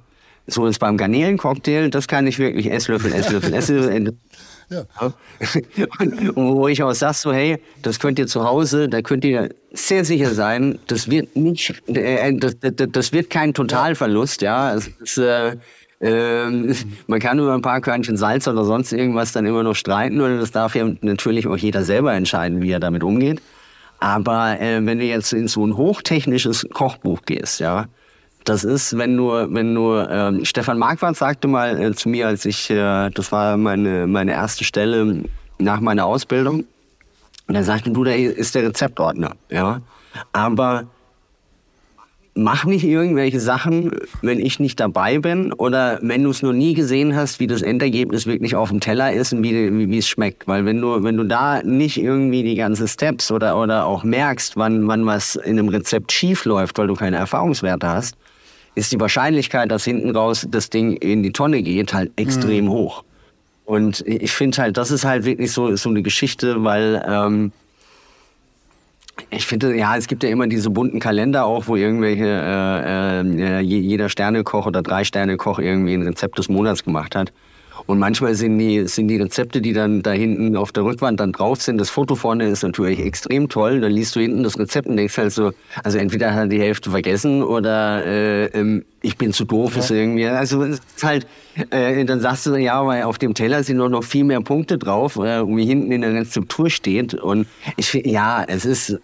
So 0.50 0.66
ist 0.66 0.78
beim 0.78 0.96
Garnelencocktail, 0.96 1.90
das 1.90 2.08
kann 2.08 2.26
ich 2.26 2.38
wirklich 2.38 2.70
Esslöffel, 2.70 3.12
Esslöffel, 3.12 3.52
Esslöffel. 3.52 4.14
Ja. 4.70 4.84
Und 6.00 6.34
wo 6.34 6.68
ich 6.68 6.82
auch 6.82 6.92
sag 6.92 7.14
so, 7.14 7.32
hey, 7.32 7.58
das 7.82 7.98
könnt 7.98 8.18
ihr 8.18 8.26
zu 8.26 8.44
Hause, 8.44 8.88
da 8.88 9.00
könnt 9.02 9.24
ihr 9.24 9.50
sehr 9.72 10.04
sicher 10.04 10.34
sein, 10.34 10.78
das 10.86 11.10
wird 11.10 11.36
nicht, 11.36 11.82
äh, 11.88 12.34
das, 12.34 12.58
das, 12.60 12.88
das 12.90 13.12
wird 13.12 13.30
kein 13.30 13.54
Totalverlust, 13.54 14.42
ja. 14.42 14.74
Es 14.74 14.88
ist, 14.88 15.18
äh, 15.18 15.56
ähm, 16.00 16.74
man 17.06 17.18
kann 17.18 17.38
über 17.38 17.54
ein 17.54 17.62
paar 17.62 17.80
Körnchen 17.80 18.16
Salz 18.16 18.46
oder 18.46 18.64
sonst 18.64 18.92
irgendwas 18.92 19.32
dann 19.32 19.46
immer 19.46 19.62
noch 19.62 19.74
streiten 19.74 20.20
und 20.20 20.38
das 20.38 20.52
darf 20.52 20.74
ja 20.76 20.88
natürlich 21.00 21.46
auch 21.46 21.56
jeder 21.56 21.82
selber 21.82 22.12
entscheiden, 22.14 22.62
wie 22.62 22.70
er 22.70 22.80
damit 22.80 23.02
umgeht. 23.02 23.40
Aber 24.00 24.60
äh, 24.60 24.84
wenn 24.84 24.98
du 24.98 25.04
jetzt 25.04 25.32
in 25.32 25.48
so 25.48 25.66
ein 25.66 25.76
hochtechnisches 25.76 26.68
Kochbuch 26.72 27.22
gehst, 27.22 27.58
ja, 27.58 27.86
das 28.48 28.64
ist, 28.64 28.96
wenn 28.96 29.16
du, 29.16 29.30
wenn 29.30 29.74
du, 29.74 29.94
ähm, 29.96 30.44
Stefan 30.44 30.78
Marquardt 30.78 31.16
sagte 31.16 31.48
mal 31.48 31.80
äh, 31.80 31.94
zu 31.94 32.08
mir, 32.08 32.28
als 32.28 32.44
ich, 32.44 32.70
äh, 32.70 33.10
das 33.10 33.30
war 33.32 33.56
meine, 33.56 34.06
meine 34.06 34.32
erste 34.32 34.64
Stelle 34.64 35.24
nach 35.58 35.80
meiner 35.80 36.06
Ausbildung, 36.06 36.64
und 37.46 37.54
er 37.54 37.64
sagte, 37.64 37.90
du, 37.90 38.04
da 38.04 38.12
ist 38.12 38.54
der 38.54 38.64
Rezeptordner, 38.64 39.32
ja. 39.50 39.80
Aber 40.32 40.84
mach 42.34 42.64
nicht 42.64 42.84
irgendwelche 42.84 43.40
Sachen, 43.40 43.90
wenn 44.22 44.38
ich 44.38 44.60
nicht 44.60 44.78
dabei 44.78 45.18
bin 45.18 45.52
oder 45.52 45.98
wenn 46.02 46.22
du 46.22 46.30
es 46.30 46.42
noch 46.42 46.52
nie 46.52 46.74
gesehen 46.74 47.16
hast, 47.16 47.40
wie 47.40 47.46
das 47.46 47.62
Endergebnis 47.62 48.26
wirklich 48.26 48.54
auf 48.54 48.68
dem 48.68 48.80
Teller 48.80 49.12
ist 49.12 49.32
und 49.32 49.42
wie 49.42 49.98
es 49.98 50.06
schmeckt. 50.06 50.46
Weil 50.46 50.64
wenn 50.64 50.80
du, 50.80 51.02
wenn 51.02 51.16
du 51.16 51.24
da 51.24 51.62
nicht 51.62 51.98
irgendwie 51.98 52.42
die 52.42 52.54
ganzen 52.54 52.86
Steps 52.86 53.32
oder, 53.32 53.58
oder 53.58 53.86
auch 53.86 54.04
merkst, 54.04 54.56
wann, 54.56 54.86
wann 54.86 55.04
was 55.06 55.34
in 55.36 55.58
einem 55.58 55.68
Rezept 55.68 56.12
schief 56.12 56.44
läuft, 56.44 56.78
weil 56.78 56.86
du 56.86 56.94
keine 56.94 57.16
Erfahrungswerte 57.16 57.88
hast, 57.88 58.14
ist 58.78 58.92
die 58.92 59.00
Wahrscheinlichkeit, 59.00 59.70
dass 59.70 59.84
hinten 59.84 60.10
raus 60.10 60.46
das 60.50 60.70
Ding 60.70 60.92
in 60.92 61.22
die 61.22 61.32
Tonne 61.32 61.62
geht, 61.62 61.92
halt 61.92 62.12
extrem 62.16 62.66
mhm. 62.66 62.70
hoch. 62.70 63.04
Und 63.64 64.02
ich 64.06 64.32
finde 64.32 64.62
halt, 64.62 64.76
das 64.78 64.90
ist 64.90 65.04
halt 65.04 65.24
wirklich 65.24 65.52
so, 65.52 65.76
so 65.76 65.90
eine 65.90 66.02
Geschichte, 66.02 66.64
weil 66.64 67.04
ähm, 67.06 67.52
ich 69.30 69.46
finde, 69.46 69.76
ja, 69.76 69.96
es 69.96 70.06
gibt 70.06 70.22
ja 70.22 70.30
immer 70.30 70.46
diese 70.46 70.70
bunten 70.70 71.00
Kalender 71.00 71.44
auch, 71.44 71.66
wo 71.66 71.76
irgendwelche, 71.76 72.24
äh, 72.24 73.20
äh, 73.20 73.60
jeder 73.60 74.08
Sternekoch 74.08 74.66
oder 74.66 74.82
drei 74.82 75.04
Sternekoch 75.04 75.58
irgendwie 75.58 75.94
ein 75.94 76.02
Rezept 76.02 76.38
des 76.38 76.48
Monats 76.48 76.84
gemacht 76.84 77.14
hat. 77.14 77.32
Und 77.88 77.98
manchmal 77.98 78.34
sind 78.34 78.58
die, 78.58 78.86
sind 78.86 79.08
die 79.08 79.16
Rezepte, 79.16 79.62
die 79.62 79.72
dann 79.72 80.02
da 80.02 80.10
hinten 80.10 80.58
auf 80.58 80.72
der 80.72 80.84
Rückwand 80.84 81.20
dann 81.20 81.32
drauf 81.32 81.62
sind, 81.62 81.78
das 81.78 81.88
Foto 81.88 82.16
vorne 82.16 82.46
ist 82.46 82.62
natürlich 82.62 83.00
extrem 83.00 83.48
toll. 83.48 83.80
Dann 83.80 83.90
liest 83.90 84.14
du 84.14 84.20
hinten 84.20 84.42
das 84.42 84.58
Rezept 84.58 84.88
und 84.88 84.98
denkst 84.98 85.16
halt 85.16 85.32
so, 85.32 85.52
also 85.82 85.96
entweder 85.96 86.34
hat 86.34 86.38
er 86.38 86.46
die 86.48 86.60
Hälfte 86.60 86.90
vergessen 86.90 87.42
oder 87.42 88.04
äh, 88.04 88.44
ähm, 88.48 88.84
ich 89.00 89.16
bin 89.16 89.32
zu 89.32 89.46
doof, 89.46 89.74
ja. 89.74 89.80
ist 89.80 89.90
irgendwie. 89.90 90.26
Also 90.26 90.64
es 90.64 90.80
ist 90.80 91.02
halt, 91.02 91.26
äh, 91.70 92.04
dann 92.04 92.20
sagst 92.20 92.44
du, 92.44 92.56
ja, 92.56 92.86
weil 92.86 93.04
auf 93.04 93.16
dem 93.16 93.32
Teller 93.32 93.62
sind 93.62 93.78
noch, 93.78 93.88
noch 93.88 94.04
viel 94.04 94.24
mehr 94.24 94.42
Punkte 94.42 94.76
drauf, 94.76 95.16
äh, 95.16 95.46
wie 95.46 95.64
hinten 95.64 95.90
in 95.90 96.02
der 96.02 96.12
Rezeptur 96.12 96.68
steht. 96.68 97.14
Und 97.14 97.46
ich 97.78 97.88
finde, 97.88 98.10
ja, 98.10 98.44
es 98.46 98.66
ist 98.66 99.00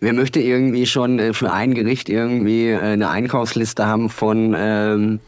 wer 0.00 0.12
möchte 0.12 0.40
irgendwie 0.40 0.84
schon 0.84 1.18
äh, 1.18 1.32
für 1.32 1.54
ein 1.54 1.72
Gericht 1.72 2.10
irgendwie 2.10 2.68
äh, 2.68 2.78
eine 2.78 3.08
Einkaufsliste 3.08 3.86
haben 3.86 4.10
von 4.10 4.54
ähm, 4.54 5.20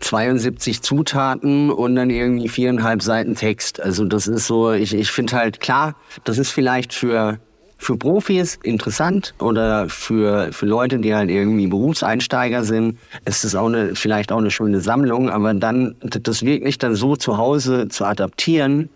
72 0.00 0.82
Zutaten 0.82 1.70
und 1.70 1.96
dann 1.96 2.10
irgendwie 2.10 2.48
viereinhalb 2.48 3.02
Seiten 3.02 3.34
Text. 3.34 3.80
Also 3.80 4.04
das 4.04 4.26
ist 4.26 4.46
so, 4.46 4.72
ich, 4.72 4.94
ich 4.94 5.10
finde 5.10 5.36
halt 5.36 5.60
klar, 5.60 5.94
das 6.24 6.38
ist 6.38 6.50
vielleicht 6.50 6.92
für, 6.92 7.38
für 7.78 7.96
Profis 7.96 8.58
interessant 8.62 9.34
oder 9.38 9.88
für, 9.88 10.52
für 10.52 10.66
Leute, 10.66 10.98
die 10.98 11.14
halt 11.14 11.30
irgendwie 11.30 11.66
Berufseinsteiger 11.66 12.64
sind, 12.64 12.98
ist 13.24 13.44
das 13.44 13.54
auch 13.54 13.66
eine, 13.66 13.94
vielleicht 13.94 14.32
auch 14.32 14.38
eine 14.38 14.50
schöne 14.50 14.80
Sammlung, 14.80 15.30
aber 15.30 15.54
dann 15.54 15.96
das 16.00 16.42
wirklich 16.42 16.78
dann 16.78 16.94
so 16.94 17.16
zu 17.16 17.38
Hause 17.38 17.88
zu 17.88 18.04
adaptieren, 18.04 18.90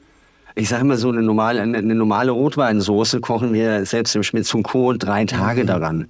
ich 0.54 0.68
sage 0.68 0.82
immer 0.82 0.96
so 0.96 1.08
eine 1.08 1.22
normale, 1.22 1.62
eine, 1.62 1.78
eine 1.78 1.94
normale 1.94 2.32
Rotweinsoße 2.32 3.20
kochen 3.20 3.52
wir 3.52 3.86
selbst 3.86 4.14
im 4.16 4.22
Schmitz 4.22 4.52
und 4.52 4.64
Co. 4.64 4.92
drei 4.92 5.24
Tage 5.24 5.62
mhm. 5.62 5.66
daran. 5.66 6.08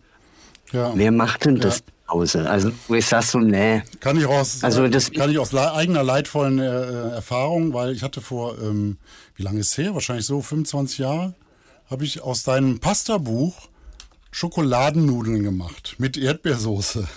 Ja. 0.73 0.93
Wer 0.95 1.13
macht 1.13 1.45
denn 1.45 1.57
das? 1.57 1.79
Ja. 1.79 1.85
Hause. 2.11 2.49
Also 2.49 2.73
wo 2.89 2.95
ich 2.95 3.07
sag 3.07 3.23
so, 3.23 3.39
nee. 3.39 3.83
Kann 4.01 4.19
ich 4.19 4.27
aus, 4.27 4.63
also 4.65 4.89
das 4.89 5.13
kann 5.13 5.31
ich 5.31 5.39
aus 5.39 5.55
eigener 5.55 6.03
leidvollen 6.03 6.59
äh, 6.59 6.65
äh, 6.65 7.11
Erfahrung, 7.13 7.73
weil 7.73 7.93
ich 7.93 8.03
hatte 8.03 8.21
vor, 8.21 8.59
ähm, 8.59 8.99
wie 9.37 9.43
lange 9.43 9.61
ist 9.61 9.73
es 9.73 9.79
her? 9.79 9.95
Wahrscheinlich 9.95 10.27
so 10.27 10.43
25 10.43 10.99
Jahre, 10.99 11.35
habe 11.89 12.05
ich 12.05 12.23
aus 12.23 12.43
deinem 12.43 12.79
Pasta-Buch 12.79 13.69
Schokoladennudeln 14.33 15.43
gemacht 15.43 15.97
mit 15.99 16.17
Erdbeersoße. 16.17 17.09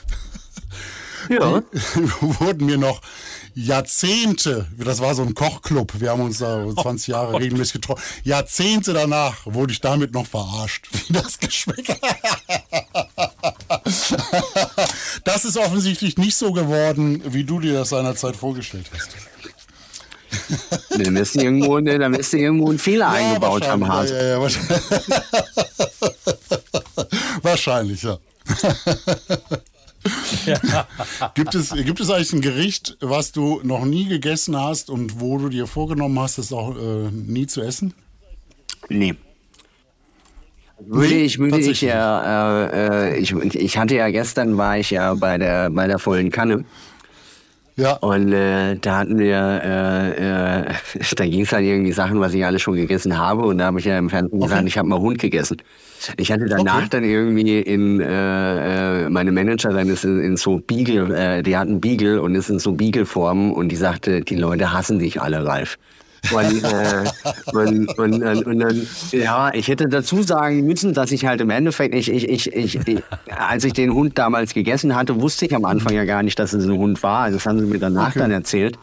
Ja. 1.30 1.62
Wurden 2.20 2.66
mir 2.66 2.78
noch 2.78 3.02
Jahrzehnte, 3.56 4.68
das 4.78 5.00
war 5.00 5.14
so 5.14 5.22
ein 5.22 5.36
Kochclub, 5.36 6.00
wir 6.00 6.10
haben 6.10 6.22
uns 6.22 6.40
da 6.40 6.66
20 6.82 7.08
Jahre 7.08 7.40
regelmäßig 7.40 7.74
getroffen, 7.74 8.02
Jahrzehnte 8.24 8.94
danach 8.94 9.46
wurde 9.46 9.74
ich 9.74 9.80
damit 9.80 10.14
noch 10.14 10.26
verarscht, 10.26 10.88
wie 11.08 11.14
das 11.14 11.40
geschmeckt 11.40 11.90
hat. 11.90 13.33
Das 15.24 15.46
ist 15.46 15.58
offensichtlich 15.58 16.18
nicht 16.18 16.36
so 16.36 16.52
geworden, 16.52 17.22
wie 17.26 17.44
du 17.44 17.60
dir 17.60 17.74
das 17.74 17.90
seinerzeit 17.90 18.36
vorgestellt 18.36 18.90
hast. 18.94 19.10
Da 20.90 21.12
müsste 21.12 21.42
irgendwo, 21.42 21.80
da 21.80 21.92
irgendwo 22.02 22.72
ein 22.72 22.80
Fehler 22.80 23.06
ja, 23.06 23.12
eingebaut 23.12 23.68
haben, 23.68 23.88
Hart. 23.88 24.10
Ja, 24.10 24.24
ja, 24.24 24.42
wahrscheinlich. 24.42 24.82
wahrscheinlich, 27.44 28.02
ja. 28.02 28.18
ja. 30.46 30.88
gibt, 31.36 31.56
es, 31.56 31.70
gibt 31.70 32.00
es 32.00 32.10
eigentlich 32.10 32.34
ein 32.34 32.42
Gericht, 32.42 32.98
was 33.00 33.32
du 33.32 33.62
noch 33.64 33.86
nie 33.86 34.06
gegessen 34.06 34.60
hast 34.60 34.90
und 34.90 35.20
wo 35.20 35.38
du 35.38 35.50
dir 35.50 35.68
vorgenommen 35.68 36.20
hast, 36.20 36.40
es 36.40 36.52
auch 36.52 36.76
äh, 36.76 37.12
nie 37.12 37.48
zu 37.48 37.62
essen? 37.62 37.94
Nee. 38.90 39.16
Würde 40.88 41.16
ich, 41.16 41.40
würde 41.40 41.60
ich 41.60 41.82
ja, 41.82 42.66
äh, 42.66 43.16
äh, 43.16 43.18
ich, 43.18 43.34
ich 43.34 43.78
hatte 43.78 43.96
ja 43.96 44.10
gestern 44.10 44.58
war 44.58 44.78
ich 44.78 44.92
ja 44.92 45.14
bei 45.14 45.38
der 45.38 45.70
bei 45.70 45.88
der 45.88 46.00
vollen 46.00 46.32
Kanne. 46.32 46.66
Ja. 47.76 47.94
Und 47.94 48.32
äh, 48.32 48.76
da 48.76 49.00
hatten 49.00 49.18
wir, 49.18 49.62
äh, 49.64 50.62
äh, 50.62 50.74
da 51.16 51.26
ging 51.26 51.42
es 51.42 51.52
halt 51.52 51.66
irgendwie 51.66 51.92
Sachen, 51.92 52.20
was 52.20 52.34
ich 52.34 52.46
alles 52.46 52.62
schon 52.62 52.76
gegessen 52.76 53.18
habe. 53.18 53.44
Und 53.44 53.58
da 53.58 53.66
habe 53.66 53.80
ich 53.80 53.86
ja 53.86 53.98
im 53.98 54.10
Fernsehen 54.10 54.38
okay. 54.38 54.50
gesagt, 54.50 54.68
ich 54.68 54.78
habe 54.78 54.88
mal 54.88 55.00
Hund 55.00 55.20
gegessen. 55.20 55.58
Ich 56.18 56.32
hatte 56.32 56.46
danach 56.46 56.80
okay. 56.80 56.88
dann 56.92 57.04
irgendwie 57.04 57.60
in 57.60 58.00
äh, 58.00 59.06
äh, 59.06 59.10
meine 59.10 59.32
Manager 59.32 59.72
dann 59.72 59.88
ist 59.90 60.04
in, 60.04 60.20
in 60.20 60.38
so 60.38 60.58
Beagle, 60.58 61.16
äh, 61.16 61.42
die 61.42 61.58
hatten 61.58 61.80
Beagle 61.80 62.22
und 62.22 62.36
ist 62.36 62.50
in 62.50 62.60
so 62.60 62.74
Beagle-Formen 62.74 63.52
und 63.54 63.70
die 63.70 63.76
sagte, 63.76 64.22
die 64.22 64.36
Leute 64.36 64.74
hassen 64.74 65.00
dich 65.00 65.22
alle, 65.22 65.46
Ralf. 65.46 65.78
Und, 66.32 66.64
äh, 66.64 67.04
und, 67.52 67.98
und, 67.98 68.46
und, 68.46 68.60
dann, 68.60 68.88
ja, 69.12 69.54
ich 69.54 69.68
hätte 69.68 69.90
dazu 69.90 70.24
sagen 70.24 70.66
müssen, 70.66 70.94
dass 70.94 71.12
ich 71.12 71.26
halt 71.26 71.42
im 71.42 71.50
Endeffekt, 71.50 71.94
ich, 71.94 72.10
ich, 72.10 72.30
ich, 72.30 72.88
ich, 72.88 73.04
als 73.30 73.66
ich 73.66 73.74
den 73.74 73.94
Hund 73.94 74.18
damals 74.18 74.54
gegessen 74.54 74.96
hatte, 74.96 75.20
wusste 75.20 75.46
ich 75.46 75.54
am 75.54 75.66
Anfang 75.66 75.94
ja 75.94 76.06
gar 76.06 76.24
nicht, 76.24 76.40
dass 76.40 76.54
es 76.54 76.66
ein 76.66 76.78
Hund 76.78 77.04
war. 77.04 77.24
Also 77.24 77.38
das 77.38 77.46
haben 77.46 77.60
sie 77.60 77.66
mir 77.66 77.80
danach 77.80 78.12
okay. 78.12 78.20
dann 78.20 78.32
erzählt. 78.32 78.78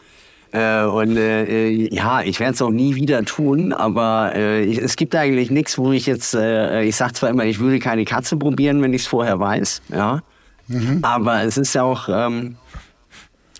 Äh, 0.51 0.83
und 0.83 1.15
äh, 1.17 1.71
ja, 1.93 2.21
ich 2.21 2.39
werde 2.39 2.53
es 2.53 2.61
auch 2.61 2.71
nie 2.71 2.95
wieder 2.95 3.23
tun, 3.23 3.71
aber 3.71 4.33
äh, 4.35 4.63
ich, 4.63 4.77
es 4.77 4.97
gibt 4.97 5.15
eigentlich 5.15 5.49
nichts, 5.49 5.77
wo 5.77 5.93
ich 5.93 6.05
jetzt, 6.05 6.35
äh, 6.35 6.83
ich 6.83 6.95
sage 6.95 7.13
zwar 7.13 7.29
immer, 7.29 7.45
ich 7.45 7.59
würde 7.59 7.79
keine 7.79 8.03
Katze 8.03 8.35
probieren, 8.35 8.81
wenn 8.81 8.93
ich 8.93 9.03
es 9.03 9.07
vorher 9.07 9.39
weiß, 9.39 9.81
ja. 9.89 10.21
Mhm. 10.67 10.99
Aber 11.01 11.43
es 11.43 11.57
ist 11.57 11.73
ja 11.73 11.83
auch, 11.83 12.09
ähm, 12.09 12.57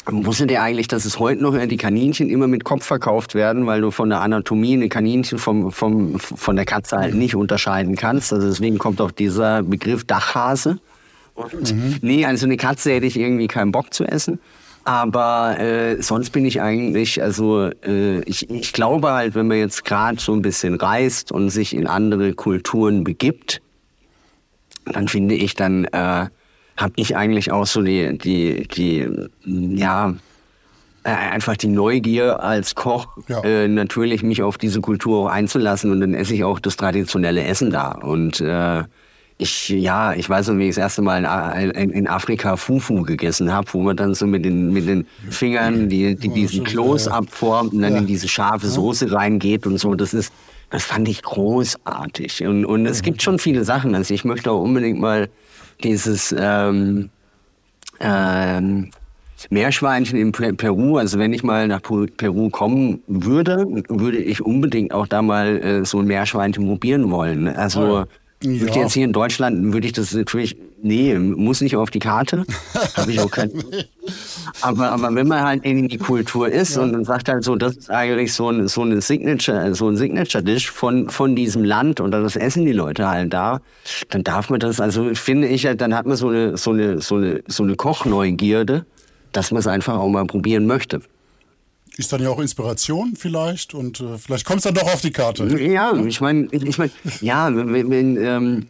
Wusstet 0.06 0.49
ihr 0.49 0.62
eigentlich, 0.62 0.88
dass 0.88 1.06
es 1.06 1.20
heute 1.20 1.43
noch 1.43 1.56
die 1.66 1.78
Kaninchen 1.78 2.30
immer 2.30 2.47
mit 2.47 2.64
Kopf 2.64 2.86
verkauft 2.86 3.36
werden, 3.36 3.68
weil 3.68 3.82
du 3.82 3.91
von 3.91 4.10
der 4.10 4.22
Anatomie 4.22 4.74
eine 4.74 4.89
Kaninchen 4.89 5.38
vom, 5.38 5.72
vom, 5.72 6.20
von 6.20 6.56
der 6.56 6.66
Katze 6.66 6.97
halt 6.97 7.14
nicht 7.14 7.36
unterscheiden 7.36 7.95
kannst? 7.95 8.34
Also 8.34 8.47
deswegen 8.47 8.80
kommt 8.80 8.99
auch 8.99 9.12
dieser 9.12 9.62
Begriff 9.62 10.04
Dachhase. 10.04 10.80
Und 11.36 11.74
mhm. 11.74 11.97
nee, 12.02 12.26
also 12.26 12.45
eine 12.45 12.58
Katze 12.58 12.93
hätte 12.93 13.06
ich 13.06 13.18
irgendwie 13.18 13.47
keinen 13.47 13.72
Bock 13.72 13.93
zu 13.93 14.04
essen. 14.04 14.39
Aber 14.84 15.60
äh, 15.60 16.02
sonst 16.02 16.32
bin 16.32 16.45
ich 16.45 16.62
eigentlich, 16.62 17.22
also 17.22 17.70
äh, 17.86 18.22
ich, 18.22 18.49
ich 18.49 18.74
glaube 18.74 19.12
halt, 19.12 19.36
wenn 19.36 19.47
man 19.47 19.58
jetzt 19.58 19.86
gerade 19.86 20.20
so 20.20 20.34
ein 20.34 20.41
bisschen 20.41 20.74
reist 20.76 21.32
und 21.32 21.52
sich 21.52 21.76
in 21.76 21.86
andere 21.86 22.34
Kulturen 22.34 23.04
begibt, 23.04 23.62
dann 24.86 25.08
finde 25.08 25.36
ich, 25.36 25.54
dann 25.54 25.86
äh, 25.86 26.28
habe 26.82 26.94
ich 26.96 27.16
eigentlich 27.16 27.52
auch 27.52 27.66
so 27.66 27.82
die, 27.82 28.18
die, 28.18 28.68
die, 28.68 29.08
ja, 29.46 30.14
äh, 31.04 31.10
einfach 31.10 31.58
die 31.58 31.68
Neugier 31.68 32.44
als 32.44 32.76
Koch, 32.76 33.08
ja. 33.28 33.44
äh, 33.44 33.68
natürlich 33.68 34.24
mich 34.24 34.44
auf 34.44 34.58
diese 34.58 34.82
Kultur 34.82 35.26
auch 35.26 35.32
einzulassen 35.32 35.92
und 35.92 36.02
dann 36.02 36.14
esse 36.14 36.34
ich 36.34 36.44
auch 36.44 36.60
das 36.60 36.78
traditionelle 36.78 37.44
Essen 37.44 37.72
da. 37.72 37.92
Und 37.92 38.40
äh, 38.42 38.84
ich, 39.42 39.70
ja, 39.70 40.14
ich 40.14 40.30
weiß 40.30 40.50
noch, 40.50 40.58
wie 40.58 40.70
ich 40.70 40.76
das 40.76 40.78
erste 40.78 41.02
Mal 41.02 41.24
in, 41.74 41.90
in 41.90 42.08
Afrika 42.08 42.56
Fufu 42.56 43.02
gegessen 43.02 43.52
habe, 43.52 43.68
wo 43.74 43.82
man 43.82 43.98
dann 43.98 44.14
so 44.14 44.28
mit 44.28 44.46
den, 44.46 44.72
mit 44.72 44.88
den 44.88 45.08
Fingern 45.32 45.90
die, 45.90 46.16
die 46.16 46.30
diesen 46.30 46.64
Kloß 46.64 47.08
abformt 47.08 47.74
und 47.74 47.82
dann 47.82 47.94
ja. 47.94 48.00
in 48.00 48.06
diese 48.06 48.28
scharfe 48.28 48.68
Soße 48.68 49.12
reingeht 49.12 49.66
und 49.66 49.80
so. 49.80 49.96
Das 49.96 50.14
ist, 50.14 50.32
das 50.70 50.84
fand 50.84 51.08
ich 51.10 51.24
großartig. 51.24 52.46
Und, 52.46 52.66
und 52.66 52.86
es 52.86 53.02
gibt 53.02 53.24
schon 53.24 53.40
viele 53.40 53.64
Sachen. 53.64 53.96
Also 53.96 54.14
ich 54.14 54.24
möchte 54.24 54.52
auch 54.52 54.62
unbedingt 54.62 55.00
mal 55.00 55.28
dieses 55.82 56.34
ähm, 56.38 57.10
ähm, 58.00 58.92
Meerschweinchen 59.50 60.20
in 60.20 60.32
Peru, 60.32 60.98
also 60.98 61.18
wenn 61.18 61.34
ich 61.34 61.44
mal 61.44 61.68
nach 61.68 61.82
Peru 61.82 62.50
kommen 62.50 63.02
würde, 63.08 63.66
würde 63.90 64.18
ich 64.18 64.42
unbedingt 64.42 64.94
auch 64.94 65.08
da 65.08 65.22
mal 65.22 65.58
äh, 65.62 65.86
so 65.86 66.00
ein 66.00 66.06
Meerschweinchen 66.06 66.68
probieren 66.68 67.10
wollen. 67.12 67.48
Also 67.48 68.06
ja. 68.44 68.62
Würde 68.62 68.80
jetzt 68.80 68.94
hier 68.94 69.06
in 69.06 69.14
Deutschland, 69.14 69.74
würde 69.74 69.88
ich 69.88 69.94
das 69.94 70.14
natürlich, 70.14 70.58
nee, 70.82 71.14
muss 71.18 71.62
nicht 71.62 71.76
auf 71.76 71.92
die 71.92 72.00
Karte. 72.00 72.46
Habe 72.96 73.12
ich 73.12 73.20
auch 73.20 73.30
kein. 73.30 73.52
aber, 74.62 74.92
aber 74.92 75.14
wenn 75.14 75.28
man 75.28 75.44
halt 75.44 75.64
in 75.64 75.88
die 75.88 75.98
Kultur 75.98 76.50
ist 76.50 76.76
ja. 76.76 76.82
und 76.82 76.94
dann 76.94 77.06
sagt 77.06 77.30
halt 77.30 77.44
so, 77.44 77.56
das 77.56 77.76
ist 77.76 77.89
eigentlich 77.89 78.34
so, 78.34 78.50
ein, 78.50 78.68
so 78.68 78.82
eine 78.82 79.02
Signature, 79.02 79.76
so 79.76 79.88
ein 79.89 79.98
Signature-Dish 79.98 80.72
von, 80.72 81.10
von 81.10 81.36
diesem 81.36 81.64
Land 81.64 82.00
und 82.00 82.12
das 82.12 82.36
essen 82.36 82.66
die 82.66 82.74
Leute 82.74 83.08
halt 83.08 83.34
da, 83.34 83.62
dann 84.10 84.24
darf 84.24 84.50
man 84.50 84.60
das, 84.60 84.80
also 84.80 85.14
finde 85.14 85.48
ich, 85.48 85.68
dann 85.78 85.96
hat 85.96 86.06
man 86.06 86.18
so 86.18 86.30
eine, 86.30 86.58
so 86.58 86.72
eine, 86.72 87.02
so 87.02 87.16
eine, 87.16 87.44
so 87.48 87.64
eine 87.64 87.76
Kochneugierde, 87.76 88.86
dass 89.32 89.52
man 89.52 89.60
es 89.60 89.68
einfach 89.68 89.98
auch 89.98 90.10
mal 90.10 90.26
probieren 90.26 90.66
möchte 90.66 91.02
ist 91.98 92.14
dann 92.14 92.22
ja 92.22 92.30
auch 92.30 92.39
Inspiration 92.39 93.16
vielleicht 93.16 93.74
und 93.74 94.00
äh, 94.00 94.18
vielleicht 94.18 94.46
kommt 94.46 94.60
es 94.60 94.64
dann 94.64 94.74
doch 94.74 94.94
auf 94.94 95.02
die 95.02 95.12
Karte. 95.12 95.46
Ja, 95.62 95.94
ich 95.96 96.22
meine, 96.22 96.48
ich 96.52 96.78
mein, 96.78 96.92
ja, 97.20 97.54
wenn, 97.54 97.89
wenn 97.89 98.18
ähm, 98.18 98.68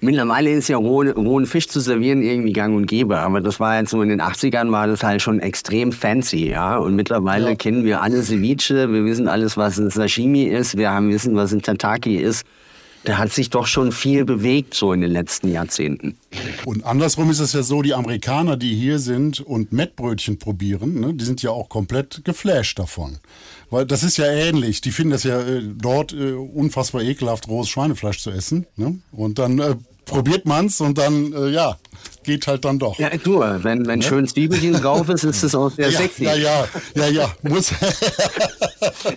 mittlerweile 0.00 0.50
ist 0.50 0.68
ja 0.68 0.76
rohen, 0.76 1.10
rohen 1.10 1.46
Fisch 1.46 1.68
zu 1.68 1.80
servieren 1.80 2.22
irgendwie 2.22 2.52
gang 2.52 2.76
und 2.76 2.86
gäbe, 2.86 3.18
aber 3.18 3.40
das 3.40 3.60
war 3.60 3.78
jetzt 3.78 3.90
so 3.90 4.00
in 4.02 4.08
den 4.08 4.20
80ern 4.20 4.70
war 4.70 4.86
das 4.86 5.02
halt 5.02 5.22
schon 5.22 5.40
extrem 5.40 5.92
fancy, 5.92 6.48
ja, 6.48 6.76
und 6.76 6.94
mittlerweile 6.94 7.50
ja. 7.50 7.54
kennen 7.56 7.84
wir 7.84 8.02
alle 8.02 8.22
Ceviche, 8.22 8.92
wir 8.92 9.04
wissen 9.04 9.28
alles, 9.28 9.56
was 9.56 9.78
ein 9.78 9.90
Sashimi 9.90 10.44
ist, 10.44 10.76
wir 10.76 10.90
haben 10.90 11.10
wissen, 11.10 11.34
was 11.34 11.52
ein 11.52 11.62
Tataki 11.62 12.16
ist 12.16 12.46
da 13.04 13.18
hat 13.18 13.32
sich 13.32 13.50
doch 13.50 13.66
schon 13.66 13.92
viel 13.92 14.24
bewegt 14.24 14.74
so 14.74 14.92
in 14.92 15.02
den 15.02 15.10
letzten 15.10 15.50
Jahrzehnten. 15.52 16.16
Und 16.64 16.84
andersrum 16.84 17.30
ist 17.30 17.40
es 17.40 17.52
ja 17.52 17.62
so, 17.62 17.82
die 17.82 17.94
Amerikaner, 17.94 18.56
die 18.56 18.74
hier 18.74 18.98
sind 18.98 19.40
und 19.40 19.72
Mettbrötchen 19.72 20.38
probieren, 20.38 21.00
ne, 21.00 21.14
die 21.14 21.24
sind 21.24 21.42
ja 21.42 21.50
auch 21.50 21.68
komplett 21.68 22.24
geflasht 22.24 22.78
davon. 22.78 23.18
Weil 23.70 23.86
das 23.86 24.02
ist 24.02 24.16
ja 24.16 24.26
ähnlich. 24.26 24.80
Die 24.80 24.90
finden 24.90 25.12
das 25.12 25.24
ja 25.24 25.40
äh, 25.40 25.62
dort 25.62 26.12
äh, 26.12 26.32
unfassbar 26.32 27.02
ekelhaft, 27.02 27.48
rohes 27.48 27.68
Schweinefleisch 27.68 28.20
zu 28.20 28.30
essen. 28.30 28.66
Ne? 28.76 28.98
Und 29.12 29.38
dann 29.38 29.58
äh, 29.58 29.74
probiert 30.04 30.46
man's 30.46 30.80
und 30.80 30.98
dann, 30.98 31.32
äh, 31.32 31.48
ja, 31.48 31.76
geht 32.24 32.46
halt 32.46 32.64
dann 32.64 32.78
doch. 32.78 32.98
Ja, 32.98 33.10
du, 33.10 33.40
wenn, 33.40 33.86
wenn 33.86 34.02
schön 34.02 34.26
Zwiebelchen 34.26 34.72
drauf 34.74 35.08
ist, 35.08 35.24
ist 35.24 35.44
das 35.44 35.54
auch 35.54 35.70
sehr 35.70 35.90
ja, 35.90 35.98
sexy. 35.98 36.24
ja, 36.24 36.34
ja, 36.34 36.66
ja, 36.94 37.06
ja, 37.08 37.32
muss. 37.42 37.70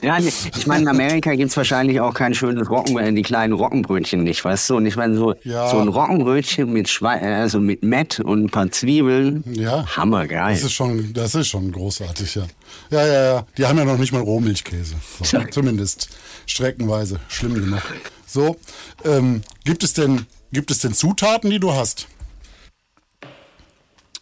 Ja, 0.01 0.17
ich 0.19 0.65
meine, 0.67 0.83
in 0.83 0.87
Amerika 0.87 1.35
gibt's 1.35 1.57
wahrscheinlich 1.57 1.99
auch 1.99 2.13
kein 2.13 2.33
schönes 2.33 2.69
Rocken, 2.69 2.97
äh, 2.97 3.11
die 3.13 3.21
kleinen 3.21 3.53
Roggenbrötchen 3.53 4.23
nicht, 4.23 4.43
weißt 4.43 4.69
du? 4.69 4.77
Und 4.77 4.85
ich 4.85 4.95
meine, 4.95 5.17
so, 5.17 5.33
Ja. 5.43 5.69
so 5.69 5.79
ein 5.79 5.87
Roggenbrötchen 5.89 6.71
mit 6.71 6.87
Schwein, 6.89 7.23
äh, 7.23 7.35
also 7.35 7.59
mit 7.59 7.83
Mett 7.83 8.19
und 8.19 8.45
ein 8.45 8.49
paar 8.49 8.71
Zwiebeln, 8.71 9.43
Ja. 9.53 9.85
hammergeil. 9.97 10.53
Das 10.53 10.63
ist 10.63 10.73
schon, 10.73 11.11
das 11.13 11.35
ist 11.35 11.47
schon 11.49 11.71
großartig, 11.71 12.35
ja. 12.35 12.43
Ja, 12.91 13.05
ja, 13.05 13.23
ja. 13.35 13.45
Die 13.57 13.65
haben 13.65 13.77
ja 13.77 13.85
noch 13.85 13.97
nicht 13.97 14.13
mal 14.13 14.21
Rohmilchkäse. 14.21 14.95
So, 15.23 15.39
zumindest 15.51 16.09
streckenweise. 16.45 17.19
Schlimm 17.27 17.55
genug. 17.55 17.81
So, 18.25 18.55
ähm, 19.03 19.41
gibt 19.65 19.83
es 19.83 19.93
denn, 19.93 20.25
gibt 20.51 20.71
es 20.71 20.79
denn 20.79 20.93
Zutaten, 20.93 21.49
die 21.49 21.59
du 21.59 21.73
hast? 21.73 22.07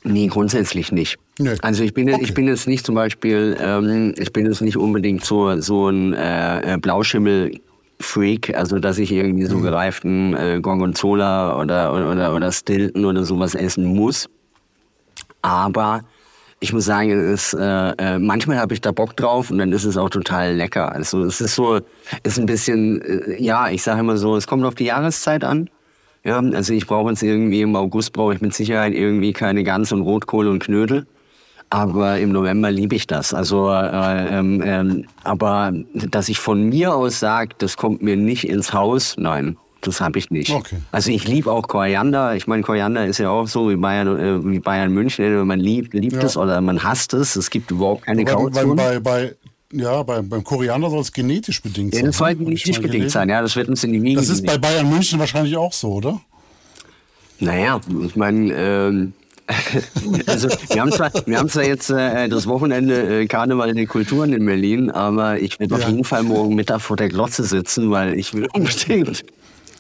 Nee, 0.08 0.28
grundsätzlich 0.28 0.92
nicht. 0.92 1.18
Nö. 1.40 1.56
Also 1.62 1.84
ich 1.84 1.94
bin, 1.94 2.08
jetzt- 2.08 2.16
Okay. 2.18 2.26
ich 2.26 2.34
bin 2.34 2.48
jetzt 2.48 2.68
nicht 2.68 2.86
zum 2.86 2.96
Beispiel, 2.96 3.58
ähm, 3.60 4.14
ich 4.18 4.32
bin 4.32 4.46
jetzt 4.46 4.62
nicht 4.62 4.78
unbedingt 4.78 5.26
so, 5.26 5.60
so 5.60 5.90
ein 5.90 6.14
äh, 6.14 6.76
äh, 6.76 6.78
Blauschimmel-Freak, 6.78 8.56
also 8.56 8.80
dass 8.80 8.98
ich 9.00 9.12
irgendwie 9.12 9.44
Mhm. 9.46 9.50
so 9.50 9.60
gereiften 9.62 10.36
äh, 10.36 10.60
Gorgonzola 10.62 11.60
oder, 11.60 11.94
oder, 11.94 12.12
oder, 12.12 12.36
oder 12.36 12.52
Stilton 12.52 13.06
oder 13.06 13.24
sowas 13.26 13.56
essen 13.56 13.86
muss. 13.86 14.30
Aber 15.42 16.02
ich 16.60 16.72
muss 16.74 16.86
sagen, 16.86 17.12
es 17.12 17.54
ist, 17.54 17.60
äh, 17.60 17.90
äh, 17.98 18.20
manchmal 18.20 18.58
habe 18.60 18.74
ich 18.74 18.82
da 18.82 18.92
Bock 18.92 19.16
drauf 19.18 19.52
und 19.52 19.58
dann 19.58 19.72
ist 19.72 19.84
es 19.86 19.98
auch 19.98 20.10
total 20.10 20.56
lecker. 20.56 20.92
Also 20.92 21.24
es 21.24 21.42
ist 21.42 21.56
so, 21.56 21.80
ist 22.24 22.40
ein 22.40 22.46
bisschen, 22.46 23.02
äh, 23.02 23.42
ja, 23.42 23.70
ich 23.70 23.84
sage 23.84 24.00
immer 24.00 24.18
so, 24.18 24.36
es 24.36 24.48
kommt 24.48 24.64
auf 24.66 24.76
die 24.76 24.86
Jahreszeit 24.86 25.44
an. 25.44 25.70
Ja, 26.26 26.40
also 26.40 26.74
ich 26.74 26.88
brauche 26.88 27.12
jetzt 27.12 27.22
irgendwie 27.24 27.62
im 27.62 27.76
August 27.76 28.12
brauche 28.14 28.34
ich 28.34 28.42
mit 28.42 28.54
Sicherheit 28.54 28.94
irgendwie 28.94 29.32
keine 29.32 29.64
Gans 29.64 29.92
und 29.92 30.02
Rotkohl 30.02 30.48
und 30.48 30.60
Knödel. 30.60 31.06
Aber 31.70 32.20
im 32.20 32.32
November 32.32 32.72
liebe 32.72 32.96
ich 32.96 33.08
das. 33.08 33.34
Also, 33.34 33.70
äh, 33.70 34.28
ähm, 34.38 34.62
ähm, 34.66 35.06
aber 35.24 35.72
dass 35.94 36.30
ich 36.30 36.40
von 36.40 36.70
mir 36.70 36.94
aus 36.94 37.20
sage, 37.20 37.56
das 37.58 37.76
kommt 37.78 38.02
mir 38.02 38.16
nicht 38.16 38.48
ins 38.48 38.72
Haus, 38.74 39.16
nein, 39.18 39.58
das 39.82 40.02
habe 40.02 40.18
ich 40.20 40.30
nicht. 40.32 40.52
Okay. 40.52 40.78
Also 40.92 41.12
ich 41.12 41.28
liebe 41.28 41.52
auch 41.52 41.68
Koriander. 41.68 42.36
Ich 42.36 42.48
meine, 42.48 42.64
Koriander 42.64 43.06
ist 43.06 43.18
ja 43.20 43.30
auch 43.30 43.48
so 43.48 43.70
wie 43.70 43.76
Bayern, 43.76 44.20
äh, 44.20 44.46
wie 44.46 44.60
Bayern 44.60 44.92
München. 44.94 45.26
Entweder 45.26 45.46
Man 45.46 45.60
liebt, 45.60 45.94
liebt 45.94 46.14
Ja. 46.16 46.24
es 46.24 46.38
oder 46.38 46.60
man 46.62 46.84
hasst 46.84 47.14
es. 47.14 47.36
Es 47.36 47.50
gibt 47.50 47.72
überhaupt 47.72 48.04
keine 48.04 48.24
Grauzone. 48.26 48.76
bei, 48.76 49.00
bei, 49.00 49.36
ja, 49.74 50.04
bei, 50.04 50.22
beim 50.22 50.44
Koriander 50.44 50.90
soll 50.90 51.02
es 51.02 51.12
genetisch 51.12 51.62
bedingt 51.62 51.94
Ja, 51.94 52.00
sein. 52.00 52.06
das 52.08 52.20
nicht 52.20 52.68
mal 52.68 52.76
bedingt 52.76 52.82
gelesen. 52.92 53.10
sein. 53.10 53.30
Ja, 53.30 53.42
das 53.42 53.56
wird 53.56 53.68
uns 53.70 53.84
in 53.84 53.94
die 53.94 54.02
Wiege 54.02 54.20
Das 54.20 54.30
ist 54.30 54.46
bei. 54.46 54.58
Bayern 54.58 54.90
München 54.90 55.20
wahrscheinlich 55.20 55.58
auch 55.58 55.74
so, 55.74 55.94
oder? 55.94 56.22
Naja, 57.40 57.82
ich 58.06 58.16
meine, 58.16 58.54
ähm, 58.54 59.14
also 60.28 60.48
wir 60.70 60.82
haben 60.82 60.92
zwar, 60.92 61.12
wir 61.26 61.38
haben 61.38 61.50
zwar 61.50 61.66
jetzt 61.66 61.90
äh, 61.90 62.28
das 62.30 62.48
Wochenende 62.48 63.22
äh, 63.22 63.28
Karneval 63.28 63.74
der 63.74 63.86
Kulturen 63.86 64.34
in 64.34 64.46
Berlin, 64.46 64.90
aber 64.90 65.40
ich 65.40 65.60
werde 65.60 65.76
auf 65.76 65.82
Ja. 65.82 65.90
jeden 65.90 66.04
Fall 66.04 66.24
morgen 66.24 66.56
Mittag 66.56 66.82
vor 66.82 66.96
der 66.98 67.10
Glotze 67.10 67.44
sitzen, 67.44 67.92
weil 67.92 68.18
ich 68.18 68.34
will 68.34 68.48
unbedingt. 68.54 69.24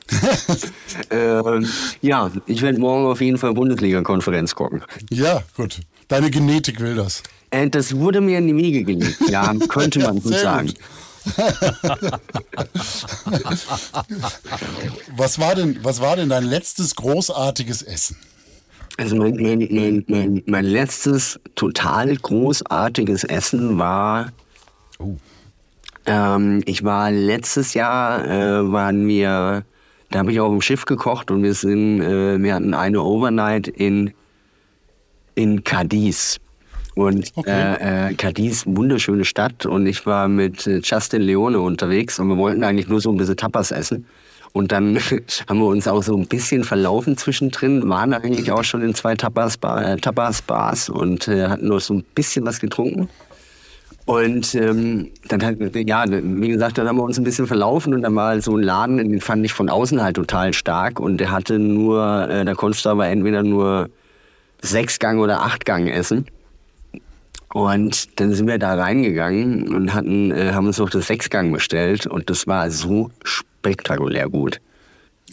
ähm, 1.09 1.67
ja, 2.01 2.29
ich 2.45 2.61
werde 2.61 2.79
morgen 2.79 3.05
auf 3.05 3.21
jeden 3.21 3.37
Fall 3.37 3.53
Bundesliga-Konferenz 3.53 4.53
gucken. 4.55 4.83
Ja, 5.11 5.41
gut. 5.55 5.79
Deine 6.07 6.29
Genetik 6.29 6.79
will 6.79 6.95
das. 6.95 7.23
Äh, 7.55 7.69
das 7.69 7.95
wurde 7.95 8.21
mir 8.21 8.39
in 8.39 8.47
die 8.47 8.55
Wiege 8.55 8.83
gelegt, 8.83 9.29
ja, 9.29 9.53
könnte 9.69 9.99
man 9.99 10.19
so 10.19 10.31
sagen. 10.31 10.73
Was 15.15 15.39
war 15.39 15.55
denn, 15.55 15.79
was 15.81 15.99
war 15.99 16.15
denn 16.15 16.29
dein 16.29 16.43
letztes 16.43 16.95
großartiges 16.95 17.81
Essen? 17.81 18.15
Also 18.97 19.15
mein, 19.15 19.35
mein, 19.37 19.67
mein, 19.71 20.05
mein, 20.07 20.43
mein 20.45 20.65
letztes 20.65 21.39
total 21.55 22.15
großartiges 22.15 23.23
Essen 23.23 23.79
war. 23.79 24.31
Ähm, 26.05 26.61
ich 26.67 26.83
war 26.83 27.09
letztes 27.09 27.73
Jahr 27.73 28.23
äh, 28.23 28.71
waren 28.71 29.07
wir, 29.07 29.65
da 30.11 30.19
habe 30.19 30.31
ich 30.31 30.39
auf 30.39 30.51
dem 30.51 30.61
Schiff 30.61 30.85
gekocht 30.85 31.31
und 31.31 31.41
wir 31.41 31.55
sind, 31.55 32.01
äh, 32.01 32.39
wir 32.39 32.53
hatten 32.53 32.75
eine 32.75 33.01
Overnight 33.01 33.67
in 33.67 34.13
in 35.33 35.63
Cadiz. 35.63 36.39
Und 36.95 37.31
Okay. 37.35 37.51
äh, 37.51 38.09
äh, 38.09 38.13
Cadiz, 38.15 38.63
wunderschöne 38.65 39.25
Stadt. 39.25 39.65
Und 39.65 39.85
ich 39.85 40.05
war 40.05 40.27
mit 40.27 40.65
äh, 40.65 40.79
Justin 40.83 41.21
Leone 41.21 41.59
unterwegs 41.59 42.19
und 42.19 42.29
wir 42.29 42.37
wollten 42.37 42.63
eigentlich 42.63 42.87
nur 42.87 43.01
so 43.01 43.11
ein 43.11 43.17
bisschen 43.17 43.37
Tapas 43.37 43.71
essen. 43.71 44.05
Und 44.53 44.71
dann 44.71 44.97
haben 45.49 45.59
wir 45.59 45.67
uns 45.67 45.87
auch 45.87 46.01
so 46.01 46.15
ein 46.15 46.27
bisschen 46.27 46.63
verlaufen 46.63 47.17
zwischendrin, 47.17 47.87
waren 47.89 48.13
eigentlich 48.13 48.51
auch 48.51 48.63
schon 48.63 48.81
in 48.81 48.95
zwei 48.95 49.15
Tapas-Bars 49.15 49.85
äh, 49.85 49.97
Tapas 49.97 50.41
-Bars 50.47 50.89
und 50.89 51.27
äh, 51.27 51.47
hatten 51.47 51.67
noch 51.67 51.81
so 51.81 51.95
ein 51.95 52.05
bisschen 52.15 52.45
was 52.45 52.61
getrunken. 52.61 53.09
Und 54.05 54.53
ähm, 54.53 55.11
dann 55.27 55.43
hat, 55.43 55.55
ja, 55.75 56.05
wie 56.07 56.47
gesagt, 56.47 56.77
dann 56.77 56.87
haben 56.87 56.97
wir 56.97 57.03
uns 57.03 57.17
ein 57.17 57.23
bisschen 57.23 57.47
verlaufen 57.47 57.93
und 57.93 58.03
dann 58.03 58.15
war 58.15 58.39
so 58.39 58.55
ein 58.55 58.61
Laden, 58.63 58.97
den 58.97 59.19
fand 59.19 59.43
ich 59.43 59.51
von 59.51 59.67
außen 59.67 60.01
halt 60.01 60.15
total 60.15 60.53
stark 60.53 60.99
und 60.99 61.17
der 61.17 61.31
hatte 61.31 61.57
nur, 61.57 62.29
äh, 62.29 62.45
da 62.45 62.53
konntest 62.53 62.85
du 62.85 62.89
aber 62.89 63.07
entweder 63.07 63.41
nur 63.41 63.89
Sechsgang 64.61 65.19
oder 65.19 65.41
Achtgang 65.41 65.87
essen. 65.87 66.27
Und 67.53 68.19
dann 68.19 68.33
sind 68.33 68.47
wir 68.47 68.57
da 68.57 68.73
reingegangen 68.75 69.73
und 69.73 69.93
hatten, 69.93 70.31
äh, 70.31 70.51
haben 70.53 70.67
uns 70.67 70.77
noch 70.77 70.89
das 70.89 71.07
Sechsgang 71.07 71.51
bestellt 71.53 72.05
und 72.05 72.29
das 72.29 72.47
war 72.47 72.69
so 72.69 73.11
spektakulär 73.23 74.27
gut. 74.29 74.59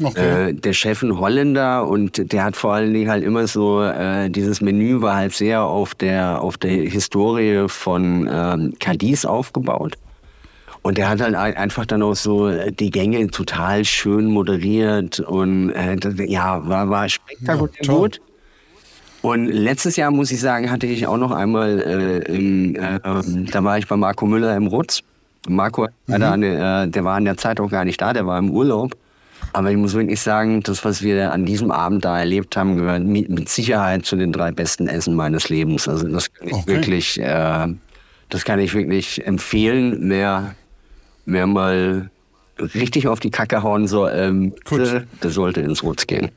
Okay. 0.02 0.48
Äh, 0.50 0.54
der 0.54 0.72
Chef 0.72 1.02
ein 1.02 1.18
Holländer 1.18 1.86
und 1.86 2.32
der 2.32 2.44
hat 2.44 2.56
vor 2.56 2.72
allen 2.74 2.94
Dingen 2.94 3.10
halt 3.10 3.22
immer 3.24 3.46
so, 3.46 3.82
äh, 3.82 4.30
dieses 4.30 4.60
Menü 4.60 5.02
war 5.02 5.16
halt 5.16 5.34
sehr 5.34 5.62
auf 5.64 5.94
der, 5.94 6.40
auf 6.40 6.56
der 6.56 6.70
Historie 6.70 7.64
von 7.68 8.28
ähm, 8.32 8.72
Cadiz 8.78 9.24
aufgebaut. 9.24 9.94
Und 10.80 10.98
der 10.98 11.08
hat 11.10 11.20
halt 11.20 11.34
ein- 11.34 11.56
einfach 11.56 11.86
dann 11.86 12.02
auch 12.02 12.14
so 12.16 12.48
äh, 12.48 12.72
die 12.72 12.90
Gänge 12.90 13.26
total 13.28 13.84
schön 13.84 14.26
moderiert 14.26 15.20
und 15.20 15.70
äh, 15.70 15.96
ja, 16.24 16.66
war, 16.66 16.88
war 16.88 17.08
spektakulär 17.08 17.70
Ja, 17.82 17.92
gut. 17.94 18.20
Und 19.22 19.46
letztes 19.46 19.96
Jahr, 19.96 20.10
muss 20.10 20.30
ich 20.32 20.40
sagen, 20.40 20.70
hatte 20.70 20.86
ich 20.86 21.06
auch 21.06 21.16
noch 21.16 21.30
einmal, 21.30 21.80
äh, 21.80 22.18
im, 22.36 22.74
äh, 22.74 22.98
da 23.50 23.62
war 23.64 23.78
ich 23.78 23.86
bei 23.86 23.96
Marco 23.96 24.26
Müller 24.26 24.56
im 24.56 24.66
Rutz. 24.66 25.00
Marco, 25.48 25.88
Mhm. 26.06 26.22
eine, 26.22 26.84
äh, 26.84 26.88
der 26.88 27.04
war 27.04 27.18
in 27.18 27.24
der 27.24 27.36
Zeit 27.36 27.60
auch 27.60 27.70
gar 27.70 27.84
nicht 27.84 28.00
da, 28.00 28.12
der 28.12 28.26
war 28.26 28.38
im 28.38 28.50
Urlaub. 28.50 28.96
Aber 29.52 29.70
ich 29.70 29.76
muss 29.76 29.92
wirklich 29.94 30.20
sagen, 30.20 30.62
das, 30.62 30.84
was 30.84 31.02
wir 31.02 31.32
an 31.32 31.44
diesem 31.44 31.70
Abend 31.70 32.04
da 32.04 32.18
erlebt 32.18 32.56
haben, 32.56 32.76
gehört 32.76 33.02
mit, 33.04 33.48
Sicherheit 33.48 34.06
zu 34.06 34.16
den 34.16 34.32
drei 34.32 34.50
besten 34.50 34.88
Essen 34.88 35.14
meines 35.14 35.48
Lebens. 35.48 35.88
Also 35.88 36.08
das 36.08 36.32
kann 36.32 36.48
ich 36.48 36.54
Okay. 36.54 36.66
wirklich, 36.68 37.20
äh, 37.20 37.66
das 38.28 38.44
kann 38.44 38.60
ich 38.60 38.72
wirklich 38.74 39.26
empfehlen, 39.26 39.98
wer, 40.08 40.54
wer 41.26 41.46
mal 41.46 42.10
richtig 42.74 43.08
auf 43.08 43.20
die 43.20 43.30
Kacke 43.30 43.62
hauen 43.62 43.86
soll, 43.88 44.12
ähm, 44.14 44.52
der 45.22 45.30
sollte 45.30 45.60
ins 45.60 45.82
Rutz 45.82 46.06
gehen. 46.06 46.30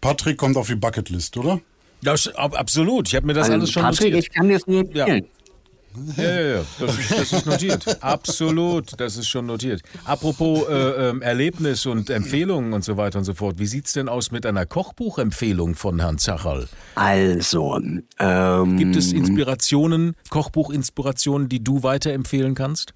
Patrick 0.00 0.36
kommt 0.38 0.56
auf 0.56 0.68
die 0.68 0.74
Bucketlist, 0.76 1.36
oder? 1.36 1.60
Das, 2.04 2.28
ab, 2.34 2.58
absolut. 2.58 3.08
Ich 3.08 3.16
habe 3.16 3.26
mir 3.26 3.32
das 3.34 3.46
Also, 3.46 3.54
alles 3.58 3.70
schon 3.72 3.82
Patrick, 3.82 4.12
notiert. 4.12 4.24
ich 4.24 4.30
kann 4.30 4.48
das 4.48 4.66
nur 4.66 4.84
Ja. 4.94 5.06
empfehlen. 5.06 5.26
Ja, 6.16 6.24
ja, 6.24 6.40
ja. 6.56 6.60
Das, 6.80 6.98
ist, 6.98 7.10
das 7.12 7.32
ist 7.32 7.46
notiert. 7.46 7.98
Absolut, 8.02 8.98
das 9.00 9.16
ist 9.16 9.28
schon 9.28 9.46
notiert. 9.46 9.80
Apropos 10.04 10.66
äh, 10.68 10.72
ähm, 11.10 11.22
Erlebnis 11.22 11.86
und 11.86 12.10
Empfehlungen 12.10 12.72
und 12.72 12.82
so 12.82 12.96
weiter 12.96 13.20
und 13.20 13.24
so 13.24 13.32
fort. 13.34 13.60
Wie 13.60 13.66
sieht's 13.66 13.92
denn 13.92 14.08
aus 14.08 14.32
mit 14.32 14.44
einer 14.44 14.66
Kochbuchempfehlung 14.66 15.76
von 15.76 16.00
Herrn 16.00 16.18
Zacherl? 16.18 16.68
Also, 16.96 17.78
ähm, 18.18 18.76
Gibt 18.76 18.96
es 18.96 19.12
Inspirationen, 19.12 20.16
Kochbuchinspirationen, 20.30 21.48
die 21.48 21.62
du 21.62 21.84
weiterempfehlen 21.84 22.54
kannst? 22.56 22.92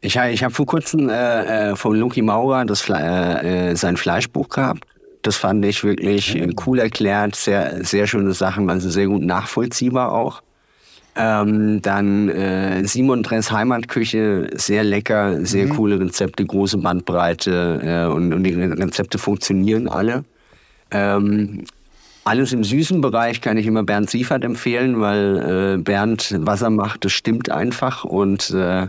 ich, 0.00 0.14
ich 0.14 0.44
habe 0.44 0.54
vor 0.54 0.66
kurzem 0.66 1.08
äh, 1.08 1.70
äh, 1.72 1.76
von 1.76 1.96
Luki 1.96 2.22
Maurer 2.22 2.64
das 2.64 2.88
äh, 2.88 3.70
äh, 3.70 3.74
sein 3.74 3.96
Fleischbuch 3.96 4.48
gehabt. 4.48 4.84
Das 5.22 5.36
fand 5.36 5.64
ich 5.64 5.82
wirklich 5.84 6.40
cool 6.66 6.78
erklärt, 6.78 7.34
sehr, 7.34 7.84
sehr 7.84 8.06
schöne 8.06 8.32
Sachen, 8.32 8.70
also 8.70 8.88
sehr 8.88 9.06
gut 9.06 9.22
nachvollziehbar 9.22 10.12
auch. 10.12 10.42
Ähm, 11.16 11.82
dann 11.82 12.28
äh, 12.28 12.84
Simon 12.86 13.24
Dress 13.24 13.50
Heimatküche, 13.50 14.50
sehr 14.54 14.84
lecker, 14.84 15.44
sehr 15.44 15.68
coole 15.68 15.98
Rezepte, 15.98 16.46
große 16.46 16.78
Bandbreite 16.78 18.06
äh, 18.08 18.12
und, 18.12 18.32
und 18.32 18.44
die 18.44 18.54
Rezepte 18.54 19.18
funktionieren 19.18 19.88
alle. 19.88 20.24
Ähm, 20.92 21.64
alles 22.22 22.52
im 22.52 22.62
süßen 22.62 23.00
Bereich 23.00 23.40
kann 23.40 23.56
ich 23.56 23.66
immer 23.66 23.82
Bernd 23.82 24.10
Siefert 24.10 24.44
empfehlen, 24.44 25.00
weil 25.00 25.76
äh, 25.78 25.82
Bernd, 25.82 26.36
was 26.38 26.62
er 26.62 26.70
macht, 26.70 27.04
das 27.04 27.12
stimmt 27.12 27.50
einfach 27.50 28.04
und 28.04 28.50
äh, 28.50 28.86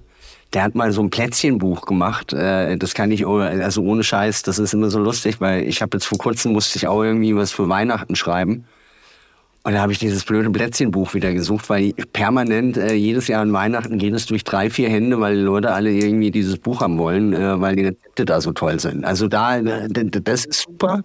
der 0.53 0.63
hat 0.63 0.75
mal 0.75 0.91
so 0.91 1.01
ein 1.01 1.09
Plätzchenbuch 1.09 1.81
gemacht. 1.81 2.33
Äh, 2.33 2.77
das 2.77 2.93
kann 2.93 3.11
ich, 3.11 3.25
also 3.25 3.83
ohne 3.83 4.03
Scheiß, 4.03 4.43
das 4.43 4.59
ist 4.59 4.73
immer 4.73 4.89
so 4.89 4.99
lustig, 4.99 5.39
weil 5.39 5.63
ich 5.63 5.81
habe 5.81 5.97
jetzt 5.97 6.05
vor 6.05 6.17
kurzem 6.17 6.53
musste 6.53 6.77
ich 6.77 6.87
auch 6.87 7.03
irgendwie 7.03 7.35
was 7.35 7.51
für 7.51 7.69
Weihnachten 7.69 8.15
schreiben. 8.15 8.65
Und 9.63 9.73
da 9.73 9.81
habe 9.81 9.91
ich 9.91 9.99
dieses 9.99 10.23
blöde 10.23 10.49
Plätzchenbuch 10.49 11.13
wieder 11.13 11.33
gesucht, 11.33 11.69
weil 11.69 11.93
permanent 12.13 12.77
äh, 12.77 12.93
jedes 12.93 13.27
Jahr 13.27 13.41
an 13.41 13.51
Weihnachten 13.51 13.97
geht 13.97 14.13
es 14.13 14.25
durch 14.25 14.43
drei, 14.43 14.69
vier 14.69 14.89
Hände, 14.89 15.19
weil 15.19 15.35
die 15.35 15.41
Leute 15.41 15.73
alle 15.73 15.91
irgendwie 15.91 16.31
dieses 16.31 16.57
Buch 16.57 16.81
haben 16.81 16.97
wollen, 16.97 17.33
äh, 17.33 17.59
weil 17.59 17.75
die 17.75 17.85
Rezepte 17.85 18.25
da 18.25 18.39
so 18.39 18.53
toll 18.53 18.79
sind. 18.79 19.03
Also 19.03 19.27
da, 19.27 19.57
äh, 19.57 19.87
das 19.89 20.45
ist 20.45 20.61
super. 20.61 21.03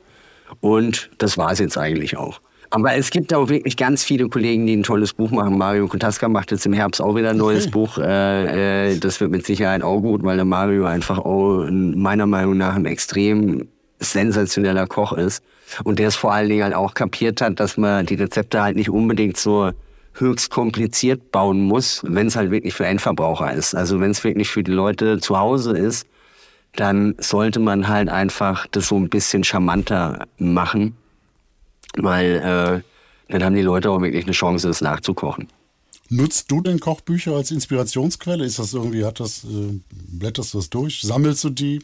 Und 0.60 1.10
das 1.18 1.36
war 1.36 1.50
es 1.50 1.58
jetzt 1.58 1.76
eigentlich 1.76 2.16
auch. 2.16 2.40
Aber 2.70 2.94
es 2.94 3.10
gibt 3.10 3.32
auch 3.34 3.48
wirklich 3.48 3.76
ganz 3.76 4.04
viele 4.04 4.28
Kollegen, 4.28 4.66
die 4.66 4.76
ein 4.76 4.82
tolles 4.82 5.12
Buch 5.12 5.30
machen. 5.30 5.58
Mario 5.58 5.86
Kontaska 5.86 6.28
macht 6.28 6.50
jetzt 6.50 6.66
im 6.66 6.72
Herbst 6.72 7.00
auch 7.00 7.14
wieder 7.14 7.30
ein 7.30 7.36
neues 7.36 7.64
okay. 7.64 7.72
Buch. 7.72 7.98
Äh, 7.98 8.92
äh, 8.92 8.98
das 8.98 9.20
wird 9.20 9.30
mit 9.30 9.46
Sicherheit 9.46 9.82
auch 9.82 10.00
gut, 10.00 10.22
weil 10.22 10.36
der 10.36 10.44
Mario 10.44 10.84
einfach 10.84 11.18
auch 11.18 11.66
meiner 11.70 12.26
Meinung 12.26 12.56
nach 12.56 12.74
ein 12.74 12.86
extrem 12.86 13.68
sensationeller 14.00 14.86
Koch 14.86 15.12
ist. 15.12 15.42
Und 15.84 15.98
der 15.98 16.08
es 16.08 16.16
vor 16.16 16.32
allen 16.32 16.48
Dingen 16.48 16.64
halt 16.64 16.74
auch 16.74 16.94
kapiert 16.94 17.40
hat, 17.40 17.60
dass 17.60 17.76
man 17.76 18.06
die 18.06 18.14
Rezepte 18.14 18.62
halt 18.62 18.76
nicht 18.76 18.90
unbedingt 18.90 19.36
so 19.36 19.70
höchst 20.14 20.50
kompliziert 20.50 21.32
bauen 21.32 21.60
muss, 21.60 22.02
wenn 22.06 22.28
es 22.28 22.36
halt 22.36 22.50
wirklich 22.50 22.74
für 22.74 22.86
Endverbraucher 22.86 23.52
ist. 23.52 23.74
Also 23.74 24.00
wenn 24.00 24.12
es 24.12 24.22
wirklich 24.22 24.48
für 24.48 24.62
die 24.62 24.72
Leute 24.72 25.18
zu 25.18 25.38
Hause 25.38 25.76
ist, 25.76 26.06
dann 26.76 27.14
sollte 27.18 27.60
man 27.60 27.88
halt 27.88 28.08
einfach 28.08 28.66
das 28.68 28.88
so 28.88 28.96
ein 28.96 29.08
bisschen 29.08 29.44
charmanter 29.44 30.26
machen, 30.38 30.96
weil 31.96 32.82
äh, 33.28 33.32
dann 33.32 33.44
haben 33.44 33.54
die 33.54 33.62
Leute 33.62 33.90
auch 33.90 34.00
wirklich 34.00 34.24
eine 34.24 34.32
Chance, 34.32 34.68
das 34.68 34.80
nachzukochen. 34.80 35.48
Nutzt 36.10 36.50
du 36.50 36.60
denn 36.60 36.80
Kochbücher 36.80 37.32
als 37.32 37.50
Inspirationsquelle? 37.50 38.44
Ist 38.44 38.58
das 38.58 38.74
irgendwie, 38.74 39.04
hat 39.04 39.20
das, 39.20 39.44
äh, 39.44 39.80
blätterst 39.90 40.54
du 40.54 40.58
das 40.58 40.70
durch? 40.70 41.00
Sammelst 41.00 41.42
du 41.44 41.50
die? 41.50 41.80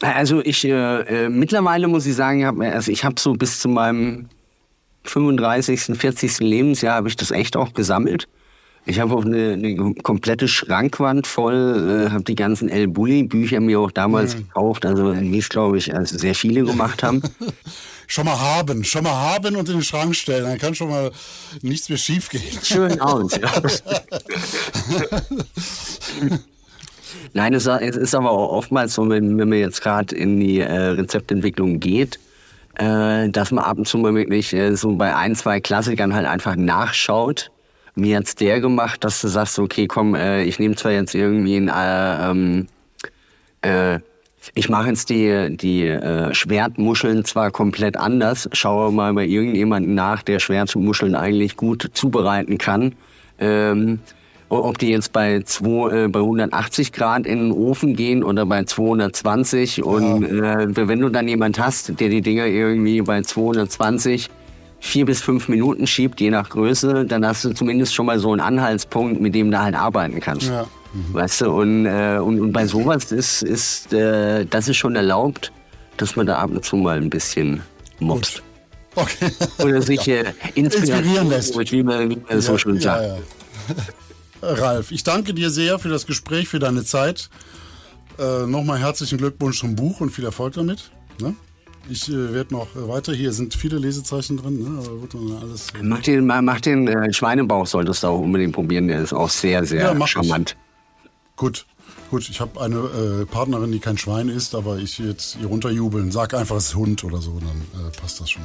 Also 0.00 0.40
ich 0.42 0.64
äh, 0.64 1.26
äh, 1.26 1.28
mittlerweile 1.28 1.86
muss 1.86 2.06
ich 2.06 2.14
sagen, 2.14 2.44
hab, 2.44 2.58
also 2.58 2.90
ich 2.90 3.04
habe 3.04 3.14
so 3.18 3.34
bis 3.34 3.60
zu 3.60 3.68
meinem 3.68 4.28
35., 5.04 5.96
40. 5.96 6.40
Lebensjahr 6.40 6.96
habe 6.96 7.08
ich 7.08 7.16
das 7.16 7.30
echt 7.30 7.56
auch 7.56 7.74
gesammelt. 7.74 8.26
Ich 8.86 9.00
habe 9.00 9.14
auch 9.14 9.24
eine, 9.24 9.52
eine, 9.52 9.94
komplette 10.02 10.46
Schrankwand 10.48 11.26
voll, 11.26 12.06
äh, 12.06 12.10
habe 12.10 12.24
die 12.24 12.34
ganzen 12.34 12.68
El 12.68 12.88
Bulli 12.88 13.22
Bücher 13.22 13.60
mir 13.60 13.80
auch 13.80 13.90
damals 13.90 14.34
mhm. 14.34 14.40
gekauft, 14.40 14.84
also 14.84 15.14
wie 15.18 15.38
es 15.38 15.48
glaube 15.48 15.78
ich 15.78 15.94
also 15.94 16.18
sehr 16.18 16.34
viele 16.34 16.64
gemacht 16.64 17.02
haben. 17.02 17.22
schon 18.06 18.26
mal 18.26 18.38
haben, 18.38 18.84
schon 18.84 19.04
mal 19.04 19.14
haben 19.14 19.56
und 19.56 19.66
in 19.68 19.76
den 19.76 19.82
Schrank 19.82 20.14
stellen, 20.14 20.44
dann 20.44 20.58
kann 20.58 20.74
schon 20.74 20.90
mal 20.90 21.10
nichts 21.62 21.88
mehr 21.88 21.98
schief 21.98 22.28
gehen. 22.28 22.42
Schön 22.62 23.00
aus, 23.00 23.36
ja. 23.36 23.50
Nein, 27.32 27.54
es 27.54 27.66
ist 27.66 28.14
aber 28.14 28.30
auch 28.30 28.52
oftmals 28.52 28.94
so, 28.94 29.08
wenn, 29.08 29.38
wenn 29.38 29.48
man 29.48 29.58
jetzt 29.58 29.82
gerade 29.82 30.14
in 30.14 30.38
die 30.38 30.60
äh, 30.60 30.72
Rezeptentwicklung 30.72 31.80
geht, 31.80 32.20
äh, 32.76 33.28
dass 33.28 33.50
man 33.50 33.64
ab 33.64 33.78
und 33.78 33.88
zu 33.88 33.98
mal 33.98 34.14
wirklich 34.14 34.52
äh, 34.52 34.76
so 34.76 34.94
bei 34.94 35.14
ein, 35.14 35.34
zwei 35.34 35.60
Klassikern 35.60 36.14
halt 36.14 36.26
einfach 36.26 36.56
nachschaut. 36.56 37.50
Wie 37.96 38.16
hat's 38.16 38.34
der 38.34 38.60
gemacht, 38.60 39.04
dass 39.04 39.20
du 39.20 39.28
sagst, 39.28 39.58
okay, 39.58 39.86
komm, 39.86 40.14
äh, 40.14 40.42
ich 40.44 40.58
nehme 40.58 40.74
zwar 40.74 40.92
jetzt 40.92 41.14
irgendwie 41.14 41.56
ein, 41.56 41.68
äh, 41.68 42.30
ähm, 42.30 42.66
äh, 43.62 44.00
ich 44.54 44.68
mache 44.68 44.88
jetzt 44.88 45.10
die, 45.10 45.56
die 45.56 45.86
äh, 45.86 46.34
Schwertmuscheln 46.34 47.24
zwar 47.24 47.50
komplett 47.50 47.96
anders, 47.96 48.48
schaue 48.52 48.92
mal 48.92 49.12
bei 49.14 49.26
irgendjemandem 49.26 49.94
nach, 49.94 50.22
der 50.22 50.38
Schwertmuscheln 50.38 51.14
eigentlich 51.14 51.56
gut 51.56 51.90
zubereiten 51.94 52.58
kann. 52.58 52.94
Ähm, 53.38 54.00
ob 54.48 54.78
die 54.78 54.90
jetzt 54.90 55.12
bei, 55.12 55.40
zwei, 55.42 56.04
äh, 56.04 56.08
bei 56.08 56.20
180 56.20 56.92
Grad 56.92 57.26
in 57.26 57.38
den 57.38 57.52
Ofen 57.52 57.96
gehen 57.96 58.22
oder 58.22 58.46
bei 58.46 58.64
220. 58.64 59.78
Ja. 59.78 59.84
Und 59.84 60.24
äh, 60.24 60.88
wenn 60.88 61.00
du 61.00 61.08
dann 61.08 61.26
jemand 61.26 61.58
hast, 61.58 61.98
der 61.98 62.08
die 62.08 62.20
Dinger 62.20 62.46
irgendwie 62.46 63.00
bei 63.02 63.22
220 63.22 64.28
vier 64.80 65.06
bis 65.06 65.22
fünf 65.22 65.48
Minuten 65.48 65.86
schiebt, 65.86 66.20
je 66.20 66.30
nach 66.30 66.50
Größe, 66.50 67.06
dann 67.06 67.26
hast 67.26 67.44
du 67.44 67.54
zumindest 67.54 67.94
schon 67.94 68.06
mal 68.06 68.18
so 68.18 68.32
einen 68.32 68.40
Anhaltspunkt, 68.40 69.20
mit 69.20 69.34
dem 69.34 69.50
du 69.50 69.58
halt 69.58 69.74
arbeiten 69.74 70.20
kannst. 70.20 70.48
Ja. 70.48 70.66
Mhm. 70.94 71.14
Weißt 71.14 71.40
du, 71.40 71.50
und, 71.50 71.86
äh, 71.86 72.18
und, 72.18 72.40
und 72.40 72.52
bei 72.52 72.66
sowas 72.66 73.10
ist, 73.10 73.42
ist 73.42 73.92
äh, 73.92 74.46
das 74.46 74.68
ist 74.68 74.76
schon 74.76 74.94
erlaubt, 74.94 75.52
dass 75.96 76.16
man 76.16 76.26
da 76.26 76.38
ab 76.38 76.50
und 76.50 76.64
zu 76.64 76.76
mal 76.76 76.96
ein 76.96 77.10
bisschen 77.10 77.62
mobst. 77.98 78.42
Okay. 78.94 79.30
Oder 79.64 79.82
sich 79.82 80.06
äh, 80.06 80.24
inspirieren 80.54 81.28
lässt. 81.28 81.58
Wie 81.58 81.82
man, 81.82 82.10
wie 82.10 82.16
man 82.16 82.24
ja, 82.30 82.40
so 82.40 82.56
schon 82.58 82.80
sagt. 82.80 83.02
Ja, 83.04 83.16
Ralf, 84.42 84.92
ich 84.92 85.02
danke 85.02 85.34
dir 85.34 85.50
sehr 85.50 85.78
für 85.78 85.88
das 85.88 86.06
Gespräch, 86.06 86.48
für 86.48 86.58
deine 86.58 86.84
Zeit. 86.84 87.28
Äh, 88.18 88.46
Nochmal 88.46 88.78
herzlichen 88.78 89.18
Glückwunsch 89.18 89.58
zum 89.58 89.74
Buch 89.74 90.00
und 90.00 90.10
viel 90.10 90.24
Erfolg 90.24 90.54
damit. 90.54 90.92
Ne? 91.20 91.34
Ich 91.88 92.08
äh, 92.08 92.32
werde 92.32 92.54
noch 92.54 92.68
äh, 92.76 92.88
weiter. 92.88 93.12
Hier 93.12 93.32
sind 93.32 93.54
viele 93.54 93.78
Lesezeichen 93.78 94.36
drin. 94.36 94.62
Ne? 94.62 94.82
Alles, 95.40 95.68
mach 95.82 96.00
den, 96.00 96.26
mach 96.26 96.60
den 96.60 96.86
äh, 96.86 97.12
Schweinebauch, 97.12 97.66
solltest 97.66 98.04
du 98.04 98.08
auch 98.08 98.20
unbedingt 98.20 98.52
probieren. 98.52 98.86
Der 98.86 99.00
ist 99.00 99.12
auch 99.12 99.30
sehr, 99.30 99.64
sehr 99.64 99.92
ja, 99.92 100.06
charmant. 100.06 100.56
Gut. 101.36 101.66
Gut, 102.10 102.28
ich 102.28 102.40
habe 102.40 102.60
eine 102.60 102.76
äh, 102.76 103.26
Partnerin, 103.26 103.72
die 103.72 103.78
kein 103.78 103.98
Schwein 103.98 104.28
ist, 104.28 104.54
aber 104.54 104.78
ich 104.78 104.98
jetzt 104.98 105.36
ihr 105.40 105.46
runterjubeln. 105.46 106.12
Sag 106.12 106.34
einfach, 106.34 106.56
es 106.56 106.68
ist 106.68 106.76
Hund 106.76 107.02
oder 107.04 107.18
so, 107.18 107.40
dann 107.40 107.86
äh, 107.86 107.90
passt 108.00 108.20
das 108.20 108.30
schon. 108.30 108.42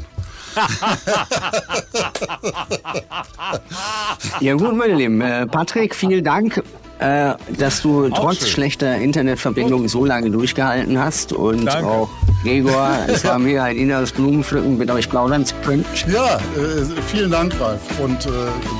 ja 4.41 4.53
gut, 4.56 4.76
meine 4.76 4.95
Lieben. 4.95 5.22
Äh, 5.22 5.48
Patrick, 5.48 5.95
vielen 5.95 6.24
Dank, 6.24 6.61
äh, 7.00 7.34
dass 7.58 7.82
du 7.82 8.08
auch 8.08 8.20
trotz 8.20 8.40
schön. 8.40 8.48
schlechter 8.48 8.98
Internetverbindung 8.98 9.88
so 9.88 10.06
lange 10.06 10.30
durchgehalten 10.30 11.00
hast. 11.00 11.34
Und 11.34 11.66
Danke. 11.66 11.88
auch 11.88 12.10
Gregor, 12.44 12.92
es 13.08 13.24
war 13.26 13.40
mir 13.40 13.64
ein 13.64 13.78
inneres 13.78 14.12
Blumenpflücken, 14.12 14.78
mit 14.78 14.92
euch 14.92 15.10
plaudern 15.10 15.46
zu 15.46 15.56
können. 15.64 15.86
Ja, 16.08 16.36
äh, 16.36 16.86
vielen 17.08 17.32
Dank, 17.32 17.60
Ralf. 17.60 17.82
Und 18.00 18.26
äh, 18.26 18.30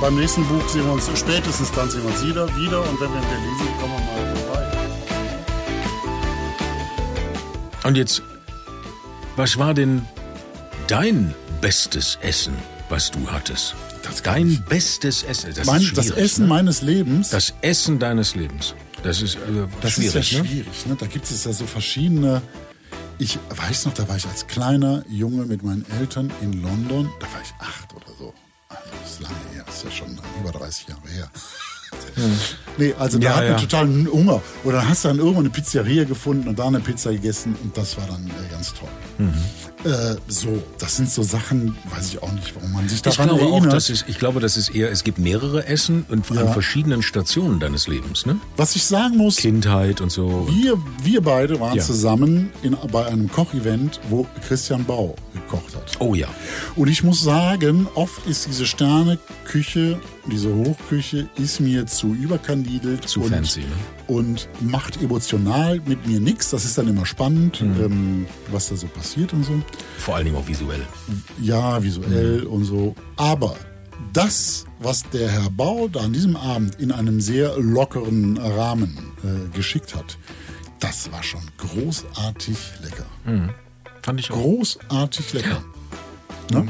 beim 0.02 0.16
nächsten 0.16 0.46
Buch 0.46 0.68
sehen 0.68 0.86
wir 0.86 0.94
uns 0.94 1.10
spätestens 1.16 1.72
dann 1.72 1.90
sehen 1.90 2.04
wir 2.04 2.10
uns 2.10 2.26
wieder. 2.26 2.48
wieder. 2.58 2.80
Und 2.82 3.00
wenn 3.02 3.10
wir 3.10 3.20
in 3.20 3.28
Berlin 3.30 3.58
sind, 3.58 3.80
kommen 3.80 3.94
wir 3.94 4.00
mal 4.00 4.36
vorbei. 4.36 4.68
Und 7.86 7.98
jetzt, 7.98 8.22
was 9.36 9.58
war 9.58 9.74
denn 9.74 10.06
dein 10.88 11.34
bestes 11.62 12.20
Essen, 12.22 12.54
was 12.90 13.12
du 13.12 13.20
hattest? 13.32 13.76
Das 14.10 14.24
Dein 14.24 14.64
bestes 14.68 15.24
Essen. 15.24 15.54
Das, 15.54 15.68
mein, 15.68 15.88
das 15.94 16.10
Essen 16.10 16.44
ne? 16.44 16.50
meines 16.50 16.82
Lebens. 16.82 17.30
Das 17.30 17.54
Essen 17.62 18.00
deines 18.00 18.36
Lebens. 18.36 18.74
Das 19.04 19.22
ist, 19.22 19.36
äh, 19.36 19.40
das 19.82 19.94
schwierig. 19.94 20.16
ist 20.16 20.32
ja 20.32 20.42
ne? 20.42 20.48
schwierig. 20.48 20.86
Ne? 20.88 20.96
Da 21.00 21.06
gibt 21.06 21.30
es 21.30 21.44
ja 21.44 21.54
so 21.54 21.66
verschiedene. 21.66 22.42
Ich 23.20 23.38
weiß 23.50 23.86
noch, 23.86 23.94
da 23.94 24.08
war 24.08 24.18
ich 24.18 24.26
als 24.26 24.48
kleiner 24.48 25.04
Junge 25.10 25.46
mit 25.46 25.62
meinen 25.62 25.86
Eltern 26.00 26.32
in 26.42 26.54
London. 26.62 27.10
Da 27.20 27.28
war 27.28 27.42
ich 27.44 27.54
acht 27.60 27.94
oder 27.94 28.08
so. 28.18 28.34
Also 28.70 28.82
das 29.02 29.12
ist 29.12 29.22
lange 29.22 29.36
her. 29.54 29.64
Das 29.66 29.76
ist 29.76 29.84
ja 29.84 29.92
schon 29.92 30.20
über 30.40 30.52
30 30.52 30.88
Jahre 30.88 31.08
her. 31.10 31.30
Hm. 32.16 32.40
Nee, 32.78 32.94
also 32.98 33.20
da 33.20 33.26
ja, 33.26 33.36
hat 33.36 33.44
man 33.44 33.52
ja. 33.52 33.60
total 33.60 33.88
Hunger. 34.12 34.42
Oder 34.64 34.78
dann 34.78 34.90
hast 34.90 35.04
du 35.04 35.10
dann 35.10 35.18
irgendwo 35.20 35.40
eine 35.40 35.50
Pizzeria 35.50 36.04
gefunden 36.06 36.48
und 36.48 36.58
da 36.58 36.68
eine 36.68 36.80
Pizza 36.80 37.12
gegessen 37.12 37.56
und 37.62 37.78
das 37.78 37.98
war 37.98 38.08
dann 38.08 38.26
äh, 38.28 38.52
ganz 38.52 38.74
toll. 38.74 38.90
Mhm. 39.18 39.34
Äh, 39.86 40.16
so, 40.28 40.62
das 40.78 40.98
sind 40.98 41.10
so 41.10 41.24
Sachen, 41.24 41.78
weiß 41.90 42.10
ich 42.10 42.22
auch 42.22 42.32
nicht, 42.34 42.54
warum 42.54 42.74
man 42.74 42.90
sich 42.90 43.02
daran 43.02 43.30
ich 43.30 43.36
glaube 43.36 43.52
erinnert. 43.52 43.70
Auch, 43.70 43.74
das 43.74 43.90
ist, 43.90 44.06
ich 44.10 44.20
glaube, 44.20 44.42
das 44.42 44.58
ist 44.58 44.70
eher, 44.70 44.92
es 44.92 45.06
gibt 45.06 45.20
mehrere 45.20 45.68
Essen 45.68 46.06
und 46.10 46.30
ja. 46.30 46.42
an 46.42 46.52
verschiedenen 46.52 47.02
Stationen 47.02 47.62
deines 47.62 47.88
Lebens, 47.88 48.26
ne? 48.26 48.38
Was 48.58 48.76
ich 48.76 48.84
sagen 48.86 49.16
muss. 49.16 49.38
Kindheit 49.38 50.02
und 50.02 50.12
so. 50.12 50.48
Wir, 50.52 50.78
wir 51.04 51.22
beide 51.22 51.60
waren 51.62 51.78
ja. 51.78 51.84
zusammen 51.84 52.52
in, 52.62 52.76
bei 52.92 53.06
einem 53.06 53.32
Kochevent, 53.32 54.02
wo 54.10 54.28
Christian 54.46 54.84
Bau 54.84 55.16
gekocht 55.34 55.74
hat. 55.76 55.98
Oh 56.00 56.14
ja. 56.14 56.28
Und 56.76 56.90
ich 56.90 57.04
muss 57.04 57.24
sagen, 57.24 57.88
oft 57.96 58.26
ist 58.28 58.48
diese 58.48 58.66
Sterneküche 58.66 60.00
diese 60.28 60.54
Hochküche 60.54 61.30
ist 61.38 61.60
mir 61.60 61.86
zu 61.86 62.14
überkandidelt. 62.14 63.08
Zu 63.08 63.22
und, 63.22 63.30
fancy, 63.30 63.62
ne? 63.62 63.68
Und 64.08 64.50
macht 64.62 65.02
emotional 65.02 65.82
mit 65.86 66.08
mir 66.08 66.20
nichts. 66.20 66.50
Das 66.50 66.66
ist 66.66 66.78
dann 66.78 66.88
immer 66.88 67.06
spannend, 67.06 67.62
mhm. 67.62 67.84
ähm, 67.84 68.26
was 68.52 68.70
da 68.70 68.76
so 68.76 68.88
passiert 68.88 69.34
und 69.34 69.44
so. 69.44 69.62
Vor 69.98 70.16
allen 70.16 70.26
Dingen 70.26 70.38
auch 70.38 70.48
visuell. 70.48 70.82
Ja, 71.42 71.82
visuell 71.82 72.42
mhm. 72.42 72.48
und 72.48 72.66
so. 72.66 72.96
Aber 73.18 73.56
das, 74.14 74.66
was 74.80 75.04
der 75.10 75.30
Herr 75.30 75.50
Bau 75.50 75.88
da 75.88 76.02
an 76.02 76.14
diesem 76.14 76.36
Abend 76.36 76.76
in 76.80 76.92
einem 76.92 77.22
sehr 77.22 77.58
lockeren 77.58 78.38
Rahmen 78.38 78.98
äh, 79.24 79.56
geschickt 79.56 79.96
hat, 79.96 80.18
das 80.80 81.12
war 81.12 81.24
schon 81.24 81.42
großartig 81.58 82.58
lecker. 82.82 83.06
Mhm. 83.26 83.50
Fand 84.02 84.20
ich 84.20 84.32
auch. 84.32 84.36
Großartig 84.36 85.34
lecker. 85.34 85.64
Ja. 86.52 86.62
Ne? 86.62 86.68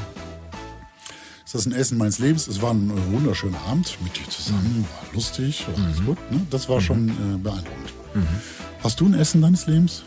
Ist 1.49 1.55
das 1.55 1.65
ein 1.65 1.71
Essen 1.71 1.97
meines 1.97 2.19
Lebens. 2.19 2.47
Es 2.47 2.61
war 2.61 2.69
ein 2.69 2.91
äh, 2.91 3.11
wunderschöner 3.11 3.59
Abend 3.61 3.97
mit 4.03 4.15
dir 4.15 4.29
zusammen, 4.29 4.85
war 5.01 5.13
lustig, 5.15 5.65
war 5.75 5.79
mhm. 5.79 6.05
gut. 6.05 6.31
Ne? 6.31 6.45
Das 6.51 6.69
war 6.69 6.75
mhm. 6.75 6.81
schon 6.81 7.09
äh, 7.09 7.37
beeindruckend. 7.39 7.93
Mhm. 8.13 8.27
Hast 8.83 8.99
du 8.99 9.07
ein 9.07 9.15
Essen 9.15 9.41
deines 9.41 9.65
Lebens? 9.65 10.03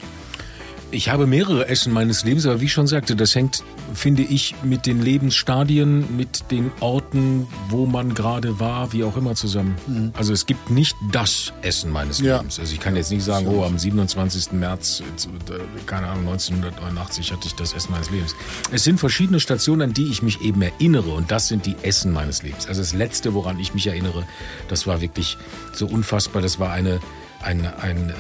Ich 0.95 1.09
habe 1.09 1.27
mehrere 1.27 1.69
Essen 1.69 1.91
meines 1.91 2.23
Lebens, 2.23 2.45
aber 2.45 2.61
wie 2.61 2.67
ich 2.67 2.73
schon 2.75 2.87
sagte, 2.87 3.17
das 3.17 3.35
hängt, 3.35 3.65
finde 3.95 4.21
ich, 4.23 4.55
mit 4.63 4.85
den 4.85 5.01
Lebensstadien, 5.01 6.19
mit 6.19 6.51
den 6.51 6.71
Orten, 6.81 7.47
wo 7.71 7.87
man 7.87 8.13
gerade 8.13 8.61
war, 8.61 8.93
wie 8.93 9.03
auch 9.03 9.17
immer 9.17 9.35
zusammen. 9.35 10.13
Also 10.15 10.35
es 10.35 10.45
gibt 10.45 10.69
nicht 10.69 10.95
das 11.11 11.55
Essen 11.63 11.91
meines 11.91 12.19
Ja. 12.21 12.37
Lebens. 12.37 12.61
Also 12.61 12.75
ich 12.75 12.81
kann 12.81 12.95
jetzt 12.95 13.11
nicht 13.11 13.25
sagen, 13.25 13.47
oh, 13.49 13.65
am 13.65 13.79
27. 13.79 14.53
März, 14.53 15.03
äh, 15.49 15.85
keine 15.87 16.09
Ahnung, 16.09 16.29
1989 16.29 17.33
hatte 17.33 17.47
ich 17.47 17.55
das 17.55 17.73
Essen 17.73 17.93
meines 17.93 18.11
Lebens. 18.11 18.35
Es 18.71 18.85
sind 18.85 19.01
verschiedene 19.01 19.41
Stationen, 19.41 19.81
an 19.81 19.93
die 19.95 20.09
ich 20.11 20.23
mich 20.23 20.43
eben 20.43 20.61
erinnere 20.61 21.09
und 21.15 21.31
das 21.31 21.49
sind 21.49 21.65
die 21.65 21.77
Essen 21.83 22.13
meines 22.13 22.43
Lebens. 22.43 22.67
Also 22.67 22.83
das 22.83 22.93
Letzte, 22.93 23.33
woran 23.33 23.59
ich 23.59 23.73
mich 23.73 23.87
erinnere, 23.87 24.25
das 24.69 24.87
war 24.87 25.01
wirklich 25.01 25.39
so 25.73 25.87
unfassbar. 25.87 26.43
Das 26.43 26.59
war 26.61 26.71
eine, 26.71 27.01
ein, 27.43 27.67
ein, 27.81 27.97
ähm, 27.97 28.13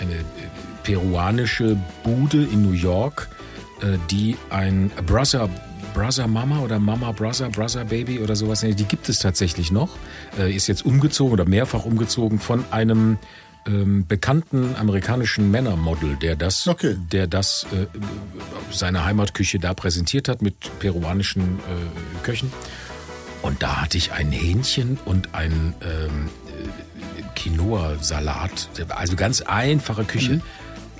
eine 0.00 0.24
peruanische 0.82 1.76
Bude 2.02 2.44
in 2.44 2.62
New 2.62 2.72
York, 2.72 3.28
äh, 3.80 3.98
die 4.10 4.36
ein 4.50 4.90
Brother 5.06 5.48
Brother 5.94 6.26
Mama 6.26 6.60
oder 6.60 6.78
Mama 6.78 7.12
Brother, 7.12 7.50
Brother 7.50 7.84
Baby 7.84 8.20
oder 8.20 8.34
sowas, 8.34 8.60
die 8.60 8.74
gibt 8.84 9.08
es 9.08 9.18
tatsächlich 9.18 9.70
noch. 9.70 9.90
Äh, 10.38 10.54
ist 10.54 10.66
jetzt 10.66 10.86
umgezogen 10.86 11.32
oder 11.34 11.44
mehrfach 11.44 11.84
umgezogen 11.84 12.38
von 12.38 12.64
einem 12.70 13.18
ähm, 13.66 14.06
bekannten 14.06 14.74
amerikanischen 14.76 15.50
Männermodel, 15.50 16.16
der 16.16 16.36
das, 16.36 16.66
Okay. 16.66 16.96
der 17.12 17.26
das 17.26 17.66
äh, 17.72 17.86
seine 18.72 19.04
Heimatküche 19.04 19.58
da 19.58 19.74
präsentiert 19.74 20.28
hat 20.28 20.42
mit 20.42 20.54
peruanischen 20.78 21.58
äh, 21.58 22.24
Köchen. 22.24 22.52
Und 23.42 23.62
da 23.62 23.82
hatte 23.82 23.98
ich 23.98 24.12
ein 24.12 24.30
Hähnchen 24.30 24.98
und 25.04 25.34
ein 25.34 25.74
ähm, 25.82 26.28
äh, 26.41 26.41
Quinoa-Salat. 27.42 28.68
Also 28.90 29.16
ganz 29.16 29.40
einfache 29.42 30.04
Küche. 30.04 30.40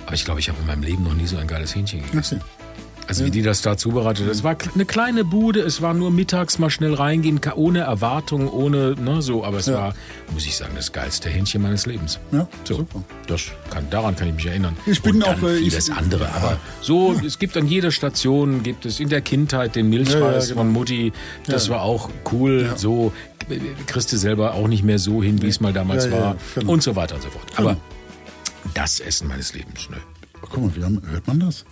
Aber 0.05 0.15
ich 0.15 0.25
glaube, 0.25 0.39
ich 0.39 0.49
habe 0.49 0.59
in 0.59 0.67
meinem 0.67 0.83
Leben 0.83 1.03
noch 1.03 1.13
nie 1.13 1.27
so 1.27 1.37
ein 1.37 1.47
geiles 1.47 1.73
Hähnchen 1.73 2.03
gegessen. 2.03 2.41
Also 3.07 3.25
wie 3.25 3.31
die 3.31 3.41
das 3.41 3.61
da 3.61 3.75
zubereitet. 3.75 4.27
Es 4.29 4.43
war 4.43 4.55
eine 4.73 4.85
kleine 4.85 5.25
Bude, 5.25 5.59
es 5.59 5.81
war 5.81 5.93
nur 5.93 6.09
mittags 6.09 6.57
mal 6.57 6.69
schnell 6.69 6.93
reingehen, 6.93 7.39
ohne 7.55 7.79
Erwartung, 7.81 8.47
ohne, 8.49 8.95
ne, 8.95 9.21
so, 9.21 9.43
aber 9.43 9.57
es 9.57 9.65
Ja. 9.65 9.73
war, 9.73 9.95
muss 10.31 10.45
ich 10.45 10.55
sagen, 10.55 10.73
das 10.75 10.91
geilste 10.93 11.29
Hähnchen 11.29 11.61
meines 11.61 11.85
Lebens. 11.85 12.19
Ja, 12.31 12.47
so, 12.63 12.75
super. 12.77 13.03
Das 13.27 13.41
kann, 13.69 13.89
daran 13.89 14.15
kann 14.15 14.29
ich 14.29 14.33
mich 14.35 14.45
erinnern. 14.45 14.77
Ich 14.85 15.01
bin 15.01 15.15
Und 15.15 15.27
dann 15.27 15.39
auch, 15.39 15.47
äh, 15.47 15.57
ich- 15.57 15.69
vieles 15.71 15.89
andere, 15.89 16.23
ja. 16.23 16.31
aber 16.33 16.57
so, 16.81 17.13
es 17.25 17.39
gibt 17.39 17.57
an 17.57 17.67
jeder 17.67 17.91
Station, 17.91 18.63
gibt 18.63 18.85
es 18.85 18.99
in 19.01 19.09
der 19.09 19.21
Kindheit 19.21 19.75
den 19.75 19.89
Milchreis 19.89 20.13
Ja, 20.13 20.31
ja, 20.31 20.39
genau. 20.39 20.55
von 20.55 20.71
Mutti, 20.71 21.11
das 21.45 21.67
Ja. 21.67 21.73
war 21.73 21.81
auch 21.81 22.09
cool, 22.31 22.67
Ja. 22.69 22.77
so, 22.77 23.11
äh, 23.49 23.59
kriegst 23.85 24.13
du 24.13 24.17
selber 24.17 24.53
auch 24.53 24.67
nicht 24.69 24.83
mehr 24.83 24.97
so 24.99 25.21
hin, 25.21 25.41
wie 25.41 25.47
es 25.47 25.59
mal 25.59 25.73
damals 25.73 26.05
Ja, 26.05 26.11
ja, 26.11 26.19
war 26.21 26.35
genau. 26.55 26.71
und 26.71 26.81
so 26.83 26.95
weiter 26.95 27.15
und 27.15 27.21
so 27.23 27.29
fort. 27.29 27.45
Aber 27.57 27.75
das 28.73 29.01
Essen 29.01 29.27
meines 29.27 29.53
Lebens, 29.53 29.89
ne? 29.89 29.97
Guck 30.41 30.57
mal, 30.77 30.83
haben, 30.83 31.01
hört 31.09 31.27
man 31.27 31.39
das? 31.41 31.65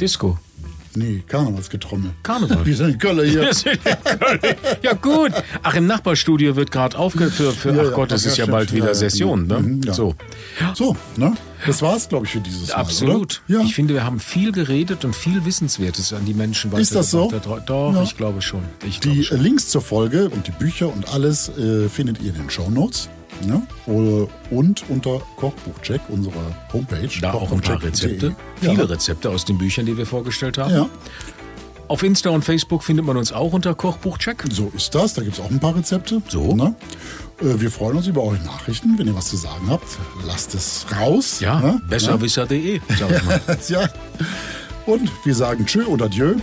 Disco. 0.00 0.38
Nee, 0.94 1.22
Karnevalsgetrommel. 1.26 2.10
Karneval. 2.22 2.66
Wir 2.66 2.76
sind 2.76 2.90
in 2.90 2.98
Köln 2.98 3.26
hier. 3.26 3.40
Wir 3.46 3.54
sind 3.54 3.72
in 3.82 4.18
Köln. 4.18 4.40
Ja 4.82 4.92
gut. 4.92 5.32
Ach, 5.62 5.74
im 5.74 5.86
Nachbarstudio 5.86 6.54
wird 6.54 6.70
gerade 6.70 6.98
aufgeführt 6.98 7.54
für, 7.54 7.74
Ja, 7.74 7.84
ach 7.88 7.94
Gott, 7.94 8.12
es 8.12 8.24
ja, 8.24 8.30
ist 8.30 8.36
ja 8.36 8.44
bald 8.44 8.74
wieder 8.74 8.94
Session, 8.94 9.46
ne? 9.46 9.58
Mhm. 9.60 9.82
So. 9.90 10.14
So, 10.74 10.94
ne? 11.16 11.32
Das 11.64 11.80
war's, 11.80 12.10
glaube 12.10 12.26
ich, 12.26 12.32
für 12.32 12.40
dieses 12.40 12.68
Mal. 12.68 12.74
Absolut. 12.74 13.40
Oder? 13.48 13.60
Ja. 13.60 13.64
Ich 13.64 13.74
finde, 13.74 13.94
wir 13.94 14.04
haben 14.04 14.20
viel 14.20 14.52
geredet 14.52 15.06
und 15.06 15.16
viel 15.16 15.46
Wissenswertes 15.46 16.12
an 16.12 16.26
die 16.26 16.34
Menschen 16.34 16.70
Ist 16.72 16.94
das 16.94 17.10
so? 17.10 17.26
weitergebracht. 17.32 17.62
Doch, 17.70 17.94
Ja. 17.94 18.02
ich 18.02 18.16
glaube 18.18 18.42
schon. 18.42 18.60
Ich 18.86 19.00
glaube 19.00 19.16
Die 19.16 19.22
äh, 19.22 19.24
schon. 19.24 19.40
Links 19.42 19.68
zur 19.68 19.80
Folge 19.80 20.28
und 20.28 20.46
die 20.46 20.50
Bücher 20.52 20.92
und 20.92 21.08
alles 21.08 21.48
äh, 21.56 21.88
findet 21.88 22.20
ihr 22.20 22.30
in 22.34 22.36
den 22.36 22.50
Shownotes. 22.50 23.08
Ne? 23.46 23.62
Und 24.50 24.84
unter 24.88 25.20
Kochbuchcheck, 25.36 26.00
unserer 26.08 26.54
Homepage. 26.72 27.08
Da 27.20 27.32
auch 27.32 27.50
ein 27.52 27.60
paar. 27.60 27.82
Rezepte. 27.82 28.34
Ja. 28.60 28.70
Viele 28.70 28.88
Rezepte 28.88 29.30
aus 29.30 29.44
den 29.44 29.58
Büchern, 29.58 29.86
die 29.86 29.96
wir 29.96 30.06
vorgestellt 30.06 30.58
haben. 30.58 30.72
Ja, 30.74 30.88
Auf 31.88 32.02
Insta 32.02 32.30
und 32.30 32.42
Facebook 32.44 32.82
findet 32.84 33.04
man 33.04 33.16
uns 33.16 33.32
auch 33.32 33.52
unter 33.52 33.74
Kochbuchcheck. 33.74 34.44
so 34.50 34.72
ist 34.74 34.94
das. 34.94 35.14
Da 35.14 35.22
gibt 35.22 35.38
es 35.38 35.44
auch 35.44 35.50
ein 35.50 35.60
paar 35.60 35.74
Rezepte. 35.76 36.22
So. 36.28 36.54
Ne? 36.54 36.74
Äh, 37.40 37.60
wir 37.60 37.70
freuen 37.70 37.96
uns 37.96 38.06
über 38.06 38.22
eure 38.22 38.38
Nachrichten. 38.38 38.98
Wenn 38.98 39.06
ihr 39.06 39.14
was 39.14 39.28
zu 39.28 39.36
sagen 39.36 39.68
habt, 39.68 39.86
lasst 40.26 40.54
es 40.54 40.86
raus. 40.96 41.40
Ja, 41.40 41.60
ne? 41.60 41.80
besserwisser.de, 41.88 42.80
sag 42.98 43.10
ich 43.10 43.24
mal. 43.24 43.40
ja. 43.68 43.88
Und 44.86 45.10
wir 45.24 45.34
sagen 45.34 45.66
Tschö 45.66 45.84
und 45.84 46.02
Adieu. 46.02 46.34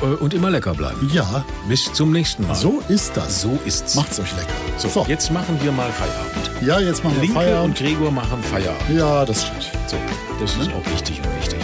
Äh, 0.00 0.04
und 0.22 0.34
immer 0.34 0.50
lecker 0.50 0.74
bleiben. 0.74 1.10
Ja, 1.12 1.44
Bis 1.68 1.92
zum 1.92 2.12
nächsten 2.12 2.46
Mal. 2.46 2.54
so 2.54 2.82
ist 2.88 3.16
das. 3.16 3.42
So 3.42 3.58
ist's. 3.64 3.94
Macht's 3.94 4.18
euch 4.20 4.32
lecker. 4.32 4.88
So, 4.88 5.04
jetzt 5.08 5.30
machen 5.30 5.58
wir 5.62 5.72
mal 5.72 5.90
Feierabend. 5.90 6.50
Ja, 6.66 6.80
jetzt 6.80 7.02
machen 7.04 7.16
wir 7.16 7.22
Linke 7.22 7.38
und 7.38 7.44
Feierabend. 7.44 7.78
Gregor 7.78 8.10
machen 8.10 8.42
Feierabend. 8.42 8.98
Ja, 8.98 9.24
das 9.24 9.42
stimmt. 9.46 9.70
So, 9.86 9.96
das 10.40 10.50
ist 10.56 10.70
auch 10.72 10.92
wichtig 10.92 11.18
und 11.18 11.36
wichtig. 11.40 11.60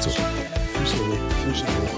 So. 0.00 0.10
Füße 0.10 0.96
hoch, 0.96 1.44
Füße 1.44 1.64
hoch. 1.64 1.97